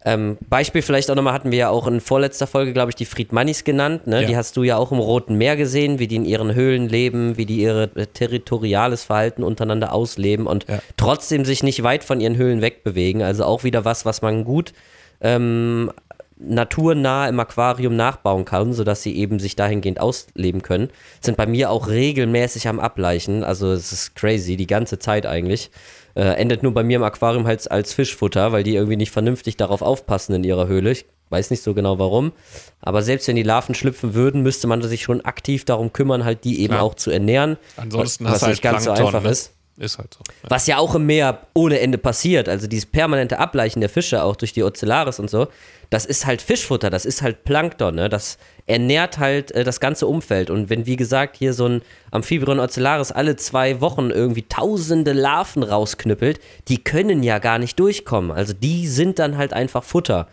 Ähm, 0.05 0.39
Beispiel 0.49 0.83
vielleicht 0.83 1.11
auch 1.11 1.17
nochmal 1.17 1.33
hatten 1.33 1.51
wir 1.51 1.59
ja 1.59 1.69
auch 1.71 1.89
in 1.89 2.01
vorletzter 2.01 2.47
Folge, 2.47 2.73
glaube 2.73 2.93
ich, 2.93 2.95
die 2.95 3.07
Friedmannis 3.07 3.65
genannt. 3.65 4.07
Ne? 4.07 4.21
Ja. 4.23 4.29
Die 4.29 4.37
hast 4.37 4.57
du 4.57 4.63
ja 4.63 4.77
auch 4.77 4.93
im 4.93 5.01
Roten 5.01 5.37
Meer 5.37 5.57
gesehen, 5.57 5.99
wie 5.99 6.07
die 6.07 6.15
in 6.15 6.25
ihren 6.25 6.55
Höhlen 6.55 6.89
leben, 6.89 7.37
wie 7.37 7.45
die 7.47 7.57
ihre 7.57 7.91
äh, 7.97 8.07
territoriales 8.07 9.03
Verhalten 9.03 9.43
untereinander 9.43 9.93
ausleben 9.93 10.47
und 10.47 10.67
Ja. 10.69 10.79
trotzdem 10.97 11.45
sich 11.45 11.65
nicht 11.65 11.83
weit 11.83 12.05
von 12.05 12.21
ihren 12.21 12.37
Höhlen 12.37 12.63
wegbewegen. 12.63 13.23
Also 13.23 13.45
auch 13.45 13.65
wieder 13.65 13.85
was, 13.85 14.05
was 14.05 14.23
man 14.23 14.45
gut 14.45 14.73
ähm, 15.21 15.91
naturnah 16.39 17.29
im 17.29 17.41
Aquarium 17.41 17.97
nachbauen 17.97 18.45
kann, 18.45 18.73
sodass 18.73 19.03
sie 19.03 19.17
eben 19.17 19.39
sich 19.39 19.57
dahingehend 19.57 20.01
ausleben 20.01 20.63
können, 20.63 20.91
sind 21.21 21.37
bei 21.37 21.47
mir 21.47 21.71
auch 21.71 21.89
regelmäßig 21.89 22.69
am 22.69 22.79
Ableichen. 22.79 23.43
Also 23.43 23.73
es 23.73 23.93
ist 23.93 24.15
crazy, 24.17 24.57
die 24.57 24.67
ganze 24.67 24.99
Zeit 24.99 25.27
eigentlich. 25.27 25.71
Äh, 26.15 26.41
endet 26.41 26.63
nur 26.63 26.73
bei 26.73 26.83
mir 26.83 26.97
im 26.97 27.03
Aquarium 27.03 27.47
halt 27.47 27.71
als 27.71 27.93
Fischfutter, 27.93 28.53
weil 28.53 28.63
die 28.63 28.75
irgendwie 28.75 28.97
nicht 28.97 29.11
vernünftig 29.11 29.57
darauf 29.57 29.83
aufpassen 29.83 30.35
in 30.35 30.45
ihrer 30.45 30.67
Höhle. 30.67 30.93
Ich 30.93 31.07
weiß 31.31 31.51
nicht 31.51 31.63
so 31.63 31.75
genau 31.75 31.99
warum. 31.99 32.33
Aber 32.81 33.03
selbst 33.03 33.29
wenn 33.29 33.37
die 33.37 33.43
Larven 33.43 33.75
schlüpfen 33.75 34.15
würden, 34.15 34.43
müsste 34.43 34.67
man 34.67 34.81
sich 34.83 35.03
schon 35.03 35.23
aktiv 35.23 35.65
darum 35.65 35.93
kümmern, 35.93 36.25
halt 36.25 36.45
die 36.45 36.61
eben 36.61 36.75
Klar. 36.75 36.85
auch 36.85 36.95
zu 36.95 37.11
ernähren. 37.11 37.57
Ansonsten 37.77 38.25
was 38.25 38.33
hast 38.33 38.43
du 38.43 38.47
halt 38.47 38.53
nicht 38.55 38.63
ganz 38.63 38.85
so 38.85 38.93
einfach 38.93 39.23
ne? 39.23 39.31
ist. 39.31 39.53
Ist 39.79 39.99
halt 39.99 40.15
so. 40.15 40.21
Ja. 40.43 40.51
Was 40.51 40.67
ja 40.67 40.79
auch 40.79 40.95
im 40.95 41.05
Meer 41.05 41.47
ohne 41.53 41.81
Ende 41.81 41.99
passiert, 41.99 42.49
also 42.49 42.67
dieses 42.67 42.87
permanente 42.87 43.39
Ableichen 43.39 43.81
der 43.81 43.91
Fische 43.91 44.23
auch 44.23 44.37
durch 44.37 44.55
die 44.55 44.63
Ocellaris 44.63 45.19
und 45.19 45.29
so, 45.29 45.49
das 45.91 46.07
ist 46.07 46.25
halt 46.25 46.41
Fischfutter, 46.41 46.89
das 46.89 47.05
ist 47.05 47.21
halt 47.21 47.45
Plankton, 47.45 47.95
ne? 47.95 48.09
das 48.09 48.39
ernährt 48.67 49.19
halt 49.19 49.53
äh, 49.53 49.65
das 49.65 49.79
ganze 49.79 50.07
Umfeld. 50.07 50.49
Und 50.49 50.71
wenn, 50.71 50.87
wie 50.87 50.97
gesagt, 50.97 51.37
hier 51.37 51.53
so 51.53 51.67
ein 51.67 51.83
Amphibion 52.11 52.59
ocellaris 52.59 53.13
alle 53.13 53.37
zwei 53.37 53.81
Wochen 53.81 54.11
irgendwie 54.11 54.43
tausende 54.43 55.13
Larven 55.13 55.63
rausknüppelt, 55.63 56.41
die 56.69 56.83
können 56.83 57.23
ja 57.23 57.39
gar 57.39 57.59
nicht 57.59 57.79
durchkommen. 57.79 58.31
Also 58.31 58.55
die 58.55 58.89
sind 58.89 59.19
dann 59.19 59.37
halt 59.37 59.53
einfach 59.53 59.85
Futter. 59.85 60.27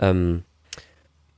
Ähm, 0.00 0.42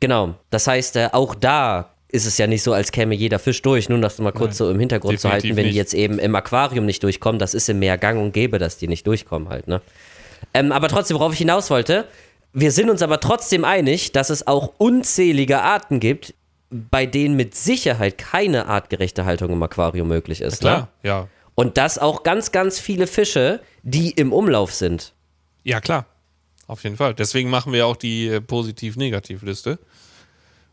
genau, 0.01 0.35
das 0.49 0.67
heißt, 0.67 0.97
äh, 0.97 1.09
auch 1.13 1.35
da 1.35 1.91
ist 2.13 2.27
es 2.27 2.39
ja 2.39 2.47
nicht 2.47 2.63
so, 2.63 2.73
als 2.73 2.93
käme 2.93 3.15
jeder 3.15 3.39
Fisch 3.39 3.63
durch, 3.63 3.89
nur 3.89 4.01
das 4.01 4.19
mal 4.19 4.33
kurz 4.33 4.51
Nein, 4.51 4.57
so 4.57 4.71
im 4.71 4.81
Hintergrund 4.81 5.21
zu 5.21 5.31
halten, 5.31 5.49
wenn 5.49 5.57
die 5.57 5.63
nicht. 5.65 5.75
jetzt 5.75 5.95
eben 5.95 6.19
im 6.19 6.35
Aquarium 6.35 6.87
nicht 6.87 7.03
durchkommen, 7.03 7.39
das 7.39 7.55
ist 7.55 7.69
im 7.69 7.79
Meer 7.79 7.99
gang 7.99 8.21
und 8.21 8.33
gäbe, 8.33 8.59
dass 8.59 8.77
die 8.77 8.89
nicht 8.89 9.07
durchkommen 9.07 9.49
halt, 9.49 9.69
ne? 9.69 9.81
Ähm, 10.55 10.73
aber 10.73 10.89
trotzdem, 10.89 11.17
worauf 11.19 11.33
ich 11.33 11.39
hinaus 11.39 11.71
wollte, 11.71 12.07
wir 12.53 12.73
sind 12.73 12.91
uns 12.91 13.03
aber 13.03 13.21
trotzdem 13.21 13.65
einig, 13.65 14.13
dass 14.13 14.31
es 14.31 14.47
auch 14.47 14.73
unzählige 14.79 15.61
Arten 15.63 16.01
gibt, 16.01 16.35
bei 16.71 17.07
denen 17.07 17.37
mit 17.37 17.55
Sicherheit 17.55 18.19
keine 18.19 18.67
artgerechte 18.67 19.25
Haltung 19.25 19.53
im 19.53 19.63
Aquarium 19.63 20.09
möglich 20.09 20.41
ist. 20.41 20.63
Ne? 20.63 20.69
Klar, 20.69 20.89
ja. 21.03 21.29
Und 21.55 21.77
das 21.77 21.99
auch 21.99 22.23
ganz, 22.23 22.53
ganz 22.53 22.81
viele 22.81 23.07
Fische, 23.07 23.61
die 23.83 24.11
im 24.11 24.33
Umlauf 24.33 24.73
sind. 24.73 25.13
Ja, 25.63 25.81
klar. 25.81 26.07
Auf 26.67 26.85
jeden 26.85 26.97
Fall. 26.97 27.15
Deswegen 27.15 27.51
machen 27.51 27.73
wir 27.73 27.87
auch 27.87 27.97
die 27.97 28.29
äh, 28.29 28.41
Positiv-Negativ-Liste 28.41 29.79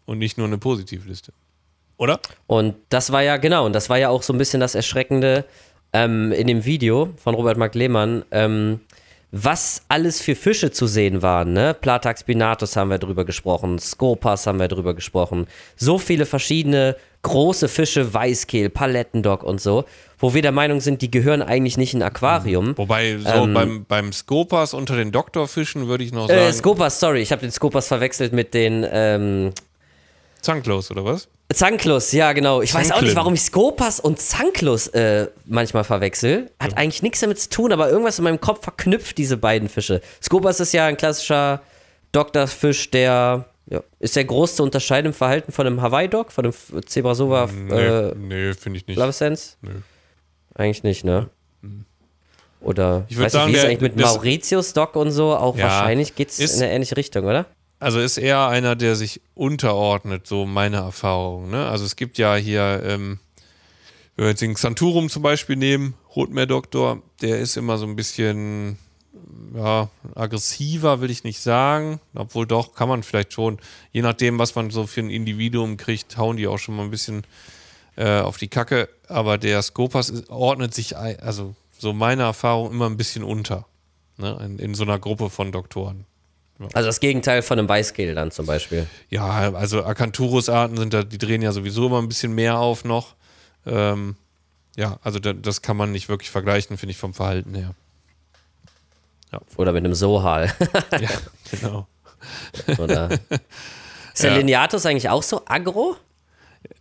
und 0.07 0.17
nicht 0.17 0.39
nur 0.39 0.47
eine 0.47 0.57
Positivliste. 0.57 1.31
Oder? 1.97 2.19
Und 2.47 2.75
das 2.89 3.11
war 3.11 3.21
ja, 3.21 3.37
genau, 3.37 3.65
und 3.65 3.73
das 3.73 3.89
war 3.89 3.97
ja 3.97 4.09
auch 4.09 4.23
so 4.23 4.33
ein 4.33 4.37
bisschen 4.39 4.59
das 4.59 4.73
Erschreckende 4.73 5.45
ähm, 5.93 6.31
in 6.31 6.47
dem 6.47 6.65
Video 6.65 7.13
von 7.17 7.35
Robert 7.35 7.57
Mark 7.57 7.75
Lehmann, 7.75 8.23
ähm, 8.31 8.79
was 9.31 9.81
alles 9.89 10.21
für 10.21 10.35
Fische 10.35 10.71
zu 10.71 10.87
sehen 10.87 11.21
waren. 11.21 11.51
Ne? 11.53 11.73
Platax 11.73 12.21
spinatus 12.21 12.75
haben 12.75 12.89
wir 12.89 12.97
drüber 12.97 13.25
gesprochen, 13.25 13.77
Skopas 13.77 14.47
haben 14.47 14.59
wir 14.59 14.69
drüber 14.69 14.93
gesprochen. 14.93 15.47
So 15.75 15.97
viele 15.97 16.25
verschiedene 16.25 16.95
große 17.23 17.67
Fische, 17.67 18.13
Weißkehl, 18.13 18.69
Palettendock 18.69 19.43
und 19.43 19.59
so, 19.59 19.83
wo 20.17 20.33
wir 20.33 20.41
der 20.41 20.53
Meinung 20.53 20.79
sind, 20.79 21.01
die 21.01 21.11
gehören 21.11 21.41
eigentlich 21.41 21.77
nicht 21.77 21.93
in 21.93 22.01
ein 22.01 22.07
Aquarium. 22.07 22.77
Wobei, 22.77 23.17
so 23.17 23.27
Ähm, 23.27 23.53
beim, 23.53 23.85
beim 23.85 24.13
Skopas 24.13 24.73
unter 24.73 24.95
den 24.95 25.11
Doktorfischen 25.11 25.87
würde 25.87 26.05
ich 26.05 26.13
noch 26.13 26.27
sagen, 26.27 26.39
Äh, 26.39 26.53
Skopas, 26.53 26.99
sorry, 26.99 27.21
ich 27.21 27.31
habe 27.31 27.41
den 27.41 27.51
Skopas 27.51 27.87
verwechselt 27.87 28.31
mit 28.31 28.53
den 28.53 28.85
ähm, 28.89 29.51
Zanklos, 30.47 30.89
oder 30.91 31.03
was? 31.03 31.27
Zanklus, 31.53 32.11
ja 32.13 32.31
genau. 32.33 32.61
Ich 32.61 32.73
weiß 32.73 32.91
auch 32.93 33.01
nicht, 33.01 33.15
warum 33.15 33.33
ich 33.33 33.41
Skopas 33.41 33.99
und 33.99 34.19
Zanklus 34.19 34.87
äh, 34.87 35.27
manchmal 35.45 35.83
verwechsel. 35.83 36.49
Hat 36.59 36.77
eigentlich 36.77 37.03
nichts 37.03 37.19
damit 37.19 37.39
zu 37.39 37.49
tun, 37.49 37.71
aber 37.73 37.89
irgendwas 37.89 38.17
in 38.17 38.23
meinem 38.23 38.39
Kopf 38.41 38.63
verknüpft 38.63 39.17
diese 39.17 39.35
beiden 39.37 39.67
Fische. 39.69 40.01
Skopas 40.23 40.59
ist 40.59 40.73
ja 40.73 40.85
ein 40.85 40.95
klassischer 40.97 41.61
Doktorfisch, 42.11 42.91
der 42.91 43.45
ja, 43.69 43.81
ist 43.99 44.15
der 44.15 44.23
groß 44.25 44.55
zu 44.55 44.63
unterscheiden 44.63 45.07
im 45.07 45.13
Verhalten 45.13 45.51
von 45.51 45.67
einem 45.67 45.81
Hawaii-Dog, 45.81 46.31
von 46.31 46.43
dem 46.45 46.53
Zebrasova 46.85 47.49
Nee, 47.53 47.73
äh, 47.75 48.15
nee 48.15 48.53
finde 48.53 48.77
ich 48.77 48.87
nicht. 48.87 48.95
Flavescens? 48.97 49.57
Nö. 49.61 49.71
Eigentlich 50.55 50.83
nicht, 50.83 51.03
ne? 51.03 51.29
Oder 52.61 53.05
Ich 53.09 53.15
würd 53.17 53.25
weiß 53.25 53.31
sagen, 53.33 53.45
nicht, 53.51 53.53
wie 53.53 53.57
ist 53.57 53.61
der- 53.63 53.69
eigentlich 53.71 53.91
mit 53.93 53.99
das- 54.01 54.15
Mauritius 54.15 54.73
Doc 54.73 54.95
und 54.95 55.11
so? 55.11 55.35
Auch 55.35 55.55
Ja, 55.57 55.65
wahrscheinlich 55.65 56.15
geht 56.15 56.29
es 56.29 56.39
ist- 56.39 56.55
in 56.57 56.63
eine 56.63 56.71
ähnliche 56.73 56.97
Richtung, 56.97 57.25
oder? 57.25 57.45
Also 57.79 57.99
ist 57.99 58.17
eher 58.17 58.47
einer, 58.47 58.75
der 58.75 58.95
sich 58.95 59.21
unterordnet, 59.35 60.25
so 60.25 60.45
meine 60.45 60.77
Erfahrung. 60.77 61.51
Ne? 61.51 61.67
Also 61.67 61.85
es 61.85 61.95
gibt 61.95 62.17
ja 62.17 62.35
hier 62.35 62.81
ähm, 62.83 63.19
Wenn 64.15 64.25
wir 64.25 64.29
jetzt 64.31 64.41
den 64.41 64.55
Xanturum 64.55 65.09
zum 65.09 65.21
Beispiel 65.21 65.55
nehmen, 65.55 65.93
Rotmeerdoktor, 66.15 67.03
der 67.21 67.39
ist 67.39 67.55
immer 67.55 67.77
so 67.77 67.85
ein 67.85 67.95
bisschen 67.95 68.79
ja, 69.53 69.89
aggressiver, 70.15 71.01
will 71.01 71.11
ich 71.11 71.23
nicht 71.23 71.39
sagen. 71.39 71.99
Obwohl 72.15 72.47
doch, 72.47 72.73
kann 72.73 72.89
man 72.89 73.03
vielleicht 73.03 73.33
schon. 73.33 73.59
Je 73.91 74.01
nachdem, 74.01 74.39
was 74.39 74.55
man 74.55 74.71
so 74.71 74.87
für 74.87 75.01
ein 75.01 75.11
Individuum 75.11 75.77
kriegt, 75.77 76.17
hauen 76.17 76.37
die 76.37 76.47
auch 76.47 76.57
schon 76.57 76.75
mal 76.75 76.83
ein 76.83 76.91
bisschen 76.91 77.25
äh, 77.95 78.21
auf 78.21 78.37
die 78.37 78.47
Kacke. 78.47 78.89
Aber 79.07 79.37
der 79.37 79.61
Skopas 79.61 80.27
ordnet 80.29 80.73
sich, 80.73 80.97
also 80.97 81.53
so 81.77 81.93
meine 81.93 82.23
Erfahrung, 82.23 82.71
immer 82.71 82.87
ein 82.87 82.97
bisschen 82.97 83.23
unter. 83.23 83.67
Ne? 84.17 84.35
In, 84.43 84.57
in 84.57 84.73
so 84.73 84.83
einer 84.83 84.97
Gruppe 84.97 85.29
von 85.29 85.51
Doktoren. 85.51 86.05
Ja. 86.59 86.67
Also 86.73 86.87
das 86.87 86.99
Gegenteil 86.99 87.41
von 87.41 87.59
einem 87.59 87.69
Weißkehl 87.69 88.15
dann 88.15 88.31
zum 88.31 88.45
Beispiel. 88.45 88.87
Ja, 89.09 89.53
also 89.53 89.83
Acanthurus-Arten 89.83 90.77
sind 90.77 90.93
da, 90.93 91.03
die 91.03 91.17
drehen 91.17 91.41
ja 91.41 91.51
sowieso 91.51 91.87
immer 91.87 92.01
ein 92.01 92.07
bisschen 92.07 92.33
mehr 92.33 92.57
auf 92.57 92.83
noch. 92.83 93.15
Ähm, 93.65 94.15
ja, 94.75 94.99
also 95.03 95.19
da, 95.19 95.33
das 95.33 95.61
kann 95.61 95.77
man 95.77 95.91
nicht 95.91 96.09
wirklich 96.09 96.29
vergleichen, 96.29 96.77
finde 96.77 96.91
ich, 96.91 96.97
vom 96.97 97.13
Verhalten 97.13 97.53
her. 97.53 97.73
Ja. 99.31 99.41
Oder 99.57 99.73
mit 99.73 99.83
einem 99.83 99.93
Sohal. 99.93 100.53
ja, 100.99 101.09
genau. 101.51 101.87
Oder 102.77 103.09
ist 104.13 104.23
der 104.23 104.31
ja. 104.31 104.37
Lineatus 104.37 104.85
eigentlich 104.85 105.09
auch 105.09 105.23
so 105.23 105.43
aggro? 105.45 105.97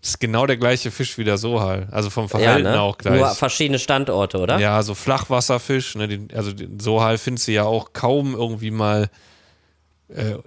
Das 0.00 0.10
ist 0.10 0.20
genau 0.20 0.46
der 0.46 0.56
gleiche 0.56 0.90
Fisch 0.90 1.18
wie 1.18 1.24
der 1.24 1.38
Sohal. 1.38 1.88
Also 1.90 2.10
vom 2.10 2.28
Verhalten 2.28 2.64
ja, 2.64 2.72
ne? 2.72 2.80
auch 2.80 2.98
gleich. 2.98 3.18
Nur 3.18 3.28
verschiedene 3.30 3.78
Standorte, 3.78 4.38
oder? 4.38 4.58
Ja, 4.58 4.82
so 4.82 4.94
Flachwasserfisch. 4.94 5.94
Ne? 5.96 6.08
Den, 6.08 6.28
also 6.34 6.52
den 6.52 6.80
Sohal 6.80 7.18
findest 7.18 7.48
du 7.48 7.52
ja 7.52 7.64
auch 7.64 7.92
kaum 7.92 8.34
irgendwie 8.34 8.70
mal, 8.70 9.08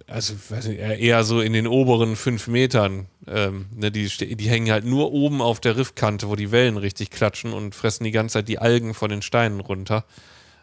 also 0.08 0.36
weiß 0.50 0.68
nicht, 0.68 0.80
eher 0.80 1.24
so 1.24 1.42
in 1.42 1.54
den 1.54 1.68
oberen 1.68 2.16
fünf 2.16 2.48
Metern. 2.48 3.08
Ähm, 3.28 3.66
ne? 3.76 3.92
die, 3.92 4.08
die 4.08 4.50
hängen 4.50 4.72
halt 4.72 4.86
nur 4.86 5.12
oben 5.12 5.42
auf 5.42 5.60
der 5.60 5.76
Riffkante, 5.76 6.30
wo 6.30 6.36
die 6.36 6.52
Wellen 6.52 6.78
richtig 6.78 7.12
klatschen 7.12 7.52
und 7.52 7.76
fressen 7.76 8.06
die 8.06 8.12
ganze 8.12 8.34
Zeit 8.34 8.48
die 8.48 8.60
Algen 8.60 8.94
von 8.94 9.10
den 9.10 9.22
Steinen 9.22 9.60
runter. 9.60 10.06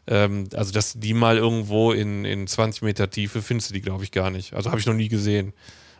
Ähm, 0.06 0.48
also, 0.54 0.72
dass 0.72 0.94
die 0.94 1.14
mal 1.14 1.36
irgendwo 1.36 1.92
in, 1.92 2.24
in 2.24 2.46
20 2.46 2.82
Meter 2.82 3.10
Tiefe 3.10 3.42
findest 3.42 3.70
du 3.70 3.74
die, 3.74 3.82
glaube 3.82 4.04
ich, 4.04 4.12
gar 4.12 4.30
nicht. 4.30 4.54
Also 4.54 4.70
habe 4.70 4.80
ich 4.80 4.86
noch 4.86 4.94
nie 4.94 5.08
gesehen. 5.08 5.52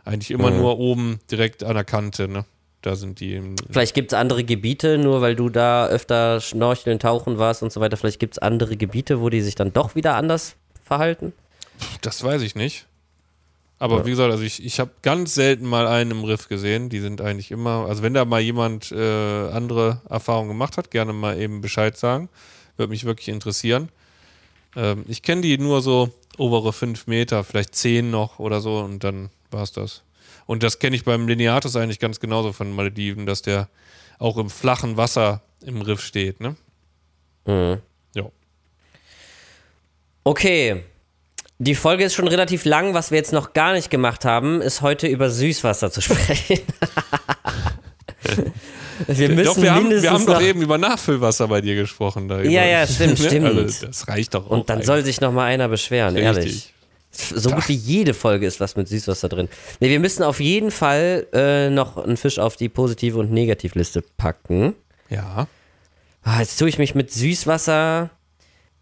Eigentlich 0.04 0.30
immer 0.30 0.50
mhm. 0.50 0.58
nur 0.58 0.78
oben 0.78 1.18
direkt 1.30 1.64
an 1.64 1.74
der 1.74 1.84
Kante, 1.84 2.28
ne? 2.28 2.44
Da 2.82 2.94
sind 2.94 3.18
die. 3.18 3.42
Vielleicht 3.68 3.94
gibt 3.94 4.12
es 4.12 4.18
andere 4.18 4.44
Gebiete, 4.44 4.96
nur 4.96 5.20
weil 5.20 5.34
du 5.34 5.48
da 5.48 5.88
öfter 5.88 6.40
schnorcheln, 6.40 7.00
tauchen 7.00 7.36
warst 7.36 7.62
und 7.62 7.72
so 7.72 7.80
weiter. 7.80 7.96
Vielleicht 7.96 8.20
gibt 8.20 8.34
es 8.34 8.38
andere 8.38 8.76
Gebiete, 8.76 9.20
wo 9.20 9.28
die 9.28 9.40
sich 9.40 9.56
dann 9.56 9.72
doch 9.72 9.96
wieder 9.96 10.14
anders 10.14 10.54
verhalten. 10.84 11.32
Das 12.00 12.22
weiß 12.22 12.42
ich 12.42 12.54
nicht. 12.54 12.86
Aber 13.78 13.98
ja. 13.98 14.06
wie 14.06 14.10
gesagt, 14.10 14.30
also 14.30 14.42
ich, 14.42 14.64
ich 14.64 14.80
habe 14.80 14.90
ganz 15.02 15.34
selten 15.34 15.66
mal 15.66 15.86
einen 15.86 16.10
im 16.10 16.24
Riff 16.24 16.48
gesehen. 16.48 16.88
Die 16.88 17.00
sind 17.00 17.20
eigentlich 17.20 17.50
immer, 17.50 17.86
also 17.86 18.02
wenn 18.02 18.14
da 18.14 18.24
mal 18.24 18.40
jemand 18.40 18.90
äh, 18.90 19.50
andere 19.50 20.00
Erfahrungen 20.08 20.48
gemacht 20.48 20.78
hat, 20.78 20.90
gerne 20.90 21.12
mal 21.12 21.38
eben 21.38 21.60
Bescheid 21.60 21.96
sagen. 21.96 22.28
Würde 22.76 22.90
mich 22.90 23.04
wirklich 23.04 23.28
interessieren. 23.28 23.90
Ähm, 24.76 25.04
ich 25.08 25.22
kenne 25.22 25.42
die 25.42 25.58
nur 25.58 25.82
so 25.82 26.10
obere 26.38 26.72
fünf 26.72 27.06
Meter, 27.06 27.44
vielleicht 27.44 27.74
zehn 27.74 28.10
noch 28.10 28.38
oder 28.38 28.60
so 28.60 28.78
und 28.78 29.04
dann 29.04 29.30
war 29.50 29.62
es 29.62 29.72
das. 29.72 30.02
Und 30.46 30.62
das 30.62 30.78
kenne 30.78 30.96
ich 30.96 31.04
beim 31.04 31.28
Lineatus 31.28 31.76
eigentlich 31.76 31.98
ganz 31.98 32.20
genauso 32.20 32.52
von 32.52 32.74
Malediven, 32.74 33.26
dass 33.26 33.42
der 33.42 33.68
auch 34.18 34.38
im 34.38 34.48
flachen 34.48 34.96
Wasser 34.96 35.42
im 35.62 35.82
Riff 35.82 36.00
steht, 36.00 36.40
ne? 36.40 36.56
Mhm. 37.46 37.80
Ja. 38.14 38.30
Okay. 40.24 40.82
Die 41.58 41.74
Folge 41.74 42.04
ist 42.04 42.14
schon 42.14 42.28
relativ 42.28 42.64
lang. 42.64 42.94
Was 42.94 43.10
wir 43.10 43.18
jetzt 43.18 43.32
noch 43.32 43.52
gar 43.54 43.72
nicht 43.72 43.90
gemacht 43.90 44.24
haben, 44.24 44.60
ist 44.60 44.82
heute 44.82 45.06
über 45.06 45.30
Süßwasser 45.30 45.90
zu 45.90 46.00
sprechen. 46.02 46.60
Wir 49.06 49.28
müssen 49.28 49.44
doch, 49.44 49.62
wir 49.62 49.74
haben, 49.74 49.90
wir 49.90 50.10
haben 50.10 50.26
doch 50.26 50.40
eben 50.40 50.62
über 50.62 50.78
Nachfüllwasser 50.78 51.48
bei 51.48 51.60
dir 51.60 51.74
gesprochen. 51.74 52.28
Da 52.28 52.42
ja, 52.42 52.64
ja, 52.64 52.86
stimmt, 52.86 53.18
ne? 53.20 53.26
stimmt. 53.26 53.46
Also, 53.46 53.86
das 53.86 54.08
reicht 54.08 54.34
doch 54.34 54.46
auch. 54.46 54.50
Und 54.50 54.68
dann 54.68 54.76
eigentlich. 54.76 54.86
soll 54.86 55.04
sich 55.04 55.20
noch 55.20 55.32
mal 55.32 55.44
einer 55.44 55.68
beschweren, 55.68 56.16
Richtig. 56.16 56.36
ehrlich. 56.36 56.72
So 57.12 57.50
gut 57.50 57.66
wie 57.68 57.74
jede 57.74 58.12
Folge 58.12 58.46
ist 58.46 58.60
was 58.60 58.76
mit 58.76 58.88
Süßwasser 58.88 59.28
drin. 59.30 59.48
Nee, 59.80 59.88
wir 59.88 60.00
müssen 60.00 60.22
auf 60.22 60.40
jeden 60.40 60.70
Fall 60.70 61.26
äh, 61.32 61.70
noch 61.70 61.96
einen 61.96 62.18
Fisch 62.18 62.38
auf 62.38 62.56
die 62.56 62.68
Positive- 62.68 63.18
und 63.18 63.32
Negativliste 63.32 64.02
packen. 64.18 64.74
Ja. 65.08 65.46
Ah, 66.22 66.40
jetzt 66.40 66.58
tue 66.58 66.68
ich 66.68 66.78
mich 66.78 66.94
mit 66.94 67.12
Süßwasser 67.12 68.10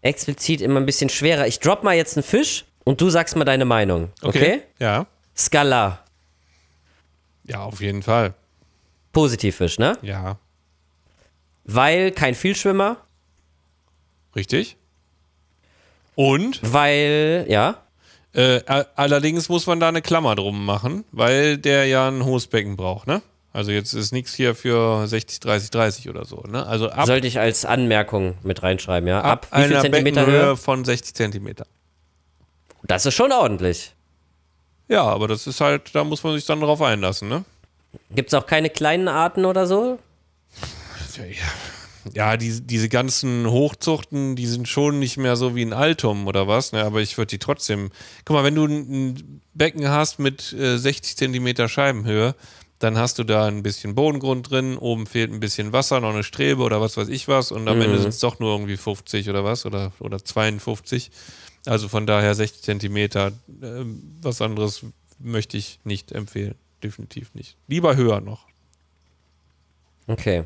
explizit 0.05 0.61
immer 0.61 0.79
ein 0.79 0.85
bisschen 0.85 1.09
schwerer. 1.09 1.47
Ich 1.47 1.59
drop 1.59 1.83
mal 1.83 1.95
jetzt 1.95 2.15
einen 2.15 2.23
Fisch 2.23 2.65
und 2.83 3.01
du 3.01 3.09
sagst 3.09 3.35
mal 3.35 3.45
deine 3.45 3.65
Meinung. 3.65 4.09
Okay? 4.21 4.37
okay? 4.37 4.61
Ja. 4.79 5.07
Skala. 5.35 5.99
Ja, 7.43 7.63
auf 7.63 7.81
jeden 7.81 8.03
Fall. 8.03 8.33
Positivfisch, 9.11 9.79
ne? 9.79 9.97
Ja. 10.01 10.37
Weil 11.63 12.11
kein 12.11 12.35
Vielschwimmer. 12.35 12.97
Richtig. 14.35 14.77
Und? 16.15 16.59
Weil, 16.61 17.45
ja. 17.49 17.81
Äh, 18.33 18.61
allerdings 18.95 19.49
muss 19.49 19.65
man 19.65 19.79
da 19.79 19.87
eine 19.87 20.01
Klammer 20.01 20.35
drum 20.35 20.65
machen, 20.65 21.05
weil 21.11 21.57
der 21.57 21.85
ja 21.87 22.07
ein 22.09 22.25
hohes 22.25 22.47
Becken 22.47 22.75
braucht, 22.75 23.07
ne? 23.07 23.21
Also 23.55 23.71
jetzt 23.71 23.93
ist 23.93 24.11
nichts 24.11 24.35
hier 24.35 24.53
für 24.53 25.07
60, 25.07 25.39
30, 25.39 25.69
30 25.69 26.09
oder 26.09 26.25
so, 26.25 26.43
ne? 26.45 26.65
Also 26.65 26.89
ab, 26.89 27.05
Sollte 27.05 27.25
ich 27.25 27.39
als 27.39 27.63
Anmerkung 27.63 28.35
mit 28.43 28.61
reinschreiben, 28.61 29.07
ja? 29.07 29.21
Ab, 29.21 29.47
ab 29.49 29.61
wie 29.61 29.67
viel 29.69 29.79
Zentimeter 29.79 30.25
Höhe? 30.25 30.57
von 30.57 30.83
60 30.83 31.13
Zentimeter. 31.13 31.65
Das 32.83 33.05
ist 33.05 33.13
schon 33.13 33.31
ordentlich. 33.31 33.93
Ja, 34.89 35.03
aber 35.03 35.29
das 35.29 35.47
ist 35.47 35.61
halt, 35.61 35.95
da 35.95 36.03
muss 36.03 36.21
man 36.21 36.35
sich 36.35 36.45
dann 36.45 36.59
drauf 36.59 36.81
einlassen, 36.81 37.29
ne? 37.29 37.45
Gibt 38.11 38.27
es 38.27 38.33
auch 38.33 38.45
keine 38.45 38.69
kleinen 38.69 39.07
Arten 39.07 39.45
oder 39.45 39.67
so? 39.67 39.99
Ja, 42.13 42.35
die, 42.35 42.59
diese 42.59 42.89
ganzen 42.89 43.49
Hochzuchten, 43.49 44.35
die 44.35 44.47
sind 44.47 44.67
schon 44.67 44.99
nicht 44.99 45.15
mehr 45.15 45.37
so 45.37 45.55
wie 45.55 45.63
ein 45.63 45.71
Altum 45.71 46.27
oder 46.27 46.49
was, 46.49 46.73
ne? 46.73 46.83
aber 46.83 46.99
ich 46.99 47.17
würde 47.17 47.29
die 47.29 47.39
trotzdem. 47.39 47.91
Guck 48.25 48.35
mal, 48.35 48.43
wenn 48.43 48.55
du 48.55 48.65
ein 48.65 49.41
Becken 49.53 49.87
hast 49.87 50.19
mit 50.19 50.51
äh, 50.51 50.77
60 50.77 51.15
Zentimeter 51.15 51.69
Scheibenhöhe, 51.69 52.35
dann 52.79 52.97
hast 52.97 53.19
du 53.19 53.23
da 53.23 53.47
ein 53.47 53.63
bisschen 53.63 53.95
Bodengrund 53.95 54.51
drin, 54.51 54.77
oben 54.77 55.05
fehlt 55.05 55.31
ein 55.31 55.39
bisschen 55.39 55.71
Wasser, 55.71 55.99
noch 56.01 56.13
eine 56.13 56.23
Strebe 56.23 56.61
oder 56.61 56.81
was 56.81 56.97
weiß 56.97 57.07
ich 57.07 57.27
was 57.27 57.51
und 57.51 57.67
am 57.67 57.77
mhm. 57.77 57.83
Ende 57.83 57.99
sind 57.99 58.09
es 58.09 58.19
doch 58.19 58.39
nur 58.39 58.51
irgendwie 58.53 58.77
50 58.77 59.29
oder 59.29 59.43
was 59.43 59.65
oder, 59.65 59.93
oder 59.99 60.23
52. 60.23 61.11
Also 61.65 61.87
von 61.87 62.05
daher 62.05 62.35
60 62.35 62.61
Zentimeter, 62.61 63.27
äh, 63.61 63.85
was 64.21 64.41
anderes 64.41 64.85
möchte 65.19 65.57
ich 65.57 65.79
nicht 65.83 66.11
empfehlen, 66.11 66.55
definitiv 66.83 67.33
nicht. 67.33 67.57
Lieber 67.67 67.95
höher 67.95 68.21
noch. 68.21 68.47
Okay. 70.07 70.43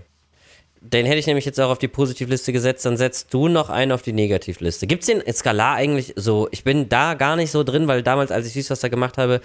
Den 0.81 1.05
hätte 1.05 1.19
ich 1.19 1.27
nämlich 1.27 1.43
jetzt 1.43 1.59
auch 1.59 1.69
auf 1.69 1.77
die 1.77 1.89
Positivliste 1.89 2.53
gesetzt, 2.53 2.85
dann 2.85 2.95
setzt 2.95 3.33
du 3.33 3.49
noch 3.49 3.69
einen 3.69 3.91
auf 3.91 4.01
die 4.01 4.13
Negativliste. 4.13 4.87
Gibt 4.87 5.03
es 5.03 5.07
den 5.07 5.21
Skalar 5.33 5.75
eigentlich 5.75 6.13
so? 6.15 6.47
Ich 6.51 6.63
bin 6.63 6.87
da 6.87 7.15
gar 7.15 7.35
nicht 7.35 7.51
so 7.51 7.63
drin, 7.63 7.87
weil 7.87 8.01
damals, 8.01 8.31
als 8.31 8.47
ich 8.47 8.53
Süßwasser 8.53 8.89
gemacht 8.89 9.17
habe, 9.17 9.41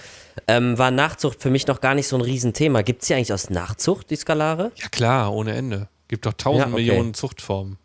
ähm, 0.47 0.78
war 0.78 0.93
Nachzucht 0.93 1.43
für 1.43 1.51
mich 1.51 1.66
noch 1.66 1.80
gar 1.80 1.97
nicht 1.97 2.07
so 2.07 2.16
ein 2.16 2.22
Riesenthema. 2.22 2.82
Gibt 2.82 3.03
es 3.03 3.09
die 3.09 3.14
eigentlich 3.14 3.32
aus 3.32 3.51
Nachzucht, 3.51 4.11
die 4.11 4.16
Skalare? 4.16 4.70
Ja, 4.76 4.89
klar, 4.89 5.32
ohne 5.32 5.55
Ende. 5.55 5.89
Gibt 6.07 6.24
doch 6.24 6.35
tausend 6.35 6.66
ja, 6.66 6.72
okay. 6.72 6.85
Millionen 6.85 7.14
Zuchtformen. 7.14 7.78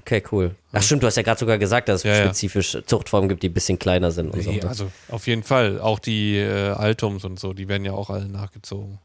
Okay, 0.00 0.22
cool. 0.32 0.54
Ach 0.72 0.82
stimmt, 0.82 1.02
du 1.02 1.06
hast 1.06 1.16
ja 1.16 1.22
gerade 1.22 1.38
sogar 1.38 1.58
gesagt, 1.58 1.88
dass 1.88 2.00
es 2.00 2.04
ja, 2.04 2.24
spezifisch 2.24 2.78
Zuchtformen 2.86 3.28
gibt, 3.28 3.42
die 3.42 3.48
ein 3.48 3.54
bisschen 3.54 3.78
kleiner 3.78 4.10
sind. 4.10 4.30
Und 4.30 4.44
nee, 4.44 4.60
so. 4.60 4.68
Also 4.68 4.90
auf 5.08 5.26
jeden 5.26 5.42
Fall. 5.44 5.80
Auch 5.80 5.98
die 5.98 6.36
äh, 6.36 6.70
Altums 6.70 7.24
und 7.24 7.38
so, 7.38 7.52
die 7.52 7.68
werden 7.68 7.84
ja 7.84 7.92
auch 7.92 8.10
alle 8.10 8.28
nachgezogen. 8.28 8.98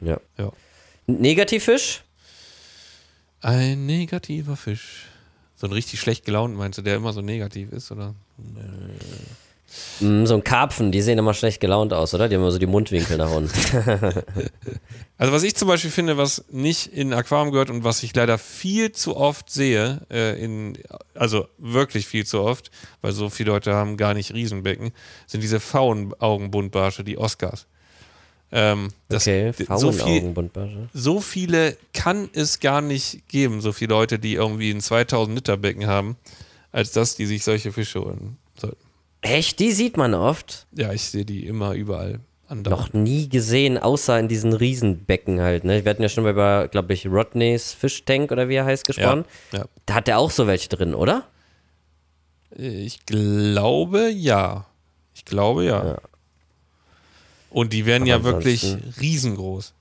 Ja. 0.00 0.20
ja. 0.36 0.52
Negativfisch? 1.06 2.02
Ein 3.44 3.84
negativer 3.84 4.56
Fisch. 4.56 5.04
So 5.54 5.66
ein 5.66 5.72
richtig 5.74 6.00
schlecht 6.00 6.24
gelaunt, 6.24 6.56
meinst 6.56 6.78
du, 6.78 6.82
der 6.82 6.96
immer 6.96 7.12
so 7.12 7.20
negativ 7.20 7.72
ist, 7.72 7.92
oder? 7.92 8.14
Mm, 10.00 10.24
so 10.24 10.32
ein 10.32 10.42
Karpfen, 10.42 10.90
die 10.90 11.02
sehen 11.02 11.18
immer 11.18 11.34
schlecht 11.34 11.60
gelaunt 11.60 11.92
aus, 11.92 12.14
oder? 12.14 12.26
Die 12.26 12.36
haben 12.36 12.42
immer 12.42 12.50
so 12.50 12.58
die 12.58 12.66
Mundwinkel 12.66 13.18
nach 13.18 13.30
unten. 13.30 13.52
also 15.18 15.32
was 15.34 15.42
ich 15.42 15.54
zum 15.56 15.68
Beispiel 15.68 15.90
finde, 15.90 16.16
was 16.16 16.46
nicht 16.50 16.86
in 16.86 17.12
Aquarium 17.12 17.52
gehört 17.52 17.68
und 17.68 17.84
was 17.84 18.02
ich 18.02 18.16
leider 18.16 18.38
viel 18.38 18.92
zu 18.92 19.14
oft 19.14 19.50
sehe, 19.50 20.00
äh, 20.10 20.42
in, 20.42 20.78
also 21.14 21.46
wirklich 21.58 22.06
viel 22.06 22.24
zu 22.24 22.40
oft, 22.40 22.70
weil 23.02 23.12
so 23.12 23.28
viele 23.28 23.50
Leute 23.50 23.74
haben 23.74 23.98
gar 23.98 24.14
nicht 24.14 24.32
Riesenbecken, 24.32 24.92
sind 25.26 25.42
diese 25.42 25.60
Pfauenaugenbuntbarsche, 25.60 27.04
die 27.04 27.18
Oscars. 27.18 27.66
Ähm, 28.56 28.90
okay, 29.12 29.52
so, 29.76 29.90
viel, 29.90 30.32
so 30.92 31.20
viele 31.20 31.76
kann 31.92 32.30
es 32.34 32.60
gar 32.60 32.80
nicht 32.80 33.26
geben, 33.26 33.60
so 33.60 33.72
viele 33.72 33.92
Leute, 33.92 34.20
die 34.20 34.34
irgendwie 34.34 34.70
ein 34.70 34.80
2000 34.80 35.34
Liter 35.34 35.56
Becken 35.56 35.88
haben, 35.88 36.16
als 36.70 36.92
dass 36.92 37.16
die 37.16 37.26
sich 37.26 37.42
solche 37.42 37.72
Fische 37.72 38.00
holen 38.00 38.36
sollten. 38.56 38.76
Echt? 39.22 39.58
Die 39.58 39.72
sieht 39.72 39.96
man 39.96 40.14
oft? 40.14 40.68
Ja, 40.70 40.92
ich 40.92 41.02
sehe 41.02 41.24
die 41.24 41.46
immer 41.46 41.72
überall. 41.72 42.20
Andauernd. 42.46 42.94
Noch 42.94 43.02
nie 43.02 43.28
gesehen, 43.28 43.76
außer 43.76 44.20
in 44.20 44.28
diesen 44.28 44.52
Riesenbecken 44.52 45.40
halt. 45.40 45.64
Ne? 45.64 45.84
Wir 45.84 45.90
hatten 45.90 46.02
ja 46.02 46.08
schon 46.08 46.24
über, 46.24 46.68
glaube 46.68 46.92
ich, 46.92 47.08
Rodneys 47.08 47.72
Fischtank 47.72 48.30
oder 48.30 48.48
wie 48.48 48.54
er 48.54 48.66
heißt 48.66 48.86
gesprochen. 48.86 49.24
Ja, 49.52 49.60
ja. 49.60 49.64
Da 49.86 49.94
hat 49.94 50.08
er 50.08 50.18
auch 50.18 50.30
so 50.30 50.46
welche 50.46 50.68
drin, 50.68 50.94
oder? 50.94 51.26
Ich 52.56 53.04
glaube 53.04 54.10
ja. 54.10 54.66
Ich 55.12 55.24
glaube 55.24 55.64
ja. 55.64 55.84
ja. 55.84 55.98
Und 57.54 57.72
die 57.72 57.86
werden 57.86 58.02
Aber 58.02 58.10
ja 58.10 58.24
wirklich 58.24 58.76
riesengroß. 59.00 59.74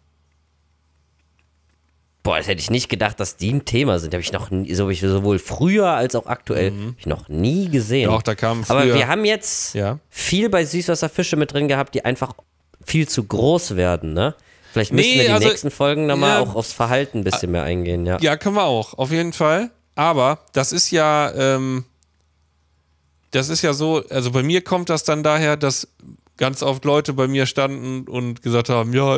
Boah, 2.22 2.38
das 2.38 2.48
hätte 2.48 2.62
ich 2.62 2.70
nicht 2.70 2.88
gedacht, 2.88 3.20
dass 3.20 3.36
die 3.36 3.52
ein 3.52 3.66
Thema 3.66 4.00
sind. 4.00 4.14
Habe 4.14 4.22
ich 4.22 4.32
noch 4.32 4.50
nie, 4.52 4.74
so, 4.76 4.90
sowohl 4.94 5.40
früher 5.40 5.88
als 5.90 6.16
auch 6.16 6.28
aktuell, 6.28 6.72
hab 6.72 7.00
ich 7.00 7.06
noch 7.06 7.28
nie 7.28 7.68
gesehen. 7.70 8.10
Doch, 8.10 8.22
da 8.22 8.36
kamen 8.36 8.64
Aber 8.70 8.84
früher- 8.84 8.94
wir 8.94 9.08
haben 9.08 9.26
jetzt 9.26 9.74
Ja. 9.74 10.00
viel 10.10 10.50
bei 10.50 10.64
Süßwasserfische 10.64 11.36
mit 11.36 11.52
drin 11.52 11.68
gehabt, 11.68 11.96
die 11.96 12.06
einfach 12.06 12.34
viel 12.86 13.08
zu 13.10 13.24
groß 13.26 13.76
werden, 13.76 14.14
ne? 14.14 14.36
Vielleicht 14.72 14.94
müssen 14.94 15.10
Nee, 15.10 15.16
wir 15.18 15.24
die 15.26 15.32
also- 15.32 15.48
nächsten 15.50 15.72
Folgen 15.72 16.06
nochmal 16.06 16.30
ja. 16.30 16.40
auch 16.40 16.56
aufs 16.56 16.72
Verhalten 16.74 17.20
ein 17.20 17.24
bisschen 17.24 17.52
mehr 17.52 17.64
eingehen, 17.64 18.06
ja. 18.06 18.18
Ja, 18.22 18.38
können 18.38 18.56
wir 18.56 18.64
auch, 18.66 18.94
auf 18.94 19.12
jeden 19.12 19.34
Fall. 19.34 19.72
Aber 19.96 20.40
das 20.54 20.72
ist 20.72 20.92
ja, 20.92 21.32
ähm, 21.36 21.86
das 23.32 23.50
ist 23.50 23.64
ja 23.64 23.74
so, 23.74 24.04
also 24.10 24.32
bei 24.32 24.44
mir 24.44 24.64
kommt 24.64 24.90
das 24.90 25.04
dann 25.04 25.24
daher, 25.24 25.58
dass 25.58 25.88
ganz 26.44 26.62
oft 26.62 26.84
Leute 26.84 27.14
bei 27.14 27.26
mir 27.30 27.46
standen 27.46 28.06
und 28.06 28.42
gesagt 28.42 28.68
haben, 28.68 28.92
ja, 28.92 29.18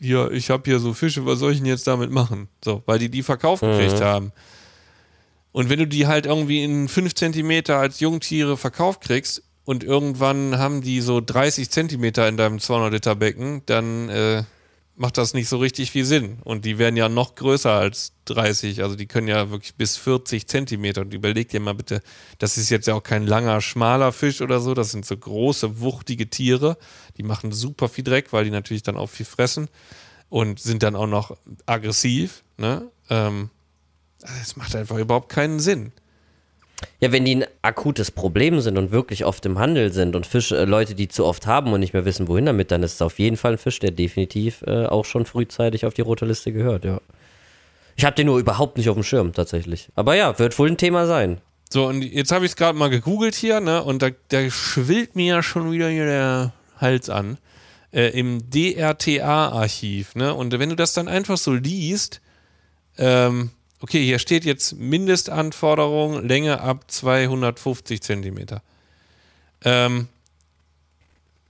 ja 0.00 0.30
ich 0.30 0.48
habe 0.48 0.62
hier 0.64 0.78
so 0.78 0.94
Fische, 0.94 1.26
was 1.26 1.38
soll 1.38 1.52
ich 1.52 1.58
denn 1.58 1.66
jetzt 1.66 1.86
damit 1.86 2.10
machen? 2.10 2.48
So, 2.64 2.82
weil 2.86 2.98
die 2.98 3.10
die 3.10 3.22
verkauft 3.22 3.60
gekriegt 3.60 4.00
haben. 4.00 4.32
Und 5.52 5.68
wenn 5.68 5.78
du 5.78 5.86
die 5.86 6.06
halt 6.06 6.24
irgendwie 6.24 6.64
in 6.64 6.88
5 6.88 7.14
Zentimeter 7.14 7.76
als 7.76 8.00
Jungtiere 8.00 8.56
verkauft 8.56 9.02
kriegst 9.02 9.42
und 9.66 9.84
irgendwann 9.84 10.56
haben 10.56 10.80
die 10.80 11.02
so 11.02 11.20
30 11.20 11.68
Zentimeter 11.68 12.26
in 12.28 12.38
deinem 12.38 12.58
200 12.58 12.94
Liter 12.94 13.14
Becken, 13.14 13.60
dann 13.66 14.08
äh, 14.08 14.44
macht 14.96 15.18
das 15.18 15.34
nicht 15.34 15.48
so 15.48 15.58
richtig 15.58 15.90
viel 15.90 16.04
Sinn. 16.04 16.38
Und 16.44 16.64
die 16.64 16.78
werden 16.78 16.96
ja 16.96 17.08
noch 17.08 17.34
größer 17.34 17.72
als 17.72 18.12
30, 18.26 18.82
also 18.82 18.94
die 18.94 19.06
können 19.06 19.28
ja 19.28 19.50
wirklich 19.50 19.74
bis 19.74 19.96
40 19.96 20.46
Zentimeter. 20.46 21.00
Und 21.00 21.12
überleg 21.12 21.48
dir 21.48 21.60
mal 21.60 21.74
bitte, 21.74 22.00
das 22.38 22.56
ist 22.58 22.70
jetzt 22.70 22.86
ja 22.86 22.94
auch 22.94 23.02
kein 23.02 23.26
langer, 23.26 23.60
schmaler 23.60 24.12
Fisch 24.12 24.40
oder 24.40 24.60
so, 24.60 24.74
das 24.74 24.92
sind 24.92 25.04
so 25.04 25.16
große, 25.16 25.80
wuchtige 25.80 26.30
Tiere. 26.30 26.76
Die 27.16 27.22
machen 27.22 27.52
super 27.52 27.88
viel 27.88 28.04
Dreck, 28.04 28.32
weil 28.32 28.44
die 28.44 28.50
natürlich 28.50 28.82
dann 28.82 28.96
auch 28.96 29.10
viel 29.10 29.26
fressen 29.26 29.68
und 30.28 30.60
sind 30.60 30.82
dann 30.82 30.96
auch 30.96 31.08
noch 31.08 31.36
aggressiv. 31.66 32.44
Ne? 32.56 32.90
Ähm, 33.10 33.50
das 34.20 34.56
macht 34.56 34.74
einfach 34.76 34.98
überhaupt 34.98 35.28
keinen 35.28 35.60
Sinn. 35.60 35.92
Ja, 37.00 37.12
wenn 37.12 37.24
die 37.24 37.36
ein 37.36 37.44
akutes 37.62 38.10
Problem 38.10 38.60
sind 38.60 38.76
und 38.78 38.90
wirklich 38.90 39.24
oft 39.24 39.46
im 39.46 39.58
Handel 39.58 39.92
sind 39.92 40.16
und 40.16 40.26
Fische, 40.26 40.56
äh, 40.58 40.64
Leute, 40.64 40.94
die 40.94 41.08
zu 41.08 41.24
oft 41.24 41.46
haben 41.46 41.72
und 41.72 41.80
nicht 41.80 41.92
mehr 41.92 42.04
wissen, 42.04 42.28
wohin 42.28 42.46
damit, 42.46 42.70
dann 42.70 42.82
ist 42.82 42.94
es 42.94 43.02
auf 43.02 43.18
jeden 43.18 43.36
Fall 43.36 43.52
ein 43.52 43.58
Fisch, 43.58 43.78
der 43.78 43.90
definitiv 43.90 44.62
äh, 44.66 44.86
auch 44.86 45.04
schon 45.04 45.24
frühzeitig 45.24 45.86
auf 45.86 45.94
die 45.94 46.02
rote 46.02 46.26
Liste 46.26 46.52
gehört, 46.52 46.84
ja. 46.84 47.00
Ich 47.96 48.04
habe 48.04 48.16
den 48.16 48.26
nur 48.26 48.38
überhaupt 48.38 48.76
nicht 48.76 48.88
auf 48.88 48.96
dem 48.96 49.04
Schirm, 49.04 49.32
tatsächlich. 49.32 49.88
Aber 49.94 50.16
ja, 50.16 50.36
wird 50.38 50.58
wohl 50.58 50.68
ein 50.68 50.76
Thema 50.76 51.06
sein. 51.06 51.40
So, 51.70 51.86
und 51.86 52.02
jetzt 52.02 52.32
habe 52.32 52.44
ich 52.44 52.52
es 52.52 52.56
gerade 52.56 52.78
mal 52.78 52.90
gegoogelt 52.90 53.34
hier, 53.34 53.60
ne? 53.60 53.82
Und 53.82 54.02
da, 54.02 54.10
da 54.28 54.50
schwillt 54.50 55.16
mir 55.16 55.36
ja 55.36 55.42
schon 55.42 55.70
wieder 55.70 55.88
hier 55.88 56.06
der 56.06 56.52
Hals 56.78 57.08
an. 57.08 57.38
Äh, 57.92 58.08
Im 58.18 58.50
DRTA-Archiv, 58.50 60.16
ne? 60.16 60.34
Und 60.34 60.58
wenn 60.58 60.70
du 60.70 60.76
das 60.76 60.92
dann 60.92 61.08
einfach 61.08 61.36
so 61.36 61.52
liest, 61.52 62.20
ähm, 62.98 63.50
okay, 63.84 64.02
hier 64.02 64.18
steht 64.18 64.46
jetzt 64.46 64.78
Mindestanforderung, 64.78 66.26
Länge 66.26 66.58
ab 66.62 66.90
250 66.90 68.00
Zentimeter. 68.00 68.62
Ähm, 69.62 70.08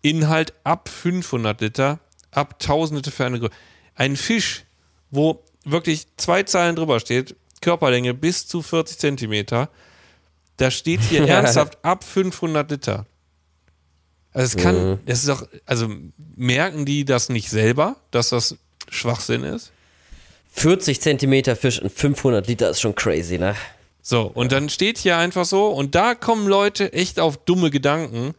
Inhalt 0.02 0.52
ab 0.64 0.88
500 0.88 1.60
Liter, 1.60 2.00
ab 2.32 2.56
1000 2.60 2.98
Liter 2.98 3.12
für 3.12 3.24
eine 3.24 3.38
Größe. 3.38 3.52
Ein 3.94 4.16
Fisch, 4.16 4.64
wo 5.12 5.44
wirklich 5.64 6.08
zwei 6.16 6.42
Zeilen 6.42 6.74
drüber 6.74 6.98
steht, 6.98 7.36
Körperlänge 7.60 8.14
bis 8.14 8.48
zu 8.48 8.62
40 8.62 8.98
Zentimeter, 8.98 9.68
da 10.56 10.72
steht 10.72 11.02
hier 11.02 11.24
ernsthaft 11.28 11.78
ab 11.84 12.02
500 12.02 12.68
Liter. 12.68 13.06
Also 14.32 14.56
es 14.56 14.60
kann, 14.60 14.98
das 15.06 15.20
ist 15.20 15.28
doch, 15.28 15.46
also 15.66 15.88
merken 16.34 16.84
die 16.84 17.04
das 17.04 17.28
nicht 17.28 17.48
selber, 17.48 17.94
dass 18.10 18.30
das 18.30 18.56
Schwachsinn 18.88 19.44
ist? 19.44 19.70
40 20.56 21.00
Zentimeter 21.00 21.56
Fisch 21.56 21.82
und 21.82 21.90
500 21.90 22.46
Liter 22.46 22.70
ist 22.70 22.80
schon 22.80 22.94
crazy, 22.94 23.38
ne? 23.38 23.56
So, 24.00 24.22
und 24.22 24.52
dann 24.52 24.68
steht 24.68 24.98
hier 24.98 25.16
einfach 25.18 25.44
so, 25.44 25.66
und 25.66 25.94
da 25.94 26.14
kommen 26.14 26.46
Leute 26.46 26.92
echt 26.92 27.18
auf 27.18 27.38
dumme 27.38 27.70
Gedanken. 27.70 28.34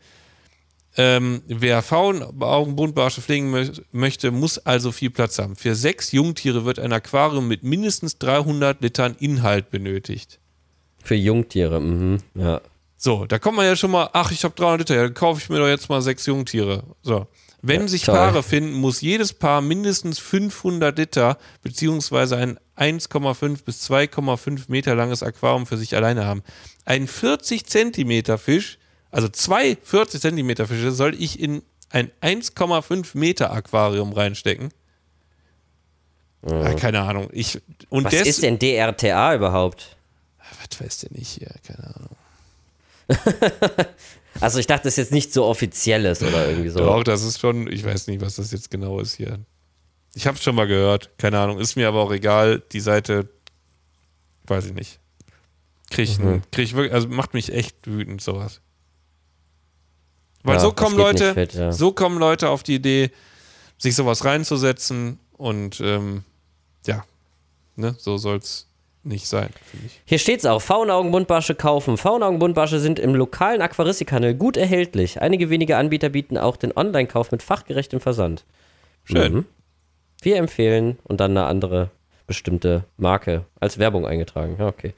Ähm, 0.97 1.41
wer 1.47 1.81
Faunaugenbuntbarsche 1.81 3.21
pflegen 3.21 3.51
mö 3.51 3.69
möchte, 3.91 4.31
muss 4.31 4.57
also 4.59 4.93
viel 4.93 5.09
Platz 5.09 5.39
haben. 5.39 5.57
Für 5.57 5.75
sechs 5.75 6.13
Jungtiere 6.13 6.63
wird 6.63 6.79
ein 6.79 6.93
Aquarium 6.93 7.49
mit 7.49 7.63
mindestens 7.63 8.17
300 8.17 8.81
Litern 8.81 9.15
Inhalt 9.19 9.69
benötigt. 9.69 10.39
Für 11.03 11.15
Jungtiere, 11.15 11.81
mhm, 11.81 12.19
ja. 12.33 12.61
So, 12.95 13.25
da 13.25 13.39
kommt 13.39 13.57
man 13.57 13.65
ja 13.65 13.75
schon 13.75 13.91
mal, 13.91 14.09
ach, 14.13 14.31
ich 14.31 14.45
habe 14.45 14.55
300 14.55 14.79
Liter, 14.79 14.95
ja, 14.95 15.03
dann 15.03 15.13
kaufe 15.13 15.41
ich 15.41 15.49
mir 15.49 15.59
doch 15.59 15.67
jetzt 15.67 15.89
mal 15.89 16.01
sechs 16.01 16.25
Jungtiere. 16.25 16.83
So. 17.01 17.27
Wenn 17.61 17.82
Ja, 17.82 17.88
sich 17.88 18.03
toll. 18.03 18.15
Paare 18.15 18.44
finden, 18.44 18.73
muss 18.73 19.02
jedes 19.02 19.34
Paar 19.34 19.61
mindestens 19.61 20.19
500 20.19 20.98
Liter 20.98 21.38
beziehungsweise 21.64 22.38
ein 22.38 22.60
1,5 22.77 23.64
bis 23.64 23.90
2,5 23.90 24.65
Meter 24.68 24.95
langes 24.95 25.23
Aquarium 25.23 25.65
für 25.65 25.77
sich 25.77 25.95
alleine 25.95 26.26
haben. 26.26 26.44
Ein 26.86 27.07
40 27.07 27.65
Zentimeter 27.65 28.38
Fisch, 28.38 28.77
also 29.11 29.27
zwei 29.30 29.77
40 29.82 30.22
Zentimeter 30.22 30.68
Fische, 30.68 30.91
soll 30.91 31.15
ich 31.19 31.40
in 31.40 31.64
ein 31.90 32.11
1,5 32.22 33.18
Meter 33.18 33.52
Aquarium 33.52 34.11
reinstecken? 34.14 34.69
Ah, 36.44 36.73
keine 36.73 37.02
Ahnung. 37.02 37.30
Ich, 37.32 37.61
und 37.90 38.06
Was 38.06 38.14
ist 38.14 38.44
denn 38.44 38.60
DRTA 38.60 39.36
überhaupt? 39.36 39.95
Was 40.69 40.80
weiß 40.80 40.98
der 40.99 41.11
nicht 41.14 41.30
hier? 41.30 41.49
Keine 41.65 41.95
Ahnung. 41.95 42.15
Also 44.41 44.59
ich 44.59 44.67
dachte, 44.67 44.83
das 44.83 44.93
ist 44.93 44.97
jetzt 44.97 45.11
nicht 45.11 45.31
so 45.33 45.45
offizielles 45.45 46.21
oder 46.21 46.49
irgendwie 46.49 46.69
so. 46.69 46.79
Doch, 46.79 47.03
das 47.03 47.23
ist 47.23 47.39
schon, 47.39 47.71
ich 47.71 47.83
weiß 47.83 48.07
nicht, 48.07 48.21
was 48.21 48.35
das 48.35 48.51
jetzt 48.51 48.69
genau 48.69 48.99
ist 48.99 49.15
hier. 49.15 49.39
Ich 50.13 50.27
habe 50.27 50.37
es 50.37 50.43
schon 50.43 50.55
mal 50.55 50.67
gehört, 50.67 51.17
keine 51.17 51.39
Ahnung, 51.39 51.59
ist 51.59 51.75
mir 51.75 51.87
aber 51.87 52.01
auch 52.01 52.11
egal. 52.11 52.61
Die 52.71 52.79
Seite, 52.79 53.29
weiß 54.45 54.65
ich 54.67 54.73
nicht. 54.73 54.99
Krieg 55.89 56.09
ich, 56.09 56.19
Mhm. 56.19 56.41
krieg 56.51 56.65
ich 56.65 56.73
wirklich, 56.75 56.93
also 56.93 57.07
macht 57.07 57.33
mich 57.33 57.51
echt 57.53 57.75
wütend 57.87 58.21
sowas. 58.21 58.59
Weil 60.43 60.55
Ja, 60.55 60.59
so 60.61 60.71
kommen 60.73 60.97
Leute, 60.97 61.33
fit, 61.33 61.53
ja. 61.53 61.71
so 61.71 61.91
kommen 61.91 62.17
Leute 62.19 62.49
auf 62.49 62.63
die 62.63 62.75
Idee, 62.75 63.11
sich 63.77 63.95
sowas 63.95 64.23
reinzusetzen 64.25 65.19
und 65.33 65.79
ähm, 65.81 66.23
ja, 66.85 67.03
ne, 67.75 67.95
so 67.97 68.17
soll's 68.17 68.67
nicht 69.06 69.27
sein, 69.27 69.49
finde 69.69 69.86
ich. 69.88 70.02
Hier 70.06 70.19
steht's 70.19 70.45
auch, 70.45 70.61
Faunaugenbuntbarsche 70.61 71.56
kaufen. 71.56 71.98
Faunaugenbuntbarsche 71.98 72.80
sind 72.80 72.99
im 72.99 73.15
lokalen 73.15 73.61
Aquaristikhandel 73.61 74.34
gut 74.34 74.57
erhältlich. 74.57 75.22
Einige 75.22 75.49
wenige 75.49 75.77
Anbieter 75.77 76.10
bieten 76.10 76.38
auch 76.38 76.57
den 76.57 76.76
Online-Kauf 76.76 77.32
mit 77.32 77.44
fachgerechtem 77.44 77.99
Versand. 77.99 78.44
Schön. 79.03 79.34
Mhm. 79.34 79.45
Wir 80.22 80.38
empfehlen 80.38 80.98
und 81.03 81.19
dann 81.19 81.32
eine 81.32 81.45
andere 81.45 81.91
bestimmte 82.27 82.84
Marke 82.98 83.45
als 83.60 83.77
Werbung 83.77 84.07
eingetragen. 84.07 84.56
Ja, 84.60 84.68
okay. 84.68 84.94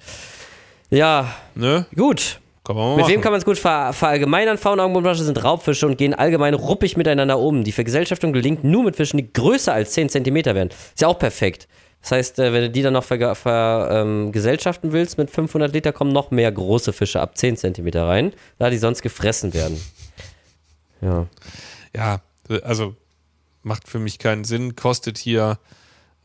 Ja, 0.90 1.36
Ne? 1.56 1.86
gut. 1.96 2.40
Mit 2.70 2.76
machen. 2.76 3.08
wem 3.08 3.22
kann 3.22 3.32
man 3.32 3.40
es 3.40 3.46
gut 3.46 3.58
ver 3.58 3.94
verallgemeinern? 3.94 4.58
Faunaugenbuntbarsche 4.58 5.24
sind 5.24 5.42
Raubfische 5.42 5.88
und 5.88 5.98
gehen 5.98 6.14
allgemein 6.14 6.54
ruppig 6.54 6.98
miteinander 6.98 7.40
um. 7.40 7.64
Die 7.64 7.72
Vergesellschaftung 7.72 8.34
gelingt 8.34 8.66
nur 8.66 8.84
mit 8.84 8.98
Fischen, 8.98 9.16
die 9.18 9.32
größer 9.32 9.72
als 9.74 9.92
10 9.92 10.10
cm 10.10 10.36
werden. 10.46 10.70
Ist 10.70 11.00
ja 11.02 11.08
auch 11.08 11.18
perfekt. 11.18 11.70
Das 12.02 12.12
heißt, 12.12 12.40
äh, 12.40 12.54
wenn 12.54 12.62
du 12.64 12.70
die 12.70 12.82
dann 12.82 12.94
noch 12.94 13.04
vergesellschaften 13.04 14.92
ver, 14.92 14.98
ähm, 14.98 15.02
willst, 15.02 15.18
mit 15.18 15.30
500 15.30 15.74
Liter 15.74 15.92
kommen 15.92 16.14
noch 16.14 16.32
mehr 16.32 16.52
große 16.52 16.94
Fische 16.94 17.20
ab 17.20 17.38
10 17.38 17.58
cm 17.58 17.90
rein, 17.96 18.34
da 18.60 18.70
die 18.70 18.78
sonst 18.78 19.02
gefressen 19.02 19.54
werden. 19.54 19.82
Ja. 21.02 21.28
ja, 21.96 22.22
also 22.64 22.96
macht 23.64 23.88
für 23.88 24.00
mich 24.00 24.20
keinen 24.20 24.46
Sinn, 24.46 24.76
kostet 24.76 25.18
hier 25.18 25.60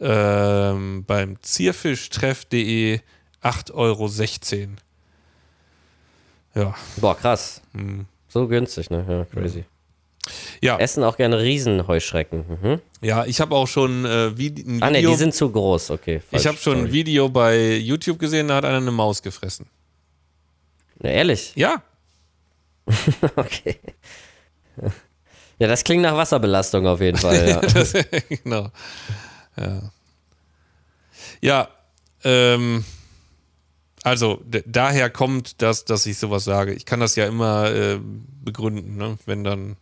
ähm, 0.01 1.05
beim 1.07 1.41
zierfischtreff.de 1.43 3.01
8,16 3.43 3.73
Euro. 3.75 4.09
Ja. 6.55 6.75
Boah, 6.97 7.17
krass. 7.17 7.61
So 8.29 8.47
günstig, 8.49 8.91
ne? 8.91 9.05
Ja, 9.09 9.25
crazy. 9.25 9.65
Ja, 10.61 10.79
Essen 10.79 11.03
auch 11.03 11.17
gerne 11.17 11.41
Riesenheuschrecken. 11.41 12.45
Mhm. 12.63 12.81
ja 13.01 13.25
ich 13.25 13.41
habe 13.41 13.55
auch 13.57 13.67
schon 13.67 14.05
äh, 14.05 14.37
Vide- 14.39 14.63
ein 14.63 14.75
Video, 14.77 14.87
Ah, 14.87 14.91
ne, 14.91 15.03
die 15.03 15.15
sind 15.17 15.35
zu 15.35 15.51
groß. 15.51 15.91
Okay. 15.91 16.17
ich 16.19 16.25
falsch, 16.31 16.47
habe 16.47 16.57
schon 16.59 16.75
ein 16.75 16.79
sorry. 16.83 16.93
Video 16.93 17.29
bei 17.29 17.77
YouTube 17.77 18.19
gesehen, 18.21 18.49
da 18.49 18.57
hat 18.57 18.65
einer 18.65 18.77
eine 18.77 18.93
Maus 18.93 19.23
gefressen. 19.23 19.67
Na, 21.01 21.11
ehrlich? 21.11 21.53
Ja, 21.57 21.83
Okay. 23.37 23.77
Ja, 25.59 25.69
das 25.69 25.85
klingt 25.85 26.03
nach 26.03 26.17
Wasserbelastung 26.17 26.87
auf 26.87 27.01
jeden 27.01 27.19
Fall. 27.19 27.49
Ja. 27.49 27.61
das, 27.61 27.93
genau. 28.29 28.69
Ja, 29.57 29.83
ja 31.41 31.69
ähm, 32.25 32.85
also 34.03 34.43
daher 34.67 35.11
kommt 35.11 35.63
das, 35.63 35.85
dass 35.85 36.07
ich 36.07 36.19
sowas 36.19 36.45
sage. 36.45 36.73
Ich 36.73 36.87
kann 36.87 37.01
das 37.01 37.15
ja 37.17 37.27
immer 37.27 37.71
äh, 37.73 37.99
begründen, 38.45 38.97
ne? 38.97 39.19
wenn 39.27 39.45
dann. 39.45 39.77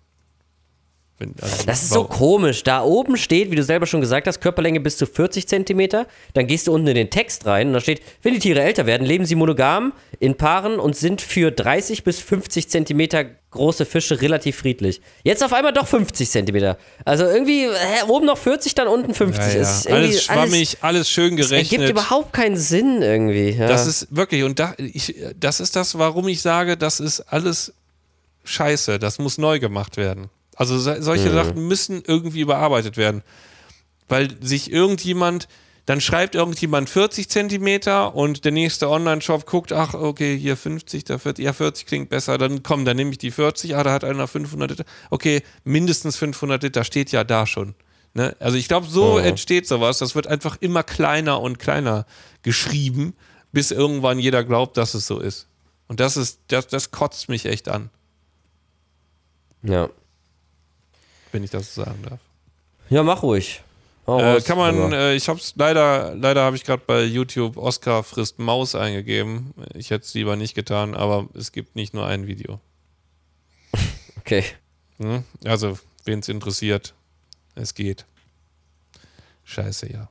Wenn, 1.21 1.35
also, 1.41 1.65
Das 1.67 1.83
ist 1.83 1.91
so 1.91 2.05
komisch. 2.05 2.65
Da 2.65 2.83
oben 2.83 3.17
steht, 3.17 3.51
wie 3.51 3.57
du 3.57 3.63
selber 3.63 3.87
schon 3.87 4.01
gesagt 4.01 4.27
hast, 4.27 4.41
Körperlänge 4.41 4.81
bis 4.81 4.97
zu 4.97 5.07
40 5.07 5.47
Zentimeter. 5.47 6.07
Dann 6.35 6.47
gehst 6.47 6.67
du 6.67 6.73
unten 6.73 6.89
in 6.89 6.95
den 6.95 7.11
Text 7.11 7.47
rein 7.47 7.69
und 7.69 7.75
da 7.75 7.81
steht, 7.81 8.01
wenn 8.23 8.33
die 8.33 8.41
Tiere 8.41 8.63
älter 8.63 8.87
werden, 8.87 9.07
leben 9.07 9.27
sie 9.27 9.35
monogam 9.35 9.93
in 10.19 10.37
Paaren 10.37 10.81
und 10.81 10.97
sind 10.97 11.21
für 11.21 11.53
30 11.53 12.03
bis 12.05 12.19
50 12.21 12.69
Zentimeter 12.71 13.27
große 13.51 13.85
Fische 13.85 14.21
relativ 14.21 14.57
friedlich. 14.57 15.01
Jetzt 15.25 15.45
auf 15.45 15.53
einmal 15.53 15.73
doch 15.73 15.87
50 15.87 16.31
Zentimeter. 16.31 16.79
Also 17.05 17.25
irgendwie 17.25 17.67
hä, 17.67 18.03
oben 18.09 18.27
noch 18.27 18.39
40, 18.39 18.75
dann 18.75 18.89
unten 18.89 19.13
50. 19.13 19.45
Ja, 19.45 19.53
ja. 19.53 19.61
Es 19.61 19.87
Alles 19.87 20.25
schwammig, 20.25 20.79
alles, 20.81 21.11
schön 21.11 21.39
Es 21.39 21.49
gerechnet. 21.49 21.81
ergibt 21.81 21.91
überhaupt 21.91 22.33
keinen 22.33 22.57
Sinn 22.57 23.03
irgendwie. 23.03 23.51
Ja. 23.51 23.69
Das 23.69 23.87
ist 23.87 24.09
wirklich, 24.11 24.45
und 24.45 24.59
da, 24.59 24.75
ich, 24.79 25.15
das 25.39 25.61
ist 25.61 25.77
das, 25.77 25.99
warum 25.99 26.29
ich 26.29 26.41
sage, 26.41 26.77
das 26.77 27.01
ist 27.01 27.21
alles 27.21 27.73
scheiße. 28.45 28.99
Das 28.99 29.19
muss 29.19 29.37
neu 29.37 29.59
gemacht 29.59 29.97
werden. 29.97 30.31
Also 30.57 30.79
so- 30.79 31.01
solche 31.01 31.29
Sachen 31.33 31.67
müssen 31.69 32.03
irgendwie 32.07 32.41
überarbeitet 32.41 32.97
werden. 32.97 33.23
Weil 34.09 34.37
sich 34.45 34.71
irgendjemand, 34.73 35.49
dann 35.87 36.01
schreibt 36.01 36.35
irgendjemand 36.35 36.91
40 36.91 37.29
Zentimeter 37.31 38.15
und 38.15 38.45
der 38.45 38.53
nächste 38.53 38.89
Online-Shop 38.91 39.47
guckt, 39.47 39.73
ach, 39.73 39.95
okay, 39.95 40.37
hier 40.37 40.57
50, 40.57 41.05
da 41.05 41.19
40, 41.19 41.45
ja, 41.45 41.53
40 41.53 41.87
klingt 41.87 42.09
besser, 42.11 42.37
dann 42.37 42.63
komm, 42.63 42.85
dann 42.85 42.97
nehme 42.97 43.11
ich 43.13 43.19
die 43.19 43.31
40, 43.31 43.77
ah, 43.77 43.83
da 43.85 43.93
hat 43.93 44.05
einer 44.05 44.27
500 44.27 44.71
Liter. 44.71 44.85
Okay, 45.11 45.43
mindestens 45.65 46.17
500 46.17 46.63
Liter 46.63 46.85
steht 46.85 47.13
ja 47.13 47.25
da 47.25 47.47
schon. 47.47 47.75
Ne? 48.13 48.35
Also 48.41 48.57
ich 48.57 48.67
glaube, 48.67 48.89
so 48.89 49.19
entsteht 49.25 49.69
sowas. 49.69 49.99
Das 49.99 50.17
wird 50.17 50.27
einfach 50.27 50.57
immer 50.61 50.83
kleiner 50.83 51.41
und 51.41 51.59
kleiner 51.61 52.07
geschrieben, 52.43 53.15
bis 53.53 53.71
irgendwann 53.71 54.19
jeder 54.19 54.43
glaubt, 54.45 54.77
dass 54.77 54.95
es 54.95 55.07
so 55.07 55.21
ist. 55.21 55.47
Und 55.87 56.01
das 56.01 56.17
ist, 56.17 56.41
das, 56.49 56.67
das 56.67 56.91
kotzt 56.91 57.29
mich 57.29 57.47
echt 57.47 57.69
an, 57.69 57.91
ja. 59.63 59.89
Wenn 61.33 61.45
ich 61.45 61.51
das 61.51 61.75
so 61.75 61.85
sagen 61.85 62.03
darf. 62.03 62.21
ja, 62.89 63.03
mach 63.03 63.23
ruhig. 63.23 63.63
Äh, 64.07 64.41
kann 64.41 64.59
man, 64.59 64.93
äh, 64.93 65.15
ich 65.15 65.29
hab's 65.29 65.55
leider, 65.57 66.15
leider 66.17 66.43
habe 66.43 66.57
ich 66.57 66.65
gerade 66.65 66.83
bei 66.85 67.03
YouTube 67.05 67.57
Oscar 67.57 68.03
frisst 68.03 68.39
Maus 68.39 68.75
eingegeben. 68.75 69.55
Ich 69.75 69.91
hätte 69.91 70.05
es 70.05 70.15
lieber 70.15 70.37
nicht 70.37 70.55
getan, 70.55 70.95
aber 70.95 71.29
es 71.35 71.53
gibt 71.53 71.77
nicht 71.77 71.95
nur 71.95 72.07
ein 72.07 72.27
Video. 72.27 72.61
okay. 74.19 74.45
Hm? 74.99 75.25
Also, 75.45 75.79
wen 76.05 76.21
es 76.21 76.29
interessiert, 76.29 76.95
es 77.55 77.75
geht. 77.75 78.05
Scheiße, 79.45 79.93
ja. 79.93 80.09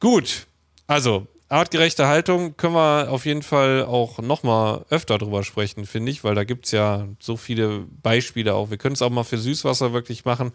Gut, 0.00 0.46
also 0.86 1.26
artgerechte 1.50 2.06
Haltung 2.06 2.56
können 2.56 2.74
wir 2.74 3.10
auf 3.10 3.26
jeden 3.26 3.42
Fall 3.42 3.84
auch 3.84 4.18
nochmal 4.20 4.86
öfter 4.88 5.18
drüber 5.18 5.42
sprechen, 5.44 5.84
finde 5.84 6.12
ich, 6.12 6.24
weil 6.24 6.34
da 6.34 6.44
gibt 6.44 6.66
es 6.66 6.72
ja 6.72 7.08
so 7.18 7.36
viele 7.36 7.86
Beispiele 8.02 8.54
auch. 8.54 8.70
Wir 8.70 8.78
können 8.78 8.94
es 8.94 9.02
auch 9.02 9.10
mal 9.10 9.24
für 9.24 9.38
Süßwasser 9.38 9.92
wirklich 9.92 10.24
machen. 10.24 10.52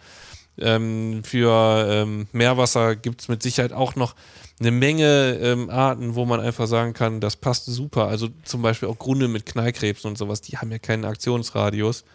Ähm, 0.58 1.24
für 1.24 1.86
ähm, 1.90 2.28
Meerwasser 2.32 2.96
gibt 2.96 3.22
es 3.22 3.28
mit 3.28 3.44
Sicherheit 3.44 3.74
auch 3.74 3.96
noch 3.96 4.16
eine 4.60 4.72
Menge 4.72 5.38
ähm, 5.42 5.70
Arten, 5.70 6.16
wo 6.16 6.26
man 6.26 6.40
einfach 6.40 6.68
sagen 6.68 6.94
kann, 6.94 7.20
das 7.20 7.36
passt 7.36 7.66
super. 7.66 8.08
Also 8.08 8.30
zum 8.44 8.62
Beispiel 8.62 8.88
auch 8.88 8.98
Grundeln 8.98 9.34
mit 9.34 9.46
Knallkrebsen 9.46 10.10
und 10.10 10.18
sowas, 10.18 10.40
die 10.40 10.58
haben 10.58 10.72
ja 10.72 10.80
keinen 10.80 11.04
Aktionsradius. 11.04 12.06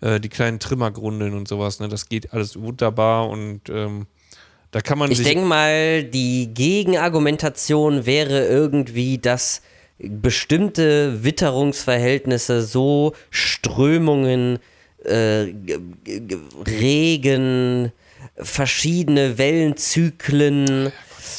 Äh, 0.00 0.20
die 0.20 0.28
kleinen 0.28 0.60
Trimmergrundeln 0.60 1.32
und 1.34 1.48
sowas, 1.48 1.80
ne, 1.80 1.88
das 1.88 2.08
geht 2.08 2.34
alles 2.34 2.60
wunderbar 2.60 3.30
und 3.30 3.70
ähm, 3.70 4.06
da 4.76 4.82
kann 4.82 4.98
man 4.98 5.10
Ich 5.10 5.22
denke 5.22 5.46
mal, 5.46 6.04
die 6.04 6.52
Gegenargumentation 6.52 8.04
wäre 8.04 8.44
irgendwie, 8.44 9.16
dass 9.16 9.62
bestimmte 9.98 11.24
Witterungsverhältnisse 11.24 12.60
so 12.60 13.14
Strömungen, 13.30 14.58
äh, 15.02 15.46
Regen, 16.66 17.90
verschiedene 18.36 19.38
Wellenzyklen, 19.38 20.92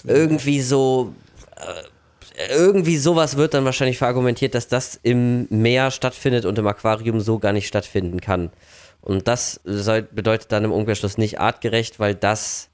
irgendwie 0.04 0.62
so 0.62 1.14
äh, 1.58 2.50
irgendwie 2.58 2.98
sowas 2.98 3.38
wird 3.38 3.54
dann 3.54 3.66
wahrscheinlich 3.66 4.00
verargumentiert, 4.00 4.56
dass 4.56 4.68
das 4.68 5.00
im 5.04 5.46
Meer 5.52 5.92
stattfindet 5.92 6.46
und 6.46 6.58
im 6.58 6.66
Aquarium 6.66 7.20
so 7.20 7.38
gar 7.38 7.54
nicht 7.54 7.68
stattfinden 7.68 8.20
kann. 8.20 8.50
Und 9.02 9.28
das 9.28 9.60
bedeutet 9.64 10.52
dann 10.52 10.64
im 10.64 10.72
Umkehrschluss 10.72 11.20
nicht 11.20 11.40
artgerecht, 11.40 12.00
weil 12.00 12.16
das 12.16 12.70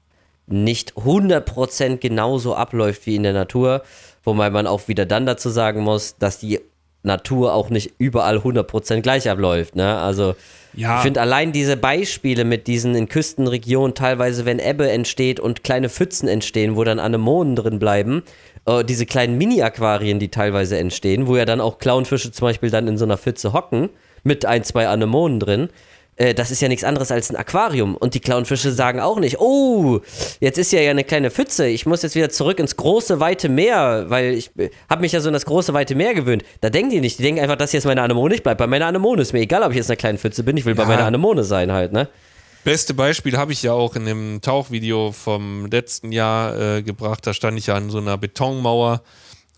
nicht 0.46 0.92
100% 0.94 1.98
genauso 1.98 2.54
abläuft 2.54 3.06
wie 3.06 3.16
in 3.16 3.22
der 3.22 3.32
Natur, 3.32 3.82
wobei 4.24 4.50
man 4.50 4.66
auch 4.66 4.88
wieder 4.88 5.06
dann 5.06 5.26
dazu 5.26 5.48
sagen 5.50 5.80
muss, 5.82 6.16
dass 6.18 6.38
die 6.38 6.60
Natur 7.02 7.52
auch 7.52 7.68
nicht 7.70 7.92
überall 7.98 8.38
100% 8.38 9.02
gleich 9.02 9.28
abläuft. 9.28 9.76
Ne? 9.76 9.98
Also 9.98 10.34
Ja. 10.74 10.96
ich 10.96 11.02
finde 11.02 11.20
allein 11.20 11.52
diese 11.52 11.76
Beispiele 11.76 12.44
mit 12.44 12.66
diesen 12.66 12.94
in 12.94 13.08
Küstenregionen 13.08 13.94
teilweise, 13.94 14.46
wenn 14.46 14.58
Ebbe 14.58 14.90
entsteht 14.90 15.38
und 15.38 15.64
kleine 15.64 15.88
Pfützen 15.90 16.28
entstehen, 16.28 16.76
wo 16.76 16.84
dann 16.84 16.98
Anemonen 16.98 17.56
drin 17.56 17.78
bleiben, 17.78 18.22
äh, 18.66 18.82
diese 18.84 19.04
kleinen 19.04 19.36
Mini-Aquarien, 19.36 20.18
die 20.18 20.30
teilweise 20.30 20.78
entstehen, 20.78 21.26
wo 21.26 21.36
ja 21.36 21.44
dann 21.44 21.60
auch 21.60 21.78
Clownfische 21.78 22.32
zum 22.32 22.48
Beispiel 22.48 22.70
dann 22.70 22.88
in 22.88 22.96
so 22.96 23.04
einer 23.04 23.18
Pfütze 23.18 23.52
hocken, 23.52 23.90
mit 24.22 24.46
ein, 24.46 24.64
zwei 24.64 24.88
Anemonen 24.88 25.38
drin. 25.40 25.68
Äh, 26.16 26.34
Das 26.34 26.50
ist 26.50 26.60
ja 26.62 26.68
nichts 26.68 26.84
anderes 26.84 27.10
als 27.10 27.30
ein 27.30 27.36
Aquarium. 27.36 27.96
Und 27.96 28.14
die 28.14 28.20
Clownfische 28.20 28.72
sagen 28.72 29.00
auch 29.00 29.18
nicht, 29.18 29.40
oh, 29.40 30.00
jetzt 30.40 30.58
ist 30.58 30.72
ja 30.72 30.80
ja 30.80 30.90
eine 30.90 31.04
kleine 31.04 31.30
Pfütze, 31.30 31.66
ich 31.66 31.86
muss 31.86 32.02
jetzt 32.02 32.14
wieder 32.14 32.30
zurück 32.30 32.58
ins 32.58 32.76
große, 32.76 33.20
weite 33.20 33.48
Meer, 33.48 34.06
weil 34.08 34.34
ich 34.34 34.50
habe 34.88 35.00
mich 35.00 35.12
ja 35.12 35.20
so 35.20 35.28
an 35.28 35.32
das 35.34 35.44
große, 35.46 35.72
weite 35.74 35.94
Meer 35.94 36.14
gewöhnt. 36.14 36.44
Da 36.60 36.70
denken 36.70 36.90
die 36.90 37.00
nicht, 37.00 37.18
die 37.18 37.22
denken 37.22 37.40
einfach, 37.40 37.56
das 37.56 37.70
hier 37.72 37.78
ist 37.78 37.84
meine 37.84 38.02
Anemone, 38.02 38.34
ich 38.34 38.42
bleib 38.42 38.58
bei 38.58 38.66
meiner 38.66 38.86
Anemone. 38.86 39.22
Ist 39.22 39.32
mir 39.32 39.40
egal, 39.40 39.62
ob 39.62 39.70
ich 39.70 39.76
jetzt 39.76 39.86
in 39.86 39.92
einer 39.92 39.96
kleinen 39.96 40.18
Pfütze 40.18 40.42
bin, 40.44 40.56
ich 40.56 40.64
will 40.64 40.74
bei 40.74 40.82
Ja. 40.82 40.88
meiner 40.88 41.04
Anemone 41.06 41.44
sein 41.44 41.72
halt, 41.72 41.92
ne? 41.92 42.08
Beste 42.64 42.94
Beispiel 42.94 43.36
habe 43.36 43.52
ich 43.52 43.62
ja 43.62 43.72
auch 43.74 43.94
in 43.94 44.06
dem 44.06 44.40
Tauchvideo 44.40 45.12
vom 45.12 45.66
letzten 45.66 46.12
Jahr 46.12 46.76
äh, 46.78 46.82
gebracht. 46.82 47.26
Da 47.26 47.34
stand 47.34 47.58
ich 47.58 47.66
ja 47.66 47.74
an 47.74 47.90
so 47.90 47.98
einer 47.98 48.16
Betonmauer 48.16 49.02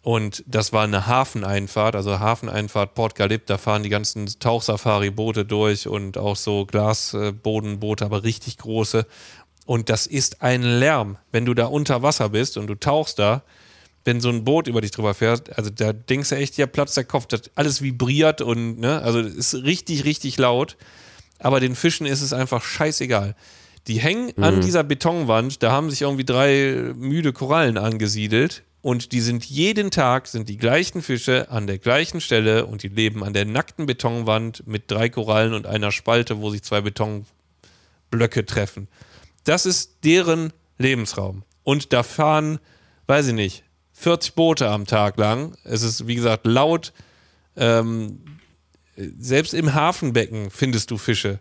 und 0.06 0.44
das 0.46 0.72
war 0.72 0.84
eine 0.84 1.08
Hafeneinfahrt, 1.08 1.96
also 1.96 2.20
Hafeneinfahrt 2.20 2.94
Port 2.94 3.16
Galip. 3.16 3.44
Da 3.46 3.58
fahren 3.58 3.82
die 3.82 3.88
ganzen 3.88 4.26
Tauchsafari-Boote 4.38 5.44
durch 5.44 5.88
und 5.88 6.16
auch 6.16 6.36
so 6.36 6.64
Glasbodenboote, 6.64 8.04
aber 8.04 8.22
richtig 8.22 8.56
große. 8.58 9.04
Und 9.64 9.90
das 9.90 10.06
ist 10.06 10.42
ein 10.42 10.62
Lärm, 10.62 11.18
wenn 11.32 11.44
du 11.44 11.54
da 11.54 11.66
unter 11.66 12.02
Wasser 12.02 12.28
bist 12.28 12.56
und 12.56 12.68
du 12.68 12.76
tauchst 12.76 13.18
da. 13.18 13.42
Wenn 14.04 14.20
so 14.20 14.28
ein 14.28 14.44
Boot 14.44 14.68
über 14.68 14.80
dich 14.80 14.92
drüber 14.92 15.14
fährt, 15.14 15.58
also 15.58 15.70
da 15.70 15.92
denkst 15.92 16.28
du 16.28 16.36
echt, 16.36 16.56
ja, 16.56 16.68
platzt 16.68 16.96
der 16.96 17.02
Kopf, 17.02 17.26
das 17.26 17.50
alles 17.56 17.82
vibriert 17.82 18.40
und, 18.40 18.78
ne, 18.78 19.02
also 19.02 19.18
ist 19.18 19.54
richtig, 19.54 20.04
richtig 20.04 20.38
laut 20.38 20.76
aber 21.38 21.60
den 21.60 21.74
Fischen 21.74 22.06
ist 22.06 22.22
es 22.22 22.32
einfach 22.32 22.62
scheißegal. 22.62 23.34
Die 23.86 24.00
hängen 24.00 24.32
an 24.42 24.60
dieser 24.60 24.82
Betonwand, 24.82 25.62
da 25.62 25.70
haben 25.70 25.90
sich 25.90 26.02
irgendwie 26.02 26.24
drei 26.24 26.92
müde 26.96 27.32
Korallen 27.32 27.78
angesiedelt 27.78 28.62
und 28.86 29.10
die 29.10 29.20
sind 29.20 29.44
jeden 29.44 29.90
Tag, 29.90 30.28
sind 30.28 30.48
die 30.48 30.58
gleichen 30.58 31.02
Fische 31.02 31.50
an 31.50 31.66
der 31.66 31.78
gleichen 31.78 32.20
Stelle 32.20 32.66
und 32.66 32.84
die 32.84 32.88
leben 32.88 33.24
an 33.24 33.32
der 33.32 33.44
nackten 33.44 33.84
Betonwand 33.84 34.64
mit 34.68 34.88
drei 34.88 35.08
Korallen 35.08 35.54
und 35.54 35.66
einer 35.66 35.90
Spalte, 35.90 36.38
wo 36.38 36.50
sich 36.50 36.62
zwei 36.62 36.82
Betonblöcke 36.82 38.46
treffen. 38.46 38.86
Das 39.42 39.66
ist 39.66 40.04
deren 40.04 40.52
Lebensraum. 40.78 41.42
Und 41.64 41.92
da 41.92 42.04
fahren, 42.04 42.60
weiß 43.08 43.26
ich 43.26 43.34
nicht, 43.34 43.64
40 43.94 44.34
Boote 44.36 44.68
am 44.68 44.86
Tag 44.86 45.16
lang. 45.16 45.56
Es 45.64 45.82
ist, 45.82 46.06
wie 46.06 46.14
gesagt, 46.14 46.46
laut. 46.46 46.92
Ähm, 47.56 48.20
selbst 48.96 49.52
im 49.52 49.74
Hafenbecken 49.74 50.48
findest 50.52 50.92
du 50.92 50.96
Fische. 50.96 51.40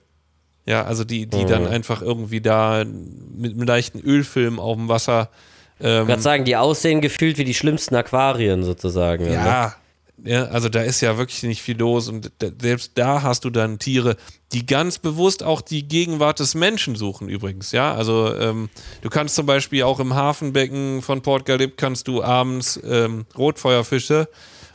Ja, 0.66 0.86
also 0.86 1.04
die, 1.04 1.28
die 1.28 1.46
dann 1.46 1.68
einfach 1.68 2.02
irgendwie 2.02 2.42
da 2.42 2.84
mit 2.84 3.54
einem 3.54 3.68
leichten 3.68 4.00
Ölfilm 4.00 4.60
auf 4.60 4.78
dem 4.78 4.88
Wasser. 4.88 5.30
Ähm, 5.80 6.03
Ich 6.03 6.07
würde 6.07 6.22
sagen, 6.22 6.45
die 6.45 6.56
aussehen 6.56 7.02
gefühlt 7.02 7.38
wie 7.38 7.43
die 7.43 7.53
schlimmsten 7.53 7.95
Aquarien 7.95 8.64
sozusagen. 8.64 9.26
Ne? 9.26 9.34
ja, 9.34 9.76
ja, 10.23 10.45
also 10.45 10.69
da 10.69 10.81
ist 10.81 11.02
ja 11.02 11.18
wirklich 11.18 11.43
nicht 11.43 11.61
viel 11.61 11.77
los 11.77 12.07
und 12.07 12.31
selbst 12.61 12.91
da 12.95 13.22
hast 13.22 13.43
du 13.43 13.49
dann 13.49 13.80
Tiere, 13.80 14.15
die 14.53 14.65
ganz 14.65 14.97
bewusst 14.97 15.43
auch 15.43 15.61
die 15.61 15.88
Gegenwart 15.88 16.39
des 16.39 16.56
Menschen 16.56 16.95
suchen 16.95 17.27
übrigens, 17.27 17.73
ja, 17.73 17.93
also 17.93 18.34
ähm, 18.34 18.69
du 19.02 19.10
kannst 19.10 19.35
zum 19.35 19.45
Beispiel 19.45 19.84
auch 19.84 19.99
im 19.99 20.15
Hafenbecken 20.15 21.02
von 21.02 21.22
Port 21.22 21.45
Galip 21.45 21.77
kannst 21.77 22.07
du 22.07 22.23
abends 22.23 22.80
ähm, 22.85 23.26
Rotfeuerfische 23.38 24.30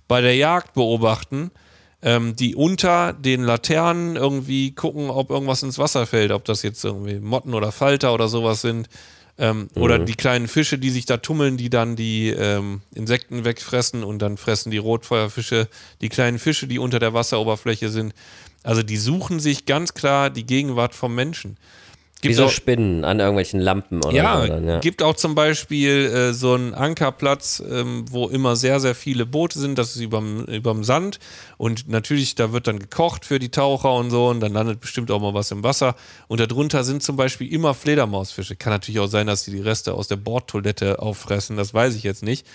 bei 0.08 0.20
der 0.20 0.36
Jagd 0.36 0.74
beobachten, 0.74 1.50
ähm, 2.02 2.36
die 2.36 2.54
unter 2.54 3.14
den 3.14 3.42
Laternen 3.42 4.16
irgendwie 4.16 4.74
gucken, 4.74 5.08
ob 5.08 5.30
irgendwas 5.30 5.62
ins 5.62 5.78
Wasser 5.78 6.06
fällt, 6.06 6.32
ob 6.32 6.44
das 6.44 6.62
jetzt 6.62 6.84
irgendwie 6.84 7.18
Motten 7.18 7.54
oder 7.54 7.72
Falter 7.72 8.12
oder 8.12 8.28
sowas 8.28 8.60
sind. 8.60 8.88
Ähm, 9.40 9.68
Oder 9.74 9.98
die 9.98 10.14
kleinen 10.14 10.48
Fische, 10.48 10.78
die 10.78 10.90
sich 10.90 11.06
da 11.06 11.16
tummeln, 11.16 11.56
die 11.56 11.70
dann 11.70 11.96
die 11.96 12.28
ähm, 12.28 12.82
Insekten 12.94 13.46
wegfressen 13.46 14.04
und 14.04 14.20
dann 14.20 14.36
fressen 14.36 14.70
die 14.70 14.76
Rotfeuerfische 14.76 15.66
die 16.02 16.10
kleinen 16.10 16.38
Fische, 16.38 16.66
die 16.66 16.78
unter 16.78 16.98
der 16.98 17.14
Wasseroberfläche 17.14 17.88
sind. 17.88 18.14
Also 18.62 18.82
die 18.82 18.98
suchen 18.98 19.40
sich 19.40 19.64
ganz 19.64 19.94
klar 19.94 20.28
die 20.28 20.44
Gegenwart 20.44 20.94
vom 20.94 21.14
Menschen. 21.14 21.56
Wie 22.22 22.28
Gibt 22.28 22.36
so 22.36 22.44
auch, 22.46 22.50
Spinnen 22.50 23.02
an 23.04 23.18
irgendwelchen 23.18 23.60
Lampen 23.60 24.04
oder 24.04 24.14
ja, 24.14 24.42
so. 24.42 24.48
Dann, 24.48 24.68
ja. 24.68 24.78
gibt 24.80 25.02
auch 25.02 25.16
zum 25.16 25.34
Beispiel 25.34 26.04
äh, 26.04 26.32
so 26.34 26.52
einen 26.52 26.74
Ankerplatz, 26.74 27.62
ähm, 27.66 28.04
wo 28.10 28.28
immer 28.28 28.56
sehr, 28.56 28.78
sehr 28.78 28.94
viele 28.94 29.24
Boote 29.24 29.58
sind. 29.58 29.78
Das 29.78 29.96
ist 29.96 30.02
überm, 30.02 30.44
überm 30.44 30.84
Sand. 30.84 31.18
Und 31.56 31.88
natürlich, 31.88 32.34
da 32.34 32.52
wird 32.52 32.66
dann 32.66 32.78
gekocht 32.78 33.24
für 33.24 33.38
die 33.38 33.48
Taucher 33.48 33.94
und 33.94 34.10
so. 34.10 34.28
Und 34.28 34.40
dann 34.40 34.52
landet 34.52 34.80
bestimmt 34.80 35.10
auch 35.10 35.20
mal 35.20 35.32
was 35.32 35.50
im 35.50 35.62
Wasser. 35.62 35.94
Und 36.28 36.40
darunter 36.40 36.84
sind 36.84 37.02
zum 37.02 37.16
Beispiel 37.16 37.50
immer 37.50 37.72
Fledermausfische. 37.72 38.54
Kann 38.54 38.74
natürlich 38.74 39.00
auch 39.00 39.06
sein, 39.06 39.26
dass 39.26 39.44
die 39.44 39.52
die 39.52 39.62
Reste 39.62 39.94
aus 39.94 40.06
der 40.06 40.16
Bordtoilette 40.16 40.98
auffressen. 40.98 41.56
Das 41.56 41.72
weiß 41.72 41.94
ich 41.94 42.02
jetzt 42.02 42.22
nicht. 42.22 42.46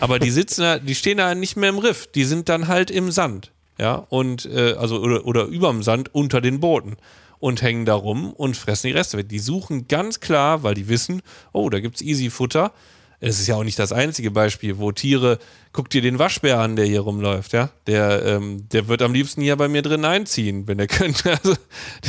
Aber 0.00 0.18
die 0.18 0.30
sitzen 0.30 0.60
da, 0.60 0.78
die 0.78 0.94
stehen 0.94 1.16
da 1.16 1.34
nicht 1.34 1.56
mehr 1.56 1.70
im 1.70 1.78
Riff. 1.78 2.06
Die 2.08 2.24
sind 2.24 2.50
dann 2.50 2.68
halt 2.68 2.90
im 2.90 3.10
Sand. 3.10 3.50
ja, 3.78 3.94
und 3.94 4.44
äh, 4.44 4.74
also 4.74 5.00
oder, 5.00 5.24
oder 5.24 5.44
überm 5.44 5.82
Sand 5.82 6.14
unter 6.14 6.42
den 6.42 6.60
Booten 6.60 6.98
und 7.40 7.62
hängen 7.62 7.86
da 7.86 7.94
rum 7.94 8.32
und 8.32 8.56
fressen 8.56 8.88
die 8.88 8.92
Reste. 8.92 9.24
Die 9.24 9.38
suchen 9.38 9.88
ganz 9.88 10.20
klar, 10.20 10.62
weil 10.62 10.74
die 10.74 10.88
wissen, 10.88 11.22
oh, 11.52 11.68
da 11.70 11.80
gibt's 11.80 12.02
easy 12.02 12.30
Futter. 12.30 12.72
Es 13.18 13.38
ist 13.38 13.48
ja 13.48 13.56
auch 13.56 13.64
nicht 13.64 13.78
das 13.78 13.92
einzige 13.92 14.30
Beispiel, 14.30 14.78
wo 14.78 14.92
Tiere, 14.92 15.38
guck 15.72 15.90
dir 15.90 16.00
den 16.00 16.18
Waschbär 16.18 16.58
an, 16.58 16.76
der 16.76 16.86
hier 16.86 17.00
rumläuft, 17.00 17.52
ja. 17.52 17.70
Der, 17.86 18.24
ähm, 18.24 18.66
der 18.70 18.88
wird 18.88 19.02
am 19.02 19.12
liebsten 19.12 19.42
hier 19.42 19.56
bei 19.56 19.68
mir 19.68 19.82
drin 19.82 20.04
einziehen, 20.04 20.66
wenn 20.66 20.78
er 20.78 20.86
könnte. 20.86 21.32
Also, 21.32 21.56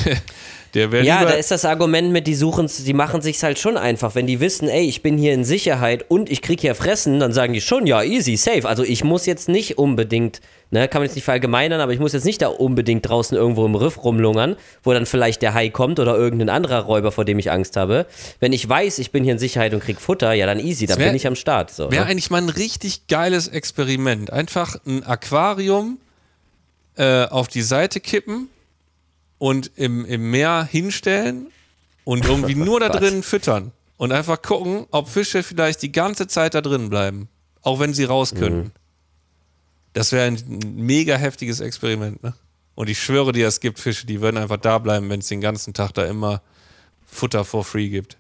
der, 0.05 0.21
der 0.73 0.91
wäre 0.91 1.05
Ja, 1.05 1.23
da 1.23 1.31
ist 1.31 1.51
das 1.51 1.65
Argument 1.65 2.11
mit, 2.11 2.27
die 2.27 2.35
suchen, 2.35 2.69
die 2.85 2.93
machen 2.93 3.21
sich's 3.21 3.43
halt 3.43 3.59
schon 3.59 3.77
einfach. 3.77 4.15
Wenn 4.15 4.27
die 4.27 4.39
wissen, 4.39 4.69
ey, 4.69 4.87
ich 4.87 5.01
bin 5.01 5.17
hier 5.17 5.33
in 5.33 5.43
Sicherheit 5.43 6.05
und 6.09 6.29
ich 6.31 6.41
krieg 6.41 6.61
hier 6.61 6.75
Fressen, 6.75 7.19
dann 7.19 7.33
sagen 7.33 7.53
die 7.53 7.61
schon, 7.61 7.87
ja, 7.87 8.01
easy, 8.03 8.37
safe. 8.37 8.67
Also 8.67 8.83
ich 8.83 9.03
muss 9.03 9.25
jetzt 9.25 9.49
nicht 9.49 9.77
unbedingt, 9.77 10.41
ne, 10.69 10.87
kann 10.87 11.01
man 11.01 11.07
jetzt 11.07 11.15
nicht 11.15 11.25
verallgemeinern, 11.25 11.81
aber 11.81 11.93
ich 11.93 11.99
muss 11.99 12.13
jetzt 12.13 12.25
nicht 12.25 12.41
da 12.41 12.47
unbedingt 12.47 13.07
draußen 13.07 13.37
irgendwo 13.37 13.65
im 13.65 13.75
Riff 13.75 14.03
rumlungern, 14.03 14.55
wo 14.83 14.93
dann 14.93 15.05
vielleicht 15.05 15.41
der 15.41 15.53
Hai 15.53 15.69
kommt 15.69 15.99
oder 15.99 16.15
irgendein 16.15 16.49
anderer 16.49 16.79
Räuber, 16.81 17.11
vor 17.11 17.25
dem 17.25 17.37
ich 17.39 17.51
Angst 17.51 17.75
habe. 17.77 18.05
Wenn 18.39 18.53
ich 18.53 18.67
weiß, 18.67 18.99
ich 18.99 19.11
bin 19.11 19.23
hier 19.23 19.33
in 19.33 19.39
Sicherheit 19.39 19.73
und 19.73 19.81
krieg 19.83 19.99
Futter, 19.99 20.33
ja, 20.33 20.45
dann 20.45 20.59
easy, 20.59 20.85
dann 20.87 20.99
wär- 20.99 21.07
bin 21.07 21.15
ich 21.15 21.27
am 21.27 21.35
Start. 21.35 21.71
So, 21.71 21.91
Wäre 21.91 22.05
ne? 22.05 22.09
eigentlich 22.11 22.29
mal 22.29 22.41
ein 22.41 22.49
richtig 22.49 23.07
geiles 23.07 23.47
Experiment. 23.47 24.31
Einfach 24.31 24.77
ein 24.85 25.03
Aquarium 25.03 25.97
äh, 26.97 27.25
auf 27.25 27.47
die 27.47 27.61
Seite 27.61 27.99
kippen 27.99 28.49
und 29.41 29.71
im, 29.75 30.05
im 30.05 30.29
Meer 30.29 30.67
hinstellen 30.69 31.47
und 32.03 32.25
irgendwie 32.25 32.53
nur 32.53 32.79
da 32.79 32.89
drin 32.99 33.23
füttern. 33.23 33.71
Und 33.97 34.11
einfach 34.11 34.39
gucken, 34.43 34.85
ob 34.91 35.09
Fische 35.09 35.41
vielleicht 35.41 35.81
die 35.81 35.91
ganze 35.91 36.27
Zeit 36.27 36.53
da 36.53 36.61
drin 36.61 36.91
bleiben. 36.91 37.27
Auch 37.63 37.79
wenn 37.79 37.95
sie 37.95 38.03
raus 38.03 38.35
könnten. 38.35 38.67
Mhm. 38.67 38.71
Das 39.93 40.11
wäre 40.11 40.27
ein 40.27 40.59
mega 40.75 41.15
heftiges 41.15 41.59
Experiment, 41.59 42.21
ne? 42.21 42.35
Und 42.75 42.87
ich 42.87 43.01
schwöre 43.01 43.31
dir, 43.31 43.47
es 43.47 43.59
gibt 43.59 43.79
Fische, 43.79 44.05
die 44.05 44.21
würden 44.21 44.37
einfach 44.37 44.57
da 44.57 44.77
bleiben, 44.77 45.09
wenn 45.09 45.21
es 45.21 45.27
den 45.27 45.41
ganzen 45.41 45.73
Tag 45.73 45.91
da 45.93 46.05
immer 46.05 46.43
Futter 47.07 47.43
for 47.43 47.65
free 47.65 47.89
gibt. 47.89 48.17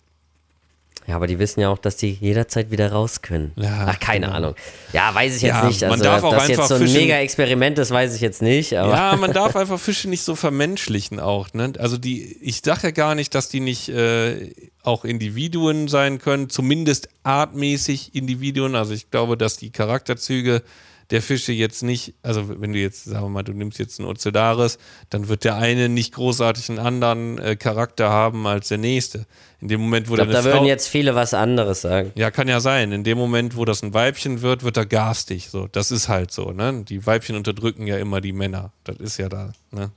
Ja, 1.11 1.17
aber 1.17 1.27
die 1.27 1.39
wissen 1.39 1.59
ja 1.59 1.67
auch, 1.67 1.77
dass 1.77 1.97
die 1.97 2.11
jederzeit 2.21 2.71
wieder 2.71 2.89
raus 2.93 3.21
können. 3.21 3.51
Ja, 3.57 3.87
Ach, 3.89 3.99
keine 3.99 4.27
genau. 4.27 4.37
Ahnung. 4.37 4.55
Ja, 4.93 5.13
weiß 5.13 5.35
ich 5.35 5.41
jetzt 5.41 5.55
Ja, 5.55 5.65
nicht. 5.67 5.81
man 5.81 5.91
Also, 5.91 6.03
darf 6.05 6.23
auch 6.23 6.31
das 6.31 6.43
einfach 6.43 6.57
jetzt 6.57 6.67
so 6.69 6.75
ein 6.75 6.93
Mega-Experiment 6.93 7.77
ist, 7.79 7.91
weiß 7.91 8.15
ich 8.15 8.21
jetzt 8.21 8.41
nicht. 8.41 8.77
Aber 8.77 8.93
Ja, 8.93 9.15
man 9.17 9.33
darf 9.33 9.55
einfach 9.57 9.77
Fische 9.77 10.07
nicht 10.09 10.23
so 10.23 10.35
vermenschlichen 10.35 11.19
auch. 11.19 11.53
Ne? 11.53 11.73
Also 11.79 11.97
die, 11.97 12.37
ich 12.41 12.61
sage 12.63 12.79
ja 12.83 12.91
gar 12.91 13.13
nicht, 13.15 13.35
dass 13.35 13.49
die 13.49 13.59
nicht 13.59 13.89
äh, 13.89 14.53
auch 14.83 15.03
Individuen 15.03 15.89
sein 15.89 16.17
können, 16.19 16.49
zumindest 16.49 17.09
artmäßig 17.23 18.15
Individuen. 18.15 18.75
Also 18.75 18.93
ich 18.93 19.11
glaube, 19.11 19.35
dass 19.35 19.57
die 19.57 19.71
Charakterzüge 19.71 20.63
der 21.11 21.21
Fische 21.21 21.51
jetzt 21.51 21.83
nicht, 21.83 22.13
also 22.23 22.61
wenn 22.61 22.73
du 22.73 22.79
jetzt, 22.79 23.03
sagen 23.03 23.25
wir 23.25 23.29
mal, 23.29 23.43
du 23.43 23.53
nimmst 23.53 23.77
jetzt 23.79 23.99
einen 23.99 24.09
Ocellaris, 24.09 24.77
dann 25.09 25.27
wird 25.27 25.43
der 25.43 25.55
eine 25.55 25.89
nicht 25.89 26.13
großartig 26.13 26.69
einen 26.69 26.79
anderen 26.79 27.37
äh, 27.37 27.55
Charakter 27.57 28.09
haben 28.09 28.47
als 28.47 28.69
der 28.69 28.77
nächste. 28.77 29.25
In 29.59 29.67
dem 29.67 29.81
Moment, 29.81 30.07
wo 30.07 30.13
ich 30.13 30.17
glaube, 30.17 30.31
der 30.31 30.41
da 30.41 30.45
würden 30.45 30.57
Frau, 30.59 30.65
jetzt 30.65 30.87
viele 30.87 31.13
was 31.13 31.33
anderes 31.33 31.81
sagen. 31.81 32.11
ja, 32.15 32.31
kann 32.31 32.47
ja 32.47 32.61
sein. 32.61 32.91
In 32.93 33.03
dem 33.03 33.17
Moment, 33.17 33.55
wo 33.57 33.65
das 33.65 33.83
ein 33.83 33.93
Weibchen 33.93 34.41
wird, 34.41 34.63
wird 34.63 34.77
er 34.77 34.85
garstig. 34.85 35.49
So, 35.49 35.67
das 35.67 35.91
ist 35.91 36.07
halt 36.07 36.31
so. 36.31 36.51
Ne? 36.51 36.83
Die 36.87 37.05
Weibchen 37.05 37.35
unterdrücken 37.35 37.85
ja 37.85 37.97
immer 37.97 38.21
die 38.21 38.31
Männer. 38.31 38.71
Das 38.85 38.97
ist 38.97 39.17
ja 39.17 39.29
da. 39.29 39.51
Ne? 39.71 39.91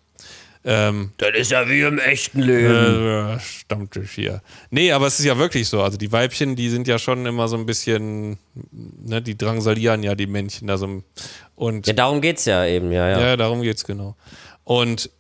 Ähm, 0.66 1.10
Das 1.18 1.30
ist 1.34 1.50
ja 1.50 1.68
wie 1.68 1.80
im 1.82 1.98
echten 1.98 2.40
Leben. 2.40 2.74
äh, 3.36 3.38
Stammtisch 3.40 4.12
hier. 4.12 4.42
Nee, 4.70 4.92
aber 4.92 5.06
es 5.06 5.18
ist 5.18 5.26
ja 5.26 5.36
wirklich 5.36 5.68
so. 5.68 5.82
Also 5.82 5.98
die 5.98 6.10
Weibchen, 6.10 6.56
die 6.56 6.70
sind 6.70 6.88
ja 6.88 6.98
schon 6.98 7.26
immer 7.26 7.48
so 7.48 7.56
ein 7.56 7.66
bisschen, 7.66 8.38
ne, 8.72 9.20
die 9.20 9.36
drangsalieren 9.36 10.02
ja 10.02 10.14
die 10.14 10.26
Männchen 10.26 10.66
da 10.66 10.78
so. 10.78 11.02
Und 11.54 11.86
Ja, 11.86 11.92
darum 11.92 12.20
geht's 12.22 12.46
ja 12.46 12.64
eben, 12.64 12.92
ja, 12.92 13.08
ja. 13.10 13.20
ja, 13.20 13.36
darum 13.36 13.60
geht's 13.62 13.84
genau. 13.84 14.16
Und 14.64 15.10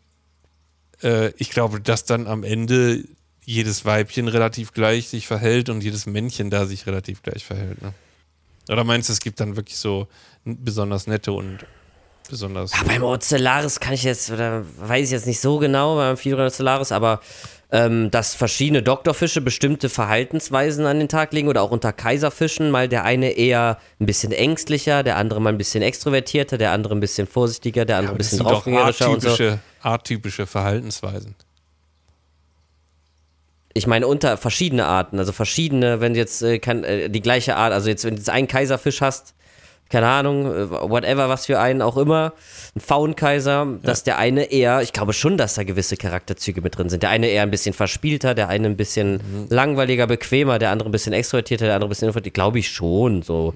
äh, 1.02 1.30
ich 1.36 1.50
glaube, 1.50 1.80
dass 1.80 2.04
dann 2.06 2.26
am 2.26 2.42
Ende 2.42 3.04
jedes 3.44 3.84
Weibchen 3.84 4.28
relativ 4.28 4.72
gleich 4.72 5.08
sich 5.08 5.26
verhält 5.26 5.68
und 5.68 5.84
jedes 5.84 6.06
Männchen 6.06 6.48
da 6.48 6.64
sich 6.64 6.86
relativ 6.86 7.22
gleich 7.22 7.44
verhält. 7.44 7.82
Ne? 7.82 7.92
Oder 8.70 8.84
meinst 8.84 9.10
du, 9.10 9.12
es 9.12 9.20
gibt 9.20 9.40
dann 9.40 9.56
wirklich 9.56 9.76
so 9.76 10.08
besonders 10.46 11.06
nette 11.06 11.32
und 11.32 11.58
besonders. 12.28 12.72
Ja, 12.72 12.82
beim 12.86 13.02
Ocellaris 13.02 13.80
kann 13.80 13.94
ich 13.94 14.04
jetzt, 14.04 14.30
oder 14.30 14.64
weiß 14.78 15.06
ich 15.06 15.12
jetzt 15.12 15.26
nicht 15.26 15.40
so 15.40 15.58
genau, 15.58 15.96
beim 15.96 16.10
Amphibien 16.10 16.40
Ocellaris, 16.40 16.92
aber 16.92 17.20
ähm, 17.70 18.10
dass 18.10 18.34
verschiedene 18.34 18.82
Doktorfische 18.82 19.40
bestimmte 19.40 19.88
Verhaltensweisen 19.88 20.86
an 20.86 20.98
den 21.00 21.08
Tag 21.08 21.32
legen 21.32 21.48
oder 21.48 21.62
auch 21.62 21.72
unter 21.72 21.92
Kaiserfischen, 21.92 22.70
mal 22.70 22.88
der 22.88 23.04
eine 23.04 23.30
eher 23.30 23.78
ein 24.00 24.06
bisschen 24.06 24.30
ängstlicher, 24.30 25.02
der 25.02 25.16
andere 25.16 25.40
mal 25.40 25.50
ein 25.50 25.58
bisschen 25.58 25.82
extrovertierter, 25.82 26.56
der 26.56 26.70
andere 26.70 26.94
ein 26.94 27.00
bisschen 27.00 27.26
vorsichtiger, 27.26 27.84
der 27.84 27.96
andere 27.96 28.10
Aber 28.10 28.16
ein 28.16 28.18
bisschen 28.18 28.38
draufgängerischer 28.38 29.10
und 29.10 29.22
so. 29.22 29.30
arttypische, 29.30 29.58
arttypische 29.82 30.46
Verhaltensweisen. 30.46 31.34
Ich 33.72 33.88
meine 33.88 34.06
unter 34.06 34.36
verschiedene 34.36 34.86
Arten, 34.86 35.18
also 35.18 35.32
verschiedene, 35.32 36.00
wenn 36.00 36.14
du 36.14 36.20
jetzt 36.20 36.42
äh, 36.42 36.60
kann, 36.60 36.84
äh, 36.84 37.10
die 37.10 37.20
gleiche 37.20 37.56
Art, 37.56 37.72
also 37.72 37.88
jetzt 37.88 38.04
wenn 38.04 38.14
du 38.14 38.20
jetzt 38.20 38.30
einen 38.30 38.46
Kaiserfisch 38.46 39.00
hast, 39.00 39.34
keine 39.90 40.08
Ahnung, 40.08 40.46
äh, 40.46 40.70
whatever, 40.70 41.28
was 41.28 41.46
für 41.46 41.60
einen 41.60 41.82
auch 41.82 41.96
immer, 41.96 42.32
ein 42.74 42.80
Faunkaiser, 42.80 43.66
dass 43.82 44.02
der 44.02 44.18
eine 44.18 44.50
eher, 44.50 44.82
ich 44.82 44.92
glaube 44.92 45.12
schon, 45.12 45.36
dass 45.36 45.54
da 45.54 45.62
gewisse 45.62 45.96
Charakterzüge 45.96 46.60
mit 46.62 46.76
drin 46.76 46.88
sind. 46.88 47.02
Der 47.02 47.10
eine 47.10 47.28
eher 47.28 47.42
ein 47.42 47.50
bisschen 47.50 47.74
verspielter, 47.74 48.34
der 48.34 48.48
eine 48.48 48.66
ein 48.66 48.76
bisschen 48.76 49.14
Mhm. 49.14 49.46
langweiliger, 49.50 50.06
bequemer, 50.06 50.58
der 50.58 50.70
andere 50.70 50.88
ein 50.88 50.92
bisschen 50.92 51.12
extrovertierter, 51.12 51.66
der 51.66 51.74
andere 51.74 51.88
ein 51.88 51.90
bisschen 51.90 52.08
introvertiert, 52.08 52.34
glaube 52.34 52.58
ich 52.58 52.68
schon 52.70 53.22
so. 53.22 53.54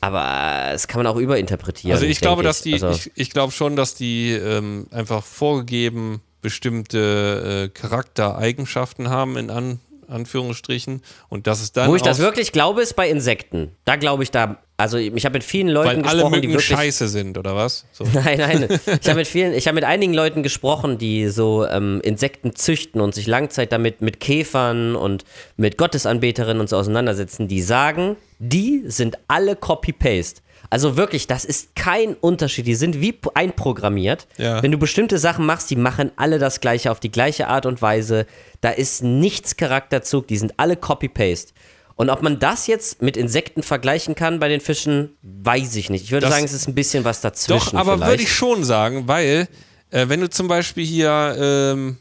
Aber 0.00 0.20
äh, 0.22 0.72
das 0.72 0.88
kann 0.88 1.02
man 1.02 1.06
auch 1.06 1.16
überinterpretieren. 1.16 1.90
Mhm. 1.90 1.94
Also 1.96 2.06
ich 2.06 2.20
glaube, 2.20 2.42
denke 2.42 2.48
dass 2.48 2.62
die, 2.62 2.72
Also, 2.74 2.88
ich, 2.90 3.10
ich 3.14 3.30
glaube 3.30 3.52
schon, 3.52 3.76
dass 3.76 3.94
die 3.94 4.32
ähm, 4.32 4.86
einfach 4.90 5.22
vorgegeben 5.24 6.22
bestimmte 6.40 7.68
äh, 7.74 7.78
Charaktereigenschaften 7.78 9.10
haben 9.10 9.36
in 9.36 9.50
An 9.50 9.80
Anführungsstrichen 10.10 11.02
und 11.28 11.46
dass 11.46 11.60
es 11.60 11.72
dann 11.72 11.90
wo 11.90 11.94
ich 11.94 12.00
das 12.00 12.18
wirklich 12.18 12.52
glaube, 12.52 12.80
ist 12.80 12.96
bei 12.96 13.10
Insekten. 13.10 13.72
Da 13.84 13.96
glaube 13.96 14.22
ich 14.22 14.30
da, 14.30 14.56
also 14.78 14.96
ich 14.96 15.24
habe 15.24 15.34
mit 15.34 15.44
vielen 15.44 15.68
Leuten 15.68 15.88
weil 15.88 16.08
alle 16.08 16.22
gesprochen, 16.22 16.40
die 16.40 16.48
Mücken 16.48 16.60
wirklich 16.60 16.66
scheiße 16.66 17.08
sind 17.08 17.36
oder 17.36 17.56
was? 17.56 17.84
So. 17.90 18.04
Nein, 18.14 18.38
nein. 18.38 18.80
Ich 19.02 19.08
habe 19.08 19.18
mit 19.18 19.26
vielen, 19.26 19.52
ich 19.52 19.66
habe 19.66 19.74
mit 19.74 19.82
einigen 19.82 20.14
Leuten 20.14 20.44
gesprochen, 20.44 20.98
die 20.98 21.28
so 21.28 21.66
ähm, 21.66 22.00
Insekten 22.04 22.54
züchten 22.54 23.00
und 23.00 23.12
sich 23.12 23.26
Langzeit 23.26 23.72
damit 23.72 24.02
mit 24.02 24.20
Käfern 24.20 24.94
und 24.94 25.24
mit 25.56 25.78
Gottesanbeterinnen 25.78 26.60
und 26.60 26.68
so 26.68 26.76
auseinandersetzen, 26.76 27.48
die 27.48 27.60
sagen, 27.60 28.16
die 28.38 28.84
sind 28.86 29.18
alle 29.26 29.56
Copy-Paste. 29.56 30.42
Also 30.70 30.96
wirklich, 30.96 31.26
das 31.26 31.44
ist 31.44 31.74
kein 31.74 32.14
Unterschied. 32.14 32.66
Die 32.66 32.76
sind 32.76 33.00
wie 33.00 33.18
einprogrammiert. 33.34 34.28
Ja. 34.36 34.62
Wenn 34.62 34.70
du 34.70 34.78
bestimmte 34.78 35.18
Sachen 35.18 35.44
machst, 35.44 35.70
die 35.70 35.76
machen 35.76 36.12
alle 36.14 36.38
das 36.38 36.60
gleiche 36.60 36.92
auf 36.92 37.00
die 37.00 37.10
gleiche 37.10 37.48
Art 37.48 37.66
und 37.66 37.82
Weise. 37.82 38.26
Da 38.60 38.70
ist 38.70 39.02
nichts 39.02 39.56
Charakterzug, 39.56 40.28
die 40.28 40.36
sind 40.36 40.54
alle 40.56 40.76
Copy-Paste. 40.76 41.52
Und 41.98 42.10
ob 42.10 42.22
man 42.22 42.38
das 42.38 42.68
jetzt 42.68 43.02
mit 43.02 43.16
Insekten 43.16 43.64
vergleichen 43.64 44.14
kann 44.14 44.38
bei 44.38 44.48
den 44.48 44.60
Fischen, 44.60 45.16
weiß 45.22 45.74
ich 45.74 45.90
nicht. 45.90 46.04
Ich 46.04 46.12
würde 46.12 46.26
Das- 46.26 46.32
sagen, 46.34 46.44
es 46.44 46.52
ist 46.52 46.68
ein 46.68 46.74
bisschen 46.76 47.02
was 47.04 47.20
dazwischen. 47.20 47.72
Doch, 47.72 47.74
aber 47.74 47.94
vielleicht. 47.96 48.10
würde 48.10 48.22
ich 48.22 48.32
schon 48.32 48.62
sagen, 48.62 49.08
weil 49.08 49.48
äh, 49.90 50.08
wenn 50.08 50.20
du 50.20 50.30
zum 50.30 50.46
Beispiel 50.46 50.86
hier 50.86 51.36
ähm, 51.38 51.96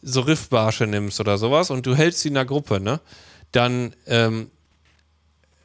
so 0.00 0.22
Riffbarsche 0.22 0.86
nimmst 0.86 1.20
oder 1.20 1.36
sowas 1.36 1.70
und 1.70 1.84
du 1.84 1.94
hältst 1.94 2.20
sie 2.20 2.28
in 2.28 2.38
einer 2.38 2.46
Gruppe, 2.46 2.80
ne, 2.80 3.00
dann 3.52 3.94
ähm, 4.06 4.50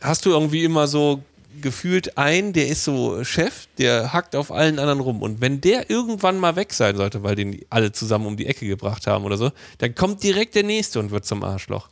hast 0.01 0.25
du 0.25 0.31
irgendwie 0.31 0.65
immer 0.65 0.87
so 0.87 1.23
gefühlt 1.61 2.17
einen, 2.17 2.51
der 2.51 2.67
ist 2.67 2.83
so 2.83 3.23
Chef, 3.23 3.67
der 3.77 4.11
hackt 4.11 4.35
auf 4.35 4.51
allen 4.51 4.77
anderen 4.77 4.99
rum. 4.99 5.21
Und 5.21 5.39
wenn 5.39 5.61
der 5.61 5.89
irgendwann 5.89 6.37
mal 6.37 6.57
weg 6.57 6.73
sein 6.73 6.97
sollte, 6.97 7.23
weil 7.23 7.35
den 7.35 7.61
alle 7.69 7.93
zusammen 7.93 8.25
um 8.27 8.35
die 8.35 8.45
Ecke 8.45 8.67
gebracht 8.67 9.07
haben 9.07 9.23
oder 9.23 9.37
so, 9.37 9.51
dann 9.77 9.95
kommt 9.95 10.21
direkt 10.21 10.55
der 10.55 10.63
nächste 10.63 10.99
und 10.99 11.11
wird 11.11 11.25
zum 11.25 11.43
Arschloch. 11.45 11.87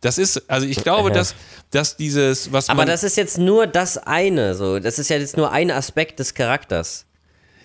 Das 0.00 0.16
ist, 0.18 0.48
also 0.48 0.66
ich 0.66 0.82
glaube, 0.82 1.08
Ja. 1.10 1.14
dass, 1.16 1.34
dass 1.70 1.96
dieses, 1.96 2.50
was 2.52 2.68
Aber 2.70 2.84
das 2.86 3.04
ist 3.04 3.16
jetzt 3.16 3.36
nur 3.38 3.66
das 3.66 3.98
eine, 3.98 4.54
so. 4.54 4.78
Das 4.78 4.98
ist 4.98 5.10
ja 5.10 5.16
jetzt 5.18 5.36
nur 5.36 5.50
ein 5.52 5.70
Aspekt 5.70 6.18
des 6.18 6.32
Charakters. 6.34 7.04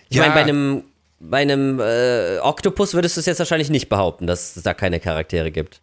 Ich 0.09 0.17
Ja. 0.17 0.23
meine, 0.23 0.33
bei 0.33 0.41
einem, 0.41 0.83
bei 1.19 1.37
einem 1.41 1.79
äh, 1.79 2.39
Oktopus 2.39 2.93
würdest 2.93 3.15
du 3.15 3.21
es 3.21 3.25
jetzt 3.25 3.39
wahrscheinlich 3.39 3.69
nicht 3.69 3.87
behaupten, 3.87 4.27
dass 4.27 4.55
es 4.57 4.63
da 4.63 4.73
keine 4.73 4.99
Charaktere 4.99 5.49
gibt. 5.51 5.79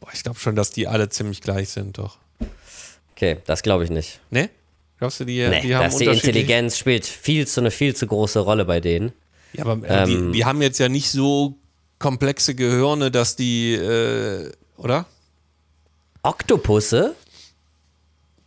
Boah, 0.00 0.08
ich 0.14 0.22
glaube 0.22 0.38
schon, 0.38 0.56
dass 0.56 0.70
die 0.70 0.88
alle 0.88 1.08
ziemlich 1.10 1.42
gleich 1.42 1.68
sind, 1.68 1.98
doch. 1.98 2.16
Okay, 3.14 3.38
das 3.46 3.62
glaube 3.62 3.84
ich 3.84 3.90
nicht. 3.90 4.20
Ne? 4.30 4.48
Glaubst 4.98 5.20
du, 5.20 5.24
die, 5.24 5.46
Nee, 5.46 5.60
die 5.60 5.76
haben 5.76 5.84
dass 5.84 5.98
die 5.98 6.06
Intelligenz 6.06 6.78
spielt 6.78 7.04
viel 7.06 7.46
zu 7.46 7.60
eine 7.60 7.70
viel 7.70 7.94
zu 7.94 8.06
große 8.06 8.38
Rolle 8.38 8.64
bei 8.64 8.80
denen. 8.80 9.12
Ja, 9.52 9.66
aber 9.66 9.86
äh, 9.88 10.02
Ähm, 10.04 10.32
die, 10.32 10.38
die 10.38 10.44
haben 10.46 10.62
jetzt 10.62 10.78
ja 10.78 10.88
nicht 10.88 11.10
so 11.10 11.54
komplexe 11.98 12.54
Gehirne, 12.54 13.10
dass 13.10 13.36
die, 13.36 13.74
äh, 13.74 14.50
oder? 14.78 15.04
Oktopusse, 16.24 17.14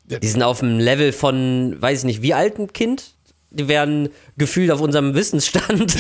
die 0.06 0.28
sind 0.28 0.44
auf 0.44 0.60
dem 0.60 0.80
Level 0.80 1.12
von, 1.12 1.76
weiß 1.80 2.00
ich 2.00 2.06
nicht, 2.06 2.22
wie 2.22 2.34
alt 2.34 2.60
ein 2.60 2.72
Kind? 2.74 3.14
Die 3.50 3.70
werden 3.70 4.10
gefühlt 4.38 4.72
auf 4.72 4.82
unserem 4.82 5.16
Wissensstand 5.16 5.96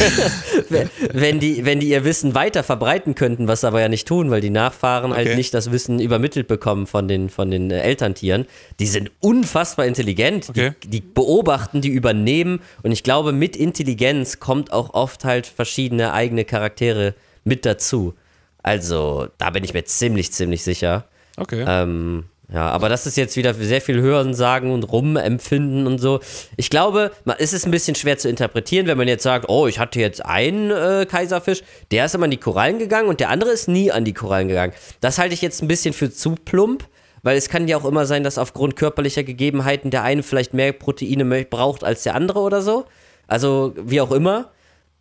wenn, 1.13 1.39
die, 1.39 1.65
wenn 1.65 1.79
die 1.79 1.87
ihr 1.89 2.03
Wissen 2.03 2.35
weiter 2.35 2.61
verbreiten 2.61 3.15
könnten, 3.15 3.47
was 3.47 3.61
sie 3.61 3.67
aber 3.67 3.79
ja 3.79 3.87
nicht 3.87 4.05
tun, 4.07 4.29
weil 4.29 4.41
die 4.41 4.49
Nachfahren 4.49 5.13
halt 5.13 5.27
Okay. 5.27 5.35
nicht 5.37 5.53
das 5.53 5.71
Wissen 5.71 5.99
übermittelt 5.99 6.47
bekommen 6.49 6.87
von 6.87 7.07
den, 7.07 7.29
von 7.29 7.49
den 7.49 7.71
äh, 7.71 7.79
Elterntieren. 7.79 8.47
Die 8.79 8.85
sind 8.85 9.11
unfassbar 9.21 9.85
intelligent. 9.85 10.49
Okay. 10.49 10.73
Die, 10.83 10.89
die 10.89 11.01
beobachten, 11.01 11.79
die 11.79 11.89
übernehmen. 11.89 12.59
Und 12.83 12.91
ich 12.91 13.03
glaube, 13.03 13.31
mit 13.31 13.55
Intelligenz 13.55 14.39
kommt 14.39 14.73
auch 14.73 14.93
oft 14.93 15.23
halt 15.23 15.47
verschiedene 15.47 16.11
eigene 16.11 16.43
Charaktere 16.43 17.15
mit 17.45 17.65
dazu. 17.65 18.13
Also, 18.61 19.29
da 19.37 19.51
bin 19.51 19.63
ich 19.63 19.73
mir 19.73 19.85
ziemlich, 19.85 20.33
ziemlich 20.33 20.63
sicher. 20.63 21.05
Okay. 21.37 21.63
Ähm, 21.67 22.25
ja, 22.51 22.69
aber 22.69 22.87
das 22.87 23.05
ist 23.05 23.17
jetzt 23.17 23.35
wieder 23.35 23.53
sehr 23.53 23.81
viel 23.81 23.99
Hören, 23.99 24.33
Sagen 24.33 24.71
und 24.71 24.83
Rumempfinden 24.83 25.85
und 25.85 25.97
so. 25.99 26.21
Ich 26.55 26.69
glaube, 26.69 27.11
es 27.39 27.51
ist 27.51 27.65
ein 27.65 27.71
bisschen 27.71 27.95
schwer 27.95 28.17
zu 28.17 28.29
interpretieren, 28.29 28.87
wenn 28.87 28.97
man 28.97 29.09
jetzt 29.09 29.23
sagt, 29.23 29.49
oh, 29.49 29.67
ich 29.67 29.79
hatte 29.79 29.99
jetzt 29.99 30.25
einen 30.25 30.71
äh, 30.71 31.05
Kaiserfisch, 31.09 31.61
der 31.91 32.05
ist 32.05 32.15
immer 32.15 32.23
an 32.23 32.31
die 32.31 32.37
Korallen 32.37 32.79
gegangen 32.79 33.09
und 33.09 33.19
der 33.19 33.29
andere 33.29 33.51
ist 33.51 33.67
nie 33.67 33.91
an 33.91 34.05
die 34.05 34.13
Korallen 34.13 34.47
gegangen. 34.47 34.71
Das 35.01 35.17
halte 35.19 35.33
ich 35.33 35.41
jetzt 35.41 35.61
ein 35.61 35.67
bisschen 35.67 35.93
für 35.93 36.09
zu 36.09 36.35
plump, 36.35 36.85
weil 37.21 37.35
es 37.35 37.49
kann 37.49 37.67
ja 37.67 37.75
auch 37.75 37.85
immer 37.85 38.05
sein, 38.05 38.23
dass 38.23 38.37
aufgrund 38.37 38.77
körperlicher 38.77 39.23
Gegebenheiten 39.23 39.91
der 39.91 40.03
eine 40.03 40.23
vielleicht 40.23 40.53
mehr 40.53 40.71
Proteine 40.71 41.25
braucht 41.43 41.83
als 41.83 42.03
der 42.03 42.15
andere 42.15 42.39
oder 42.39 42.61
so. 42.61 42.85
Also 43.27 43.73
wie 43.77 43.99
auch 43.99 44.11
immer. 44.11 44.51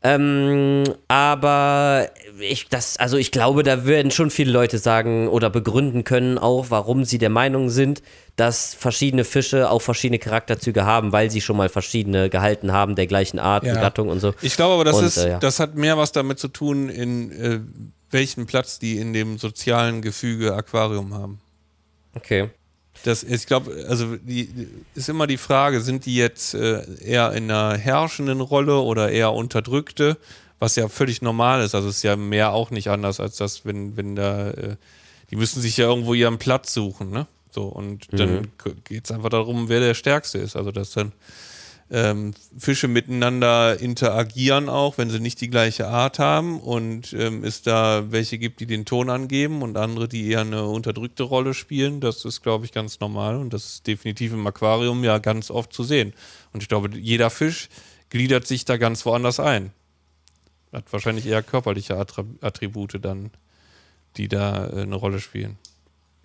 Ähm, 0.07 0.85
aber 1.09 2.11
ich, 2.39 2.69
das, 2.69 2.97
also 2.97 3.17
ich 3.17 3.33
glaube, 3.33 3.65
da 3.65 3.87
werden 3.87 4.13
schon 4.13 4.31
viele 4.31 4.53
Leute 4.53 4.79
sagen 4.79 5.27
oder 5.27 5.51
begründen 5.51 6.05
können 6.05 6.39
auch, 6.39 6.67
warum 6.69 7.05
sie 7.05 7.19
der 7.19 7.31
Meinung 7.31 7.71
sind, 7.71 8.03
dass 8.37 8.73
verschiedene 8.75 9.25
Fische 9.25 9.69
auch 9.69 9.83
verschiedene 9.83 10.21
Charakterzüge 10.21 10.85
haben, 10.85 11.11
weil 11.11 11.31
sie 11.33 11.41
schon 11.41 11.57
mal 11.57 11.69
verschiedene 11.69 12.31
gehalten 12.31 12.71
haben, 12.71 12.95
der 12.95 13.09
gleichen 13.09 13.41
Art 13.41 13.65
und 13.65 13.71
Ja. 13.71 13.81
Gattung 13.81 14.09
und 14.09 14.21
so. 14.21 14.33
Ich 14.43 14.55
glaube 14.55 14.75
aber, 14.75 14.85
das, 14.85 14.97
Und, 14.99 15.05
ist, 15.07 15.17
äh, 15.17 15.31
ja. 15.31 15.39
das 15.41 15.59
hat 15.59 15.75
mehr 15.75 15.99
was 15.99 16.13
damit 16.13 16.39
zu 16.39 16.49
tun, 16.49 16.89
in 16.89 17.33
äh, 17.33 17.61
welchen 18.11 18.47
Platz 18.47 18.79
die 18.79 18.99
in 18.99 19.13
dem 19.13 19.39
sozialen 19.39 20.03
Gefüge 20.03 20.55
Aquarium 20.55 21.15
haben. 21.15 21.41
Okay. 22.15 22.51
Das, 23.05 23.23
ich 23.23 23.47
glaube, 23.47 23.87
also 23.89 24.17
die, 24.17 24.69
ist 24.95 25.09
immer 25.09 25.27
die 25.27 25.37
Frage, 25.37 25.81
sind 25.81 26.07
die 26.07 26.17
jetzt 26.17 26.55
äh, 26.55 26.83
eher 27.01 27.33
in 27.33 27.51
einer 27.51 27.77
herrschenden 27.77 28.41
Rolle 28.41 28.81
oder 28.81 29.11
eher 29.11 29.33
unterdrückte, 29.33 30.17
was 30.59 30.77
ja 30.77 30.89
völlig 30.89 31.23
normal 31.23 31.63
ist. 31.63 31.75
Also 31.75 31.89
es 31.89 31.99
ist 31.99 32.03
ja 32.03 32.17
mehr 32.17 32.53
auch 32.53 32.71
nicht 32.71 32.89
anders 32.89 33.21
als 33.21 33.37
das, 33.37 33.65
wenn, 33.65 33.97
wenn 33.97 34.17
da, 34.17 34.51
äh, 34.51 34.77
die 35.31 35.37
müssen 35.37 35.61
sich 35.61 35.77
ja 35.77 35.87
irgendwo 35.87 36.15
ihren 36.15 36.39
Platz 36.39 36.75
suchen, 36.75 37.11
ne? 37.11 37.27
So, 37.51 37.65
und 37.65 38.09
dann 38.13 38.49
geht 38.85 39.07
es 39.07 39.11
einfach 39.11 39.31
darum, 39.31 39.71
wer 39.71 39.81
der 39.81 39.95
Stärkste 39.95 40.37
ist. 40.37 40.57
Also 40.57 40.73
dass 40.73 40.91
dann 40.91 41.13
ähm, 41.91 42.35
Fische 42.59 42.89
miteinander 42.89 43.79
interagieren 43.79 44.69
auch, 44.69 44.99
wenn 44.99 45.09
sie 45.09 45.21
nicht 45.21 45.41
die 45.41 45.51
gleiche 45.51 45.87
Art 45.87 46.19
haben 46.19 46.59
und 46.61 47.13
ähm, 47.13 47.45
es 47.45 47.63
da 47.63 48.11
welche 48.11 48.39
gibt, 48.39 48.59
die 48.61 48.67
den 48.67 48.85
Ton 48.85 49.09
angeben 49.09 49.63
und 49.63 49.77
andere, 49.77 50.09
die 50.09 50.29
eher 50.29 50.41
eine 50.41 50.65
unterdrückte 50.65 51.23
Rolle 51.23 51.55
spielen. 51.55 52.01
Das 52.01 52.25
ist, 52.25 52.43
glaube 52.43 52.65
ich, 52.65 52.73
ganz 52.73 52.99
normal 52.99 53.37
und 53.37 53.53
das 53.53 53.67
ist 53.67 53.87
definitiv 53.87 54.33
im 54.33 54.47
Aquarium 54.47 55.05
ja 55.05 55.19
ganz 55.19 55.51
oft 55.51 55.73
zu 55.73 55.85
sehen. 55.85 56.13
Und 56.53 56.63
ich 56.63 56.69
glaube, 56.69 56.91
jeder 56.99 57.31
Fisch 57.31 57.69
gliedert 58.11 58.47
sich 58.47 58.65
da 58.65 58.79
ganz 58.79 59.07
woanders 59.07 59.39
ein. 59.39 59.71
Hat 60.73 60.93
wahrscheinlich 60.93 61.27
eher 61.27 61.43
körperliche 61.43 61.97
Attribute 61.97 62.99
dann, 63.01 63.31
die 64.17 64.27
da 64.27 64.67
äh, 64.67 64.83
eine 64.83 64.97
Rolle 64.97 65.21
spielen. 65.21 65.57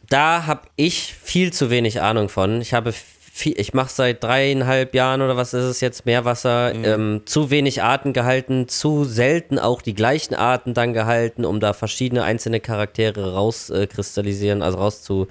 Da 0.09 0.45
habe 0.47 0.67
ich 0.75 1.13
viel 1.13 1.53
zu 1.53 1.69
wenig 1.69 2.01
Ahnung 2.01 2.27
von. 2.29 2.61
Ich 2.61 2.73
habe 2.73 2.93
viel, 3.41 3.59
ich 3.59 3.73
mache 3.73 3.91
seit 3.91 4.23
dreieinhalb 4.23 4.95
Jahren 4.95 5.21
oder 5.21 5.35
was 5.35 5.53
ist 5.53 5.65
es 5.65 5.81
jetzt 5.81 6.05
Meerwasser, 6.05 6.73
ähm, 6.73 7.21
zu 7.25 7.49
wenig 7.49 7.81
Arten 7.83 8.13
gehalten, 8.13 8.67
zu 8.67 9.03
selten 9.03 9.59
auch 9.59 9.81
die 9.81 9.93
gleichen 9.93 10.35
Arten 10.35 10.73
dann 10.73 10.93
gehalten, 10.93 11.43
um 11.43 11.59
da 11.59 11.73
verschiedene 11.73 12.23
einzelne 12.23 12.59
Charaktere 12.59 13.33
rauskristallisieren, 13.33 14.61
also 14.61 14.77
rauszu, 14.77 15.27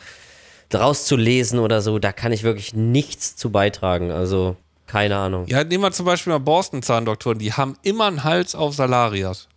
rauszulesen 0.75 1.59
oder 1.59 1.81
so. 1.81 1.99
Da 1.99 2.13
kann 2.13 2.33
ich 2.33 2.43
wirklich 2.43 2.75
nichts 2.75 3.37
zu 3.37 3.51
beitragen. 3.51 4.11
Also 4.11 4.57
keine 4.87 5.17
Ahnung. 5.17 5.47
Ja, 5.47 5.63
nehmen 5.63 5.85
wir 5.85 5.93
zum 5.93 6.05
Beispiel 6.07 6.33
mal 6.33 6.39
Borstenzahndoktoren, 6.41 7.39
die 7.39 7.53
haben 7.53 7.77
immer 7.83 8.07
einen 8.07 8.25
Hals 8.25 8.55
auf 8.57 8.75
Salarias. 8.75 9.49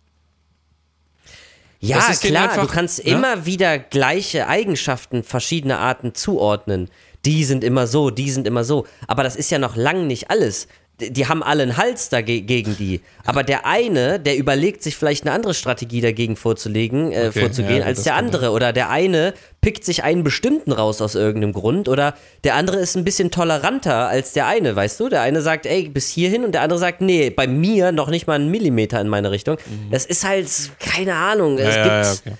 Ja, 1.80 1.98
klar, 1.98 2.44
einfach- 2.50 2.66
du 2.66 2.72
kannst 2.72 3.04
ne? 3.04 3.10
immer 3.10 3.44
wieder 3.44 3.78
gleiche 3.78 4.46
Eigenschaften 4.46 5.22
verschiedener 5.22 5.80
Arten 5.80 6.14
zuordnen. 6.14 6.88
Die 7.24 7.44
sind 7.44 7.64
immer 7.64 7.86
so, 7.86 8.10
die 8.10 8.30
sind 8.30 8.46
immer 8.46 8.64
so. 8.64 8.86
Aber 9.06 9.22
das 9.22 9.36
ist 9.36 9.50
ja 9.50 9.58
noch 9.58 9.76
lang 9.76 10.06
nicht 10.06 10.30
alles. 10.30 10.66
Die, 11.00 11.12
die 11.12 11.26
haben 11.26 11.42
alle 11.42 11.64
einen 11.64 11.76
Hals 11.76 12.08
dagegen 12.08 12.76
die. 12.76 13.00
Aber 13.24 13.42
der 13.42 13.66
eine, 13.66 14.20
der 14.20 14.36
überlegt 14.36 14.80
sich 14.82 14.94
vielleicht 14.96 15.24
eine 15.24 15.32
andere 15.34 15.52
Strategie 15.54 16.00
dagegen 16.00 16.36
vorzulegen, 16.36 17.10
äh, 17.10 17.28
Okay, 17.30 17.40
vorzugehen, 17.40 17.80
ja, 17.80 17.84
als 17.86 18.04
der 18.04 18.14
andere. 18.14 18.50
Oder 18.52 18.72
der 18.72 18.90
eine 18.90 19.34
pickt 19.60 19.84
sich 19.84 20.04
einen 20.04 20.22
bestimmten 20.22 20.70
raus 20.70 21.00
aus 21.02 21.16
irgendeinem 21.16 21.52
Grund. 21.52 21.88
Oder 21.88 22.14
der 22.44 22.54
andere 22.54 22.76
ist 22.76 22.94
ein 22.96 23.02
bisschen 23.02 23.32
toleranter 23.32 24.06
als 24.06 24.34
der 24.34 24.46
eine, 24.46 24.76
weißt 24.76 25.00
du? 25.00 25.08
Der 25.08 25.22
eine 25.22 25.40
sagt, 25.40 25.66
ey, 25.66 25.88
bis 25.88 26.10
hierhin 26.10 26.44
und 26.44 26.52
der 26.52 26.62
andere 26.62 26.78
sagt, 26.78 27.00
nee, 27.00 27.28
bei 27.30 27.48
mir 27.48 27.90
noch 27.90 28.08
nicht 28.08 28.28
mal 28.28 28.34
einen 28.34 28.52
Millimeter 28.52 29.00
in 29.00 29.08
meine 29.08 29.32
Richtung. 29.32 29.56
Das 29.90 30.06
ist 30.06 30.24
halt, 30.24 30.48
keine 30.78 31.14
Ahnung. 31.16 31.58
es 31.58 31.64
Mhm. 31.64 31.70
Ja, 31.70 31.82
gibt, 31.82 31.86
ja, 31.86 32.02
ja, 32.02 32.12
okay. 32.12 32.32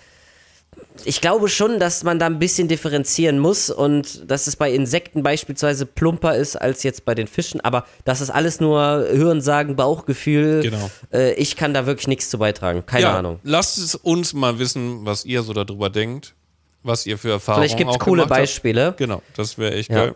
Ich 1.04 1.20
glaube 1.20 1.48
schon, 1.48 1.78
dass 1.80 2.04
man 2.04 2.18
da 2.18 2.26
ein 2.26 2.38
bisschen 2.38 2.68
differenzieren 2.68 3.38
muss 3.38 3.68
und 3.70 4.30
dass 4.30 4.46
es 4.46 4.56
bei 4.56 4.72
Insekten 4.72 5.22
beispielsweise 5.22 5.86
plumper 5.86 6.36
ist 6.36 6.56
als 6.56 6.82
jetzt 6.84 7.04
bei 7.04 7.14
den 7.14 7.26
Fischen, 7.26 7.60
aber 7.60 7.84
das 8.04 8.20
ist 8.20 8.30
alles 8.30 8.60
nur 8.60 8.80
Hörensagen, 8.80 9.74
Bauchgefühl. 9.76 10.62
Genau. 10.62 10.90
Äh, 11.12 11.34
ich 11.34 11.56
kann 11.56 11.74
da 11.74 11.86
wirklich 11.86 12.06
nichts 12.06 12.30
zu 12.30 12.38
beitragen. 12.38 12.84
Keine 12.86 13.02
ja, 13.02 13.18
Ahnung. 13.18 13.40
Lasst 13.42 13.78
es 13.78 13.94
uns 13.96 14.32
mal 14.34 14.58
wissen, 14.58 15.04
was 15.04 15.24
ihr 15.24 15.42
so 15.42 15.52
darüber 15.52 15.90
denkt, 15.90 16.34
was 16.84 17.06
ihr 17.06 17.18
für 17.18 17.30
Erfahrungen 17.32 17.64
Vielleicht 17.64 17.78
gibt 17.78 17.90
es 17.90 17.98
coole 17.98 18.22
habt. 18.22 18.30
Beispiele. 18.30 18.94
Genau, 18.96 19.20
das 19.36 19.58
wäre 19.58 19.74
echt 19.74 19.90
Ja. 19.90 20.06
geil. 20.06 20.14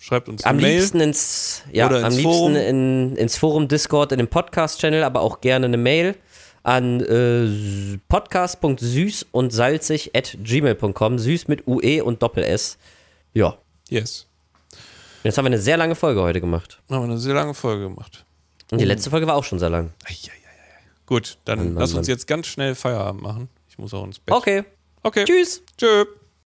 Schreibt 0.00 0.28
uns 0.28 0.44
Am 0.44 0.58
Mail. 0.58 0.76
liebsten 0.78 1.00
ins, 1.00 1.62
ja, 1.72 1.86
Oder 1.88 1.98
am 1.98 2.04
ins 2.04 2.16
liebsten 2.16 2.32
Forum. 2.32 2.54
In, 2.54 3.16
ins 3.16 3.36
Forum 3.36 3.66
Discord, 3.66 4.12
in 4.12 4.18
den 4.18 4.28
Podcast-Channel, 4.28 5.02
aber 5.02 5.22
auch 5.22 5.40
gerne 5.40 5.66
eine 5.66 5.76
Mail 5.76 6.14
an 6.62 7.00
äh, 7.00 7.98
podcast.süß 8.08 9.26
und 9.32 9.52
salzig 9.52 10.14
at 10.14 10.36
gmail.com. 10.42 11.18
Süß 11.18 11.48
mit 11.48 11.66
UE 11.66 12.02
und 12.04 12.22
Doppel-S. 12.22 12.78
Ja. 13.34 13.56
Yes. 13.88 14.26
Jetzt 15.24 15.38
haben 15.38 15.44
wir 15.44 15.48
eine 15.48 15.58
sehr 15.58 15.76
lange 15.76 15.94
Folge 15.94 16.20
heute 16.22 16.40
gemacht. 16.40 16.80
Haben 16.90 17.00
wir 17.02 17.10
eine 17.12 17.18
sehr 17.18 17.34
lange 17.34 17.54
Folge 17.54 17.84
gemacht. 17.84 18.24
Und 18.70 18.80
die 18.80 18.84
letzte 18.84 19.10
Folge 19.10 19.26
war 19.26 19.34
auch 19.34 19.44
schon 19.44 19.58
sehr 19.58 19.70
lang. 19.70 19.92
Eieieiei. 20.04 20.32
Gut, 21.06 21.38
dann 21.44 21.58
Mann, 21.58 21.74
lass 21.76 21.94
uns 21.94 22.06
Mann. 22.06 22.14
jetzt 22.14 22.26
ganz 22.26 22.46
schnell 22.46 22.74
Feierabend 22.74 23.22
machen. 23.22 23.48
Ich 23.68 23.78
muss 23.78 23.94
auch 23.94 24.04
ins 24.04 24.18
Bett. 24.18 24.34
Okay. 24.34 24.64
Okay. 25.02 25.24
Tschüss. 25.24 25.62
Tschö. 25.78 26.04